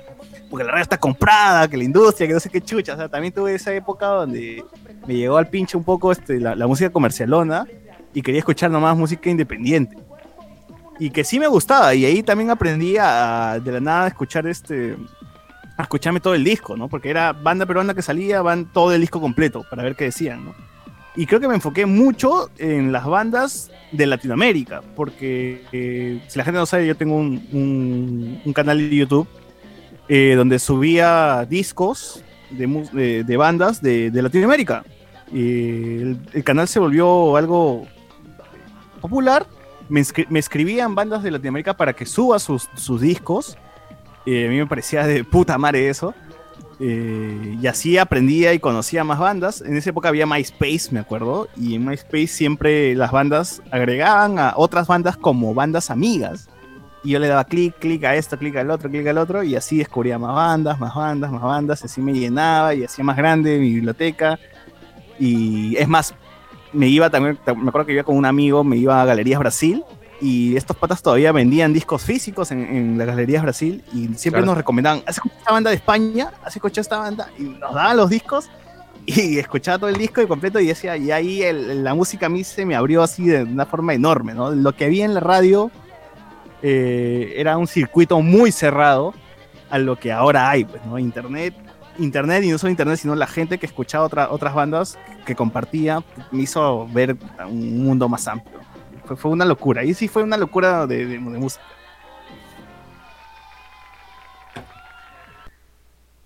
[0.50, 2.94] porque la radio está comprada, que la industria, que no sé qué chucha.
[2.94, 4.64] O sea, también tuve esa época donde
[5.06, 7.66] me llegó al pinche un poco este, la, música comercialona
[8.14, 9.96] y quería escuchar nomás música independiente.
[10.98, 14.46] Y que sí me gustaba, y ahí también aprendí a, de la nada a escuchar
[14.46, 14.96] este.
[15.76, 16.88] a escucharme todo el disco, ¿no?
[16.88, 20.44] Porque era banda peruana que salía, van todo el disco completo para ver qué decían,
[20.44, 20.54] ¿no?
[21.14, 26.44] Y creo que me enfoqué mucho en las bandas de Latinoamérica, porque eh, si la
[26.44, 29.26] gente no sabe, yo tengo un, un canal de YouTube
[30.08, 34.84] eh, donde subía discos de, de, bandas de, de, Latinoamérica.
[35.32, 37.88] el, canal se volvió algo
[39.00, 39.46] popular.
[39.88, 40.00] Me,
[40.38, 42.68] escribían bandas de Latinoamérica para que suba sus,
[43.00, 43.56] discos.
[44.24, 46.14] Eh, a mí me parecía de puta madre eso.
[46.78, 49.60] Eh, y así aprendía y conocía más bandas.
[49.62, 51.48] En esa época había MySpace, me acuerdo.
[51.56, 56.48] Y en MySpace siempre las bandas agregaban a otras bandas como bandas amigas.
[57.04, 59.54] Y yo le daba clic, clic a esto, clic al otro, clic al otro, y
[59.54, 63.60] así descubría más bandas, más bandas, más bandas, así me llenaba y hacía más grande
[63.60, 64.38] mi biblioteca.
[65.18, 66.14] Y es más,
[66.76, 69.84] me iba también, me acuerdo que iba con un amigo, me iba a Galerías Brasil,
[70.20, 74.56] y estos patas todavía vendían discos físicos en, en las Galerías Brasil, y siempre nos
[74.56, 76.30] recomendaban, ¿has escuchado esta banda de España?
[76.44, 77.30] ¿Has escuchado esta banda?
[77.38, 78.48] Y nos daban los discos,
[79.06, 82.44] y escuchaba todo el disco y completo y decía, y ahí la música a mí
[82.44, 84.50] se me abrió así de una forma enorme, ¿no?
[84.50, 85.70] Lo que había en la radio
[86.62, 89.14] eh, era un circuito muy cerrado
[89.70, 90.98] a lo que ahora hay, pues, ¿no?
[90.98, 91.54] Internet,
[91.98, 96.42] internet y no solo internet, sino la gente que escuchaba otras bandas que compartía, me
[96.42, 97.16] hizo ver
[97.48, 98.60] un mundo más amplio.
[99.16, 101.62] Fue, una locura, y sí fue una locura de, música.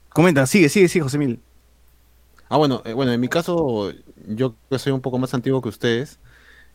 [0.09, 1.41] Comenta, sigue, sigue, sigue, José Mil.
[2.49, 3.93] Ah, bueno, eh, bueno, en mi caso,
[4.27, 6.19] yo que soy un poco más antiguo que ustedes,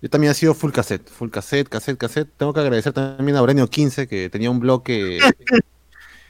[0.02, 2.30] yo también he sido full cassette, full cassette, cassette, cassette.
[2.38, 5.22] Tengo que agradecer también a Brenio 15, que tenía un bloque eh,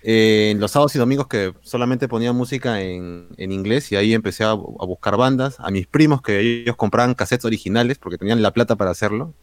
[0.07, 4.53] en los sábados y domingos que solamente ponía música en, inglés y ahí empecé a,
[4.53, 5.55] buscar bandas.
[5.59, 9.33] A mis primos que ellos compraban cassettes originales porque tenían la plata para hacerlo.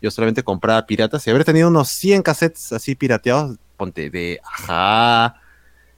[0.00, 5.40] Yo solamente compraba piratas y haber tenido unos 100 cassettes así pirateados ponte, de Aja,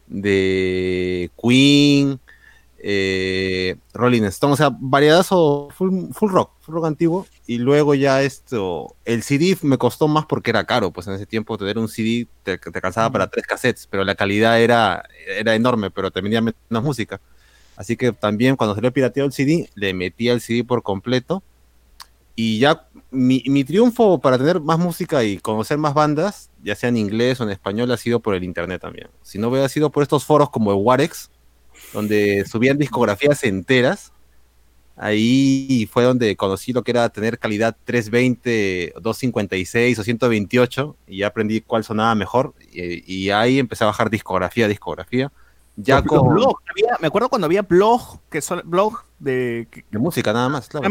[0.06, 2.18] de Queen,
[2.80, 7.26] eh, Rolling Stone, o sea, variedad full, full rock, full rock antiguo.
[7.46, 11.26] Y luego ya esto, el CD me costó más porque era caro, pues en ese
[11.26, 15.54] tiempo tener un CD te, te calzaba para tres cassettes, pero la calidad era, era
[15.54, 17.20] enorme, pero te venía menos música.
[17.76, 21.42] Así que también cuando salió pirateado el CD, le metía el CD por completo.
[22.34, 26.88] Y ya mi, mi, triunfo para tener más música y conocer más bandas, ya sea
[26.88, 29.08] en inglés o en español, ha sido por el internet también.
[29.22, 31.30] Si no hubiera sido por estos foros como el Warex,
[31.92, 34.12] donde subían discografías enteras.
[34.96, 41.60] Ahí fue donde conocí lo que era tener calidad 320, 256 o 128 y aprendí
[41.60, 45.30] cuál sonaba mejor y, ahí empecé a bajar discografía, discografía.
[45.76, 46.34] Ya con...
[47.00, 49.68] me acuerdo cuando había blog, que son blog de...
[49.88, 50.90] De música nada más, claro.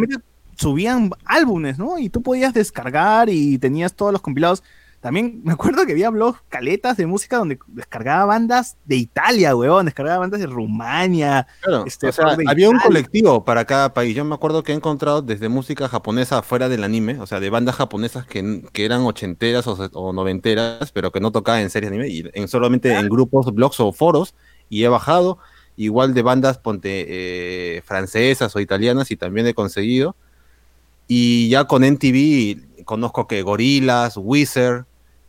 [0.55, 1.99] Subían álbumes, ¿no?
[1.99, 4.63] Y tú podías descargar y tenías todos los compilados.
[4.99, 9.85] También me acuerdo que había blogs, caletas de música donde descargaba bandas de Italia, weón,
[9.85, 11.45] descargaba bandas de Rumania.
[11.61, 14.15] Claro, este, o sea, había un colectivo para cada país.
[14.15, 17.51] Yo me acuerdo que he encontrado desde música japonesa fuera del anime, o sea, de
[17.51, 21.97] bandas japonesas que, que eran ochenteras o, noventeras, pero que no tocaban en series de
[21.97, 24.33] anime, y en, solamente en grupos, blogs o foros,
[24.67, 25.37] y he bajado,
[25.75, 30.15] igual de bandas ponte, eh, francesas o italianas, y también he conseguido.
[31.07, 34.85] Y ya con NTV conozco que Gorilas, Wizard,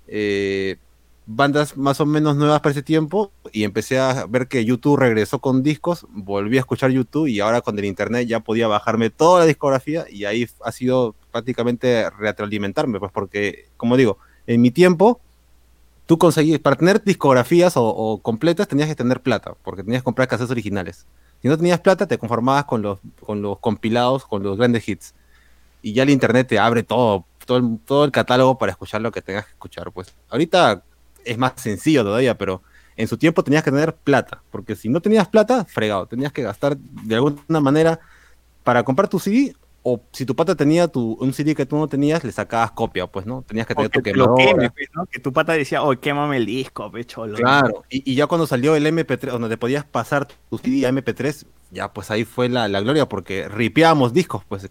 [0.07, 0.79] eh,
[1.27, 5.41] bandas más o menos nuevas para ese tiempo y empecé a ver que YouTube regresó
[5.41, 9.41] con discos, volví a escuchar YouTube y ahora con el internet ya podía bajarme toda
[9.41, 14.17] la discografía y ahí ha sido prácticamente retroalimentarme, pues porque, como digo,
[14.47, 15.21] en mi tiempo
[16.07, 20.29] tú conseguías, para tener discografías o, completas tenías que tener plata, porque tenías que comprar
[20.29, 21.07] cassettes originales.
[21.43, 25.15] Si no tenías plata, te conformabas con los, con los compilados, con los grandes hits
[25.83, 29.11] y ya el internet te abre todo, todo el, todo el catálogo para escuchar lo
[29.11, 29.91] que tengas que escuchar.
[29.91, 30.83] Pues ahorita
[31.25, 32.63] es más sencillo todavía, pero
[32.95, 36.43] en su tiempo tenías que tener plata, porque si no tenías plata, fregado, tenías que
[36.43, 38.01] gastar de alguna manera
[38.65, 41.89] para comprar tu CD o si tu pata tenía tu, un CD que tú no
[41.89, 43.41] tenías, le sacabas copia, pues, ¿no?
[43.41, 44.71] Tenías que tener tu quemadora.
[44.71, 45.07] Pues, ¿no?
[45.07, 47.25] Que tu pata decía, oh, quémame el disco, pecho.
[47.35, 51.47] Claro, y, ya cuando salió el MP3, donde te podías pasar tu CD a MP3,
[51.71, 54.69] ya pues ahí fue la, gloria, porque ripeábamos discos, pues eh,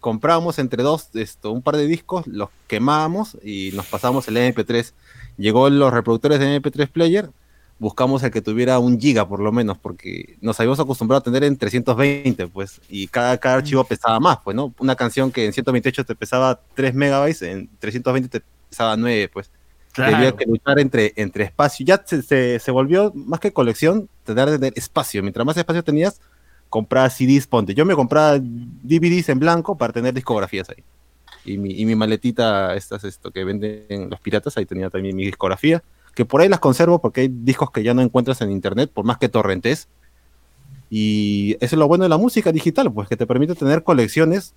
[0.00, 4.92] comprábamos entre dos, esto, un par de discos, los quemábamos y nos pasábamos el MP3.
[5.36, 7.30] Llegó los reproductores de MP3 Player,
[7.78, 11.44] buscamos el que tuviera un giga por lo menos, porque nos habíamos acostumbrado a tener
[11.44, 14.74] en 320, pues, y cada, cada archivo pesaba más, pues, ¿no?
[14.78, 19.50] Una canción que en 128 te pesaba 3 megabytes, en 320 te pesaba 9, pues.
[19.92, 20.36] Claro.
[20.36, 21.86] que luchar entre, entre espacio.
[21.86, 25.22] Ya se, se, volvió más que colección, tener, tener espacio.
[25.22, 26.20] Mientras más espacio tenías,
[26.74, 27.72] comprar CDs, ponte.
[27.72, 30.82] Yo me compraba DVDs en blanco para tener discografías ahí.
[31.44, 35.24] Y mi, y mi maletita, estas, esto que venden los piratas, ahí tenía también mi
[35.24, 35.84] discografía
[36.16, 39.04] que por ahí las conservo porque hay discos que ya no encuentras en internet, por
[39.04, 39.86] más que torrentes.
[40.90, 44.54] Y eso es lo bueno de la música digital, pues que te permite tener colecciones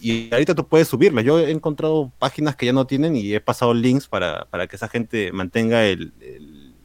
[0.00, 1.22] y ahorita tú puedes subirlas.
[1.22, 4.76] Yo he encontrado páginas que ya no tienen y he pasado links para, para que
[4.76, 6.14] esa gente mantenga el,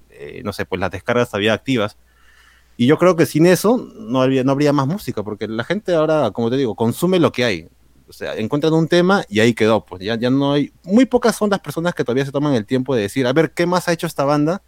[0.10, 1.96] eh, no sé, pues las descargas todavía activas.
[2.76, 5.94] Y yo creo que sin eso no habría, no habría más música, porque la gente
[5.94, 7.70] ahora, como te digo, consume lo que hay
[8.14, 11.36] o sea, encuentran un tema y ahí quedó, pues ya, ya no hay, muy pocas
[11.36, 13.88] son las personas que todavía se toman el tiempo de decir, a ver, ¿qué más
[13.88, 14.62] ha hecho esta banda?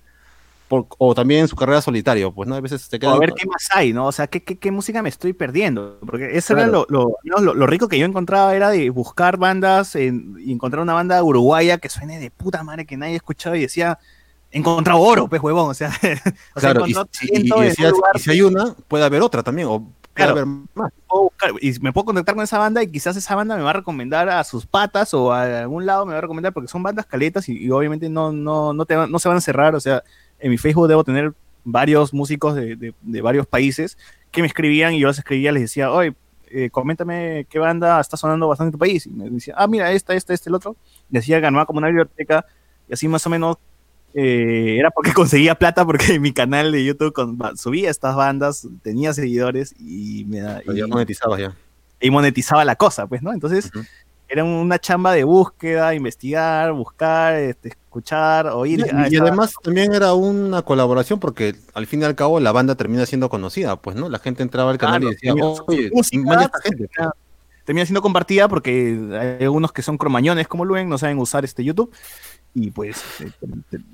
[0.67, 2.55] o también en su carrera solitario, pues, ¿no?
[2.55, 3.13] A veces se queda...
[3.13, 4.07] a ver qué más hay, ¿no?
[4.07, 5.99] O sea, ¿qué, qué, qué música me estoy perdiendo?
[6.03, 10.35] Porque eso era lo, lo, lo, rico que yo encontraba, era de buscar bandas en,
[10.39, 13.61] y encontrar una banda uruguaya que suene de puta madre que nadie ha escuchado y
[13.61, 13.99] decía,
[14.57, 15.91] encontrado oro, pues huevón, o sea,
[16.55, 16.95] o claro, y,
[18.19, 22.57] si hay una, puede haber otra también, o Claro, y me puedo contactar con esa
[22.57, 25.85] banda y quizás esa banda me va a recomendar a sus patas o a algún
[25.85, 28.95] lado me va a recomendar porque son bandas caletas y, obviamente no, no, no, te,
[28.95, 29.75] no se van a cerrar.
[29.75, 30.03] O sea,
[30.39, 31.33] en mi Facebook debo tener
[31.65, 33.97] varios músicos de, de, varios países
[34.31, 36.15] que me escribían y yo les escribía, les decía, oye,
[36.49, 39.05] eh, coméntame qué banda está sonando bastante en tu país.
[39.05, 40.77] Y me decía, ah, mira, esta, esta, este, el otro.
[41.09, 42.45] Y decía, ganaba como una biblioteca
[42.87, 43.57] y así más o menos
[44.17, 47.13] eh, era porque conseguía plata porque mi canal de YouTube
[47.57, 50.39] subía estas bandas, tenía seguidores y me
[50.73, 51.53] y, monetizaba ya.
[51.99, 53.33] Y monetizaba la cosa, pues, ¿no?
[53.33, 53.71] Entonces,
[54.27, 58.85] era una chamba de búsqueda, investigar, buscar, este, escuchar, oír.
[59.09, 63.05] Y, además también era una colaboración porque al fin y al cabo la banda termina
[63.05, 64.07] siendo conocida, pues, ¿no?
[64.07, 66.89] La gente entraba al canal y decía, oye, esta gente.
[67.65, 68.95] Termina siendo compartida porque
[69.39, 71.91] hay algunos que son cromañones como Luen, no saben usar este YouTube
[72.55, 73.31] y pues eh,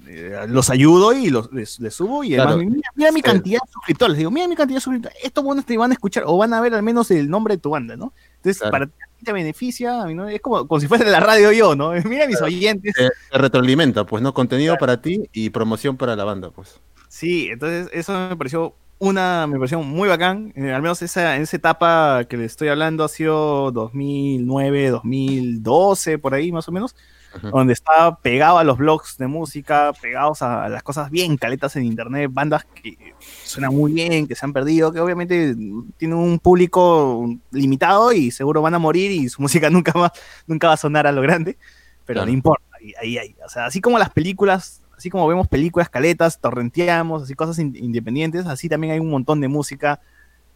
[0.08, 2.58] eh, los ayudo y los, les, subo y además,
[2.96, 5.76] mira, mi cantidad de suscriptores, les digo, mira mi cantidad de suscriptores, estos buenos te
[5.78, 8.14] van a escuchar o van a ver al menos el nombre de tu banda, ¿no?
[8.38, 8.88] Entonces, para
[9.24, 10.30] te beneficia, ¿no?
[10.30, 11.92] es como, como si fuese la radio yo, ¿no?
[12.06, 12.94] Mira mis oyentes.
[12.94, 14.34] Te, retroalimenta, pues, ¿no?
[14.34, 16.80] Contenido para ti y promoción para la banda, pues.
[17.10, 21.42] Sí, entonces eso me pareció una, me pareció muy bacán, eh, al menos esa, en
[21.42, 26.96] esa etapa que le estoy hablando ha sido 2009, 2012, por ahí más o menos,
[27.42, 31.85] donde estaba pegado a los blogs de música, pegados a, las cosas bien caletas en
[31.85, 35.56] internet, bandas que suenan muy bien, que se han perdido, que obviamente
[35.98, 40.11] tienen un público limitado y seguro van a morir y su música nunca va,
[40.48, 41.58] nunca va a sonar a lo grande,
[42.06, 42.66] pero no importa,
[43.00, 47.34] ahí, ahí, o sea, así como las películas, así como vemos películas caletas, torrenteamos, así
[47.34, 50.01] cosas independientes, así también hay un montón de música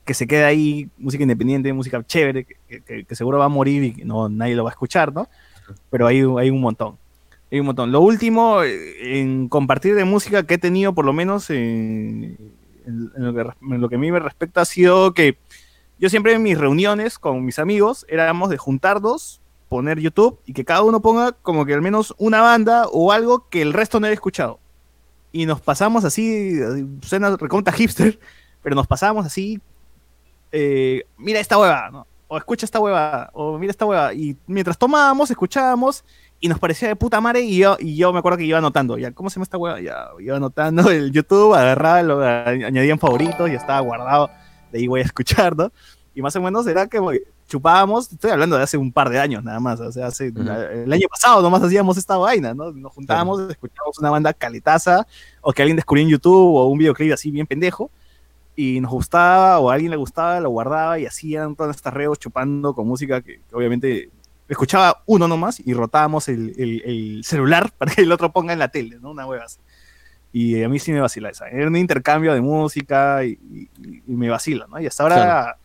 [0.03, 4.03] que se queda ahí, música independiente, música chévere, que, que seguro va a morir y
[4.03, 5.27] no, nadie lo va a escuchar, ¿no?
[5.89, 6.97] Pero hay, hay un montón.
[7.51, 7.91] Hay un montón.
[7.91, 12.37] Lo último, eh, en compartir de música que he tenido, por lo menos en,
[12.85, 15.37] lo, que, a mí me respecta, ha sido que
[15.99, 20.65] yo siempre en mis reuniones con mis amigos éramos de juntarnos, poner YouTube y que
[20.65, 24.07] cada uno ponga como que al menos una banda o algo que el resto no
[24.07, 24.59] haya escuchado.
[25.31, 26.57] Y nos pasamos así,
[27.01, 28.19] suena reconta hipster,
[28.61, 29.61] pero nos pasamos así,
[30.51, 32.07] eh, mira esta hueva, ¿no?
[32.27, 34.13] O escucha esta hueva, o mira esta hueva.
[34.13, 36.03] Y mientras tomábamos, escuchábamos,
[36.39, 38.97] y nos parecía de puta madre, y yo, y yo me acuerdo que iba anotando,
[38.97, 39.79] ya, ¿cómo se llama esta hueva?
[39.79, 44.29] Ya, iba anotando el YouTube, agarraba, lo añadía en favoritos, y estaba guardado,
[44.71, 45.71] de ahí voy a escuchar, ¿no?
[46.13, 46.99] Y más o menos era que
[47.47, 50.91] chupábamos, estoy hablando de hace un par de años nada más, o sea, hace, el
[50.91, 52.71] año pasado nomás hacíamos esta vaina, ¿no?
[52.71, 55.05] Nos juntábamos, escuchábamos una banda caletaza,
[55.41, 57.91] o que alguien descubrió en YouTube, o un videoclip así bien pendejo,
[58.55, 62.19] y nos gustaba o a alguien le gustaba, lo guardaba y hacían todas estas reos
[62.19, 64.09] chupando con música que, obviamente
[64.47, 68.69] escuchaba uno nomás y rotábamos el, el, celular para que el otro ponga en la
[68.69, 69.11] tele, ¿no?
[69.11, 69.59] Una hueva así.
[70.31, 71.47] Y a mí sí me vacila esa.
[71.47, 73.39] Era un intercambio de música y,
[74.05, 74.79] me vacila, ¿no?
[74.81, 75.57] Y hasta ahora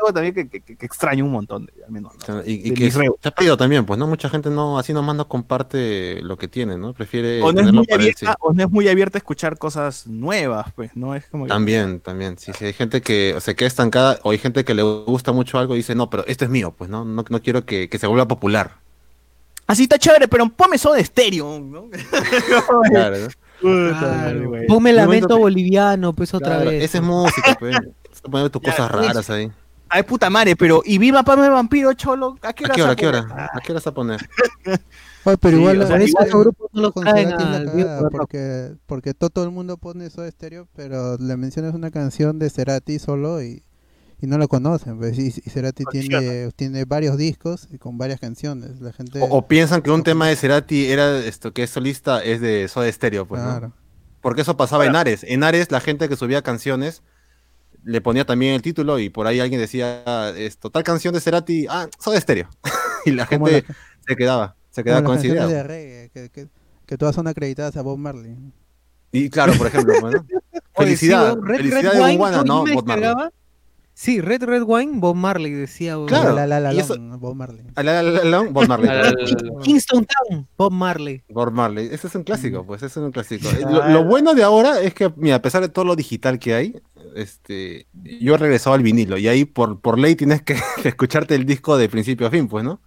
[0.00, 2.12] algo también que, que, extraño un montón, al menos.
[2.44, 4.06] Y, que se ha pedido también, pues, ¿no?
[4.06, 6.92] Mucha gente no, así nomás no comparte lo que tiene, ¿no?
[6.92, 7.42] Prefiere.
[7.42, 10.96] O no, es muy abierta, o no es muy abierta a escuchar cosas nuevas, pues,
[10.96, 11.14] ¿no?
[11.14, 12.38] Es como También, también.
[12.38, 15.58] Sí, sí, hay gente que se queda estancada, o hay gente que le gusta mucho
[15.58, 17.04] algo y dice, no, pero esto es mío, pues, ¿no?
[17.04, 18.82] No, no quiero que, que se vuelva popular.
[19.66, 21.88] Así está chévere, pero ponme eso de estéreo, ¿no?
[22.90, 23.28] claro, ¿no?
[24.66, 26.82] Ponme lamento boliviano, pues otra vez.
[26.82, 27.76] Esa es música, pues.
[28.22, 29.50] Poner tus cosas raras ahí.
[29.94, 32.38] Ay, puta madre, pero ¿y viva Pablo el vampiro, cholo?
[32.40, 32.72] ¿A qué hora?
[32.72, 32.92] ¿A qué hora?
[32.92, 33.50] ¿A qué hora?
[33.52, 34.26] ¿A qué hora vas a poner?
[35.40, 38.08] pero igual, o sea, esos grupos no a...
[38.10, 42.48] porque, porque todo, el mundo pone eso de estéreo, pero le mencionas una canción de
[42.48, 43.64] Cerati solo y,
[44.18, 44.96] y no lo conocen.
[44.96, 48.80] Pues, y, Cerati tiene, tiene varios discos y con varias canciones.
[48.80, 49.20] La gente...
[49.20, 52.90] O, piensan que un tema de Cerati era esto que es solista es de Soda
[52.90, 53.74] Stereo, pues, claro.
[54.22, 55.22] Porque eso pasaba en Ares.
[55.28, 57.02] En Ares la gente que subía canciones
[57.84, 61.66] le ponía también el título y por ahí alguien decía, esto, tal canción de Cerati,
[61.68, 62.48] ah, soy estéreo.
[63.04, 63.64] y la gente
[64.06, 65.46] se quedaba, se quedaba con esa idea.
[65.46, 66.48] De reggae, que,
[66.86, 68.36] que, todas son acreditadas a Bob Marley.
[69.10, 70.26] Y claro, por ejemplo, bueno,
[70.76, 73.12] felicidad, felicidad de Bob no, Bob Marley.
[74.02, 75.96] Sí, Red Red Wine, Bob Marley decía.
[76.08, 76.72] Claro, la, la, la,
[77.18, 77.62] Bob Marley.
[77.76, 78.90] La, la, la, Bob Marley.
[79.62, 81.22] Kingston Town, Bob Marley.
[81.28, 83.48] Bob Marley, ese es un clásico, pues, ese es un clásico.
[83.60, 86.52] Lo, lo, bueno de ahora es que, mira, a pesar de todo lo digital que
[86.52, 86.82] hay,
[87.14, 91.46] este, yo he regresado al vinilo y ahí por, por ley tienes que, escucharte el
[91.46, 92.80] disco de principio a fin, pues, ¿no?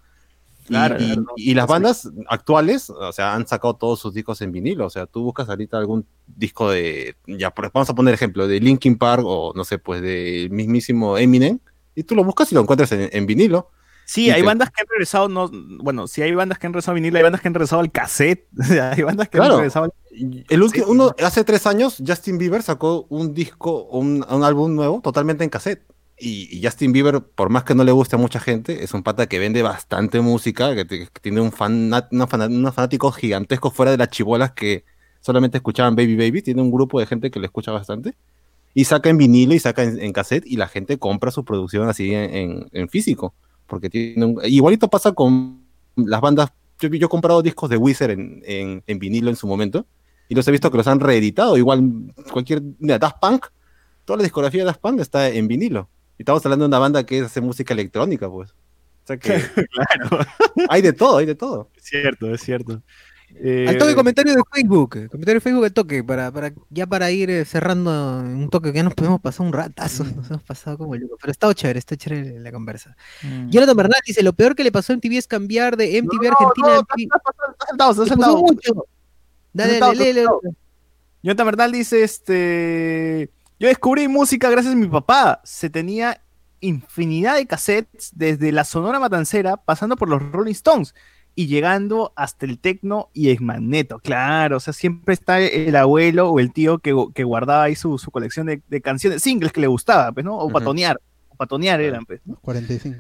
[0.66, 0.98] Claro,
[1.36, 4.86] y, las bandas actuales, o sea, han sacado todos sus discos en vinilo.
[4.88, 8.98] O sea, tú buscas ahorita algún disco de, ya, vamos a poner ejemplo, de Linkin
[8.98, 11.60] Park o no sé, pues de mismísimo Eminem,
[11.94, 13.70] y tú lo buscas y lo encuentras en vinilo.
[14.06, 15.50] Sí, hay bandas que han regresado, no,
[15.82, 17.92] bueno, sí hay bandas que han regresado a vinilo, hay bandas que han regresado al
[17.92, 18.48] cassette,
[18.94, 19.94] hay bandas que han regresado al...
[20.48, 25.02] El último, uno, hace tres años, Justin Bieber sacó un disco, un, un álbum nuevo
[25.02, 25.84] totalmente en cassette.
[26.18, 29.28] Y, Justin Bieber, por más que no le guste a mucha gente, es un pata
[29.28, 34.52] que vende bastante música, que, tiene un fan, unos fanáticos gigantescos fuera de las chibolas
[34.52, 34.86] que
[35.20, 38.16] solamente escuchaban Baby Baby, tiene un grupo de gente que le escucha bastante.
[38.74, 42.14] Y saca en vinilo y saca en, cassette y la gente compra su producción así
[42.14, 43.34] en, físico
[43.68, 44.16] porque.
[44.46, 45.62] Igualito pasa con
[45.96, 49.86] las bandas, yo, he comprado discos de Wizard en, vinilo en su momento,
[50.28, 52.62] y los he visto que los han reeditado, igual cualquier...
[52.80, 53.48] Mira, Punk,
[54.06, 55.90] toda la discografía de Daft Punk está en vinilo.
[56.18, 58.52] Y estamos hablando de una banda que hace música electrónica, pues.
[58.52, 59.42] O sea que...
[59.70, 60.26] claro.
[60.70, 61.70] hay de todo, hay de todo.
[61.76, 62.82] Es cierto, es cierto.
[63.38, 66.88] Eh, al toque comentario de Facebook, eh, comentario de Facebook al toque, para, para, ya
[66.88, 70.16] para ir eh, cerrando un toque que ya nos podemos pasar un ratazo, mm.
[70.16, 72.96] nos hemos pasado como loco, pero está chévere, está chévere la conversa.
[73.24, 73.50] Mm.
[73.50, 76.78] Jonathan Bernal dice, lo peor que le pasó a MTV es cambiar de MTV Argentina
[76.78, 78.18] a MTV.
[78.18, 78.86] No, mucho.
[79.52, 80.26] Dale, dale, dale,
[81.24, 83.32] Jonathan Bernal dice, este,
[83.66, 86.22] yo descubrí música gracias a mi papá, se tenía
[86.60, 90.94] infinidad de cassettes desde la Sonora Matancera, pasando por los Rolling Stones
[91.34, 96.30] y llegando hasta el tecno y el magneto, claro, o sea, siempre está el abuelo
[96.30, 96.92] o el tío que,
[97.24, 100.38] guardaba ahí su, colección de, canciones, singles que le gustaba, pues, ¿no?
[100.38, 102.22] O patonear, o patonear eran, pues.
[102.42, 102.98] 45.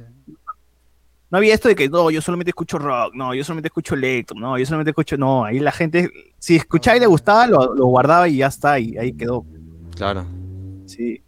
[1.29, 4.35] No había esto de que, no, yo solamente escucho rock, no, yo solamente escucho electro,
[4.35, 8.27] no, yo solamente escucho, no, ahí la gente, si escuchaba y le gustaba, lo, guardaba
[8.27, 9.45] y ya está, y ahí quedó.
[9.95, 10.25] Claro.
[10.95, 11.21] Sí.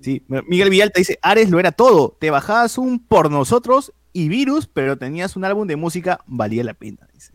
[0.00, 4.66] Sí, Miguel Villalta dice, Ares lo era todo, te bajabas un por nosotros y Virus,
[4.66, 7.08] pero tenías un álbum de música, valía la pena.
[7.14, 7.32] Dice.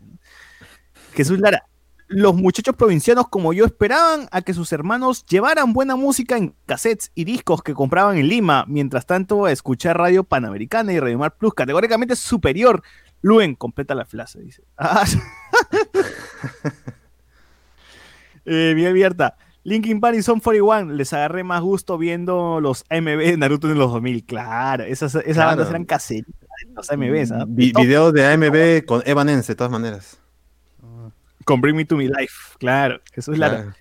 [1.12, 1.66] Jesús Lara,
[2.08, 7.10] los muchachos provincianos como yo esperaban a que sus hermanos llevaran buena música en cassettes
[7.14, 11.54] y discos que compraban en Lima, mientras tanto escuchar Radio Panamericana y Radio Mar Plus,
[11.54, 12.82] categóricamente superior.
[13.22, 14.62] Luen, completa la frase, dice.
[14.76, 15.04] Ah,
[18.44, 19.16] eh, bien.
[19.64, 23.78] Linkin Park y Son 41, les agarré más gusto viendo los AMB de Naruto en
[23.78, 24.24] los 2000.
[24.24, 26.34] Claro, esas, esas bandas eran cassettes
[26.74, 27.32] los AMBs.
[27.32, 27.44] ¿ah?
[27.46, 30.18] videos de AMB con Evanescence, de todas maneras.
[31.44, 33.00] Con Bring Me to My Life, claro.
[33.14, 33.74] Eso es la.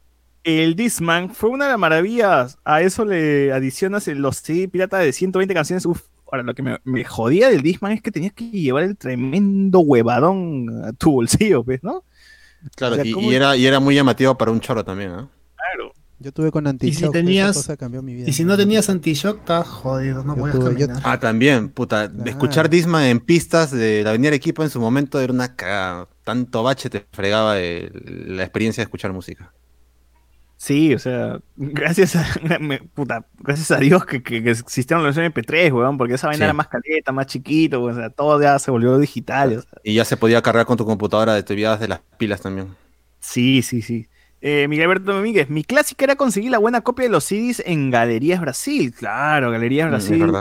[0.44, 2.58] El Disman fue una de las maravillas.
[2.64, 5.86] A eso le adicionas los CD pirata de 120 canciones.
[5.86, 6.02] Uf,
[6.32, 10.84] ahora lo que me, jodía del Disman es que tenías que llevar el tremendo huevadón
[10.86, 12.04] a tu bolsillo, ¿ves, no?
[12.76, 15.30] Claro, y, era, y era muy llamativo para un chorro también, ¿no?
[16.22, 17.70] Yo tuve con anti Y si tenías,
[18.26, 21.02] y si no tenías anti-shock, estás jodido, no puedes caminar.
[21.04, 25.34] Ah, también, puta, escuchar Disma en pistas de la Avenida Equipo en su momento era
[25.34, 26.08] una cagada.
[26.24, 29.52] Tanto bache te fregaba la experiencia de escuchar música.
[30.58, 32.24] Sí, o sea, gracias a,
[32.94, 37.12] puta, gracias a Dios que, existieron los MP3, weón, porque esa vaina era más caleta,
[37.12, 39.66] más chiquito, o sea, todo ya se volvió digital.
[39.84, 42.68] Y ya se podía cargar con tu computadora de de las pilas también.
[43.20, 44.08] Sí, sí, sí.
[44.44, 47.92] Eh, Miguel Alberto Domínguez, mi clásica era conseguir la buena copia de los CDs en
[47.92, 48.92] Galerías Brasil.
[48.92, 50.32] Claro, Galerías mm, Brasil.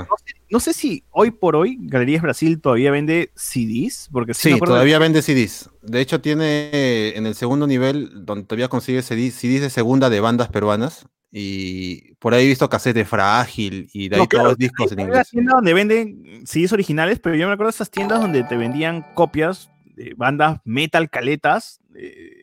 [0.48, 4.08] no, sé, si hoy por hoy Galerías Brasil todavía vende CDs.
[4.10, 5.68] Porque sí, todavía vende CDs.
[5.82, 10.20] De hecho, tiene en el segundo nivel donde todavía consigue CDs, CDs de segunda de
[10.20, 11.06] bandas peruanas.
[11.30, 15.28] Y por ahí he visto cassette Frágil y de ahí todos los discos en inglés.
[15.28, 19.04] tienda donde venden CDs originales, pero yo me acuerdo de esas tiendas donde te vendían
[19.14, 21.80] copias de bandas metal caletas.
[21.94, 22.39] Eh,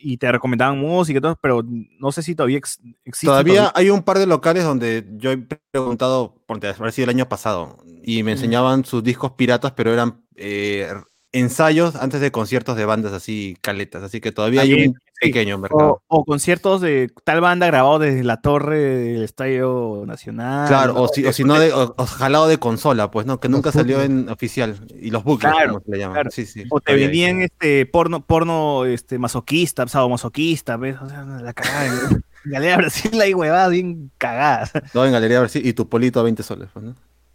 [0.00, 1.62] y te recomendaban música y todo, pero
[1.98, 3.26] no sé si todavía existe.
[3.26, 5.38] Todavía, hay un par de locales donde yo he
[5.70, 10.88] preguntado, por sido el año pasado, y me enseñaban sus discos piratas, pero eran eh,
[11.32, 16.02] ensayos antes de conciertos de bandas así caletas, así que todavía hay un pequeño mercado.
[16.08, 20.66] O, conciertos de tal banda grabado desde la torre del Estadio Nacional.
[20.66, 21.72] Claro, o si, o si no, de,
[22.18, 24.80] jalado de consola, pues no, que nunca salió en oficial.
[25.00, 26.28] Y los bucles, como se le llaman.
[26.70, 30.96] o te venían este porno, porno este masoquista, masoquista, ¿ves?
[31.00, 31.86] O sea, la cagada.
[32.44, 34.70] en Galería Brasil la huevada bien cagada.
[34.94, 36.94] No, en Galería Brasil y tu polito a 20 soles, pues, ¿no?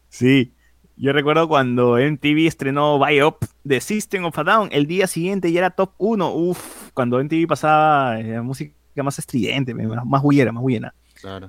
[0.09, 0.53] Sí.
[0.97, 5.51] Yo recuerdo cuando MTV estrenó Buy Up de System of a Down, el día siguiente
[5.51, 6.33] ya era top 1.
[6.33, 10.93] Uf, cuando MTV pasaba eh, música más estridente, más huyera, más huyena.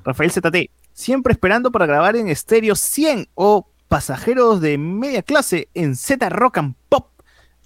[0.05, 5.95] Rafael ZT, siempre esperando para grabar en estéreo 100 o pasajeros de media clase en
[5.95, 7.11] Z Rock and Pop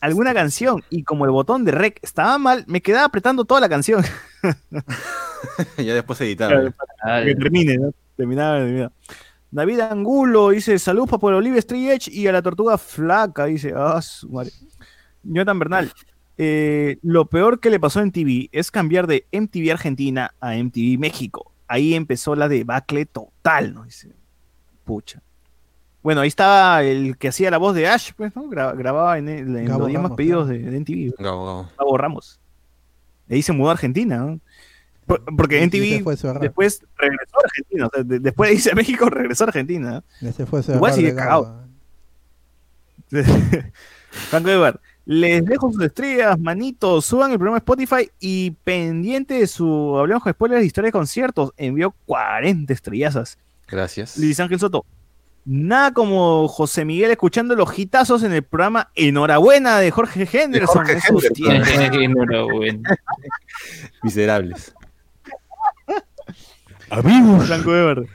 [0.00, 3.68] alguna canción y como el botón de rec estaba mal, me quedaba apretando toda la
[3.68, 4.02] canción.
[5.76, 6.72] ya después editaba.
[7.24, 7.92] Que termine, ¿no?
[8.16, 8.92] Terminaba, terminaba.
[9.50, 13.46] David Angulo dice: Salud para el Olive Street Edge y a la tortuga flaca.
[13.46, 14.52] Dice: Ah, su madre.
[15.22, 15.92] Jonathan Bernal.
[16.42, 20.98] Eh, lo peor que le pasó en TV es cambiar de MTV Argentina a MTV
[20.98, 21.52] México.
[21.68, 23.84] Ahí empezó la debacle total, ¿no?
[23.84, 24.10] Dice,
[24.84, 25.22] pucha.
[26.02, 28.48] Bueno, ahí estaba el que hacía la voz de Ash, pues, ¿no?
[28.48, 31.22] grababa en, los días más pedidos de, MTV.
[31.22, 31.98] Gabo, Gabo.
[31.98, 32.40] Ramos.
[33.28, 34.40] Ahí se mudó a Argentina, ¿no?
[35.36, 36.04] Porque NTV
[36.40, 37.86] después regresó a Argentina.
[37.86, 40.04] O sea, después de irse a México, regresó a Argentina.
[40.20, 41.60] Ese fue Igual sigue cagado.
[44.10, 49.96] Franco Eber, les dejo sus estrellas, manitos, suban el programa Spotify y pendiente de su
[49.98, 53.38] hablamos con spoilers de historia de conciertos, envió 40 estrellazas.
[53.66, 54.18] Gracias.
[54.18, 54.84] Luis Ángel Soto.
[55.44, 60.84] Nada como José Miguel escuchando los hitazos en el programa Enhorabuena de Jorge Henderson.
[60.84, 61.94] De Jorge Henderson.
[62.02, 62.98] Enhorabuena.
[64.02, 64.74] Miserables.
[66.90, 67.46] Amigos.
[67.46, 68.06] Franco Ever.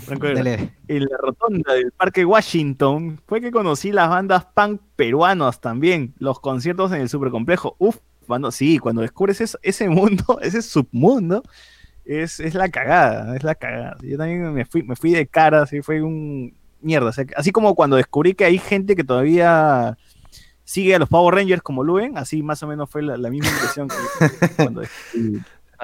[0.00, 0.72] Franco Ever.
[0.88, 6.40] En la rotonda del Parque Washington fue que conocí las bandas punk peruanas también, los
[6.40, 7.76] conciertos en el supercomplejo.
[7.78, 11.42] Uf, cuando, sí, cuando descubres ese mundo, ese submundo,
[12.04, 13.98] es, es, la cagada, es la cagada.
[14.02, 17.12] Yo también me fui, me fui de cara, así fue un mierda.
[17.36, 19.98] así como cuando descubrí que hay gente que todavía
[20.70, 23.88] sigue a los Power Rangers como Luen, así más o menos fue la, misma impresión
[23.88, 23.96] que,
[24.56, 24.82] cuando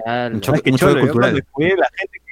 [0.07, 1.35] ah, un choque, cultural.
[1.35, 2.23] la gente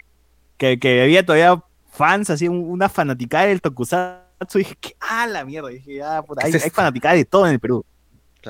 [0.56, 1.60] que, que había todavía
[1.90, 4.58] fans, así, una fanaticada del Tokusatsu.
[4.58, 4.94] dije, ¿qué?
[5.00, 5.70] Ah, la mierda.
[5.70, 7.84] dije, ah, puta, hay, hay fanaticada de todo en el Perú.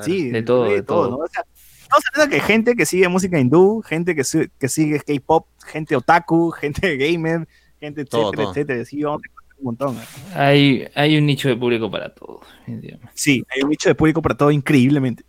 [0.03, 1.09] sí, de todo, de, todo.
[1.09, 1.17] ¿no?
[1.17, 4.21] O sea, que gente que sigue música hindú, gente que,
[4.59, 7.47] que sigue K-pop, gente otaku, gente gamer,
[7.79, 8.85] gente etcétera, etcétera.
[8.85, 9.97] Sí, vamos a un montón.
[10.33, 12.41] Hay, hay un nicho de público para todo.
[13.13, 15.23] Sí, hay un nicho de público para todo increíblemente.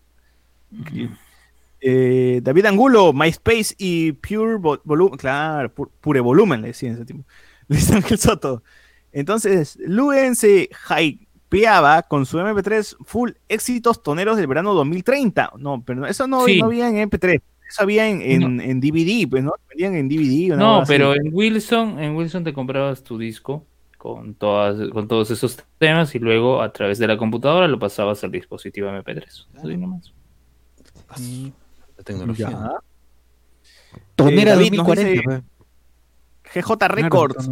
[1.80, 7.26] Eh, David Angulo, MySpace y Pure Volumen, claro, Pure Volumen le decía en ese tiempo.
[7.68, 8.62] Luis Ángel Soto.
[9.12, 10.68] Entonces, Luen se
[11.00, 15.52] hypeaba con su MP3 full éxitos toneros del verano 2030.
[15.58, 17.40] No, pero eso no, había en MP3.
[17.68, 18.22] Eso había en,
[18.60, 19.52] en, DVD, pues, ¿no?
[19.68, 20.56] Vendían en DVD.
[20.56, 23.64] no, pero en Wilson, en Wilson te comprabas tu disco
[24.14, 28.22] con, todas, con todos esos temas y luego a través de la computadora lo pasabas
[28.22, 29.46] al dispositivo MP3.
[29.56, 30.12] Así nomás.
[31.96, 32.72] La tecnología.
[34.14, 35.42] Tonera eh, 2040.
[36.54, 37.50] GJ Records.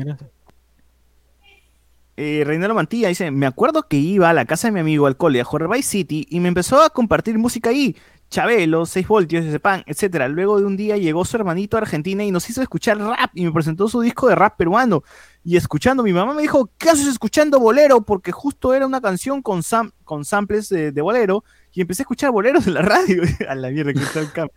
[2.17, 5.17] Eh, Reinaldo Mantilla dice, me acuerdo que iba a la casa de mi amigo al
[5.17, 7.97] cole a jugar Vice City y me empezó a compartir música ahí.
[8.31, 10.29] Chabelo, 6 voltios, pan, etcétera.
[10.29, 13.45] Luego de un día llegó su hermanito a Argentina y nos hizo escuchar rap y
[13.45, 15.03] me presentó su disco de rap peruano.
[15.45, 18.01] Y escuchando, mi mamá me dijo, ¿qué haces escuchando bolero?
[18.01, 19.61] Porque justo era una canción con,
[20.05, 21.45] con samples de bolero
[21.75, 23.23] y empecé a escuchar boleros en la radio.
[23.49, 24.55] a la mierda que está el cambio,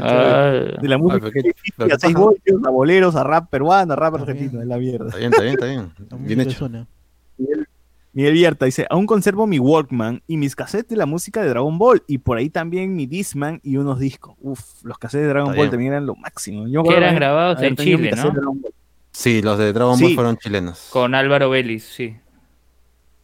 [0.00, 0.52] ah.
[0.80, 1.28] De la música.
[1.28, 5.06] a seis a boleros, a rap peruano, a rap argentino, en la mierda.
[5.06, 5.92] Está bien, está bien, está bien.
[6.26, 6.68] bien hecho.
[6.68, 6.86] Miguel,
[8.18, 11.78] Miguel Vierta dice, aún conservo mi Walkman y mis cassettes de la música de Dragon
[11.78, 14.34] Ball y por ahí también mi Discman y unos discos.
[14.40, 16.64] Uf, los cassettes de Dragon Ball también eran lo máximo.
[16.82, 18.58] que eran grabados en Chile, ¿no?
[19.12, 20.88] Sí, los de Dragon Ball fueron chilenos.
[20.90, 22.16] Con Álvaro Vélez, sí.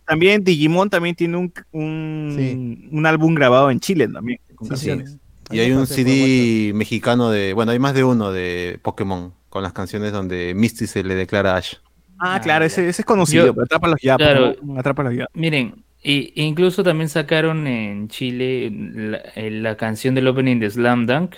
[0.06, 5.18] También Digimon también tiene un, un, un álbum grabado en Chile también, con canciones.
[5.50, 9.72] Y hay un CD mexicano de, bueno, hay más de uno de Pokémon, con las
[9.72, 11.78] canciones donde Misty se le declara a Ash.
[12.18, 15.26] Ah, claro, ese, ese, es conocido, pero atrápalos ya, claro, atrápalos ya.
[15.34, 21.36] Miren, y, incluso también sacaron en Chile la, la, canción del opening de Slam Dunk,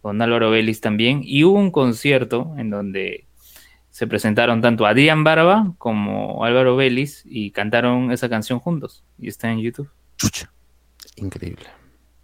[0.00, 3.26] con Álvaro Vélez también, y hubo un concierto en donde
[3.92, 9.04] se presentaron tanto Adrián Barba como Álvaro Vélez y cantaron esa canción juntos.
[9.18, 9.90] Y está en YouTube.
[10.16, 10.50] Chucha.
[11.16, 11.66] Increíble.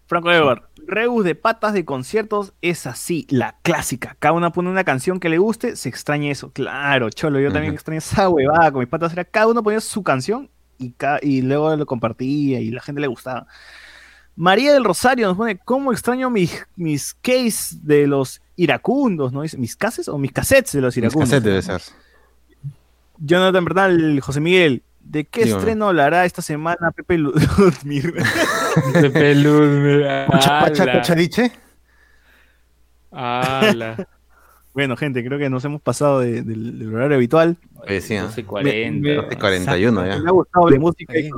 [0.06, 4.16] Franco Edward, Reus de patas de conciertos es así, la clásica.
[4.18, 6.50] Cada uno pone una canción que le guste, se extraña eso.
[6.52, 9.12] Claro, cholo, yo también extraño esa huevada con mis patas.
[9.12, 13.06] Era cada uno ponía su canción y, y luego lo compartía y la gente le
[13.06, 13.46] gustaba.
[14.34, 19.32] María del Rosario nos pone, ¿cómo extraño mis, mis case de los iracundos?
[19.32, 19.42] ¿no?
[19.58, 21.28] ¿Mis cases o mis cassettes de los iracundos?
[21.28, 21.82] Mis cassettes debe ser.
[23.18, 28.14] Jonathan Bernal, José Miguel, ¿de qué estreno hablará esta semana Pepe Ludmir?
[28.92, 30.06] Pepe Ludmir.
[30.28, 31.52] ¿Pacha Cochadiche?
[34.74, 37.56] Bueno, gente, creo que nos hemos pasado del horario habitual.
[37.88, 39.36] Sí, sí, 12.40.
[39.36, 40.18] 41 ya.
[40.20, 41.30] Me ha gustado de música y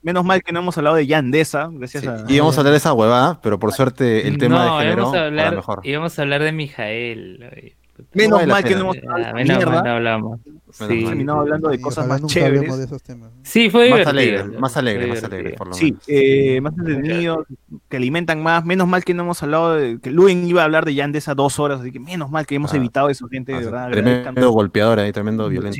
[0.00, 2.24] Menos mal que no hemos hablado de Yandesa, gracias a...
[2.26, 5.14] Íbamos a hablar de esa huevada, pero por suerte el tema no, de género íbamos
[5.14, 5.80] a hablar, mejor.
[5.82, 7.74] Íbamos a hablar de Mijael.
[8.12, 10.40] Menos mal que no hemos hablado de Menos mal no hablamos.
[10.72, 11.04] Sí.
[11.04, 12.76] terminado hablando de cosas más chéveres.
[12.76, 13.30] De esos temas.
[13.42, 14.40] Sí, fue más divertido.
[14.42, 15.78] Alegre, más alegre, más alegre, por lo menos.
[15.78, 17.46] Sí, eh, más entretenido,
[17.88, 18.64] que alimentan más.
[18.64, 21.58] Menos mal que no hemos hablado de que Luen iba a hablar de Yandesa dos
[21.58, 23.90] horas, así que menos mal que hemos ah, evitado eso, gente, de verdad.
[23.90, 25.78] Tremendo golpeador ahí, tremendo violento.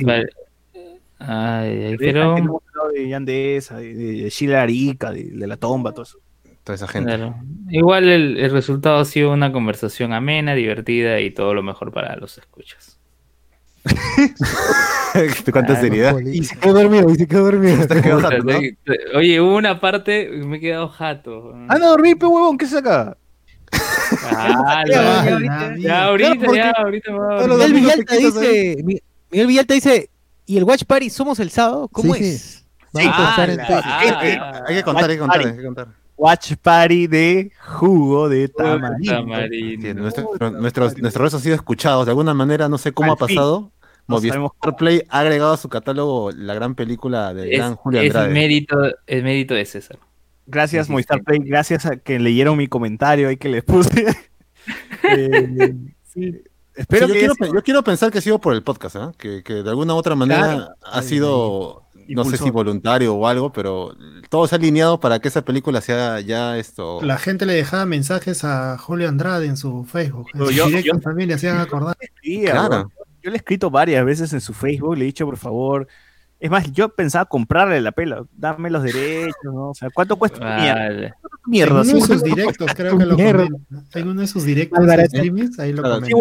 [1.19, 1.97] Ay, pero...
[1.97, 6.03] Que no hemos hablado de Yandesa, de, de Sheila Arica, de, de, la tomba, todo
[6.03, 6.19] eso.
[6.67, 7.15] Toda esa gente.
[7.15, 7.33] Claro.
[7.69, 12.17] Igual el, el resultado ha sido una conversación amena, divertida y todo lo mejor para
[12.17, 12.99] los escuchas.
[15.53, 16.19] ¿Cuánta seriedad?
[16.19, 17.77] Y se quedó dormido, y se quedó dormido.
[17.87, 18.59] jato, ¿no?
[19.15, 21.53] Oye, hubo una parte, me he quedado jato.
[21.69, 23.15] Ah, no, dormí, pe huevón, ¿qué se saca?
[24.23, 25.39] Ah, ya,
[25.77, 27.11] ya, ahorita, ya, ahorita.
[27.47, 30.09] Miguel Villalta dice, Miguel Villalta dice,
[30.45, 31.87] ¿y el Watch Party somos el sábado?
[31.87, 32.65] ¿Cómo es?
[32.91, 36.06] Vamos a estar en Hay que contar, hay que contar, hay que contar.
[36.17, 39.21] Watch Party de jugo de tamarindo.
[39.93, 42.05] nuestro, nuestros, nuestros ha sido escuchados.
[42.05, 43.71] De alguna manera, no sé cómo ha pasado.
[44.07, 48.27] Movistar Play ha agregado a su catálogo la gran película de gran Julio Andrade.
[48.27, 49.99] Es mérito, es mérito de César.
[50.45, 51.39] Gracias, Movistar Play.
[51.43, 54.05] Gracias a que leyeron mi comentario y que les puse.
[55.03, 56.41] eh, sí.
[56.73, 59.11] Espero que yo, quiero, yo, quiero, pensar que ha sido por el podcast, ¿eh?
[59.17, 63.51] que, que, de alguna u otra manera ha sido no sé si voluntario o algo,
[63.51, 63.95] pero
[64.29, 67.01] todo se ha alineado para que esa película sea ya esto.
[67.01, 70.27] La gente le dejaba mensajes a Julio Andrade en su Facebook.
[70.33, 71.95] En yo, yo, también le hacían acordar.
[72.21, 72.91] claro.
[73.21, 75.87] Yo, le he escrito varias veces en su Facebook, le he dicho, por favor.
[76.39, 79.69] Es más, yo pensaba comprarle la pela, darme los derechos, ¿no?
[79.69, 81.13] O sea, ¿cuánto cuesta vale.
[81.47, 81.81] mierda?
[81.81, 83.57] En uno de sus directos, creo que lo comenta.
[83.95, 86.15] En uno de sus directos, streamings, ahí lo comenta.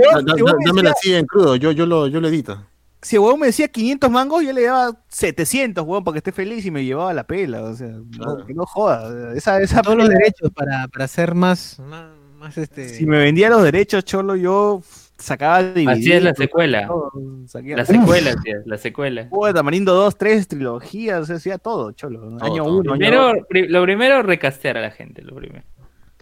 [0.65, 2.65] Dámela así en crudo, yo, yo, lo, yo lo edito.
[3.07, 6.33] Si el huevón me decía 500 mangos, yo le daba 700, huevón, para que esté
[6.33, 7.63] feliz y me llevaba la pela.
[7.63, 9.33] O sea, no, que no joda.
[9.37, 12.89] Esa, esa Todos los derechos para, para hacer más, más, este...
[12.89, 14.83] Si me vendía los derechos, Cholo, yo
[15.19, 15.89] sacaba DVD.
[15.89, 16.81] Así es la secuela.
[16.81, 19.29] la, secuela, tío, la secuela.
[19.29, 22.37] Juego de Tamarindo 2, 3, trilogías, o sea, hacía todo, Cholo.
[22.41, 22.91] Año 1.
[22.91, 25.65] Primero, lo primero, recastear a la gente, lo primero.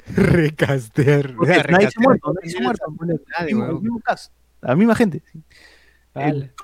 [0.15, 1.35] recastear.
[1.35, 2.85] Nadie se muerto, nadie se muerto.
[4.61, 5.23] La misma gente.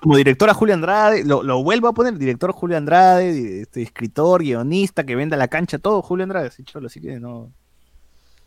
[0.01, 4.43] Como director a Julio Andrade, lo, lo, vuelvo a poner, director Julio Andrade, este, escritor,
[4.43, 7.53] guionista, que venda la cancha, todo Julio Andrade, sí, cholo, así que no.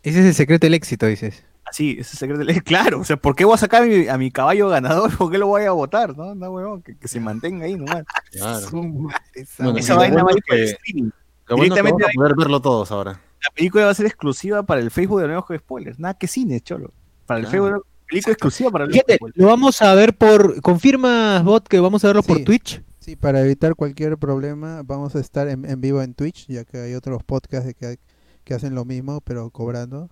[0.02, 1.44] Ese es el secreto del éxito, dices.
[1.66, 2.64] Así, ese es el secreto del éxito.
[2.68, 5.14] Claro, o sea, ¿por qué voy a sacar a mi, a mi caballo ganador?
[5.18, 6.16] ¿Por qué lo voy a votar?
[6.16, 8.04] No, no, huevón, que, que, se mantenga ahí nomás.
[8.32, 8.66] Claro.
[8.70, 9.10] Bueno,
[9.78, 11.10] esa vaina va a ir para el streaming.
[11.48, 13.12] Directamente vamos a poder verlo todos ahora.
[13.12, 15.98] La película va a ser exclusiva para el Facebook de Nuevos Spoilers.
[15.98, 16.92] Nada que cine, cholo.
[17.26, 18.92] Para el Facebook de película exclusiva para el
[19.34, 20.60] Lo vamos a ver por.
[20.60, 22.82] ¿Confirmas, bot, que vamos a verlo por Twitch?
[23.00, 26.94] Sí, para evitar cualquier problema, vamos a estar en, vivo en Twitch, ya que hay
[26.94, 27.98] otros podcasts que,
[28.44, 30.08] que hacen lo mismo, pero cobrando.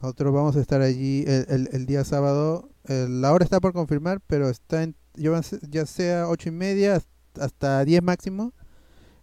[0.00, 2.70] Nosotros vamos a estar allí el, el, día sábado.
[2.88, 7.00] la hora está por confirmar, pero está en, ya sea ocho y media
[7.38, 8.52] hasta 10 máximo,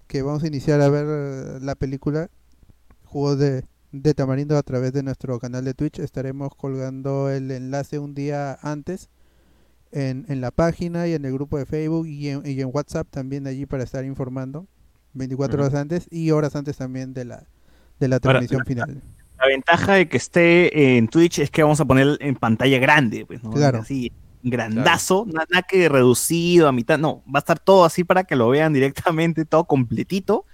[0.08, 2.30] que vamos a iniciar a ver eh, la película
[3.06, 6.00] Juegos de, de Tamarindo a través de nuestro canal de Twitch.
[6.00, 9.10] Estaremos colgando el enlace un día antes
[9.92, 13.08] en, en la página y en el grupo de Facebook y en, y en WhatsApp
[13.10, 14.68] también allí para estar informando
[15.14, 17.44] 24 horas antes y horas antes también de la,
[18.00, 19.02] de la transmisión final.
[19.40, 23.26] La ventaja de que esté en Twitch es que vamos a poner en pantalla grande,
[23.26, 23.52] pues, ¿no?
[23.52, 23.80] Claro.
[23.80, 24.12] Así,
[24.44, 28.50] grandazo, nada que reducido a mitad, no, va a estar todo así para que lo
[28.50, 30.46] vean directamente, todo completito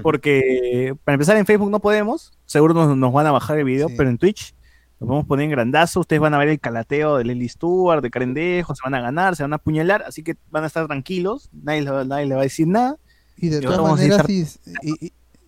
[0.00, 4.08] porque para empezar en Facebook no podemos, seguro nos, van a bajar el video, pero
[4.08, 4.54] en Twitch
[5.00, 8.02] nos vamos a poner en grandazo, ustedes van a ver el calateo de Lely Stewart,
[8.02, 10.86] de Carendejo, se van a ganar, se van a apuñalar, así que van a estar
[10.86, 12.96] tranquilos, nadie, nadie le va a decir nada.
[13.36, 14.46] Y de, todas maneras, si,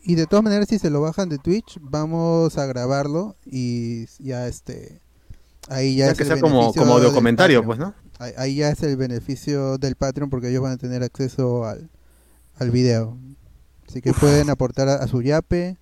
[0.03, 4.49] y, de todas maneras, si se lo bajan de Twitch, vamos a grabarlo y ya
[4.49, 5.01] este...
[5.69, 7.95] Ahí ya, que sea como, como documentario, pues, ¿no?
[8.19, 11.89] Ahí, ya es el beneficio del Patreon porque ellos van a tener acceso al,
[12.57, 13.17] al video.
[13.89, 15.79] Así que pueden aportar a, su yape.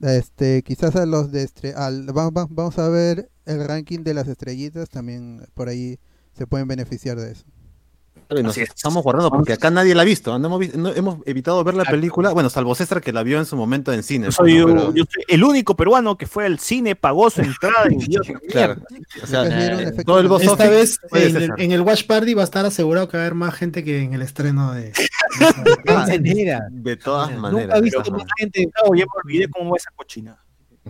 [0.00, 5.46] Este, quizás a los de al, vamos, a ver el ranking de las estrellitas, también
[5.54, 5.98] por ahí
[6.32, 7.44] se pueden beneficiar de eso
[8.42, 10.34] nos estamos guardando porque acá nadie la ha visto.
[10.34, 14.02] hemos, evitado ver la película, bueno, salvo César que la vio en su momento en
[14.02, 14.26] cine.
[14.26, 14.64] Yo soy,
[15.28, 17.88] el único peruano que fue al cine, pagó su entrada.
[18.48, 18.76] claro.
[19.22, 22.64] O sea, todo el Esta vez en el, en el, Watch Party va a estar
[22.64, 24.92] asegurado que va a haber más gente que en el estreno de.
[26.70, 27.66] de todas maneras.
[27.66, 28.68] Nunca he visto más gente.
[28.82, 30.42] No, ya me olvidé cómo va esa cochina.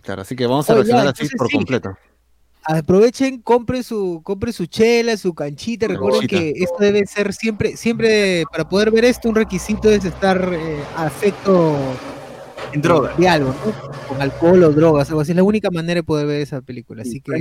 [0.02, 1.96] Claro, así que vamos a reaccionar así por completo
[2.64, 5.88] aprovechen, compren su, compren su chela, su canchita.
[5.88, 10.52] Recuerden que esto debe ser siempre, siempre, para poder ver esto, un requisito es estar
[10.52, 11.76] eh, afecto
[12.72, 13.14] en droga.
[13.16, 14.08] De algo, ¿no?
[14.08, 15.32] Con alcohol o drogas, algo así.
[15.32, 17.02] Es la única manera de poder ver esa película.
[17.02, 17.32] Así que.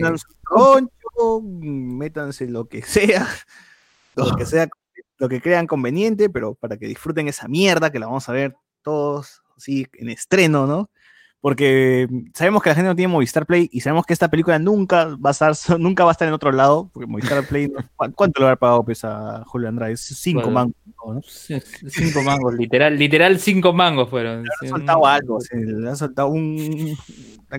[0.43, 3.27] Concho, métanse lo que sea,
[4.15, 4.67] lo que sea,
[5.19, 8.55] lo que crean conveniente, pero para que disfruten esa mierda que la vamos a ver
[8.81, 10.89] todos así en estreno, ¿no?
[11.41, 15.15] porque sabemos que la gente no tiene Movistar Play y sabemos que esta película nunca
[15.15, 18.45] va a estar, nunca va a estar en otro lado, porque Movistar Play, ¿cuánto le
[18.45, 19.95] habrá pagado pues, a Julio Andrade?
[19.95, 21.21] Cinco mangos, ¿no?
[21.23, 24.43] Cinco mangos, literal, literal cinco mangos fueron.
[24.43, 26.97] Le han soltado algo, le han soltado un,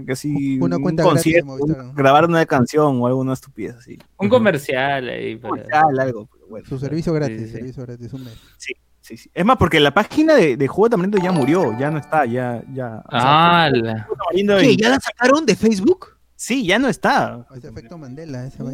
[0.06, 1.56] casi una cuenta un concierto,
[1.94, 3.98] grabar una canción o alguna estupidez así.
[4.18, 5.34] Un comercial ahí.
[5.36, 6.28] Un comercial, algo.
[6.50, 6.66] Bueno.
[6.68, 8.34] Su servicio gratis, servicio gratis, un mes.
[8.58, 8.74] Sí.
[9.34, 12.62] Es más, porque la página de, de Juego Tamarindo ya murió, ya no está, ya,
[12.72, 13.02] ya.
[13.10, 13.68] Ah,
[14.32, 16.16] ¿Qué, ¿Ya la sacaron de Facebook?
[16.36, 17.46] Sí, ya no está.
[17.54, 18.64] Ese efecto Mandela, esa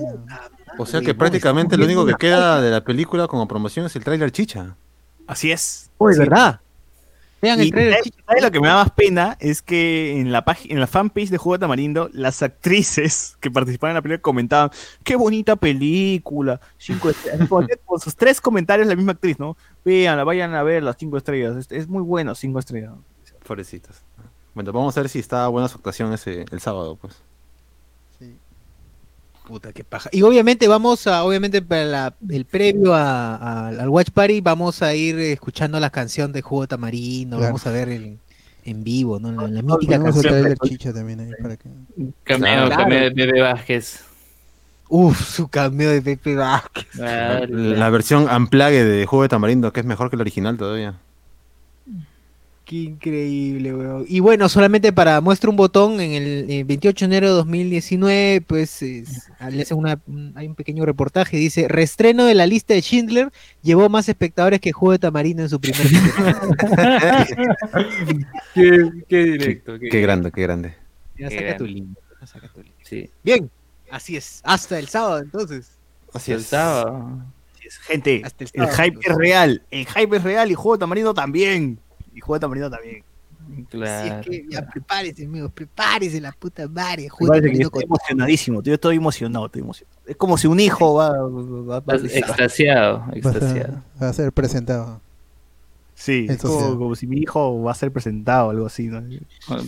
[0.79, 4.05] O sea que prácticamente lo único que queda de la película como promoción es el
[4.05, 4.77] tráiler chicha.
[5.27, 5.91] Así es.
[5.99, 6.61] Uy, ¿verdad?
[7.47, 8.19] Vean el trailer chicha.
[8.43, 11.39] Lo que me da más pena es que en la página, en la fanpage de
[11.39, 14.71] Juego de Tamarindo, las actrices que participaban en la película comentaban,
[15.05, 17.49] qué bonita película, cinco estrellas.
[17.85, 19.57] Con sus tres comentarios la misma actriz, ¿no?
[19.85, 21.69] Vean, vayan a ver las cinco estrellas.
[21.71, 22.95] Es, muy bueno, cinco estrellas.
[23.47, 24.03] Pobrecitas.
[24.55, 27.23] Bueno, vamos a ver si está buena su actuación ese, el sábado, pues.
[29.47, 30.11] Puta, qué paja.
[30.13, 35.79] Y obviamente vamos a, obviamente para el previo al Watch Party, vamos a ir escuchando
[35.79, 38.19] la canción de Juego Tamarino, vamos a ver el,
[38.65, 39.31] en vivo, ¿no?
[39.47, 40.43] La, mítica canción.
[40.43, 41.69] de chicha también ahí para que...
[42.25, 44.03] Cameo, cameo de Bebe Vázquez.
[44.89, 46.87] Uf, su cameo de Pepe Vázquez.
[46.97, 50.95] La, versión Amplague de Juego de Tamarindo, que es mejor que la original todavía.
[52.67, 54.05] Qué increíble, weón.
[54.09, 58.83] Y bueno, solamente para muestra un botón, en el 28 de enero de 2019, pues
[59.71, 60.01] una,
[60.35, 63.31] hay un pequeño reportaje, dice, restreno de la lista de Schindler
[63.63, 65.81] llevó más espectadores que Juego de Tamarindo en su primer
[68.55, 69.79] qué, qué, directo.
[69.79, 70.75] Qué, grande, qué grande.
[71.17, 71.97] Ya saca tu link.
[72.25, 72.75] Saca tu link.
[72.83, 73.09] Sí.
[73.23, 73.49] Bien,
[73.93, 74.41] así es.
[74.43, 75.71] Hasta el sábado, entonces.
[76.13, 76.39] Así es.
[76.39, 77.23] El sábado.
[77.83, 78.23] Gente,
[78.55, 79.63] el, hype es real.
[79.71, 81.79] El hype es real y Juego de Tamarindo también.
[82.17, 83.05] Y Juego de Tamarindo también.
[83.71, 84.21] Claro.
[84.21, 87.07] es que ya prepárese, amigos, prepárese la puta madre.
[87.07, 90.01] estoy emocionadísimo, yo estoy emocionado, estoy emocionado.
[90.05, 93.83] Es como si un hijo va, va, va, extasiado, extasiado.
[94.03, 95.01] Va a ser presentado.
[95.95, 98.89] Sí, es como, si mi hijo va a ser presentado, algo así.
[98.89, 99.03] ¿no?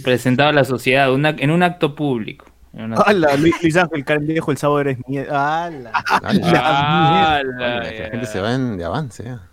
[0.03, 2.47] Presentado a la sociedad, una, en un acto público.
[2.75, 3.37] ¡Hala!
[3.37, 5.35] Luis, Ángel Carendejo, el sábado eres miedo.
[5.35, 5.93] ¡Hala!
[6.23, 9.25] La gente se va en, de avance.
[9.25, 9.49] Ya.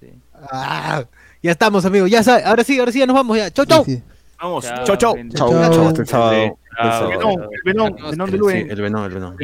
[0.00, 0.12] Sí.
[0.34, 1.04] Ah,
[1.42, 2.10] ya estamos, amigos.
[2.10, 2.44] Ya sabe.
[2.44, 3.36] Ahora sí, ahora sí, ya nos vamos.
[3.36, 3.50] Ya.
[3.50, 3.84] ¡Chau, chau!
[4.40, 4.64] Vamos.
[4.84, 5.16] Chau, chau.
[5.34, 6.58] Chau, chau.
[6.80, 8.66] El venón, el venón, de Luis.
[8.70, 9.36] El venón, el venón.